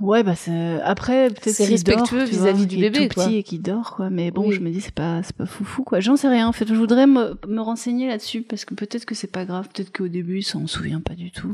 Ouais, 0.00 0.22
bah 0.22 0.34
c'est 0.34 0.80
après 0.82 1.28
peut-être 1.28 1.54
C'est 1.54 1.66
respectueux 1.66 2.24
vis-à-vis 2.24 2.58
vois, 2.58 2.66
du 2.66 2.66
qu'il 2.76 2.84
est 2.84 2.90
bébé, 2.90 3.08
tout 3.08 3.14
quoi. 3.14 3.26
petit 3.26 3.36
et 3.36 3.42
qui 3.42 3.58
dort 3.58 3.96
quoi. 3.96 4.08
Mais 4.08 4.30
bon, 4.30 4.48
Oui. 4.48 4.54
je 4.54 4.60
me 4.60 4.70
dis 4.70 4.80
c'est 4.80 4.94
pas 4.94 5.22
c'est 5.22 5.36
pas 5.36 5.44
foufou 5.46 5.82
quoi. 5.84 6.00
J'en 6.00 6.16
sais 6.16 6.28
rien. 6.28 6.48
En 6.48 6.52
fait, 6.52 6.66
je 6.66 6.74
voudrais 6.74 7.06
me, 7.06 7.38
me 7.46 7.60
renseigner 7.60 8.08
là-dessus 8.08 8.42
parce 8.42 8.64
que 8.64 8.74
peut-être 8.74 9.04
que 9.04 9.14
c'est 9.14 9.30
pas 9.30 9.44
grave. 9.44 9.68
Peut-être 9.74 9.92
qu'au 9.96 10.08
début 10.08 10.38
il 10.38 10.42
s'en 10.42 10.66
souvient 10.66 11.00
pas 11.00 11.14
du 11.14 11.30
tout. 11.30 11.52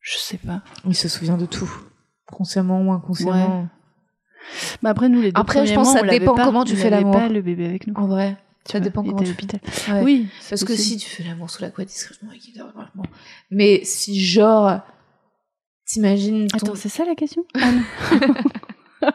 Je 0.00 0.18
sais 0.18 0.36
pas. 0.38 0.62
Il 0.86 0.94
se 0.94 1.08
souvient 1.08 1.36
de 1.38 1.46
tout. 1.46 1.70
Consciemment 2.26 2.82
ou 2.82 2.92
inconsciemment. 2.92 3.68
Bah 4.82 4.90
après 4.90 5.08
nous 5.08 5.20
les 5.20 5.32
deux 5.32 5.40
Après, 5.40 5.66
je 5.66 5.74
pense 5.74 5.86
mois, 5.88 5.94
que 5.94 6.00
ça 6.00 6.06
on 6.14 6.18
dépend 6.18 6.34
pas. 6.34 6.44
comment 6.44 6.64
tu 6.64 6.74
On 6.74 6.76
fais 6.76 6.90
l'amour. 6.90 7.12
pas 7.12 7.28
le 7.28 7.42
bébé 7.42 7.66
avec 7.66 7.86
nous. 7.86 7.94
En 7.96 8.06
vrai. 8.06 8.36
Tu 8.64 8.72
Ça 8.72 8.80
dépend 8.80 9.02
comment 9.02 9.16
tu 9.18 9.24
l'hôpital. 9.30 9.60
Ouais. 9.88 10.02
Oui, 10.02 10.26
Parce 10.50 10.62
que 10.62 10.74
si 10.76 10.98
tu 10.98 11.08
fais 11.08 11.24
l'amour 11.24 11.48
sous 11.48 11.62
la 11.62 11.70
couette 11.70 11.88
discrètement 11.88 12.30
et 12.32 12.38
qu'il 12.38 12.54
dort 12.56 12.68
vraiment. 12.74 13.04
Mais 13.50 13.80
si 13.84 14.20
genre, 14.22 14.80
t'imagines 15.88 16.46
ton... 16.48 16.56
Attends, 16.58 16.74
c'est 16.76 16.88
ça 16.88 17.04
la 17.04 17.14
question? 17.14 17.44
Ah 17.54 17.70
non. 17.72 17.82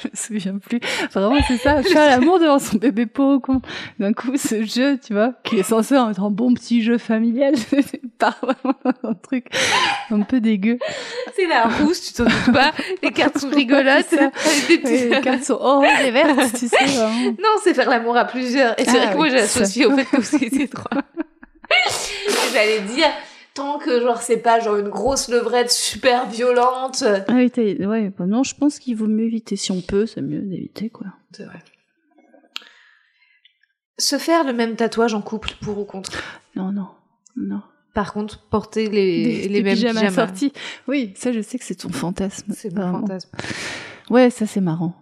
Je 0.00 0.08
me 0.08 0.14
souviens 0.14 0.58
plus. 0.58 0.80
Vraiment, 1.12 1.38
c'est 1.46 1.58
ça. 1.58 1.82
Faire 1.82 2.06
l'amour 2.06 2.38
devant 2.38 2.58
son 2.58 2.76
bébé 2.78 3.04
pauvre 3.06 3.38
con. 3.38 3.60
D'un 3.98 4.12
coup, 4.12 4.36
ce 4.36 4.62
jeu, 4.64 4.98
tu 5.04 5.12
vois, 5.12 5.34
qui 5.44 5.58
est 5.58 5.62
censé 5.62 5.94
être 5.94 6.22
un 6.22 6.30
bon 6.30 6.54
petit 6.54 6.82
jeu 6.82 6.96
familial, 6.96 7.54
part 8.18 8.38
un 9.02 9.14
truc 9.14 9.46
un 10.10 10.20
peu 10.22 10.40
dégueu. 10.40 10.78
C'est 11.36 11.46
la 11.46 11.64
rousse, 11.64 12.00
tu 12.00 12.12
t'en 12.14 12.24
doutes 12.24 12.52
pas. 12.52 12.72
Les 13.02 13.10
cartes 13.12 13.38
sont 13.38 13.50
rigolotes. 13.50 14.14
Les 14.84 15.20
cartes 15.22 15.44
sont 15.44 15.58
oranges 15.60 16.00
et 16.02 16.10
vertes, 16.12 16.52
tu 16.58 16.68
sais. 16.68 16.76
vraiment. 16.84 17.30
Non, 17.32 17.56
c'est 17.62 17.74
faire 17.74 17.90
l'amour 17.90 18.16
à 18.16 18.24
plusieurs. 18.24 18.78
Et 18.80 18.84
c'est 18.84 18.90
Ah, 18.98 19.06
vrai 19.06 19.10
que 19.12 19.16
moi, 19.16 19.26
oui, 19.30 19.38
ça. 19.46 19.62
au 19.86 19.96
fait 19.96 20.04
que 20.04 20.16
vous 20.20 20.44
étiez 20.44 20.68
trois. 20.68 21.02
J'allais 22.54 22.80
dire, 22.80 23.08
tant 23.58 23.78
que 23.78 24.00
genre 24.00 24.22
c'est 24.22 24.36
pas 24.38 24.60
genre 24.60 24.76
une 24.76 24.88
grosse 24.88 25.28
levrette 25.28 25.70
super 25.70 26.28
violente. 26.28 27.02
Ah 27.26 27.34
oui, 27.34 27.50
ouais, 27.84 28.12
bah 28.16 28.26
non, 28.26 28.42
je 28.44 28.54
pense 28.54 28.78
qu'il 28.78 28.96
vaut 28.96 29.06
mieux 29.08 29.24
éviter. 29.24 29.56
Si 29.56 29.72
on 29.72 29.80
peut, 29.80 30.06
c'est 30.06 30.22
mieux 30.22 30.40
d'éviter, 30.40 30.90
quoi. 30.90 31.08
C'est 31.32 31.44
vrai. 31.44 31.58
Se 33.98 34.16
faire 34.18 34.44
le 34.44 34.52
même 34.52 34.76
tatouage 34.76 35.14
en 35.14 35.22
couple, 35.22 35.50
pour 35.60 35.78
ou 35.78 35.84
contre? 35.84 36.12
Non, 36.54 36.70
non, 36.70 36.88
non. 37.36 37.62
Par 37.94 38.12
contre, 38.12 38.46
porter 38.48 38.88
les, 38.88 39.24
Des- 39.24 39.48
les 39.48 39.62
mêmes 39.62 39.74
pyjamas 39.74 40.00
pyjamas. 40.02 40.26
sortis. 40.28 40.52
Oui, 40.86 41.12
ça, 41.16 41.32
je 41.32 41.40
sais 41.40 41.58
que 41.58 41.64
c'est 41.64 41.74
ton 41.74 41.88
fantasme. 41.88 42.52
C'est 42.54 42.72
mon 42.72 42.92
fantasme. 43.00 43.30
Ouais, 44.08 44.30
ça, 44.30 44.46
c'est 44.46 44.60
marrant. 44.60 44.94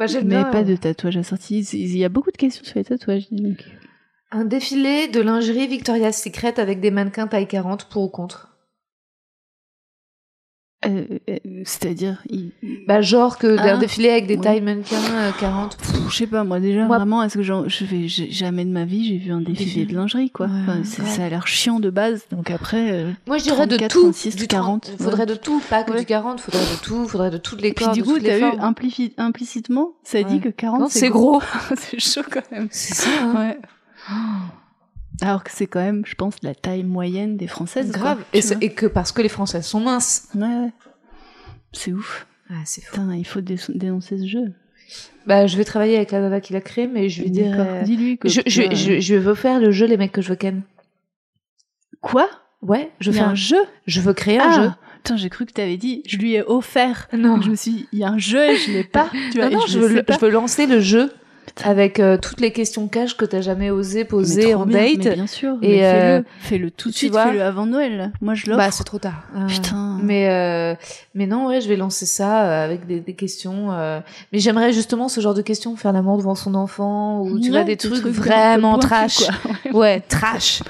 Bah, 0.00 0.06
Mais 0.12 0.22
bien, 0.22 0.44
pas 0.44 0.60
euh, 0.62 0.64
de 0.64 0.74
tatouage 0.74 1.16
assorti. 1.16 1.60
Il 1.60 1.96
y 1.96 2.04
a 2.04 2.08
beaucoup 2.08 2.32
de 2.32 2.36
questions 2.36 2.64
sur 2.64 2.76
les 2.76 2.84
tatouages, 2.84 3.28
donc. 3.30 3.64
Un 4.30 4.44
défilé 4.44 5.08
de 5.08 5.20
lingerie 5.20 5.66
Victoria's 5.66 6.22
Secret 6.22 6.60
avec 6.60 6.80
des 6.80 6.90
mannequins 6.90 7.26
taille 7.26 7.48
40, 7.48 7.84
pour 7.86 8.02
ou 8.04 8.08
contre? 8.08 8.44
Euh, 10.86 11.18
euh, 11.28 11.38
C'est-à-dire, 11.64 12.22
il- 12.30 12.52
Bah, 12.86 13.00
genre 13.00 13.36
que 13.38 13.56
d'un 13.56 13.74
Ah, 13.74 13.76
défilé 13.78 14.10
avec 14.10 14.26
des 14.28 14.36
ouais. 14.36 14.40
tailles 14.42 14.60
mannequins 14.60 14.96
euh, 15.12 15.30
40. 15.40 15.76
Pff, 15.76 15.92
je 16.08 16.14
sais 16.14 16.26
pas, 16.28 16.44
moi 16.44 16.60
déjà, 16.60 16.84
Moi- 16.84 16.98
vraiment, 16.98 17.22
est-ce 17.24 17.36
que 17.38 17.42
je 17.42 17.84
vais 17.84 18.06
jamais 18.06 18.64
de 18.64 18.70
ma 18.70 18.84
vie 18.84 19.04
j'ai 19.08 19.16
vu 19.16 19.32
un 19.32 19.40
défilé 19.40 19.86
de 19.86 19.94
lingerie, 19.94 20.30
quoi. 20.30 20.46
Ouais, 20.46 20.52
Enfin, 20.60 20.84
ça 20.84 21.24
a 21.24 21.28
l'air 21.28 21.48
chiant 21.48 21.80
de 21.80 21.90
base, 21.90 22.26
donc 22.30 22.50
après. 22.52 22.92
euh, 22.92 23.10
Moi, 23.26 23.38
je 23.38 23.42
dirais 23.44 23.66
de 23.66 23.76
34, 23.76 23.90
tout. 23.92 24.02
36, 24.02 24.36
du 24.36 24.46
40, 24.46 24.82
30. 24.84 25.02
Faudrait 25.02 25.26
de 25.26 25.34
tout, 25.34 25.60
pas 25.68 25.82
que 25.82 25.98
du 25.98 26.04
40. 26.04 26.40
Faudrait 26.40 26.60
de 26.60 26.80
tout. 26.80 27.08
Faudrait 27.08 27.30
de 27.30 27.38
toutes 27.38 27.60
les 27.60 27.72
Puis 27.72 27.84
corps, 27.86 27.94
du 27.94 28.00
de 28.00 28.04
coup, 28.04 28.14
toutes 28.14 28.22
les 28.22 28.38
t'as 28.38 28.56
implici- 28.58 29.14
implicitement, 29.18 29.94
ça 30.04 30.22
dit 30.22 30.38
que 30.40 30.48
40 30.50 30.80
Non, 30.80 30.88
c'est 30.88 31.00
c'est 31.00 31.08
gros. 31.08 31.40
c'est 31.76 31.98
chaud 31.98 32.22
quand 32.30 32.48
même. 32.52 32.68
C'est 32.70 32.94
ça, 32.94 33.08
hein. 33.22 33.34
Ouais. 33.36 33.58
Alors 35.20 35.42
que 35.42 35.50
c'est 35.52 35.66
quand 35.66 35.80
même, 35.80 36.04
je 36.06 36.14
pense, 36.14 36.36
la 36.42 36.54
taille 36.54 36.84
moyenne 36.84 37.36
des 37.36 37.48
Françaises. 37.48 37.90
Grave. 37.90 38.22
Et, 38.32 38.70
que 38.70 38.86
parce 38.86 39.10
que 39.12 39.20
les 39.22 39.28
Françaises 39.28 39.66
sont 39.66 39.80
minces. 39.80 40.28
Ouais, 40.34 40.42
ouais. 40.46 40.72
C'est 41.72 41.92
ouf. 41.92 42.26
Ah, 42.50 42.54
c'est 42.64 42.82
fou. 42.82 42.92
Putain, 42.92 43.14
il 43.14 43.26
faut 43.26 43.40
dé- 43.40 43.56
dénoncer 43.68 44.18
ce 44.18 44.26
jeu. 44.26 44.52
Bah, 45.26 45.46
je 45.46 45.56
vais 45.56 45.64
travailler 45.64 45.96
avec 45.96 46.12
la 46.12 46.20
nana 46.20 46.40
qui 46.40 46.52
l'a 46.52 46.60
créé, 46.60 46.86
mais 46.86 47.08
je 47.08 47.22
D'accord. 47.24 47.64
dirais. 47.64 47.82
Dis-lui 47.84 48.16
que. 48.18 48.28
Je, 48.28 48.40
je, 48.46 48.62
tu 48.62 48.66
vois, 48.68 48.74
je, 48.74 49.00
je 49.00 49.14
veux 49.16 49.34
faire 49.34 49.60
le 49.60 49.70
jeu 49.70 49.86
Les 49.86 49.96
mecs 49.96 50.12
que 50.12 50.22
je 50.22 50.30
veux 50.30 50.36
ken. 50.36 50.62
Quoi? 52.00 52.28
Ouais, 52.62 52.90
je 53.00 53.10
a 53.10 53.14
faire 53.14 53.28
un 53.28 53.34
jeu? 53.34 53.60
Je 53.86 54.00
veux 54.00 54.14
créer 54.14 54.38
un 54.38 54.50
Ah 54.50 54.62
jeu. 54.62 54.70
Putain, 54.96 55.16
j'ai 55.16 55.30
cru 55.30 55.46
que 55.46 55.52
t'avais 55.52 55.76
dit, 55.76 56.02
je 56.06 56.16
lui 56.16 56.34
ai 56.34 56.42
offert. 56.42 57.08
Non. 57.12 57.34
Donc 57.34 57.44
je 57.44 57.50
me 57.50 57.54
suis 57.56 57.70
dit, 57.70 57.88
il 57.92 57.98
y 58.00 58.04
a 58.04 58.08
un 58.08 58.18
jeu 58.18 58.50
et 58.50 58.56
je 58.56 58.72
l'ai 58.72 58.84
pas. 58.84 59.10
Tu 59.32 59.38
vois, 59.38 59.50
Non, 59.50 59.60
veux, 59.60 59.66
je 59.68 60.18
veux 60.20 60.30
lancer 60.30 60.66
le 60.66 60.80
jeu 60.80 61.12
avec 61.64 62.00
euh, 62.00 62.16
toutes 62.16 62.40
les 62.40 62.52
questions 62.52 62.88
cash 62.88 63.16
que 63.16 63.24
t'as 63.24 63.40
jamais 63.40 63.70
osé 63.70 64.04
poser 64.04 64.54
en 64.54 64.64
bien, 64.66 64.78
date. 64.94 65.04
Mais 65.04 65.14
bien 65.14 65.26
sûr. 65.26 65.56
Et, 65.62 65.68
mais 65.68 65.78
fais-le. 65.82 66.14
euh, 66.14 66.22
Fais-le 66.40 66.70
tout 66.70 66.88
de 66.88 66.92
tu 66.94 66.98
suite, 67.06 67.14
fais-le 67.16 67.42
avant 67.42 67.66
Noël. 67.66 68.12
Moi, 68.20 68.34
je 68.34 68.46
l'offre. 68.46 68.58
Bah, 68.58 68.70
c'est 68.70 68.84
trop 68.84 68.98
tard. 68.98 69.24
Euh, 69.36 69.46
Putain. 69.46 69.98
Mais 70.02 70.28
euh, 70.30 70.74
mais 71.14 71.26
non, 71.26 71.46
ouais, 71.48 71.60
je 71.60 71.68
vais 71.68 71.76
lancer 71.76 72.06
ça 72.06 72.44
euh, 72.44 72.64
avec 72.64 72.86
des, 72.86 73.00
des 73.00 73.14
questions. 73.14 73.72
euh, 73.72 74.00
Mais 74.32 74.38
j'aimerais 74.38 74.72
justement 74.72 75.08
ce 75.08 75.20
genre 75.20 75.34
de 75.34 75.42
questions, 75.42 75.74
faire 75.76 75.92
l'amour 75.92 76.16
devant 76.18 76.34
son 76.34 76.54
enfant 76.54 77.20
ou 77.22 77.38
tu 77.38 77.46
Ouais, 77.46 77.50
vois 77.58 77.64
des, 77.64 77.76
trucs, 77.76 78.04
vraiment 78.04 78.78
trash. 78.78 79.18
quoi. 79.62 79.72
Ouais, 79.80 80.00
trash, 80.00 80.62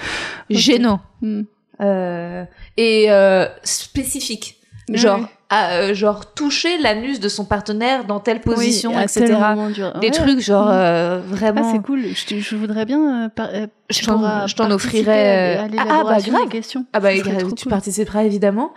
gênant 0.50 1.00
Hmm. 1.20 1.42
euh, 1.80 2.44
et 2.76 3.06
euh, 3.10 3.46
spécifique. 3.64 4.57
Genre, 4.96 5.18
Ouais. 5.20 5.26
à, 5.50 5.72
euh, 5.72 5.94
genre 5.94 6.32
toucher 6.34 6.78
l'anus 6.78 7.20
de 7.20 7.28
son 7.28 7.44
partenaire 7.44 8.04
dans 8.04 8.20
telle 8.20 8.40
position, 8.40 8.92
Oui, 8.96 9.02
etc. 9.02 9.26
du- 9.74 9.80
Des 10.00 10.06
Ouais. 10.06 10.10
trucs 10.10 10.40
genre 10.40 10.66
Hmm. 10.66 10.70
euh, 10.72 11.20
vraiment. 11.26 11.62
Ah, 11.64 11.72
c'est 11.74 11.82
cool. 11.82 12.00
Je, 12.06 12.38
je 12.38 12.56
voudrais 12.56 12.84
bien. 12.86 13.24
euh, 13.24 13.28
par- 13.28 13.48
euh, 13.52 13.66
Je 13.90 14.00
t'en- 14.04 14.14
pourras 14.14 14.46
je 14.46 14.54
t'en 14.54 14.68
participer 14.68 15.00
offrirai, 15.00 15.56
à 15.58 15.64
euh, 15.64 15.68
l'élaboration 15.68 15.98
ah, 15.98 16.04
bah, 16.04 16.20
grave. 16.38 16.44
des 16.50 16.56
questions. 16.56 16.86
Ah 16.92 17.00
bah 17.00 17.10
trop 17.18 17.50
tu 17.52 17.64
cool. 17.64 17.70
participeras 17.70 18.24
évidemment. 18.24 18.72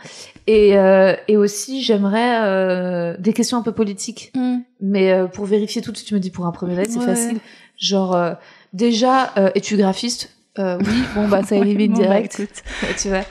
Et, 0.48 0.78
euh, 0.78 1.16
et 1.28 1.38
aussi 1.38 1.84
j'aimerais 1.84 2.40
euh, 2.44 3.16
des 3.20 3.34
questions 3.34 3.58
un 3.58 3.62
peu 3.64 3.72
politiques. 3.74 4.32
Hmm. 4.36 4.60
Mais 4.82 5.12
euh, 5.12 5.28
pour 5.28 5.46
vérifier 5.46 5.82
tout 5.82 5.92
de 5.92 5.98
suite, 5.98 6.08
tu 6.10 6.14
me 6.14 6.20
dis 6.20 6.32
pour 6.32 6.46
un 6.46 6.52
premier 6.52 6.76
date, 6.76 6.90
c'est 6.90 7.00
Ouais. 7.00 7.06
facile. 7.06 7.38
Genre 7.78 8.16
euh, 8.16 8.34
déjà, 8.74 9.32
euh, 9.38 9.50
es-tu 9.56 9.78
graphiste? 9.78 10.30
Euh, 10.60 10.78
Oui, 10.80 11.04
bon 11.16 11.28
bah 11.30 11.44
ça 11.44 11.56
élimine 11.56 11.94
bah, 11.94 12.00
direct. 12.02 12.42
tu 13.02 13.08
vois. 13.08 13.22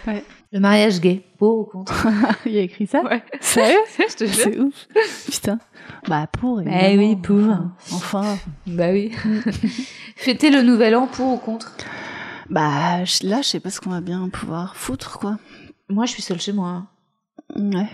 Le 0.52 0.58
mariage 0.60 1.00
gay, 1.00 1.24
pour 1.38 1.58
ou 1.60 1.64
contre 1.64 2.06
Il 2.46 2.52
y 2.52 2.58
a 2.58 2.62
écrit 2.62 2.86
ça 2.86 3.02
Ouais. 3.02 3.22
Sérieux 3.40 3.78
Je 3.98 4.16
te 4.16 4.26
C'est 4.26 4.58
ouf. 4.58 4.88
Putain. 5.30 5.58
Bah, 6.08 6.26
pour. 6.26 6.56
Bah 6.62 6.88
évidemment. 6.88 7.08
oui, 7.08 7.16
pour. 7.16 7.96
Enfin. 7.96 8.36
Bah 8.66 8.90
oui. 8.90 9.12
Fêter 10.16 10.50
le 10.50 10.62
nouvel 10.62 10.96
an 10.96 11.06
pour 11.06 11.34
ou 11.34 11.36
contre 11.36 11.76
Bah, 12.48 12.98
là, 13.22 13.42
je 13.42 13.46
sais 13.46 13.60
pas 13.60 13.70
ce 13.70 13.80
qu'on 13.80 13.90
va 13.90 14.00
bien 14.00 14.28
pouvoir 14.28 14.76
foutre, 14.76 15.18
quoi. 15.18 15.38
Moi, 15.88 16.06
je 16.06 16.12
suis 16.12 16.22
seule 16.22 16.40
chez 16.40 16.52
moi. 16.52 16.68
hein. 16.68 16.88
Ouais. 17.56 17.88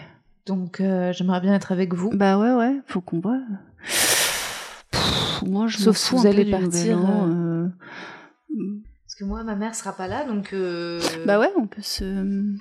Donc 0.47 0.81
euh, 0.81 1.13
j'aimerais 1.13 1.41
bien 1.41 1.55
être 1.55 1.73
avec 1.73 1.93
vous. 1.93 2.11
Bah 2.15 2.39
ouais, 2.39 2.53
ouais, 2.53 2.81
faut 2.87 3.01
qu'on 3.01 3.19
voit. 3.21 3.41
Pff, 3.83 5.43
moi, 5.47 5.67
je 5.67 5.79
Sauf 5.79 5.97
si 5.97 6.15
vous 6.15 6.27
allez 6.27 6.49
partir, 6.51 6.99
An, 6.99 7.29
euh. 7.29 7.69
Parce 9.17 9.25
que 9.25 9.29
moi, 9.31 9.45
ma 9.45 9.55
mère 9.55 9.75
sera 9.75 9.95
pas 9.95 10.09
là, 10.09 10.25
donc... 10.25 10.53
euh, 10.53 11.01
Bah 11.25 11.39
ouais, 11.39 11.51
on 11.57 11.67
peut 11.67 11.81
se... 11.81 12.55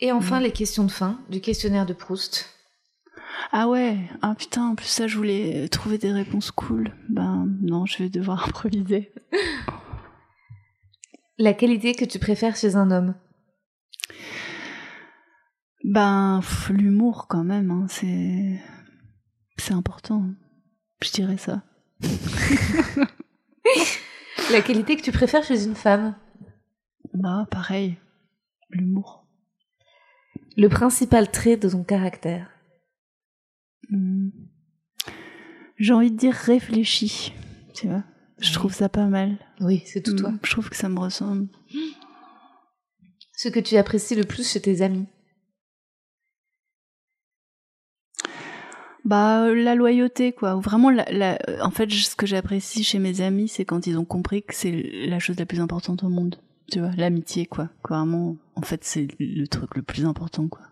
Et 0.00 0.10
enfin, 0.10 0.40
les 0.40 0.50
questions 0.50 0.84
de 0.84 0.90
fin 0.90 1.20
du 1.28 1.42
questionnaire 1.42 1.84
de 1.84 1.92
Proust. 1.92 2.48
Ah 3.52 3.68
ouais, 3.68 3.98
ah 4.22 4.34
putain, 4.34 4.68
en 4.68 4.74
plus 4.74 4.86
ça, 4.86 5.06
je 5.06 5.18
voulais 5.18 5.68
trouver 5.68 5.98
des 5.98 6.10
réponses 6.10 6.50
cool. 6.50 6.90
Ben 7.10 7.46
non, 7.60 7.84
je 7.84 7.98
vais 7.98 8.08
devoir 8.08 8.44
improviser. 8.48 9.12
La 11.36 11.52
qualité 11.52 11.94
que 11.94 12.06
tu 12.06 12.18
préfères 12.18 12.56
chez 12.56 12.74
un 12.74 12.90
homme? 12.90 13.14
Ben, 15.84 16.40
l'humour 16.70 17.26
quand 17.28 17.44
même, 17.44 17.70
hein, 17.70 17.84
c'est... 17.90 18.58
C'est 19.58 19.74
important. 19.74 20.24
Je 21.02 21.10
dirais 21.10 21.36
ça. 21.36 21.62
La 24.52 24.62
qualité 24.62 24.96
que 24.96 25.02
tu 25.02 25.12
préfères 25.12 25.44
chez 25.44 25.64
une 25.64 25.74
femme 25.74 26.14
Bah, 27.14 27.46
pareil. 27.50 27.96
L'humour. 28.70 29.26
Le 30.56 30.68
principal 30.68 31.30
trait 31.30 31.56
de 31.56 31.68
ton 31.68 31.84
caractère 31.84 32.50
Hmm. 33.88 34.30
J'ai 35.78 35.92
envie 35.92 36.10
de 36.10 36.16
dire 36.16 36.34
réfléchi, 36.34 37.32
tu 37.72 37.86
vois. 37.86 38.02
Je 38.40 38.52
trouve 38.52 38.74
ça 38.74 38.88
pas 38.88 39.06
mal. 39.06 39.38
Oui, 39.60 39.84
c'est 39.86 40.02
tout 40.02 40.16
toi. 40.16 40.30
Hmm, 40.30 40.38
Je 40.42 40.50
trouve 40.50 40.68
que 40.70 40.74
ça 40.74 40.88
me 40.88 40.98
ressemble. 40.98 41.46
Ce 43.36 43.48
que 43.48 43.60
tu 43.60 43.76
apprécies 43.76 44.16
le 44.16 44.24
plus 44.24 44.50
chez 44.50 44.60
tes 44.60 44.82
amis 44.82 45.06
Bah, 49.06 49.44
euh, 49.44 49.54
la 49.54 49.74
loyauté, 49.76 50.32
quoi. 50.32 50.56
Vraiment, 50.56 50.90
la, 50.90 51.04
la- 51.12 51.38
euh, 51.48 51.60
en 51.62 51.70
fait, 51.70 51.88
ce 51.90 52.16
que 52.16 52.26
j'apprécie 52.26 52.82
chez 52.82 52.98
mes 52.98 53.20
amis, 53.20 53.48
c'est 53.48 53.64
quand 53.64 53.86
ils 53.86 53.96
ont 53.98 54.04
compris 54.04 54.42
que 54.42 54.52
c'est 54.54 54.72
la 55.06 55.20
chose 55.20 55.38
la 55.38 55.46
plus 55.46 55.60
importante 55.60 56.02
au 56.02 56.08
monde. 56.08 56.36
Tu 56.72 56.80
vois, 56.80 56.90
l'amitié, 56.96 57.46
quoi. 57.46 57.68
Vraiment, 57.88 58.36
en 58.56 58.62
fait, 58.62 58.82
c'est 58.82 59.06
le 59.20 59.46
truc 59.46 59.76
le 59.76 59.82
plus 59.82 60.04
important, 60.04 60.48
quoi. 60.48 60.62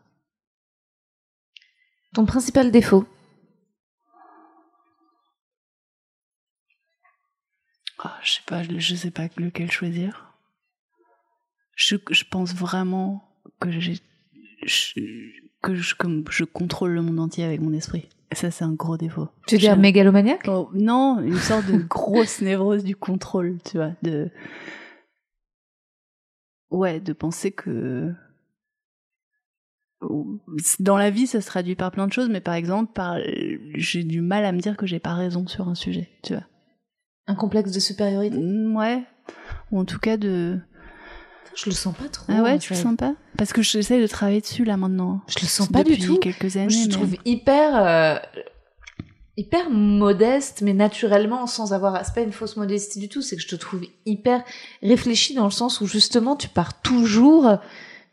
Ton 2.12 2.26
principal 2.26 2.70
défaut 2.72 3.06
Ah, 8.00 8.18
je 8.22 8.32
sais 8.32 8.42
pas, 8.46 8.62
je 8.64 8.94
sais 8.96 9.10
pas 9.10 9.28
lequel 9.36 9.70
choisir. 9.70 10.34
Je, 11.76 11.96
je 12.10 12.24
pense 12.28 12.54
vraiment 12.54 13.28
que 13.60 13.70
j'ai, 13.70 13.98
que 15.62 15.74
je, 15.74 15.94
comme 15.94 16.24
je 16.30 16.44
contrôle 16.44 16.90
le 16.92 17.02
monde 17.02 17.20
entier 17.20 17.44
avec 17.44 17.60
mon 17.60 17.72
esprit. 17.72 18.08
Ça, 18.34 18.50
c'est 18.50 18.64
un 18.64 18.72
gros 18.72 18.96
défaut. 18.96 19.28
Tu 19.46 19.54
veux 19.54 19.60
dire 19.60 19.76
mégalomaniaque? 19.76 20.46
Oh, 20.48 20.68
non, 20.74 21.20
une 21.20 21.36
sorte 21.36 21.66
de 21.66 21.76
grosse 21.88 22.40
névrose 22.40 22.84
du 22.84 22.96
contrôle, 22.96 23.58
tu 23.64 23.76
vois, 23.78 23.92
de 24.02 24.30
ouais, 26.70 27.00
de 27.00 27.12
penser 27.12 27.52
que 27.52 28.12
dans 30.80 30.96
la 30.98 31.10
vie, 31.10 31.26
ça 31.26 31.40
se 31.40 31.46
traduit 31.46 31.76
par 31.76 31.90
plein 31.90 32.06
de 32.06 32.12
choses, 32.12 32.28
mais 32.28 32.40
par 32.40 32.54
exemple, 32.54 32.92
par 32.92 33.16
j'ai 33.74 34.04
du 34.04 34.20
mal 34.20 34.44
à 34.44 34.52
me 34.52 34.58
dire 34.58 34.76
que 34.76 34.86
j'ai 34.86 34.98
pas 34.98 35.14
raison 35.14 35.46
sur 35.46 35.68
un 35.68 35.74
sujet, 35.74 36.10
tu 36.22 36.34
vois. 36.34 36.44
Un 37.26 37.34
complexe 37.34 37.72
de 37.72 37.80
supériorité? 37.80 38.36
Mm, 38.36 38.76
Ouais, 38.76 39.02
ou 39.70 39.78
en 39.78 39.84
tout 39.84 39.98
cas 39.98 40.16
de 40.16 40.58
Je 41.56 41.66
le 41.70 41.74
sens 41.74 41.94
pas 41.94 42.08
trop. 42.08 42.24
ah 42.28 42.42
ouais, 42.42 42.58
tu 42.58 42.72
le 42.72 42.78
sens 42.78 42.96
pas? 42.96 43.14
Parce 43.38 43.52
que 43.52 43.62
j'essaie 43.62 44.00
de 44.00 44.06
travailler 44.06 44.40
dessus 44.40 44.64
là 44.64 44.76
maintenant. 44.76 45.20
Je 45.28 45.36
le 45.40 45.46
sens 45.46 45.68
pas 45.68 45.80
depuis 45.84 45.96
du 45.98 46.06
tout. 46.06 46.18
quelques 46.18 46.56
années. 46.56 46.70
je 46.70 46.78
mais- 46.86 46.88
trouve 46.88 47.14
hyper. 47.24 47.70
euh, 47.76 48.16
hyper 49.36 49.68
modeste, 49.70 50.62
mais 50.62 50.74
naturellement, 50.74 51.46
sans 51.46 51.72
avoir, 51.72 52.04
c'est 52.04 52.14
pas 52.14 52.20
une 52.20 52.32
fausse 52.32 52.56
modestie 52.56 53.00
du 53.00 53.08
tout, 53.08 53.20
c'est 53.22 53.34
que 53.36 53.42
je 53.42 53.48
te 53.48 53.56
trouve 53.56 53.82
hyper 54.06 54.42
réfléchi 54.82 55.34
dans 55.34 55.44
le 55.44 55.50
sens 55.50 55.80
où 55.80 55.86
justement 55.86 56.36
tu 56.36 56.48
pars 56.48 56.80
toujours 56.82 57.58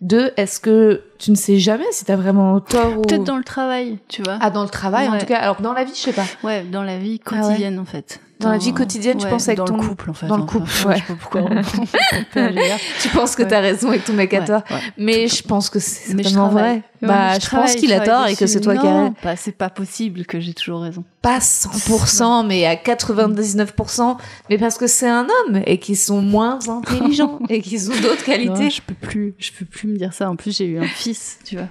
de 0.01 0.33
est-ce 0.35 0.59
que 0.59 1.03
tu 1.19 1.29
ne 1.29 1.35
sais 1.35 1.59
jamais 1.59 1.85
si 1.91 2.05
t'as 2.05 2.15
vraiment 2.15 2.59
tort 2.59 2.97
ou 2.97 3.01
Peut-être 3.03 3.23
dans 3.23 3.37
le 3.37 3.43
travail, 3.43 3.99
tu 4.07 4.23
vois. 4.23 4.39
ah 4.41 4.49
dans 4.49 4.63
le 4.63 4.69
travail 4.69 5.07
en 5.09 5.19
tout 5.19 5.27
cas 5.27 5.37
alors 5.37 5.61
dans 5.61 5.73
la 5.73 5.83
vie 5.83 5.91
je 5.93 5.99
sais 5.99 6.11
pas 6.13 6.25
Ouais, 6.43 6.63
dans 6.63 6.81
la 6.81 6.97
vie 6.97 7.21
Ah 7.27 7.35
ouais. 7.35 7.41
quotidienne 7.41 7.77
en 7.77 7.85
fait. 7.85 8.19
Dans 8.41 8.51
la 8.51 8.57
vie 8.57 8.73
quotidienne, 8.73 9.17
tu 9.17 9.25
ouais, 9.25 9.29
penses 9.29 9.47
avec 9.47 9.57
dans 9.59 9.65
ton- 9.65 9.77
le 9.77 9.87
couple 9.87 10.09
en 10.09 10.13
fait. 10.13 10.27
dans 10.27 10.37
le 10.37 10.43
enfin, 10.43 10.59
couple, 10.59 10.69
je 10.71 10.87
ouais. 10.87 10.95
sais 10.97 11.01
pas 11.07 11.13
pourquoi. 11.15 11.41
tu 13.01 13.09
penses 13.09 13.35
que 13.35 13.43
Ouais. 13.43 13.47
t'as 13.47 13.59
raison 13.61 13.89
avec 13.89 14.03
ton 14.05 14.13
mec 14.13 14.33
à 14.33 14.41
toi 14.41 14.63
mais 14.97 15.27
je 15.27 15.43
pense 15.43 15.69
que 15.69 15.79
c'est 15.79 16.11
je 16.21 16.29
travaille. 16.33 16.51
vrai 16.53 16.83
bah 17.01 17.31
mais 17.33 17.39
je, 17.39 17.49
pense 17.49 17.75
qu'il 17.75 17.91
a 17.93 17.99
tort 18.01 18.27
et 18.27 18.35
que 18.35 18.45
c'est 18.45 18.61
toi 18.61 18.75
qui 18.77 18.85
as 18.85 19.11
bah, 19.23 19.35
c'est 19.35 19.51
pas 19.53 19.69
possible 19.71 20.25
que 20.25 20.39
j'ai 20.39 20.53
toujours 20.53 20.81
raison. 20.81 21.03
pas 21.21 21.39
100% 21.39 22.45
mais 22.45 22.65
à 22.65 22.75
99% 22.75 24.17
mais 24.49 24.57
parce 24.59 24.77
que 24.77 24.85
c'est 24.87 25.09
un 25.09 25.25
homme 25.47 25.61
et 25.65 25.79
qu'ils 25.79 25.97
sont 25.97 26.21
moins 26.21 26.59
intelligents 26.67 27.39
et 27.49 27.61
qu'ils 27.61 27.89
ont 27.91 27.99
d'autres 28.01 28.23
qualités 28.23 28.49
Non, 28.65 28.69
je 28.69 28.81
peux 28.81 28.93
plus, 28.93 29.33
je 29.39 29.51
peux 29.51 29.65
plus 29.65 29.87
me 29.87 29.97
dire 29.97 30.13
ça. 30.13 30.29
En 30.29 30.35
plus, 30.35 30.55
j'ai 30.55 30.65
eu 30.65 30.77
un 30.79 30.85
fils, 30.87 31.39
tu 31.43 31.55
vois. 31.55 31.67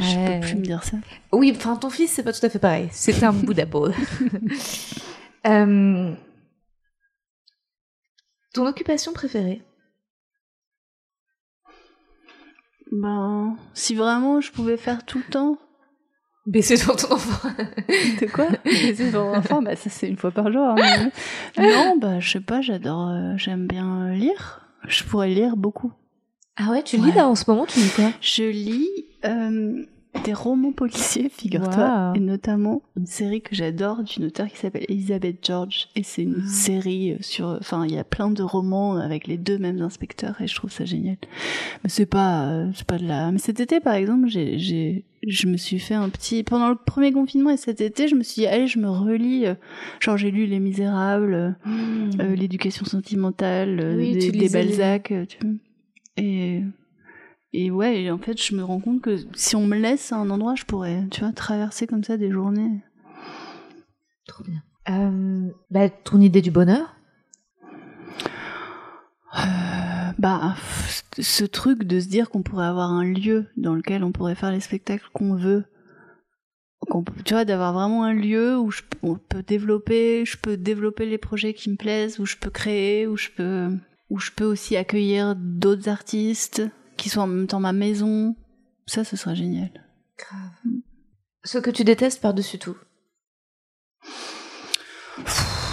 Je 0.00 0.16
Ouais. 0.16 0.34
peux 0.40 0.46
plus 0.46 0.56
me 0.56 0.62
dire 0.62 0.82
ça. 0.84 0.96
Oui, 1.32 1.52
enfin, 1.56 1.76
ton 1.76 1.90
fils, 1.90 2.12
c'est 2.14 2.22
pas 2.22 2.32
tout 2.32 2.44
à 2.44 2.48
fait 2.48 2.58
pareil. 2.58 2.88
C'est 2.92 3.22
un 3.24 3.32
bout 3.32 3.54
d'abo. 3.54 3.88
Euh, 5.46 6.14
Ton 8.54 8.66
occupation 8.66 9.12
préférée? 9.12 9.62
Ben, 12.90 13.56
si 13.74 13.94
vraiment 13.94 14.40
je 14.40 14.50
pouvais 14.50 14.76
faire 14.78 15.04
tout 15.04 15.18
le 15.18 15.24
temps. 15.30 15.58
Baisser 16.46 16.78
sur 16.78 16.96
ton 16.96 17.12
enfant. 17.14 17.48
De 17.88 18.26
quoi? 18.32 18.48
Baiser 18.64 19.12
ton 19.12 19.34
enfant, 19.34 19.60
bah 19.60 19.76
ça 19.76 19.90
c'est 19.90 20.08
une 20.08 20.16
fois 20.16 20.30
par 20.30 20.50
jour. 20.50 20.62
hein, 20.62 21.10
non, 21.58 21.98
bah 21.98 22.20
je 22.20 22.30
sais 22.30 22.40
pas, 22.40 22.62
j'adore, 22.62 23.08
euh, 23.10 23.36
j'aime 23.36 23.66
bien 23.66 24.10
lire. 24.14 24.66
Je 24.86 25.04
pourrais 25.04 25.28
lire 25.28 25.56
beaucoup. 25.58 25.92
Ah 26.56 26.70
ouais, 26.70 26.82
tu 26.82 26.96
lis 26.96 27.10
Ouais. 27.10 27.14
là 27.16 27.28
en 27.28 27.34
ce 27.34 27.44
moment, 27.50 27.66
tu 27.66 27.78
lis 27.80 27.90
quoi? 27.94 28.10
Je 28.22 28.44
lis 28.44 28.88
euh, 29.26 29.84
des 30.24 30.32
romans 30.32 30.72
policiers, 30.72 31.28
figure-toi, 31.34 32.10
Wow. 32.10 32.16
et 32.16 32.20
notamment 32.20 32.82
une 32.96 33.06
série 33.06 33.40
que 33.42 33.54
j'adore 33.54 34.02
d'une 34.02 34.24
auteure 34.24 34.48
qui 34.48 34.56
s'appelle 34.56 34.84
Elizabeth 34.88 35.36
George, 35.46 35.88
et 35.96 36.02
c'est 36.02 36.22
une 36.22 36.42
Ah. 36.44 36.48
série 36.48 37.12
euh, 37.12 37.16
sur, 37.20 37.56
enfin 37.60 37.84
il 37.86 37.94
y 37.94 37.98
a 37.98 38.04
plein 38.04 38.30
de 38.30 38.42
romans 38.42 38.96
avec 38.96 39.26
les 39.26 39.36
deux 39.36 39.58
mêmes 39.58 39.80
inspecteurs, 39.82 40.40
et 40.40 40.46
je 40.46 40.54
trouve 40.54 40.70
ça 40.72 40.84
génial. 40.84 41.16
Mais 41.84 41.90
c'est 41.90 42.06
pas, 42.06 42.48
euh, 42.50 42.70
c'est 42.74 42.86
pas 42.86 42.98
de 42.98 43.06
la. 43.06 43.30
Mais 43.32 43.38
cet 43.38 43.60
été 43.60 43.80
par 43.80 43.94
exemple, 43.94 44.28
j'ai, 44.28 44.58
j'ai, 44.58 45.04
je 45.26 45.46
me 45.46 45.56
suis 45.56 45.78
fait 45.78 45.94
un 45.94 46.08
petit 46.08 46.42
pendant 46.42 46.68
le 46.70 46.76
premier 46.76 47.12
confinement 47.12 47.50
et 47.50 47.56
cet 47.56 47.80
été, 47.80 48.08
je 48.08 48.14
me 48.14 48.22
suis 48.22 48.42
dit 48.42 48.46
allez, 48.46 48.66
je 48.66 48.78
me 48.78 48.88
relis. 48.88 49.46
euh, 49.46 49.54
genre 50.00 50.16
j'ai 50.16 50.30
lu 50.30 50.46
Les 50.46 50.58
Misérables. 50.60 51.56
euh, 52.20 52.34
l'éducation 52.34 52.84
sentimentale 52.86 53.94
Oui, 53.98 54.12
des, 54.12 54.30
des 54.30 54.48
Balzac 54.48 55.12
tu 55.28 55.38
vois. 55.42 55.50
et 56.16 56.62
et 57.52 57.70
ouais 57.70 58.02
et 58.02 58.10
en 58.10 58.18
fait 58.18 58.40
je 58.42 58.54
me 58.54 58.62
rends 58.62 58.80
compte 58.80 59.00
que 59.00 59.16
si 59.34 59.56
on 59.56 59.66
me 59.66 59.76
laisse 59.76 60.12
à 60.12 60.16
un 60.16 60.30
endroit 60.30 60.54
je 60.54 60.64
pourrais 60.64 61.06
tu 61.10 61.20
vois 61.20 61.32
traverser 61.32 61.86
comme 61.86 62.04
ça 62.04 62.16
des 62.16 62.30
journées. 62.30 62.82
Trop 64.26 64.44
bien. 64.44 64.62
Euh, 64.90 65.50
bah, 65.70 65.88
ton 65.88 66.20
idée 66.20 66.42
du 66.42 66.50
bonheur? 66.50 66.94
Euh, 69.36 70.12
bah 70.18 70.54
ce 71.18 71.44
truc 71.44 71.84
de 71.84 72.00
se 72.00 72.08
dire 72.08 72.30
qu'on 72.30 72.42
pourrait 72.42 72.66
avoir 72.66 72.90
un 72.90 73.04
lieu 73.04 73.46
dans 73.56 73.74
lequel 73.74 74.04
on 74.04 74.12
pourrait 74.12 74.34
faire 74.34 74.52
les 74.52 74.60
spectacles 74.60 75.08
qu'on 75.12 75.34
veut. 75.34 75.64
Qu'on 76.88 77.04
tu 77.24 77.34
vois 77.34 77.44
d'avoir 77.44 77.72
vraiment 77.72 78.04
un 78.04 78.14
lieu 78.14 78.58
où 78.58 78.70
je, 78.70 78.82
on 79.02 79.16
peut 79.16 79.42
développer 79.42 80.24
je 80.24 80.36
peux 80.38 80.56
développer 80.56 81.06
les 81.06 81.18
projets 81.18 81.52
qui 81.52 81.70
me 81.70 81.76
plaisent 81.76 82.18
où 82.18 82.24
je 82.24 82.36
peux 82.36 82.50
créer 82.50 83.06
où 83.06 83.16
je 83.16 83.28
peux 83.36 83.70
où 84.10 84.18
je 84.18 84.30
peux 84.30 84.44
aussi 84.44 84.76
accueillir 84.76 85.34
d'autres 85.36 85.88
artistes 85.88 86.62
qui 86.98 87.08
sont 87.08 87.20
en 87.22 87.26
même 87.26 87.46
temps 87.46 87.60
ma 87.60 87.72
maison. 87.72 88.36
Ça 88.86 89.04
ce 89.04 89.16
serait 89.16 89.36
génial. 89.36 89.70
Grave. 90.18 90.72
Ce 91.44 91.56
que 91.58 91.70
tu 91.70 91.84
détestes 91.84 92.20
par-dessus 92.20 92.58
tout? 92.58 92.76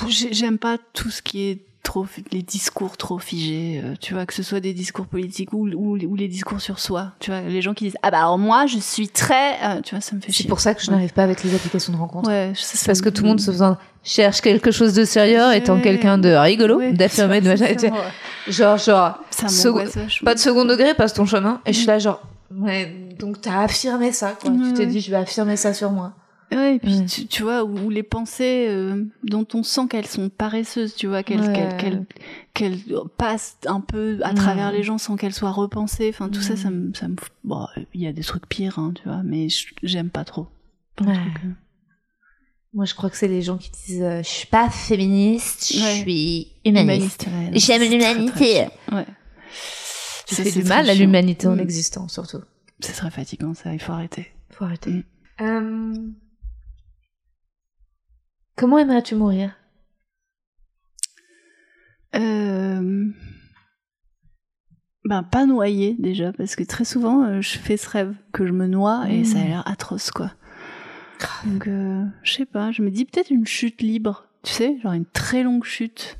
J'ai- 0.08 0.34
j'aime 0.34 0.58
pas 0.60 0.78
tout 0.78 1.10
ce 1.10 1.22
qui 1.22 1.42
est 1.50 1.66
trop 1.86 2.06
les 2.34 2.42
discours 2.42 2.98
trop 2.98 3.20
figés 3.20 3.80
euh, 3.84 3.94
tu 4.02 4.14
vois 4.14 4.26
que 4.26 4.34
ce 4.34 4.44
soit 4.44 4.60
des 4.60 4.74
discours 4.74 5.06
politiques 5.06 5.54
ou, 5.54 5.68
ou, 5.70 5.98
ou 5.98 6.16
les 6.16 6.28
discours 6.28 6.60
sur 6.60 6.80
soi 6.80 7.12
tu 7.20 7.32
vois 7.32 7.42
les 7.42 7.62
gens 7.62 7.74
qui 7.74 7.86
disent 7.86 7.98
ah 8.02 8.12
bah 8.12 8.18
alors 8.20 8.38
moi 8.38 8.66
je 8.66 8.78
suis 8.80 9.08
très 9.08 9.54
euh, 9.64 9.82
tu 9.82 9.96
vois 9.96 10.02
ça 10.02 10.16
me 10.16 10.20
fait 10.22 10.32
C'est 10.34 10.48
pour 10.48 10.60
ça 10.60 10.74
que 10.74 10.82
je 10.82 10.88
Ouais. 10.88 10.94
n'arrive 10.96 11.14
pas 11.14 11.24
avec 11.24 11.44
les 11.44 11.56
applications 11.56 11.94
de 11.94 11.98
rencontre. 11.98 12.30
Ouais, 12.30 12.52
C'est 12.56 12.86
parce 12.86 13.02
que 13.02 13.10
tout 13.10 13.24
le 13.24 13.30
monde 13.30 13.40
se 13.40 13.52
faisant 13.52 13.78
cherche 14.04 14.42
quelque 14.42 14.72
chose 14.72 14.94
de 14.94 15.06
sérieux 15.06 15.54
étant 15.54 15.80
quelqu'un 15.80 16.18
de 16.18 16.30
rigolo, 16.30 16.78
Ouais, 16.80 16.92
d'affirmé, 16.94 17.40
de 17.42 17.48
machin. 17.50 17.66
Genre, 18.48 18.78
genre, 18.78 19.20
Ça 19.32 19.48
pas 20.24 20.34
de 20.36 20.40
second 20.40 20.66
degré, 20.66 20.94
passe 20.94 21.14
ton 21.14 21.26
chemin. 21.26 21.62
Et 21.66 21.74
je 21.74 21.78
suis 21.80 21.88
là, 21.88 21.98
genre, 22.00 22.22
ouais, 22.52 22.94
donc 23.18 23.42
t'as 23.42 23.62
affirmé 23.62 24.12
ça, 24.12 24.36
quoi. 24.40 24.52
Tu 24.52 24.74
t'es 24.74 24.86
dit, 24.86 25.00
je 25.02 25.10
vais 25.12 25.18
affirmer 25.18 25.56
ça 25.56 25.74
sur 25.74 25.92
moi. 25.92 26.14
Ouais, 26.52 26.76
et 26.76 26.80
puis 26.80 26.96
Ouais. 27.00 27.06
tu, 27.06 27.26
tu 27.28 27.42
vois, 27.44 27.64
où, 27.64 27.78
où 27.86 27.90
les 27.90 28.04
pensées 28.04 28.68
euh, 28.70 29.04
dont 29.24 29.48
on 29.54 29.64
sent 29.64 29.88
qu'elles 29.90 30.06
sont 30.08 30.30
paresseuses, 30.30 30.96
tu 30.96 31.08
vois, 31.08 31.24
qu'elles 31.24 31.42
Ouais. 31.42 32.02
passent 33.18 33.58
un 33.66 33.82
peu 33.82 34.20
à 34.24 34.34
travers 34.34 34.72
les 34.72 34.84
gens 34.84 34.98
sans 34.98 35.16
qu'elles 35.16 35.34
soient 35.34 35.52
repensées. 35.52 36.10
Enfin, 36.10 36.30
tout 36.30 36.42
ça, 36.42 36.56
ça 36.56 36.70
me, 36.70 36.94
ça 36.94 37.08
me. 37.08 37.16
fout- 37.18 37.32
Bon, 37.44 37.66
il 37.94 38.02
y 38.02 38.08
a 38.08 38.14
des 38.14 38.22
trucs 38.24 38.48
pires, 38.48 38.80
hein, 38.80 38.94
tu 38.96 39.04
vois, 39.08 39.22
mais 39.24 39.50
je- 39.50 39.68
j'aime 39.84 40.10
pas 40.10 40.24
trop. 40.24 40.48
Ouais. 41.02 41.14
trucs, 41.14 41.46
euh. 41.46 41.50
Moi, 42.74 42.86
je 42.86 42.94
crois 42.94 43.10
que 43.10 43.18
c'est 43.18 43.28
les 43.28 43.42
gens 43.42 43.58
qui 43.58 43.72
disent, 43.72 44.02
euh, 44.02 44.22
je 44.22 44.28
suis 44.30 44.48
pas 44.48 44.70
féministe, 44.70 45.72
je 45.74 45.80
Ouais. 45.84 46.00
suis 46.02 46.52
humaniste. 46.66 47.26
J'aime 47.54 47.82
l'humanité. 47.84 48.66
Ouais. 48.92 49.06
Ça, 50.28 50.44
fais 50.44 50.50
c'est 50.52 50.62
du 50.62 50.68
mal 50.68 50.90
à 50.90 50.94
l'humanité 50.94 51.48
en 51.48 51.56
Mm. 51.56 51.60
existant, 51.60 52.08
surtout. 52.08 52.42
C'est 52.82 52.94
très 52.94 53.12
fatigant, 53.12 53.54
ça, 53.54 53.74
il 53.74 53.80
faut 53.80 53.94
arrêter. 53.94 54.28
Faut 54.52 54.66
arrêter. 54.66 54.92
Mm. 54.92 55.04
Euh, 55.42 55.94
Comment 58.56 58.78
aimerais-tu 58.80 59.16
mourir? 59.16 59.56
Euh... 62.16 63.06
Ben, 65.08 65.22
pas 65.24 65.46
noyé 65.46 65.96
déjà, 66.00 66.32
parce 66.34 66.56
que 66.56 66.64
très 66.64 66.86
souvent, 66.86 67.24
euh, 67.26 67.42
je 67.42 67.58
fais 67.60 67.78
ce 67.78 67.88
rêve 67.90 68.16
que 68.32 68.48
je 68.48 68.52
me 68.54 68.66
noie 68.68 69.06
et 69.10 69.22
Mm. 69.22 69.26
ça 69.26 69.40
a 69.40 69.44
l'air 69.44 69.68
atroce, 69.68 70.10
quoi. 70.10 70.32
Donc, 71.46 71.68
euh, 71.68 72.04
je 72.24 72.34
sais 72.34 72.46
pas, 72.46 72.72
je 72.72 72.82
me 72.82 72.90
dis 72.90 73.06
peut-être 73.06 73.30
une 73.30 73.46
chute 73.46 73.82
libre, 73.82 74.26
tu 74.44 74.52
sais, 74.52 74.80
genre 74.82 74.94
une 74.94 75.06
très 75.06 75.44
longue 75.44 75.64
chute. 75.64 76.18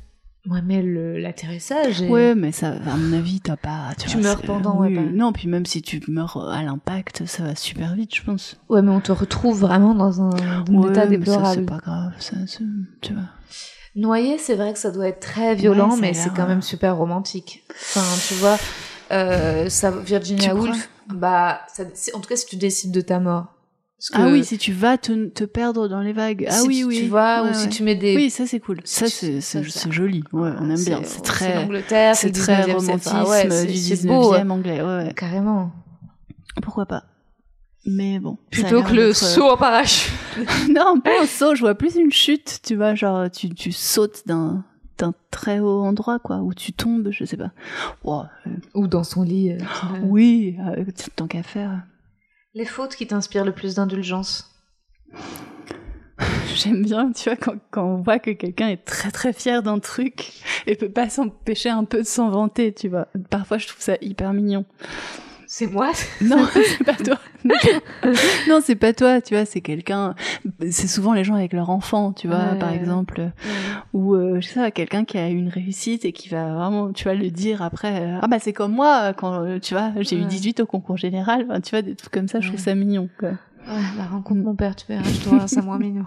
Ouais, 0.48 0.60
mais 0.62 0.82
l'atterrissage. 0.82 2.02
est- 2.02 2.08
Ouais, 2.08 2.34
mais 2.34 2.52
ça, 2.52 2.68
à 2.68 2.96
mon 2.96 3.12
avis, 3.16 3.40
t'as 3.40 3.56
pas. 3.56 3.88
Tu, 3.98 4.06
Tu 4.08 4.16
vois, 4.18 4.22
meurs 4.30 4.42
pendant, 4.42 4.78
ouais, 4.80 4.94
pas- 4.94 5.00
Non, 5.00 5.32
puis 5.32 5.48
même 5.48 5.66
si 5.66 5.82
tu 5.82 6.00
meurs 6.08 6.48
à 6.50 6.62
l'impact, 6.62 7.26
ça 7.26 7.42
va 7.42 7.54
super 7.56 7.94
vite, 7.94 8.14
je 8.14 8.22
pense. 8.22 8.56
Ouais, 8.68 8.80
mais 8.82 8.90
on 8.90 9.00
te 9.00 9.12
retrouve 9.12 9.60
vraiment 9.60 9.94
dans 9.94 10.20
un, 10.22 10.30
un 10.30 10.64
Ouais, 10.72 10.90
état 10.90 11.06
déplorable. 11.06 11.60
C'est 11.60 11.66
pas 11.66 11.78
grave, 11.78 12.12
ça, 12.18 12.36
tu 13.00 13.12
vois. 13.12 13.22
Noyer, 13.96 14.36
c'est 14.38 14.54
vrai 14.56 14.72
que 14.72 14.78
ça 14.78 14.90
doit 14.90 15.08
être 15.08 15.20
très 15.20 15.54
violent, 15.54 15.90
Ouais, 15.94 16.00
mais 16.00 16.14
c'est 16.14 16.30
quand 16.30 16.44
euh, 16.44 16.48
même 16.48 16.62
super 16.62 16.96
romantique. 16.96 17.64
Enfin, 17.70 18.02
tu 18.28 18.34
vois, 18.34 18.58
euh, 19.10 19.68
ça, 19.70 19.90
Virginia 19.90 20.54
Woolf, 20.54 20.90
bah, 21.08 21.60
ça- 21.72 21.84
en 22.14 22.20
tout 22.20 22.28
cas, 22.28 22.36
si 22.36 22.46
tu 22.46 22.56
décides 22.56 22.92
de 22.92 23.00
ta 23.00 23.20
mort. 23.20 23.46
Ah 24.12 24.28
oui, 24.28 24.44
si 24.44 24.58
tu 24.58 24.72
vas 24.72 24.98
te, 24.98 25.26
te 25.28 25.44
perdre 25.44 25.88
dans 25.88 26.00
les 26.00 26.12
vagues. 26.12 26.46
Ah 26.48 26.52
si 26.60 26.66
oui, 26.68 26.78
tu- 26.80 26.84
oui. 26.84 26.98
Tu 27.02 27.08
vois, 27.08 27.42
Ouais, 27.44 27.50
ou 27.50 27.54
si 27.54 27.68
tu 27.70 27.82
mets 27.82 27.94
des. 27.94 28.14
Oui, 28.14 28.28
ça 28.30 28.46
c'est 28.46 28.60
cool. 28.60 28.80
Ça 28.84 29.06
c'est 29.08 29.40
joli. 29.90 30.22
Ouais, 30.32 30.50
on 30.60 30.68
aime 30.70 30.84
bien. 30.84 31.00
C'est 31.02 31.22
très 31.22 31.66
c'est 32.14 32.28
le 32.28 32.32
très 32.34 32.62
19e, 32.62 32.64
c'est- 32.66 32.72
romantisme 32.72 33.16
enfin, 33.16 33.30
ouais, 33.30 33.50
c'est- 33.50 33.66
du 33.66 33.74
c'est 33.76 33.94
19e 34.06 34.08
beau, 34.48 34.52
anglais. 34.54 34.82
Ouais. 34.82 35.12
Carrément. 35.16 35.72
Pourquoi 36.62 36.84
pas 36.86 37.04
Mais 37.86 38.18
bon. 38.18 38.36
Plutôt 38.50 38.82
que 38.82 38.92
le 38.92 39.02
euh, 39.08 39.14
saut 39.14 39.48
en 39.50 39.56
parachute. 39.56 40.12
non, 40.68 41.00
pas 41.00 41.22
un 41.22 41.26
saut. 41.26 41.54
Je 41.54 41.60
vois 41.60 41.74
plus 41.74 41.96
une 41.96 42.12
chute. 42.12 42.60
Tu 42.62 42.76
vois, 42.76 42.94
genre 42.94 43.30
tu 43.30 43.48
tu 43.54 43.72
sautes 43.72 44.22
d'un 44.26 44.64
d'un 44.98 45.12
très 45.30 45.58
haut 45.60 45.82
endroit 45.84 46.18
quoi, 46.18 46.38
où 46.38 46.54
tu 46.54 46.72
tombes, 46.72 47.08
je 47.10 47.24
sais 47.24 47.36
pas. 47.36 47.50
Euh, 48.06 48.22
Ou 48.74 48.86
dans 48.88 49.04
son 49.04 49.22
lit. 49.22 49.52
euh, 49.52 49.58
oui, 50.04 50.56
euh, 50.60 50.84
tant 51.16 51.26
qu'à 51.26 51.42
faire. 51.42 51.82
Les 52.56 52.64
fautes 52.64 52.96
qui 52.96 53.06
t'inspirent 53.06 53.44
le 53.44 53.52
plus 53.52 53.74
d'indulgence. 53.74 54.50
J'aime 56.54 56.82
bien, 56.82 57.12
tu 57.12 57.28
vois, 57.28 57.36
quand, 57.36 57.58
on 57.76 58.00
voit 58.00 58.18
que 58.18 58.30
quelqu'un 58.30 58.68
est 58.68 58.82
très 58.82 59.10
très 59.10 59.34
fier 59.34 59.62
d'un 59.62 59.78
truc 59.78 60.32
et 60.66 60.74
peut 60.74 60.88
pas 60.88 61.10
s'empêcher 61.10 61.68
un 61.68 61.84
peu 61.84 61.98
de 61.98 62.06
s'en 62.06 62.30
vanter, 62.30 62.72
tu 62.72 62.88
vois. 62.88 63.08
Parfois, 63.28 63.58
je 63.58 63.66
trouve 63.66 63.82
ça 63.82 63.96
hyper 64.00 64.32
mignon. 64.32 64.64
C'est 65.48 65.68
moi 65.68 65.92
Non, 66.20 66.44
c'est 66.54 66.84
pas 66.84 66.94
toi. 66.94 67.18
Non, 68.48 68.60
c'est 68.62 68.74
pas 68.76 68.92
toi, 68.92 69.20
tu 69.20 69.34
vois, 69.34 69.44
c'est 69.44 69.60
quelqu'un. 69.60 70.14
C'est 70.70 70.88
souvent 70.88 71.12
les 71.12 71.22
gens 71.24 71.34
avec 71.36 71.52
leur 71.52 71.70
enfant, 71.70 72.12
tu 72.12 72.26
vois, 72.26 72.52
Ouais. 72.52 72.58
par 72.58 72.70
exemple. 72.70 73.30
Ou, 73.92 74.14
euh, 74.14 74.40
je 74.40 74.48
sais 74.48 74.60
pas, 74.60 74.70
quelqu'un 74.70 75.04
qui 75.04 75.16
a 75.18 75.28
eu 75.30 75.36
une 75.36 75.48
réussite 75.48 76.04
et 76.04 76.12
qui 76.12 76.28
va 76.28 76.52
vraiment, 76.54 76.92
tu 76.92 77.04
vois, 77.04 77.14
le 77.14 77.30
dire 77.30 77.62
après. 77.62 78.00
euh, 78.02 78.18
ah 78.22 78.26
bah, 78.26 78.38
c'est 78.40 78.52
comme 78.52 78.72
moi, 78.72 79.12
quand, 79.14 79.42
euh, 79.44 79.58
tu 79.60 79.74
vois, 79.74 79.92
j'ai 80.00 80.16
eu 80.16 80.22
Ouais. 80.22 80.26
18 80.26 80.60
au 80.60 80.66
concours 80.66 80.96
général. 80.96 81.46
Enfin, 81.48 81.60
tu 81.60 81.70
vois, 81.70 81.82
des 81.82 81.94
trucs 81.94 82.12
comme 82.12 82.28
ça, 82.28 82.40
je 82.40 82.48
trouve 82.48 82.60
ça 82.60 82.74
mignon, 82.74 83.08
quoi. 83.18 83.30
Ouais, 83.30 83.82
bah 83.96 84.04
rencontre 84.10 84.40
mon 84.42 84.54
père, 84.54 84.76
tu 84.76 84.86
verras, 84.88 85.02
je 85.08 85.20
trouve 85.20 85.46
ça 85.46 85.60
moins 85.62 85.78
mignon. 85.78 86.04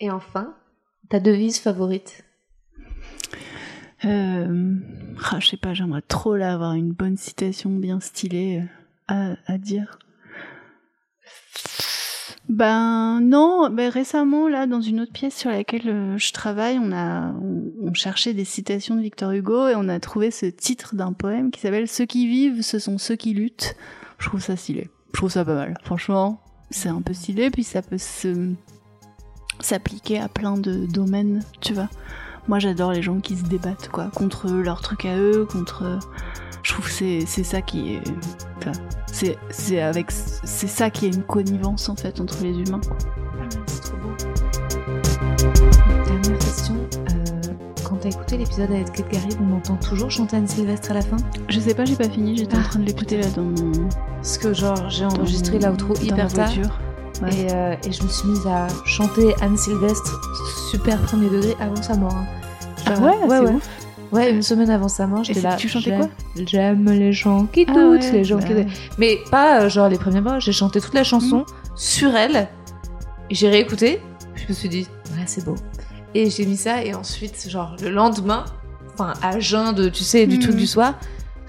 Et 0.00 0.10
enfin, 0.10 0.54
ta 1.08 1.20
devise 1.20 1.58
favorite? 1.58 2.24
Euh... 4.04 4.74
ah, 5.30 5.38
Je 5.40 5.48
sais 5.48 5.56
pas, 5.56 5.74
j'aimerais 5.74 6.02
trop 6.02 6.34
avoir 6.34 6.74
une 6.74 6.92
bonne 6.92 7.16
citation 7.16 7.70
bien 7.70 8.00
stylée 8.00 8.62
euh, 9.10 9.34
à, 9.46 9.58
dire. 9.58 9.98
Ben 12.48 13.20
non, 13.20 13.70
ben 13.70 13.88
récemment 13.88 14.48
là 14.48 14.66
dans 14.66 14.80
une 14.80 15.00
autre 15.00 15.12
pièce 15.12 15.36
sur 15.36 15.50
laquelle 15.50 15.88
euh, 15.88 16.18
je 16.18 16.32
travaille, 16.32 16.78
on 16.78 16.92
a 16.92 17.32
on, 17.80 17.94
cherchait 17.94 18.34
des 18.34 18.44
citations 18.44 18.96
de 18.96 19.00
Victor 19.00 19.30
Hugo 19.32 19.68
et 19.68 19.74
on 19.76 19.88
a 19.88 20.00
trouvé 20.00 20.30
ce 20.30 20.46
titre 20.46 20.94
d'un 20.94 21.12
poème 21.12 21.50
qui 21.50 21.60
s'appelle 21.60 21.88
Ceux 21.88 22.06
qui 22.06 22.26
vivent, 22.26 22.62
ce 22.62 22.78
sont 22.78 22.98
ceux 22.98 23.16
qui 23.16 23.32
luttent. 23.32 23.76
Je 24.18 24.28
trouve 24.28 24.40
ça 24.40 24.56
stylé. 24.56 24.88
Je 25.12 25.18
trouve 25.18 25.30
ça 25.30 25.44
pas 25.44 25.54
mal. 25.54 25.74
Franchement, 25.84 26.40
c'est 26.70 26.88
un 26.88 27.02
peu 27.02 27.12
stylé 27.12 27.50
puis 27.50 27.64
ça 27.64 27.82
peut 27.82 27.98
s'appliquer 29.60 30.18
à 30.20 30.28
plein 30.28 30.56
de 30.56 30.86
domaines, 30.86 31.44
tu 31.60 31.74
vois. 31.74 31.88
Moi, 32.48 32.58
j'adore 32.58 32.92
les 32.92 33.02
gens 33.02 33.20
qui 33.20 33.36
se 33.36 33.44
débattent 33.44 33.88
quoi 33.88 34.10
contre 34.14 34.50
leurs 34.50 34.80
trucs 34.80 35.04
à 35.04 35.16
eux, 35.16 35.46
contre 35.50 35.98
je 36.62 36.72
trouve 36.72 36.86
que 36.86 37.26
c'est 37.26 37.44
ça 37.44 37.60
qui 37.60 37.94
est 37.94 38.02
enfin, 38.58 38.72
c'est 39.06 39.36
c'est 39.50 39.80
avec 39.80 40.10
c'est 40.10 40.68
ça 40.68 40.90
qui 40.90 41.06
est 41.06 41.14
une 41.14 41.24
connivence 41.24 41.88
en 41.88 41.96
fait 41.96 42.20
entre 42.20 42.42
les 42.42 42.50
humains. 42.50 42.80
C'est 43.66 43.80
trop 43.80 43.96
beau. 43.96 44.12
Dernière 46.04 46.38
question. 46.38 46.74
Euh, 47.10 47.52
quand 47.84 47.96
t'as 47.96 48.10
écouté 48.10 48.38
l'épisode 48.38 48.70
avec 48.70 48.92
Kate 48.92 49.10
Garrick, 49.10 49.38
on 49.40 49.56
entend 49.56 49.76
toujours 49.76 50.10
chanter 50.10 50.36
Anne 50.36 50.46
Sylvestre 50.46 50.92
à 50.92 50.94
la 50.94 51.02
fin? 51.02 51.16
Je 51.48 51.58
sais 51.58 51.74
pas, 51.74 51.84
j'ai 51.84 51.96
pas 51.96 52.08
fini, 52.08 52.36
j'étais 52.36 52.56
ah, 52.56 52.60
en 52.60 52.62
train 52.62 52.78
de 52.78 52.84
l'écouter 52.84 53.20
là 53.20 53.28
dans 53.34 53.42
mon. 53.42 53.88
Parce 54.16 54.38
que 54.38 54.54
genre 54.54 54.88
j'ai 54.88 55.04
enregistré 55.04 55.58
l'outro 55.58 55.94
hyper 55.96 56.32
tard. 56.32 56.52
Ouais. 57.20 57.34
Et, 57.34 57.52
euh, 57.52 57.74
et, 57.84 57.92
je 57.92 58.02
me 58.02 58.08
suis 58.08 58.28
mise 58.28 58.46
à 58.46 58.66
chanter 58.84 59.34
Anne 59.40 59.56
Sylvestre 59.56 60.20
super 60.70 60.98
premier 61.02 61.28
degré 61.28 61.54
avant 61.60 61.80
sa 61.82 61.96
mort. 61.96 62.14
Hein. 62.14 62.26
Genre, 62.86 62.96
ah 62.98 63.04
ouais, 63.04 63.26
ouais, 63.26 63.38
ouais. 63.40 63.54
Ouf. 63.54 63.68
Ouais, 64.12 64.30
une 64.30 64.42
semaine 64.42 64.68
avant 64.68 64.88
sa 64.88 65.06
mort, 65.06 65.24
j'étais 65.24 65.40
là. 65.40 65.56
Tu 65.56 65.68
chantais 65.68 65.96
quoi? 65.96 66.08
J'aime 66.46 66.84
les 66.90 67.14
gens 67.14 67.46
qui 67.46 67.64
doutent, 67.64 67.76
ah 67.78 67.88
ouais, 67.88 68.12
les 68.12 68.24
gens 68.24 68.36
bah 68.38 68.44
qui. 68.44 68.54
Mais 68.98 69.18
pas 69.30 69.62
euh, 69.62 69.68
genre 69.70 69.88
les 69.88 69.96
premières 69.96 70.22
mots. 70.22 70.40
J'ai 70.40 70.52
chanté 70.52 70.82
toute 70.82 70.92
la 70.92 71.02
chanson 71.02 71.38
mmh. 71.38 71.76
sur 71.76 72.14
elle. 72.14 72.48
J'ai 73.30 73.48
réécouté. 73.48 74.00
Je 74.34 74.44
me 74.48 74.52
suis 74.52 74.68
dit, 74.68 74.86
ouais, 75.12 75.22
c'est 75.24 75.44
beau. 75.44 75.54
Et 76.14 76.28
j'ai 76.28 76.44
mis 76.44 76.58
ça. 76.58 76.84
Et 76.84 76.94
ensuite, 76.94 77.48
genre 77.48 77.74
le 77.80 77.88
lendemain, 77.88 78.44
enfin 78.92 79.14
à 79.22 79.40
jeun 79.40 79.72
de, 79.72 79.88
tu 79.88 80.04
sais, 80.04 80.26
du 80.26 80.36
mmh. 80.36 80.40
truc 80.40 80.56
du 80.56 80.66
soir. 80.66 80.94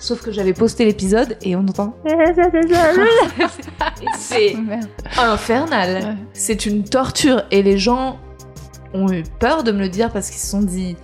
Sauf 0.03 0.21
que 0.21 0.33
j'avais 0.33 0.51
posté 0.51 0.83
l'épisode 0.83 1.37
et 1.43 1.55
on 1.55 1.61
entend. 1.61 1.95
c'est 4.17 4.53
infernal. 5.17 6.03
Ouais. 6.03 6.15
C'est 6.33 6.65
une 6.65 6.83
torture. 6.83 7.43
Et 7.51 7.63
les 7.63 7.77
gens 7.77 8.19
ont 8.93 9.09
eu 9.09 9.23
peur 9.39 9.63
de 9.63 9.71
me 9.71 9.79
le 9.79 9.87
dire 9.87 10.11
parce 10.11 10.29
qu'ils 10.29 10.41
se 10.41 10.47
sont 10.47 10.61
dit 10.61 10.97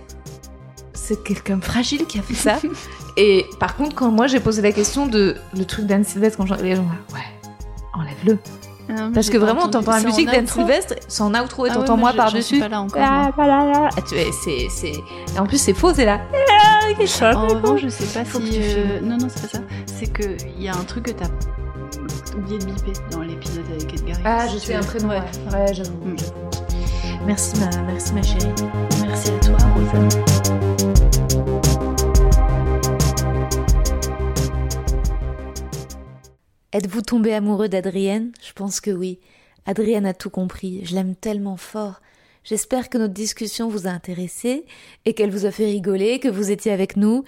c'est 0.92 1.24
quelqu'un 1.24 1.56
de 1.56 1.64
fragile 1.64 2.04
qui 2.04 2.18
a 2.18 2.22
fait 2.22 2.34
ça. 2.34 2.58
et 3.16 3.46
par 3.58 3.74
contre, 3.74 3.96
quand 3.96 4.10
moi 4.10 4.26
j'ai 4.26 4.38
posé 4.38 4.60
la 4.60 4.70
question 4.70 5.06
de 5.06 5.34
le 5.56 5.64
truc 5.64 5.86
d'Anne 5.86 6.04
Sylvestre, 6.04 6.36
quand 6.36 6.60
les 6.60 6.76
gens 6.76 6.84
ouais, 7.14 7.48
enlève-le. 7.94 8.36
Ah, 8.90 9.08
Parce 9.14 9.30
que 9.30 9.38
vraiment, 9.38 9.68
t'entends 9.68 9.92
la 9.92 10.02
musique 10.02 10.30
d'Anne 10.30 10.46
Sylvestre, 10.46 10.94
c'est 11.08 11.22
en 11.22 11.32
outro 11.34 11.66
et 11.66 11.70
t'entends 11.70 11.92
ah 11.92 11.94
ouais, 11.94 12.00
moi 12.00 12.12
par-dessus. 12.12 12.58
pas 12.58 12.68
là 12.68 12.80
encore. 12.80 13.02
Ah, 13.04 13.30
ah, 13.38 14.00
c'est, 14.06 14.68
c'est... 14.70 14.92
En 15.38 15.46
plus, 15.46 15.58
c'est 15.58 15.74
faux, 15.74 15.94
c'est 15.94 16.04
là. 16.04 16.20
En 17.22 17.46
revanche, 17.46 17.80
je 17.82 17.88
sais 17.88 18.18
pas 18.18 18.24
Faut 18.24 18.40
si. 18.40 18.58
Euh... 18.60 19.00
Non, 19.02 19.16
non, 19.16 19.28
c'est 19.28 19.42
pas 19.42 19.58
ça. 19.58 19.64
C'est 19.86 20.12
qu'il 20.12 20.62
y 20.62 20.68
a 20.68 20.74
un 20.74 20.84
truc 20.84 21.06
que 21.06 21.12
t'as 21.12 21.26
oublié 22.36 22.58
de 22.58 22.64
biper 22.64 22.92
dans 23.10 23.20
l'épisode 23.20 23.64
avec 23.72 23.94
Edgar. 23.94 24.16
Ah, 24.24 24.46
je 24.52 24.58
sais 24.58 24.74
un 24.74 24.82
prénom, 24.82 25.08
ouais. 25.08 25.20
Ouais, 25.52 25.72
j'avoue. 25.72 25.92
Mm. 26.04 26.16
Merci, 27.26 27.58
ma... 27.60 27.82
Merci, 27.82 28.12
ma 28.14 28.22
chérie. 28.22 28.52
Merci 29.06 29.30
à 29.30 29.38
toi, 29.44 29.56
Rosa. 29.74 30.66
Êtes-vous 36.72 37.02
tombé 37.02 37.34
amoureux 37.34 37.68
d'Adrienne? 37.68 38.30
Je 38.40 38.52
pense 38.52 38.80
que 38.80 38.92
oui. 38.92 39.18
Adrienne 39.66 40.06
a 40.06 40.14
tout 40.14 40.30
compris. 40.30 40.84
Je 40.84 40.94
l'aime 40.94 41.16
tellement 41.16 41.56
fort. 41.56 42.00
J'espère 42.44 42.88
que 42.88 42.96
notre 42.96 43.12
discussion 43.12 43.68
vous 43.68 43.88
a 43.88 43.90
intéressé 43.90 44.64
et 45.04 45.12
qu'elle 45.12 45.32
vous 45.32 45.46
a 45.46 45.50
fait 45.50 45.64
rigoler, 45.64 46.20
que 46.20 46.28
vous 46.28 46.52
étiez 46.52 46.70
avec 46.70 46.96
nous, 46.96 47.24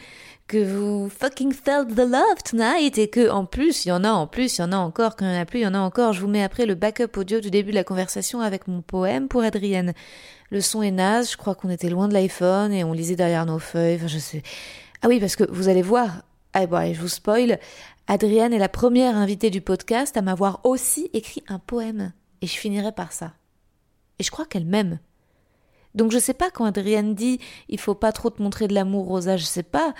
que 0.47 0.63
vous 0.63 1.09
fucking 1.09 1.53
felt 1.53 1.89
the 1.89 2.09
love 2.09 2.43
tonight 2.45 2.97
et 2.99 3.09
que 3.09 3.29
en 3.31 3.45
plus, 3.45 3.85
il 3.85 3.89
y 3.89 3.93
en 3.93 4.05
a 4.05 4.13
en 4.13 4.29
plus, 4.29 4.59
il 4.59 4.61
y 4.61 4.65
en 4.65 4.71
a 4.71 4.77
encore, 4.77 5.17
qu'il 5.17 5.27
n'y 5.27 5.37
en 5.37 5.41
a 5.41 5.45
plus, 5.45 5.59
il 5.59 5.63
y 5.63 5.67
en 5.67 5.75
a 5.75 5.81
encore. 5.81 6.13
Je 6.13 6.21
vous 6.21 6.29
mets 6.29 6.45
après 6.45 6.65
le 6.65 6.77
backup 6.77 7.17
audio 7.17 7.41
du 7.41 7.51
début 7.51 7.73
de 7.73 7.77
la 7.77 7.85
conversation 7.85 8.41
avec 8.43 8.69
mon 8.69 8.81
poème 8.81 9.27
pour 9.27 9.43
Adrienne. 9.43 9.93
Le 10.51 10.61
son 10.61 10.83
est 10.83 10.93
naze, 10.93 11.33
je 11.33 11.37
crois 11.37 11.57
qu'on 11.57 11.69
était 11.69 11.91
loin 11.91 12.07
de 12.07 12.15
l'iPhone 12.15 12.73
et 12.73 12.85
on 12.85 12.93
lisait 12.93 13.17
derrière 13.17 13.45
nos 13.45 13.59
feuilles, 13.59 13.97
enfin 13.97 14.07
je 14.07 14.19
sais. 14.19 14.45
Ah 15.03 15.09
oui, 15.09 15.19
parce 15.19 15.35
que 15.35 15.45
vous 15.51 15.69
allez 15.69 15.83
voir, 15.83 16.23
ah 16.55 16.67
bon, 16.67 16.77
allez, 16.77 16.95
je 16.95 17.01
vous 17.01 17.09
spoil, 17.09 17.59
Adrienne 18.13 18.53
est 18.53 18.59
la 18.59 18.69
première 18.69 19.17
invitée 19.17 19.49
du 19.49 19.63
podcast 19.63 20.19
à 20.19 20.21
m'avoir 20.21 20.61
aussi 20.65 21.09
écrit 21.15 21.43
un 21.49 21.59
poème. 21.59 22.13
Et 22.43 22.47
je 22.47 22.59
finirai 22.59 22.93
par 22.93 23.11
ça. 23.11 23.33
Et 24.19 24.23
je 24.23 24.31
crois 24.31 24.45
qu'elle 24.45 24.67
m'aime. 24.67 24.99
Donc 25.95 26.13
je 26.13 26.19
sais 26.19 26.35
pas 26.35 26.51
quand 26.51 26.67
Adrienne 26.67 27.15
dit 27.15 27.39
il 27.71 27.81
faut 27.81 27.95
pas 27.95 28.13
trop 28.13 28.29
te 28.29 28.43
montrer 28.43 28.69
de 28.69 28.75
l'amour, 28.75 29.07
Rosa, 29.07 29.39
je 29.39 29.47
sais 29.47 29.63
pas. 29.63 29.95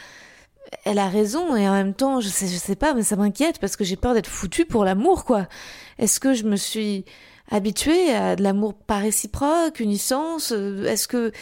Elle 0.85 0.99
a 0.99 1.09
raison 1.09 1.57
et 1.57 1.67
en 1.67 1.73
même 1.73 1.95
temps, 1.95 2.21
je 2.21 2.29
sais, 2.29 2.47
sais 2.49 2.77
pas, 2.77 2.93
mais 2.93 3.03
ça 3.03 3.17
m'inquiète 3.17 3.59
parce 3.59 3.77
que 3.77 3.85
j'ai 3.85 3.97
peur 3.97 4.13
d'être 4.13 4.27
foutue 4.27 4.67
pour 4.67 4.85
l'amour, 4.85 5.25
quoi. 5.25 5.49
Est-ce 5.97 6.21
que 6.21 6.35
je 6.35 6.45
me 6.45 6.57
suis 6.57 7.07
habituée 7.51 8.15
à 8.15 8.37
de 8.37 8.43
l'amour 8.43 8.75
pas 8.75 8.99
réciproque, 8.99 9.81
une 9.81 9.89
licence 9.89 10.53
Est-ce 10.53 11.09
que 11.09 11.33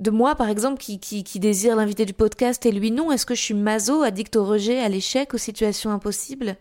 de 0.00 0.10
moi, 0.10 0.34
par 0.34 0.48
exemple, 0.48 0.78
qui, 0.78 0.98
qui, 0.98 1.24
qui 1.24 1.40
désire 1.40 1.76
l'invité 1.76 2.06
du 2.06 2.14
podcast 2.14 2.64
et 2.66 2.72
lui 2.72 2.90
non 2.90 3.12
Est-ce 3.12 3.26
que 3.26 3.34
je 3.34 3.42
suis 3.42 3.54
maso, 3.54 4.02
addict 4.02 4.34
au 4.36 4.44
rejet, 4.44 4.80
à 4.80 4.88
l'échec, 4.88 5.34
aux 5.34 5.38
situations 5.38 5.90
impossibles? 5.90 6.56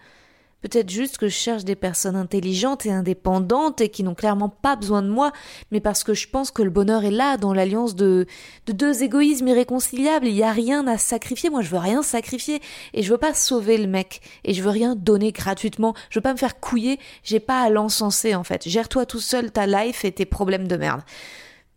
Peut-être 0.62 0.90
juste 0.90 1.18
que 1.18 1.30
je 1.30 1.34
cherche 1.34 1.64
des 1.64 1.78
personnes 1.78 2.18
intelligentes 2.18 2.86
et 2.86 2.92
indépendantes 2.92 3.80
et 3.80 3.88
qui 3.88 4.04
n'ont 4.04 4.14
clairement 4.14 4.50
pas 4.50 4.76
besoin 4.76 5.02
de 5.02 5.08
moi, 5.08 5.32
mais 5.72 5.80
parce 5.80 6.04
que 6.04 6.14
je 6.14 6.28
pense 6.28 6.52
que 6.52 6.62
le 6.62 6.70
bonheur 6.70 7.06
est 7.06 7.12
là, 7.12 7.38
dans 7.38 7.54
l'alliance 7.54 7.96
de, 7.96 8.26
de 8.66 8.74
deux 8.74 9.02
égoïsmes 9.02 9.48
irréconciliables. 9.48 10.28
Il 10.28 10.34
n'y 10.34 10.44
a 10.44 10.52
rien 10.52 10.86
à 10.86 10.98
sacrifier. 10.98 11.50
Moi, 11.50 11.62
je 11.62 11.70
veux 11.70 11.78
rien 11.78 12.04
sacrifier. 12.04 12.62
Et 12.94 13.04
je 13.04 13.12
veux 13.12 13.18
pas 13.18 13.34
sauver 13.34 13.78
le 13.78 13.88
mec. 13.88 14.20
Et 14.44 14.54
je 14.54 14.62
veux 14.62 14.70
rien 14.70 14.98
donner 14.98 15.32
gratuitement. 15.32 15.94
Je 16.10 16.20
veux 16.20 16.24
pas 16.24 16.34
me 16.34 16.38
faire 16.38 16.60
couiller. 16.60 17.00
J'ai 17.24 17.40
pas 17.40 17.62
à 17.62 17.70
l'encenser, 17.70 18.36
en 18.36 18.44
fait. 18.44 18.68
Gère-toi 18.68 19.06
tout 19.06 19.22
seul 19.22 19.52
ta 19.52 19.66
life 19.66 20.04
et 20.04 20.12
tes 20.12 20.26
problèmes 20.26 20.68
de 20.68 20.76
merde. 20.76 21.04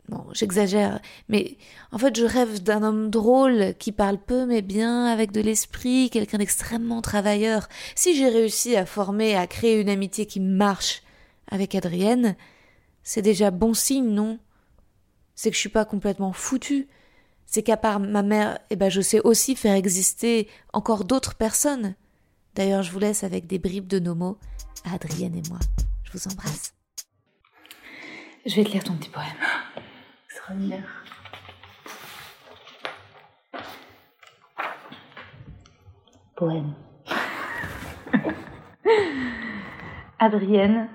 Bon, 0.08 0.24
j'exagère, 0.32 1.00
mais 1.28 1.56
en 1.92 1.98
fait, 1.98 2.16
je 2.16 2.24
rêve 2.24 2.62
d'un 2.62 2.82
homme 2.82 3.08
drôle 3.08 3.74
qui 3.78 3.92
parle 3.92 4.18
peu 4.18 4.46
mais 4.46 4.60
bien, 4.60 5.06
avec 5.06 5.30
de 5.30 5.40
l'esprit, 5.40 6.10
quelqu'un 6.10 6.38
d'extrêmement 6.38 7.00
travailleur. 7.02 7.68
Si 7.94 8.16
j'ai 8.16 8.28
réussi 8.28 8.76
à 8.76 8.84
former, 8.84 9.36
à 9.36 9.46
créer 9.46 9.80
une 9.80 9.88
amitié 9.88 10.26
qui 10.26 10.40
marche 10.40 11.02
avec 11.50 11.74
Adrienne, 11.74 12.36
c'est 13.02 13.22
déjà 13.22 13.50
bon 13.50 13.74
signe, 13.74 14.08
non? 14.08 14.38
C'est 15.34 15.50
que 15.50 15.56
je 15.56 15.60
suis 15.60 15.68
pas 15.68 15.84
complètement 15.84 16.32
foutue. 16.32 16.88
C'est 17.46 17.62
qu'à 17.62 17.76
part 17.76 18.00
ma 18.00 18.22
mère, 18.22 18.58
eh 18.70 18.76
ben, 18.76 18.90
je 18.90 19.00
sais 19.00 19.20
aussi 19.20 19.56
faire 19.56 19.74
exister 19.74 20.48
encore 20.72 21.04
d'autres 21.04 21.34
personnes. 21.34 21.94
D'ailleurs, 22.54 22.82
je 22.82 22.90
vous 22.90 22.98
laisse 22.98 23.24
avec 23.24 23.46
des 23.46 23.58
bribes 23.58 23.86
de 23.86 23.98
nos 23.98 24.14
mots 24.14 24.38
à 24.84 24.94
Adrienne 24.94 25.36
et 25.36 25.48
moi. 25.48 25.58
Je 26.04 26.12
vous 26.12 26.32
embrasse. 26.32 26.74
Je 28.44 28.56
vais 28.56 28.64
te 28.64 28.70
lire 28.70 28.84
ton 28.84 28.96
petit 28.96 29.10
poème 29.10 29.26
Poème. 36.36 36.74
Adrienne, 40.18 40.88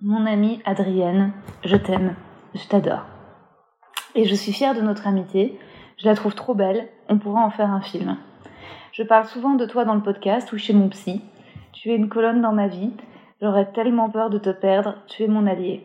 mon 0.00 0.24
amie 0.26 0.62
Adrienne, 0.64 1.32
je 1.64 1.76
t'aime, 1.76 2.14
je 2.54 2.64
t'adore. 2.68 3.04
Et 4.14 4.24
je 4.24 4.34
suis 4.36 4.52
fière 4.52 4.74
de 4.74 4.80
notre 4.82 5.08
amitié, 5.08 5.58
je 5.98 6.06
la 6.06 6.14
trouve 6.14 6.36
trop 6.36 6.54
belle, 6.54 6.88
on 7.08 7.18
pourra 7.18 7.40
en 7.44 7.50
faire 7.50 7.70
un 7.70 7.80
film. 7.80 8.16
Je 8.92 9.02
parle 9.02 9.26
souvent 9.26 9.54
de 9.54 9.66
toi 9.66 9.84
dans 9.84 9.94
le 9.94 10.02
podcast 10.02 10.52
ou 10.52 10.58
chez 10.58 10.74
mon 10.74 10.88
psy. 10.90 11.22
Tu 11.72 11.90
es 11.90 11.96
une 11.96 12.08
colonne 12.08 12.40
dans 12.40 12.52
ma 12.52 12.68
vie, 12.68 12.92
j'aurais 13.40 13.72
tellement 13.72 14.10
peur 14.10 14.30
de 14.30 14.38
te 14.38 14.50
perdre, 14.50 14.94
tu 15.08 15.24
es 15.24 15.28
mon 15.28 15.48
allié. 15.48 15.84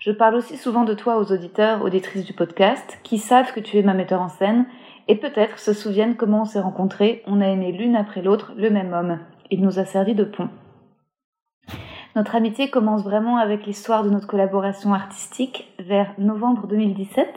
Je 0.00 0.12
parle 0.12 0.34
aussi 0.34 0.56
souvent 0.56 0.84
de 0.84 0.94
toi 0.94 1.18
aux 1.18 1.30
auditeurs, 1.30 1.82
auditrices 1.82 2.24
du 2.24 2.32
podcast, 2.32 2.98
qui 3.02 3.18
savent 3.18 3.52
que 3.52 3.60
tu 3.60 3.76
es 3.76 3.82
ma 3.82 3.92
metteur 3.92 4.22
en 4.22 4.30
scène, 4.30 4.64
et 5.08 5.14
peut-être 5.14 5.58
se 5.58 5.74
souviennent 5.74 6.16
comment 6.16 6.42
on 6.42 6.44
s'est 6.46 6.58
rencontrés, 6.58 7.22
on 7.26 7.42
a 7.42 7.46
aimé 7.46 7.70
l'une 7.70 7.96
après 7.96 8.22
l'autre 8.22 8.54
le 8.56 8.70
même 8.70 8.94
homme. 8.94 9.18
Il 9.50 9.60
nous 9.60 9.78
a 9.78 9.84
servi 9.84 10.14
de 10.14 10.24
pont. 10.24 10.48
Notre 12.16 12.34
amitié 12.34 12.70
commence 12.70 13.04
vraiment 13.04 13.36
avec 13.36 13.66
l'histoire 13.66 14.02
de 14.02 14.08
notre 14.08 14.26
collaboration 14.26 14.94
artistique 14.94 15.70
vers 15.78 16.14
novembre 16.16 16.66
2017. 16.66 17.28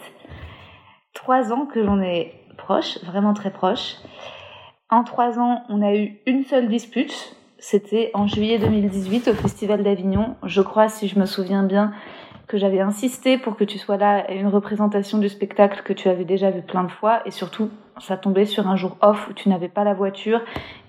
Trois 1.14 1.52
ans 1.52 1.65
que 1.65 1.84
j'en 1.84 2.02
ai 2.02 2.34
proche, 2.57 3.03
vraiment 3.03 3.34
très 3.34 3.52
proche. 3.52 3.98
En 4.90 5.03
trois 5.03 5.38
ans, 5.38 5.64
on 5.68 5.81
a 5.81 5.94
eu 5.95 6.22
une 6.26 6.45
seule 6.45 6.69
dispute, 6.69 7.35
C'était 7.57 8.11
en 8.14 8.27
juillet 8.27 8.57
2018 8.57 9.30
au 9.30 9.34
Festival 9.34 9.84
d'Avignon. 9.84 10.35
Je 10.44 10.61
crois, 10.61 10.90
si 10.90 11.07
je 11.07 11.18
me 11.18 11.26
souviens 11.26 11.64
bien, 11.64 11.94
que 12.48 12.57
j'avais 12.57 12.82
insisté 12.82 13.38
pour 13.38 13.56
que 13.56 13.64
tu 13.64 13.78
sois 13.78 13.98
là 13.98 14.30
une 14.32 14.48
représentation 14.48 15.18
du 15.18 15.30
spectacle 15.30 15.82
que 15.84 15.94
tu 15.94 16.10
avais 16.10 16.26
déjà 16.26 16.52
vu 16.52 16.61
plein 16.61 16.84
de 16.84 16.91
fois 16.91 17.22
et 17.26 17.32
surtout 17.32 17.70
ça 17.99 18.18
tombait 18.18 18.45
sur 18.45 18.68
un 18.68 18.76
jour 18.76 18.98
off 19.02 19.30
où 19.30 19.34
tu 19.34 19.49
n'avais 19.49 19.70
pas 19.70 19.84
la 19.84 19.94
voiture 19.94 20.41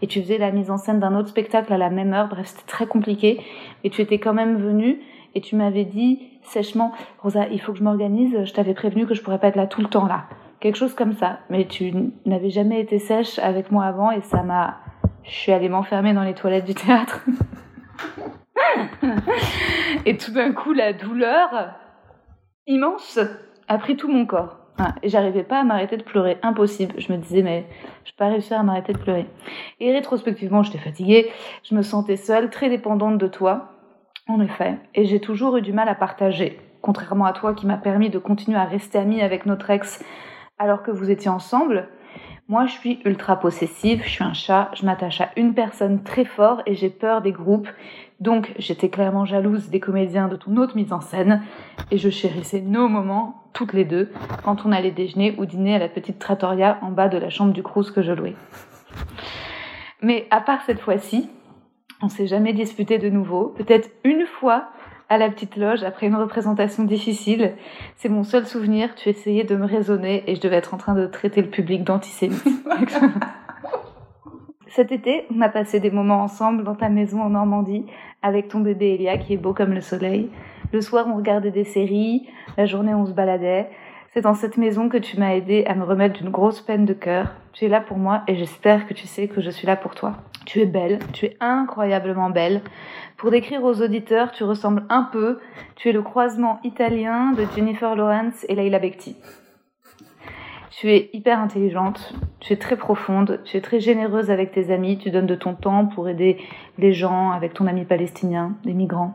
et 0.02 0.06
tu 0.06 0.20
faisais 0.22 0.38
la 0.38 0.50
mise 0.50 0.70
en 0.70 0.78
scène 0.78 1.00
d'un 1.00 1.14
autre 1.14 1.28
spectacle 1.28 1.72
à 1.72 1.78
la 1.78 1.90
même 1.90 2.12
heure. 2.12 2.28
Bref, 2.28 2.46
c'était 2.46 2.66
très 2.66 2.86
compliqué 2.86 3.40
et 3.84 3.90
tu 3.90 4.00
étais 4.00 4.18
quand 4.18 4.34
même 4.34 4.56
venu 4.56 5.00
et 5.34 5.40
tu 5.40 5.56
m'avais 5.56 5.84
dit 5.84 6.20
sèchement 6.42 6.92
Rosa, 7.22 7.46
il 7.48 7.60
faut 7.60 7.72
que 7.72 7.78
je 7.78 7.84
m'organise, 7.84 8.44
je 8.44 8.52
t'avais 8.52 8.74
prévenu 8.74 9.06
que 9.06 9.14
je 9.14 9.22
pourrais 9.22 9.38
pas 9.38 9.48
être 9.48 9.56
là 9.56 9.66
tout 9.66 9.80
le 9.80 9.88
temps 9.88 10.06
là. 10.06 10.24
Quelque 10.60 10.76
chose 10.76 10.94
comme 10.94 11.12
ça. 11.12 11.40
Mais 11.50 11.66
tu 11.66 11.92
n'avais 12.24 12.50
jamais 12.50 12.80
été 12.80 12.98
sèche 12.98 13.38
avec 13.38 13.70
moi 13.70 13.84
avant 13.84 14.10
et 14.10 14.22
ça 14.22 14.42
m'a 14.42 14.78
je 15.24 15.30
suis 15.30 15.52
allée 15.52 15.68
m'enfermer 15.68 16.12
dans 16.12 16.22
les 16.22 16.34
toilettes 16.34 16.66
du 16.66 16.74
théâtre. 16.74 17.24
et 20.06 20.16
tout 20.16 20.32
d'un 20.32 20.52
coup, 20.52 20.72
la 20.72 20.92
douleur 20.92 21.74
immense 22.66 23.18
a 23.68 23.78
pris 23.78 23.96
tout 23.96 24.08
mon 24.08 24.26
corps. 24.26 24.58
Et 25.02 25.08
j'arrivais 25.08 25.44
pas 25.44 25.60
à 25.60 25.64
m'arrêter 25.64 25.96
de 25.96 26.02
pleurer, 26.02 26.38
impossible. 26.42 26.94
Je 26.98 27.12
me 27.12 27.18
disais, 27.18 27.42
mais 27.42 27.66
je 28.04 28.10
vais 28.10 28.16
pas 28.18 28.28
réussir 28.28 28.58
à 28.58 28.62
m'arrêter 28.62 28.92
de 28.92 28.98
pleurer. 28.98 29.26
Et 29.80 29.92
rétrospectivement, 29.92 30.62
j'étais 30.62 30.78
fatiguée, 30.78 31.30
je 31.62 31.74
me 31.74 31.82
sentais 31.82 32.16
seule, 32.16 32.50
très 32.50 32.68
dépendante 32.68 33.18
de 33.18 33.28
toi, 33.28 33.72
en 34.26 34.40
effet. 34.40 34.78
Et 34.94 35.04
j'ai 35.04 35.20
toujours 35.20 35.56
eu 35.56 35.62
du 35.62 35.72
mal 35.72 35.88
à 35.88 35.94
partager, 35.94 36.58
contrairement 36.82 37.24
à 37.24 37.32
toi 37.32 37.54
qui 37.54 37.66
m'a 37.66 37.76
permis 37.76 38.10
de 38.10 38.18
continuer 38.18 38.58
à 38.58 38.64
rester 38.64 38.98
amie 38.98 39.22
avec 39.22 39.46
notre 39.46 39.70
ex 39.70 40.04
alors 40.58 40.82
que 40.82 40.90
vous 40.90 41.10
étiez 41.10 41.30
ensemble. 41.30 41.88
Moi, 42.48 42.66
je 42.66 42.72
suis 42.72 43.00
ultra 43.04 43.40
possessive, 43.40 44.02
je 44.04 44.10
suis 44.10 44.24
un 44.24 44.34
chat, 44.34 44.70
je 44.74 44.84
m'attache 44.84 45.20
à 45.20 45.30
une 45.36 45.54
personne 45.54 46.02
très 46.02 46.24
fort 46.24 46.62
et 46.66 46.74
j'ai 46.74 46.90
peur 46.90 47.22
des 47.22 47.32
groupes. 47.32 47.68
Donc, 48.20 48.52
j'étais 48.58 48.88
clairement 48.88 49.24
jalouse 49.24 49.68
des 49.68 49.80
comédiens 49.80 50.28
de 50.28 50.36
ton 50.36 50.56
autre 50.56 50.76
mise 50.76 50.92
en 50.92 51.00
scène 51.00 51.42
et 51.90 51.98
je 51.98 52.10
chérissais 52.10 52.60
nos 52.60 52.88
moments, 52.88 53.42
toutes 53.52 53.72
les 53.72 53.84
deux, 53.84 54.10
quand 54.44 54.64
on 54.64 54.72
allait 54.72 54.90
déjeuner 54.90 55.34
ou 55.38 55.46
dîner 55.46 55.74
à 55.74 55.78
la 55.78 55.88
petite 55.88 56.18
trattoria 56.18 56.78
en 56.82 56.90
bas 56.90 57.08
de 57.08 57.18
la 57.18 57.30
chambre 57.30 57.52
du 57.52 57.62
Crous 57.62 57.90
que 57.90 58.02
je 58.02 58.12
louais. 58.12 58.36
Mais 60.00 60.26
à 60.30 60.40
part 60.40 60.62
cette 60.62 60.80
fois-ci, 60.80 61.28
on 62.02 62.08
s'est 62.08 62.26
jamais 62.26 62.52
disputé 62.52 62.98
de 62.98 63.08
nouveau. 63.08 63.54
Peut-être 63.56 63.90
une 64.04 64.26
fois 64.26 64.68
à 65.08 65.18
la 65.18 65.28
petite 65.28 65.56
loge 65.56 65.82
après 65.82 66.06
une 66.06 66.16
représentation 66.16 66.84
difficile. 66.84 67.54
C'est 67.96 68.08
mon 68.08 68.24
seul 68.24 68.46
souvenir. 68.46 68.94
Tu 68.94 69.08
essayais 69.08 69.44
de 69.44 69.56
me 69.56 69.66
raisonner 69.66 70.24
et 70.26 70.34
je 70.34 70.40
devais 70.40 70.56
être 70.56 70.74
en 70.74 70.76
train 70.76 70.94
de 70.94 71.06
traiter 71.06 71.42
le 71.42 71.50
public 71.50 71.84
d'antisémite. 71.84 72.44
Cet 74.74 74.90
été, 74.90 75.24
on 75.32 75.40
a 75.40 75.48
passé 75.48 75.78
des 75.78 75.92
moments 75.92 76.24
ensemble 76.24 76.64
dans 76.64 76.74
ta 76.74 76.88
maison 76.88 77.22
en 77.22 77.30
Normandie 77.30 77.86
avec 78.22 78.48
ton 78.48 78.58
bébé 78.58 78.94
Elia 78.94 79.18
qui 79.18 79.34
est 79.34 79.36
beau 79.36 79.54
comme 79.54 79.72
le 79.72 79.80
soleil. 79.80 80.30
Le 80.72 80.80
soir, 80.80 81.06
on 81.08 81.14
regardait 81.14 81.52
des 81.52 81.62
séries. 81.62 82.26
La 82.56 82.66
journée, 82.66 82.92
on 82.92 83.06
se 83.06 83.12
baladait. 83.12 83.70
C'est 84.12 84.22
dans 84.22 84.34
cette 84.34 84.56
maison 84.56 84.88
que 84.88 84.96
tu 84.96 85.16
m'as 85.16 85.36
aidé 85.36 85.64
à 85.68 85.76
me 85.76 85.84
remettre 85.84 86.18
d'une 86.18 86.30
grosse 86.32 86.60
peine 86.60 86.86
de 86.86 86.92
cœur. 86.92 87.28
Tu 87.52 87.66
es 87.66 87.68
là 87.68 87.80
pour 87.80 87.98
moi 87.98 88.24
et 88.26 88.34
j'espère 88.34 88.88
que 88.88 88.94
tu 88.94 89.06
sais 89.06 89.28
que 89.28 89.40
je 89.40 89.50
suis 89.50 89.68
là 89.68 89.76
pour 89.76 89.94
toi. 89.94 90.14
Tu 90.44 90.58
es 90.58 90.66
belle, 90.66 90.98
tu 91.12 91.26
es 91.26 91.36
incroyablement 91.38 92.30
belle. 92.30 92.60
Pour 93.16 93.30
décrire 93.30 93.62
aux 93.62 93.80
auditeurs, 93.80 94.32
tu 94.32 94.42
ressembles 94.42 94.86
un 94.88 95.04
peu. 95.04 95.38
Tu 95.76 95.88
es 95.88 95.92
le 95.92 96.02
croisement 96.02 96.58
italien 96.64 97.30
de 97.30 97.46
Jennifer 97.54 97.94
Lawrence 97.94 98.44
et 98.48 98.56
Leila 98.56 98.80
Bekti. 98.80 99.14
Tu 100.76 100.90
es 100.90 101.08
hyper 101.12 101.38
intelligente, 101.38 102.14
tu 102.40 102.52
es 102.52 102.56
très 102.56 102.76
profonde, 102.76 103.40
tu 103.44 103.56
es 103.56 103.60
très 103.60 103.78
généreuse 103.78 104.30
avec 104.30 104.50
tes 104.50 104.72
amis, 104.72 104.98
tu 104.98 105.10
donnes 105.10 105.26
de 105.26 105.36
ton 105.36 105.54
temps 105.54 105.86
pour 105.86 106.08
aider 106.08 106.38
les 106.78 106.92
gens 106.92 107.30
avec 107.30 107.54
ton 107.54 107.68
ami 107.68 107.84
palestinien, 107.84 108.56
les 108.64 108.74
migrants. 108.74 109.14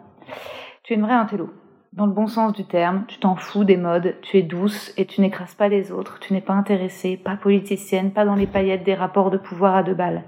Tu 0.83 0.93
es 0.93 0.95
une 0.95 1.01
vraie 1.01 1.13
intello 1.13 1.49
dans 1.91 2.05
le 2.05 2.13
bon 2.13 2.27
sens 2.27 2.53
du 2.53 2.63
terme, 2.65 3.03
tu 3.07 3.17
t'en 3.17 3.35
fous 3.35 3.63
des 3.63 3.75
modes, 3.75 4.15
tu 4.21 4.37
es 4.37 4.41
douce 4.41 4.93
et 4.95 5.05
tu 5.05 5.21
n'écrases 5.21 5.55
pas 5.55 5.67
les 5.67 5.91
autres, 5.91 6.19
tu 6.19 6.33
n'es 6.33 6.41
pas 6.41 6.53
intéressée, 6.53 7.17
pas 7.17 7.35
politicienne, 7.35 8.11
pas 8.11 8.25
dans 8.25 8.35
les 8.35 8.47
paillettes 8.47 8.83
des 8.83 8.93
rapports 8.93 9.31
de 9.31 9.37
pouvoir 9.37 9.75
à 9.75 9.83
deux 9.83 9.95
balles. 9.95 10.23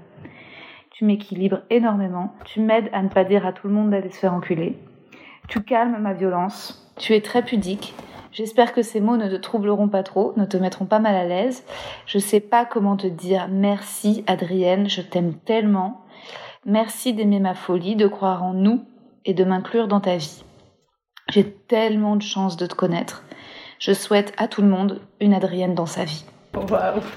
Tu 0.90 1.04
m'équilibres 1.04 1.62
énormément, 1.70 2.34
tu 2.44 2.60
m'aides 2.60 2.90
à 2.92 3.02
ne 3.02 3.08
pas 3.08 3.24
dire 3.24 3.46
à 3.46 3.52
tout 3.52 3.68
le 3.68 3.74
monde 3.74 3.90
d'aller 3.90 4.10
se 4.10 4.18
faire 4.18 4.34
enculer. 4.34 4.76
Tu 5.48 5.62
calmes 5.62 5.96
ma 5.98 6.12
violence, 6.12 6.92
tu 6.98 7.14
es 7.14 7.20
très 7.20 7.42
pudique. 7.42 7.94
J'espère 8.32 8.72
que 8.72 8.80
ces 8.80 9.00
mots 9.00 9.18
ne 9.18 9.28
te 9.28 9.36
troubleront 9.36 9.88
pas 9.88 10.02
trop, 10.02 10.32
ne 10.36 10.46
te 10.46 10.56
mettront 10.56 10.86
pas 10.86 11.00
mal 11.00 11.14
à 11.14 11.24
l'aise. 11.24 11.64
Je 12.06 12.18
sais 12.18 12.40
pas 12.40 12.64
comment 12.64 12.96
te 12.96 13.06
dire 13.06 13.48
merci 13.50 14.24
Adrienne, 14.26 14.88
je 14.88 15.02
t'aime 15.02 15.34
tellement. 15.34 16.00
Merci 16.64 17.12
d'aimer 17.12 17.40
ma 17.40 17.54
folie, 17.54 17.94
de 17.94 18.06
croire 18.06 18.42
en 18.42 18.54
nous 18.54 18.84
et 19.26 19.34
de 19.34 19.44
m'inclure 19.44 19.86
dans 19.86 20.00
ta 20.00 20.16
vie. 20.16 20.44
J'ai 21.28 21.44
tellement 21.44 22.16
de 22.16 22.22
chance 22.22 22.56
de 22.56 22.66
te 22.66 22.74
connaître. 22.74 23.22
Je 23.78 23.92
souhaite 23.92 24.32
à 24.38 24.48
tout 24.48 24.62
le 24.62 24.68
monde 24.68 25.00
une 25.20 25.34
Adrienne 25.34 25.74
dans 25.74 25.86
sa 25.86 26.04
vie. 26.04 26.24
Waouh 26.54 27.00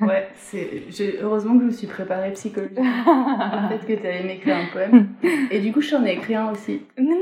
Ouais, 0.00 0.28
c'est... 0.36 1.18
heureusement 1.20 1.54
que 1.54 1.60
je 1.60 1.66
me 1.66 1.72
suis 1.72 1.86
préparée 1.86 2.32
psychologiquement. 2.32 3.68
Fait 3.68 3.96
que 3.96 4.00
tu 4.00 4.06
allais 4.06 4.22
m'écrire 4.22 4.56
un 4.56 4.66
poème. 4.72 5.08
Et 5.50 5.60
du 5.60 5.72
coup, 5.72 5.82
je 5.82 5.90
t'en 5.90 6.06
ai 6.06 6.12
écrit 6.12 6.36
un 6.36 6.50
aussi. 6.50 6.82
Mais 6.96 7.02
non 7.02 7.16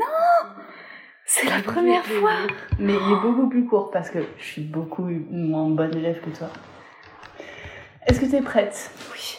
C'est 1.28 1.50
la 1.50 1.60
première 1.60 2.06
fois 2.06 2.46
Mais 2.78 2.92
il 2.92 3.12
est 3.12 3.20
beaucoup 3.20 3.48
plus 3.48 3.64
court 3.64 3.90
parce 3.90 4.10
que 4.10 4.20
je 4.38 4.44
suis 4.44 4.62
beaucoup 4.62 5.02
moins 5.02 5.68
bonne 5.68 5.94
élève 5.96 6.20
que 6.20 6.30
toi. 6.30 6.48
Est-ce 8.06 8.20
que 8.20 8.26
tu 8.26 8.36
es 8.36 8.42
prête? 8.42 8.92
Oui. 9.12 9.38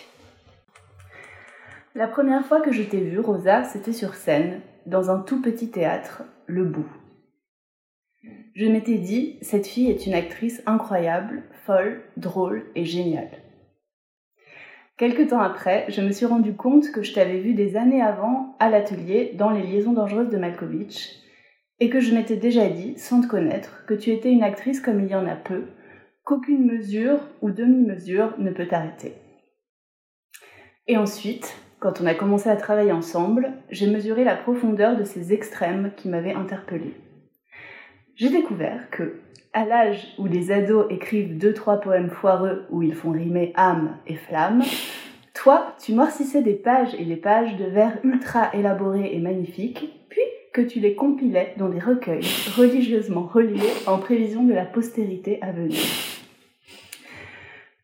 La 1.95 2.07
première 2.07 2.45
fois 2.45 2.59
que 2.59 2.73
je 2.73 2.83
t'ai 2.83 2.99
vue, 2.99 3.21
Rosa, 3.21 3.63
c'était 3.63 3.93
sur 3.93 4.15
scène, 4.15 4.59
dans 4.85 5.09
un 5.09 5.19
tout 5.19 5.41
petit 5.41 5.71
théâtre, 5.71 6.23
Le 6.45 6.65
Bout. 6.65 6.89
Je 8.53 8.65
m'étais 8.65 8.97
dit, 8.97 9.37
cette 9.41 9.65
fille 9.65 9.89
est 9.89 10.05
une 10.05 10.13
actrice 10.13 10.61
incroyable, 10.65 11.43
folle, 11.65 12.01
drôle 12.17 12.65
et 12.75 12.83
géniale. 12.83 13.31
Quelque 14.97 15.23
temps 15.23 15.41
après, 15.41 15.85
je 15.87 16.01
me 16.01 16.11
suis 16.11 16.25
rendu 16.25 16.53
compte 16.53 16.91
que 16.91 17.01
je 17.01 17.13
t'avais 17.13 17.39
vu 17.39 17.53
des 17.53 17.77
années 17.77 18.01
avant 18.01 18.57
à 18.59 18.69
l'atelier 18.69 19.31
dans 19.35 19.51
les 19.51 19.63
liaisons 19.63 19.93
dangereuses 19.93 20.29
de 20.29 20.37
Malkovich, 20.37 21.23
et 21.79 21.89
que 21.89 21.99
je 21.99 22.13
m'étais 22.13 22.37
déjà 22.37 22.67
dit, 22.69 22.97
sans 22.97 23.21
te 23.21 23.27
connaître, 23.27 23.85
que 23.85 23.93
tu 23.93 24.11
étais 24.11 24.31
une 24.31 24.43
actrice 24.43 24.81
comme 24.81 24.99
il 24.99 25.07
y 25.07 25.15
en 25.15 25.27
a 25.27 25.35
peu, 25.35 25.65
qu'aucune 26.23 26.65
mesure 26.65 27.19
ou 27.41 27.51
demi-mesure 27.51 28.33
ne 28.39 28.51
peut 28.51 28.67
t'arrêter. 28.67 29.13
Et 30.87 30.97
ensuite, 30.97 31.55
quand 31.79 32.01
on 32.01 32.05
a 32.05 32.15
commencé 32.15 32.49
à 32.49 32.55
travailler 32.55 32.91
ensemble, 32.91 33.53
j'ai 33.69 33.87
mesuré 33.87 34.23
la 34.23 34.35
profondeur 34.35 34.97
de 34.97 35.03
ces 35.03 35.31
extrêmes 35.33 35.91
qui 35.95 36.09
m'avaient 36.09 36.33
interpellée. 36.33 36.95
J'ai 38.15 38.29
découvert 38.29 38.89
que, 38.89 39.19
à 39.53 39.63
l'âge 39.65 40.15
où 40.17 40.25
les 40.25 40.51
ados 40.51 40.87
écrivent 40.89 41.37
deux 41.37 41.53
trois 41.53 41.79
poèmes 41.79 42.09
foireux 42.09 42.65
où 42.71 42.81
ils 42.81 42.95
font 42.95 43.11
rimer 43.11 43.53
âme 43.55 43.97
et 44.07 44.15
flamme, 44.15 44.63
toi, 45.35 45.75
tu 45.79 45.93
morcissais 45.93 46.41
des 46.41 46.55
pages 46.55 46.95
et 46.97 47.05
des 47.05 47.15
pages 47.15 47.55
de 47.57 47.65
vers 47.65 47.99
ultra 48.03 48.49
élaborés 48.55 49.13
et 49.13 49.19
magnifiques, 49.19 49.96
que 50.57 50.61
tu 50.63 50.79
les 50.79 50.95
compilais 50.95 51.53
dans 51.57 51.69
des 51.69 51.79
recueils 51.79 52.25
religieusement 52.55 53.29
reliés 53.31 53.61
en 53.85 53.99
prévision 53.99 54.43
de 54.43 54.53
la 54.53 54.65
postérité 54.65 55.37
à 55.43 55.51
venir 55.51 55.77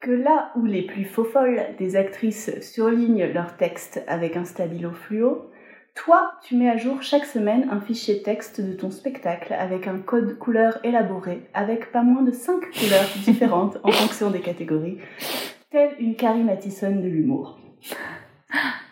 que 0.01 0.11
là 0.11 0.51
où 0.57 0.65
les 0.65 0.81
plus 0.81 1.05
faux 1.05 1.23
folles 1.23 1.61
des 1.77 1.95
actrices 1.95 2.59
surlignent 2.61 3.31
leurs 3.31 3.55
textes 3.55 4.03
avec 4.07 4.35
un 4.35 4.43
stabilo 4.43 4.91
fluo, 4.91 5.49
toi, 5.95 6.33
tu 6.43 6.57
mets 6.57 6.69
à 6.69 6.75
jour 6.75 7.01
chaque 7.01 7.25
semaine 7.25 7.69
un 7.71 7.79
fichier 7.79 8.21
texte 8.21 8.59
de 8.59 8.73
ton 8.73 8.91
spectacle 8.91 9.53
avec 9.53 9.87
un 9.87 9.99
code 9.99 10.37
couleur 10.39 10.79
élaboré, 10.83 11.43
avec 11.53 11.93
pas 11.93 12.01
moins 12.01 12.23
de 12.23 12.31
5 12.31 12.59
couleurs 12.71 13.07
différentes 13.23 13.77
en 13.83 13.91
fonction 13.91 14.29
des 14.29 14.41
catégories, 14.41 14.97
telle 15.71 15.91
une 15.99 16.15
Carrie 16.15 16.43
Mathison 16.43 16.97
de 16.97 17.07
l'humour. 17.07 17.59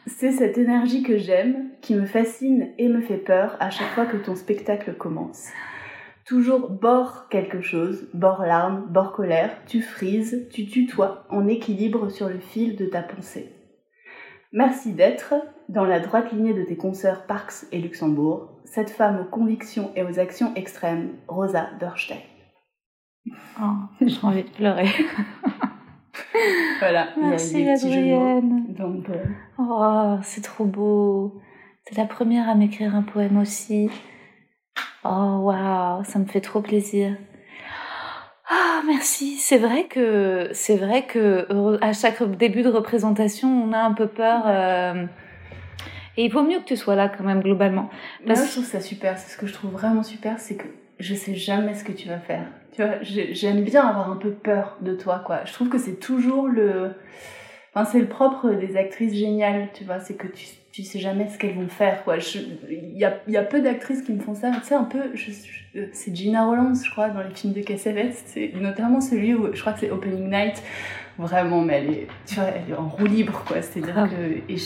C'est 0.07 0.32
cette 0.32 0.57
énergie 0.57 1.03
que 1.03 1.18
j'aime, 1.18 1.69
qui 1.82 1.94
me 1.94 2.06
fascine 2.06 2.69
et 2.80 2.88
me 2.88 3.02
fait 3.02 3.18
peur 3.18 3.56
à 3.60 3.69
chaque 3.69 3.90
fois 3.90 4.06
que 4.06 4.18
ton 4.18 4.36
spectacle 4.36 4.95
commence. 4.95 5.49
Toujours 6.26 6.69
bord 6.69 7.30
quelque 7.30 7.61
chose, 7.61 8.10
bord 8.14 8.44
larme, 8.44 8.88
bord 8.90 9.11
colère, 9.11 9.56
tu 9.68 9.82
frises, 9.82 10.48
tu 10.52 10.65
tutoies 10.65 11.26
en 11.30 11.48
équilibre 11.48 12.10
sur 12.10 12.30
le 12.30 12.40
fil 12.40 12.76
de 12.76 12.86
ta 12.86 13.03
pensée. 13.03 13.52
Merci 14.52 14.94
d'être, 14.94 15.36
dans 15.69 15.86
la 15.86 15.99
droite 15.99 16.32
lignée 16.32 16.53
de 16.53 16.64
tes 16.64 16.78
consoeurs 16.78 17.26
Parks 17.26 17.65
et 17.72 17.80
Luxembourg, 17.80 18.60
cette 18.65 18.90
femme 18.90 19.19
aux 19.22 19.30
convictions 19.30 19.91
et 19.95 20.03
aux 20.03 20.19
actions 20.19 20.53
extrêmes, 20.56 21.11
Rosa 21.28 21.69
Dorstein. 21.80 22.22
Oh, 23.61 23.76
j'ai 24.02 24.19
envie 24.23 24.44
de 24.44 24.49
pleurer. 24.49 24.90
voilà, 26.80 27.09
Merci 27.18 27.68
Adrienne. 27.68 28.65
Donc, 28.69 29.09
euh, 29.09 29.23
Oh, 29.57 30.18
c'est 30.23 30.41
trop 30.41 30.65
beau. 30.65 31.41
T'es 31.85 31.95
la 31.95 32.05
première 32.05 32.49
à 32.49 32.55
m'écrire 32.55 32.95
un 32.95 33.01
poème 33.01 33.38
aussi. 33.38 33.89
Oh, 35.03 35.39
waouh, 35.41 36.03
ça 36.03 36.19
me 36.19 36.26
fait 36.26 36.41
trop 36.41 36.61
plaisir. 36.61 37.15
Ah 38.49 38.81
merci, 38.85 39.38
c'est 39.38 39.57
vrai 39.57 39.85
que 39.85 40.49
c'est 40.51 40.76
vrai 40.76 41.05
que 41.05 41.47
à 41.81 41.93
chaque 41.93 42.22
début 42.38 42.63
de 42.63 42.69
représentation, 42.69 43.47
on 43.47 43.72
a 43.72 43.80
un 43.80 43.93
peu 43.93 44.07
peur. 44.07 44.43
Euh, 44.45 45.05
et 46.18 46.26
il 46.26 46.31
vaut 46.31 46.43
mieux 46.43 46.59
que 46.59 46.65
tu 46.65 46.76
sois 46.76 46.95
là 46.95 47.07
quand 47.07 47.23
même 47.23 47.41
globalement. 47.41 47.89
Parce... 48.27 48.45
je 48.45 48.51
trouve 48.51 48.65
ça 48.65 48.81
super. 48.81 49.18
C'est 49.18 49.31
ce 49.31 49.38
que 49.38 49.47
je 49.47 49.53
trouve 49.53 49.72
vraiment 49.72 50.03
super, 50.03 50.39
c'est 50.39 50.55
que 50.55 50.68
je 51.02 51.15
sais 51.15 51.36
jamais 51.36 51.73
ce 51.73 51.84
que 51.84 51.91
tu 51.91 52.07
vas 52.07 52.19
faire. 52.19 52.45
Tu 52.73 52.82
vois, 52.82 53.02
j'aime 53.02 53.64
bien 53.64 53.86
avoir 53.86 54.10
un 54.10 54.15
peu 54.15 54.32
peur 54.32 54.78
de 54.82 54.95
toi, 54.95 55.22
quoi. 55.26 55.41
Je 55.45 55.53
trouve 55.53 55.69
que 55.69 55.78
c'est 55.78 55.99
toujours 55.99 56.48
le, 56.48 56.91
enfin 57.73 57.90
c'est 57.90 57.99
le 57.99 58.07
propre 58.07 58.52
des 58.52 58.78
actrices 58.78 59.14
géniales, 59.14 59.69
tu 59.73 59.84
vois, 59.84 59.99
c'est 59.99 60.15
que 60.15 60.28
tu 60.28 60.45
tu 60.72 60.84
sais 60.84 60.99
jamais 60.99 61.28
ce 61.28 61.38
qu'elles 61.38 61.56
vont 61.56 61.68
faire 61.68 62.03
quoi. 62.03 62.15
Il 62.69 62.98
y 62.98 63.03
a, 63.03 63.19
y 63.28 63.38
a 63.38 63.44
peu 63.44 63.61
d'actrices 63.61 64.02
qui 64.03 64.14
me 64.14 64.22
font 64.22 64.36
ça. 64.36 64.52
Tu 64.52 64.68
sais 64.68 64.76
un 64.76 64.86
peu 64.86 65.11
c'est 65.94 66.15
Gina 66.15 66.45
Rollins 66.45 66.73
je 66.73 66.90
crois 66.90 67.10
dans 67.10 67.22
les 67.22 67.34
films 67.34 67.53
de 67.53 67.61
Cassavetes 67.61 68.23
c'est 68.26 68.53
notamment 68.56 69.02
celui 69.02 69.34
où 69.34 69.53
je 69.53 69.60
crois 69.60 69.73
que 69.73 69.82
c'est 69.82 69.91
Opening 69.91 70.30
Night. 70.30 70.64
Vraiment 71.18 71.61
mais 71.61 71.80
elle 71.80 71.90
est 71.91 72.07
tu 72.26 72.36
vois 72.36 72.45
elle 72.45 72.73
est 72.73 72.78
en 72.78 72.88
roue 72.88 73.06
libre 73.06 73.44
quoi. 73.45 73.61
C'est 73.61 73.84
à 73.84 73.86
dire 73.86 74.10
que 74.10 74.52
et 74.52 74.57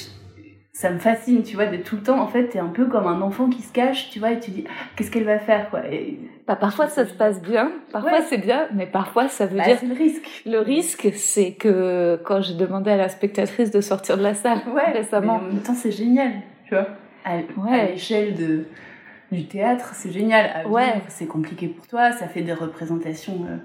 ça 0.76 0.90
me 0.90 1.00
fascine, 1.00 1.42
tu 1.42 1.56
vois, 1.56 1.68
d'être 1.68 1.86
tout 1.86 1.96
le 1.96 2.04
temps, 2.04 2.20
en 2.20 2.28
fait, 2.28 2.50
t'es 2.50 2.60
un 2.60 2.68
peu 2.68 2.86
comme 2.88 3.08
un 3.08 3.22
enfant 3.22 3.48
qui 3.48 3.62
se 3.62 3.72
cache, 3.72 4.10
tu 4.10 4.20
vois, 4.20 4.32
et 4.32 4.42
tu 4.42 4.52
dis, 4.52 4.66
qu'est-ce 4.98 5.10
qu'elle 5.10 5.24
va 5.24 5.40
faire, 5.40 5.70
quoi. 5.70 5.88
Et... 5.90 6.20
Bah, 6.46 6.58
parfois 6.58 6.88
ça 6.88 7.06
se 7.06 7.14
passe 7.14 7.42
bien, 7.42 7.72
parfois 7.94 8.22
c'est 8.22 8.40
bien, 8.40 8.68
mais 8.74 8.86
parfois 8.86 9.30
ça 9.30 9.46
veut 9.46 9.58
bah, 9.58 9.64
dire. 9.64 9.78
c'est 9.80 9.86
le 9.86 9.96
risque. 9.96 10.44
Le 10.46 10.60
risque, 10.60 11.08
c'est 11.14 11.54
que 11.54 12.20
quand 12.26 12.42
j'ai 12.42 12.56
demandé 12.56 12.92
à 12.92 12.98
la 12.98 13.08
spectatrice 13.08 13.72
de 13.72 13.80
sortir 13.80 14.18
de 14.18 14.24
la 14.24 14.34
salle 14.34 14.60
ouais, 14.68 14.92
récemment. 14.92 15.40
Mais 15.42 15.48
en 15.48 15.54
même 15.54 15.64
temps, 15.64 15.74
c'est 15.74 15.94
génial, 15.94 16.34
tu 16.68 16.76
vois. 16.76 16.88
À, 17.24 17.38
ouais. 17.38 17.92
l'échelle 17.94 18.36
de, 18.36 18.66
du 19.32 19.48
théâtre, 19.48 19.92
c'est 19.94 20.12
génial. 20.12 20.52
À 20.54 20.68
ouais. 20.68 21.02
c'est 21.08 21.26
compliqué 21.26 21.70
pour 21.70 21.88
toi, 21.88 22.12
ça 22.12 22.28
fait 22.28 22.42
des 22.42 22.54
représentations. 22.54 23.46
Euh, 23.50 23.56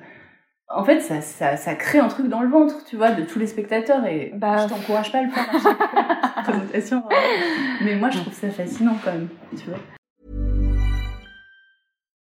en 0.70 0.84
fait, 0.84 1.00
ça, 1.00 1.20
ça, 1.20 1.56
ça, 1.56 1.74
crée 1.74 1.98
un 1.98 2.08
truc 2.08 2.28
dans 2.28 2.42
le 2.42 2.48
ventre, 2.48 2.76
tu 2.88 2.96
vois, 2.96 3.10
de 3.10 3.24
tous 3.24 3.40
les 3.40 3.48
spectateurs. 3.48 4.04
Et 4.06 4.32
bah, 4.34 4.66
je 4.66 4.72
t'encourage 4.72 5.10
pas 5.10 5.18
à 5.18 5.22
le 5.22 5.30
faire 5.30 5.48
à 5.54 5.58
chaque 5.62 6.44
présentation. 6.44 7.02
Mais 7.82 7.96
moi, 7.96 8.10
je 8.10 8.20
trouve 8.20 8.32
ça 8.32 8.50
fascinant 8.50 8.96
quand 9.04 9.12
même, 9.12 9.28
tu 9.58 9.64
vois. 9.68 9.80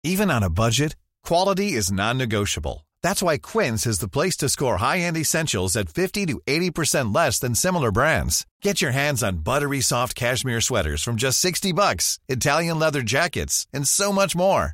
Even 0.03 0.30
on 0.30 0.44
a 0.44 0.49
budget, 0.49 0.98
quality 1.26 1.78
is 1.78 1.90
non-negotiable. 1.91 2.86
That's 3.02 3.24
why 3.24 3.38
Quince 3.38 3.88
is 3.88 3.99
the 3.99 4.10
place 4.10 4.36
to 4.38 4.49
score 4.49 4.78
high-end 4.78 5.15
essentials 5.15 5.78
at 5.78 5.90
50 5.90 6.26
to 6.26 6.41
80% 6.45 7.15
less 7.15 7.40
than 7.40 7.56
similar 7.56 7.91
brands. 7.91 8.45
Get 8.61 8.82
your 8.82 8.91
hands 8.91 9.24
on 9.24 9.38
buttery 9.44 9.80
soft 9.80 10.15
cashmere 10.15 10.60
sweaters 10.60 11.02
from 11.02 11.15
just 11.15 11.40
60 11.40 11.72
bucks, 11.72 12.20
Italian 12.28 12.80
leather 12.80 13.02
jackets, 13.02 13.68
and 13.74 13.88
so 13.88 14.11
much 14.11 14.36
more. 14.36 14.74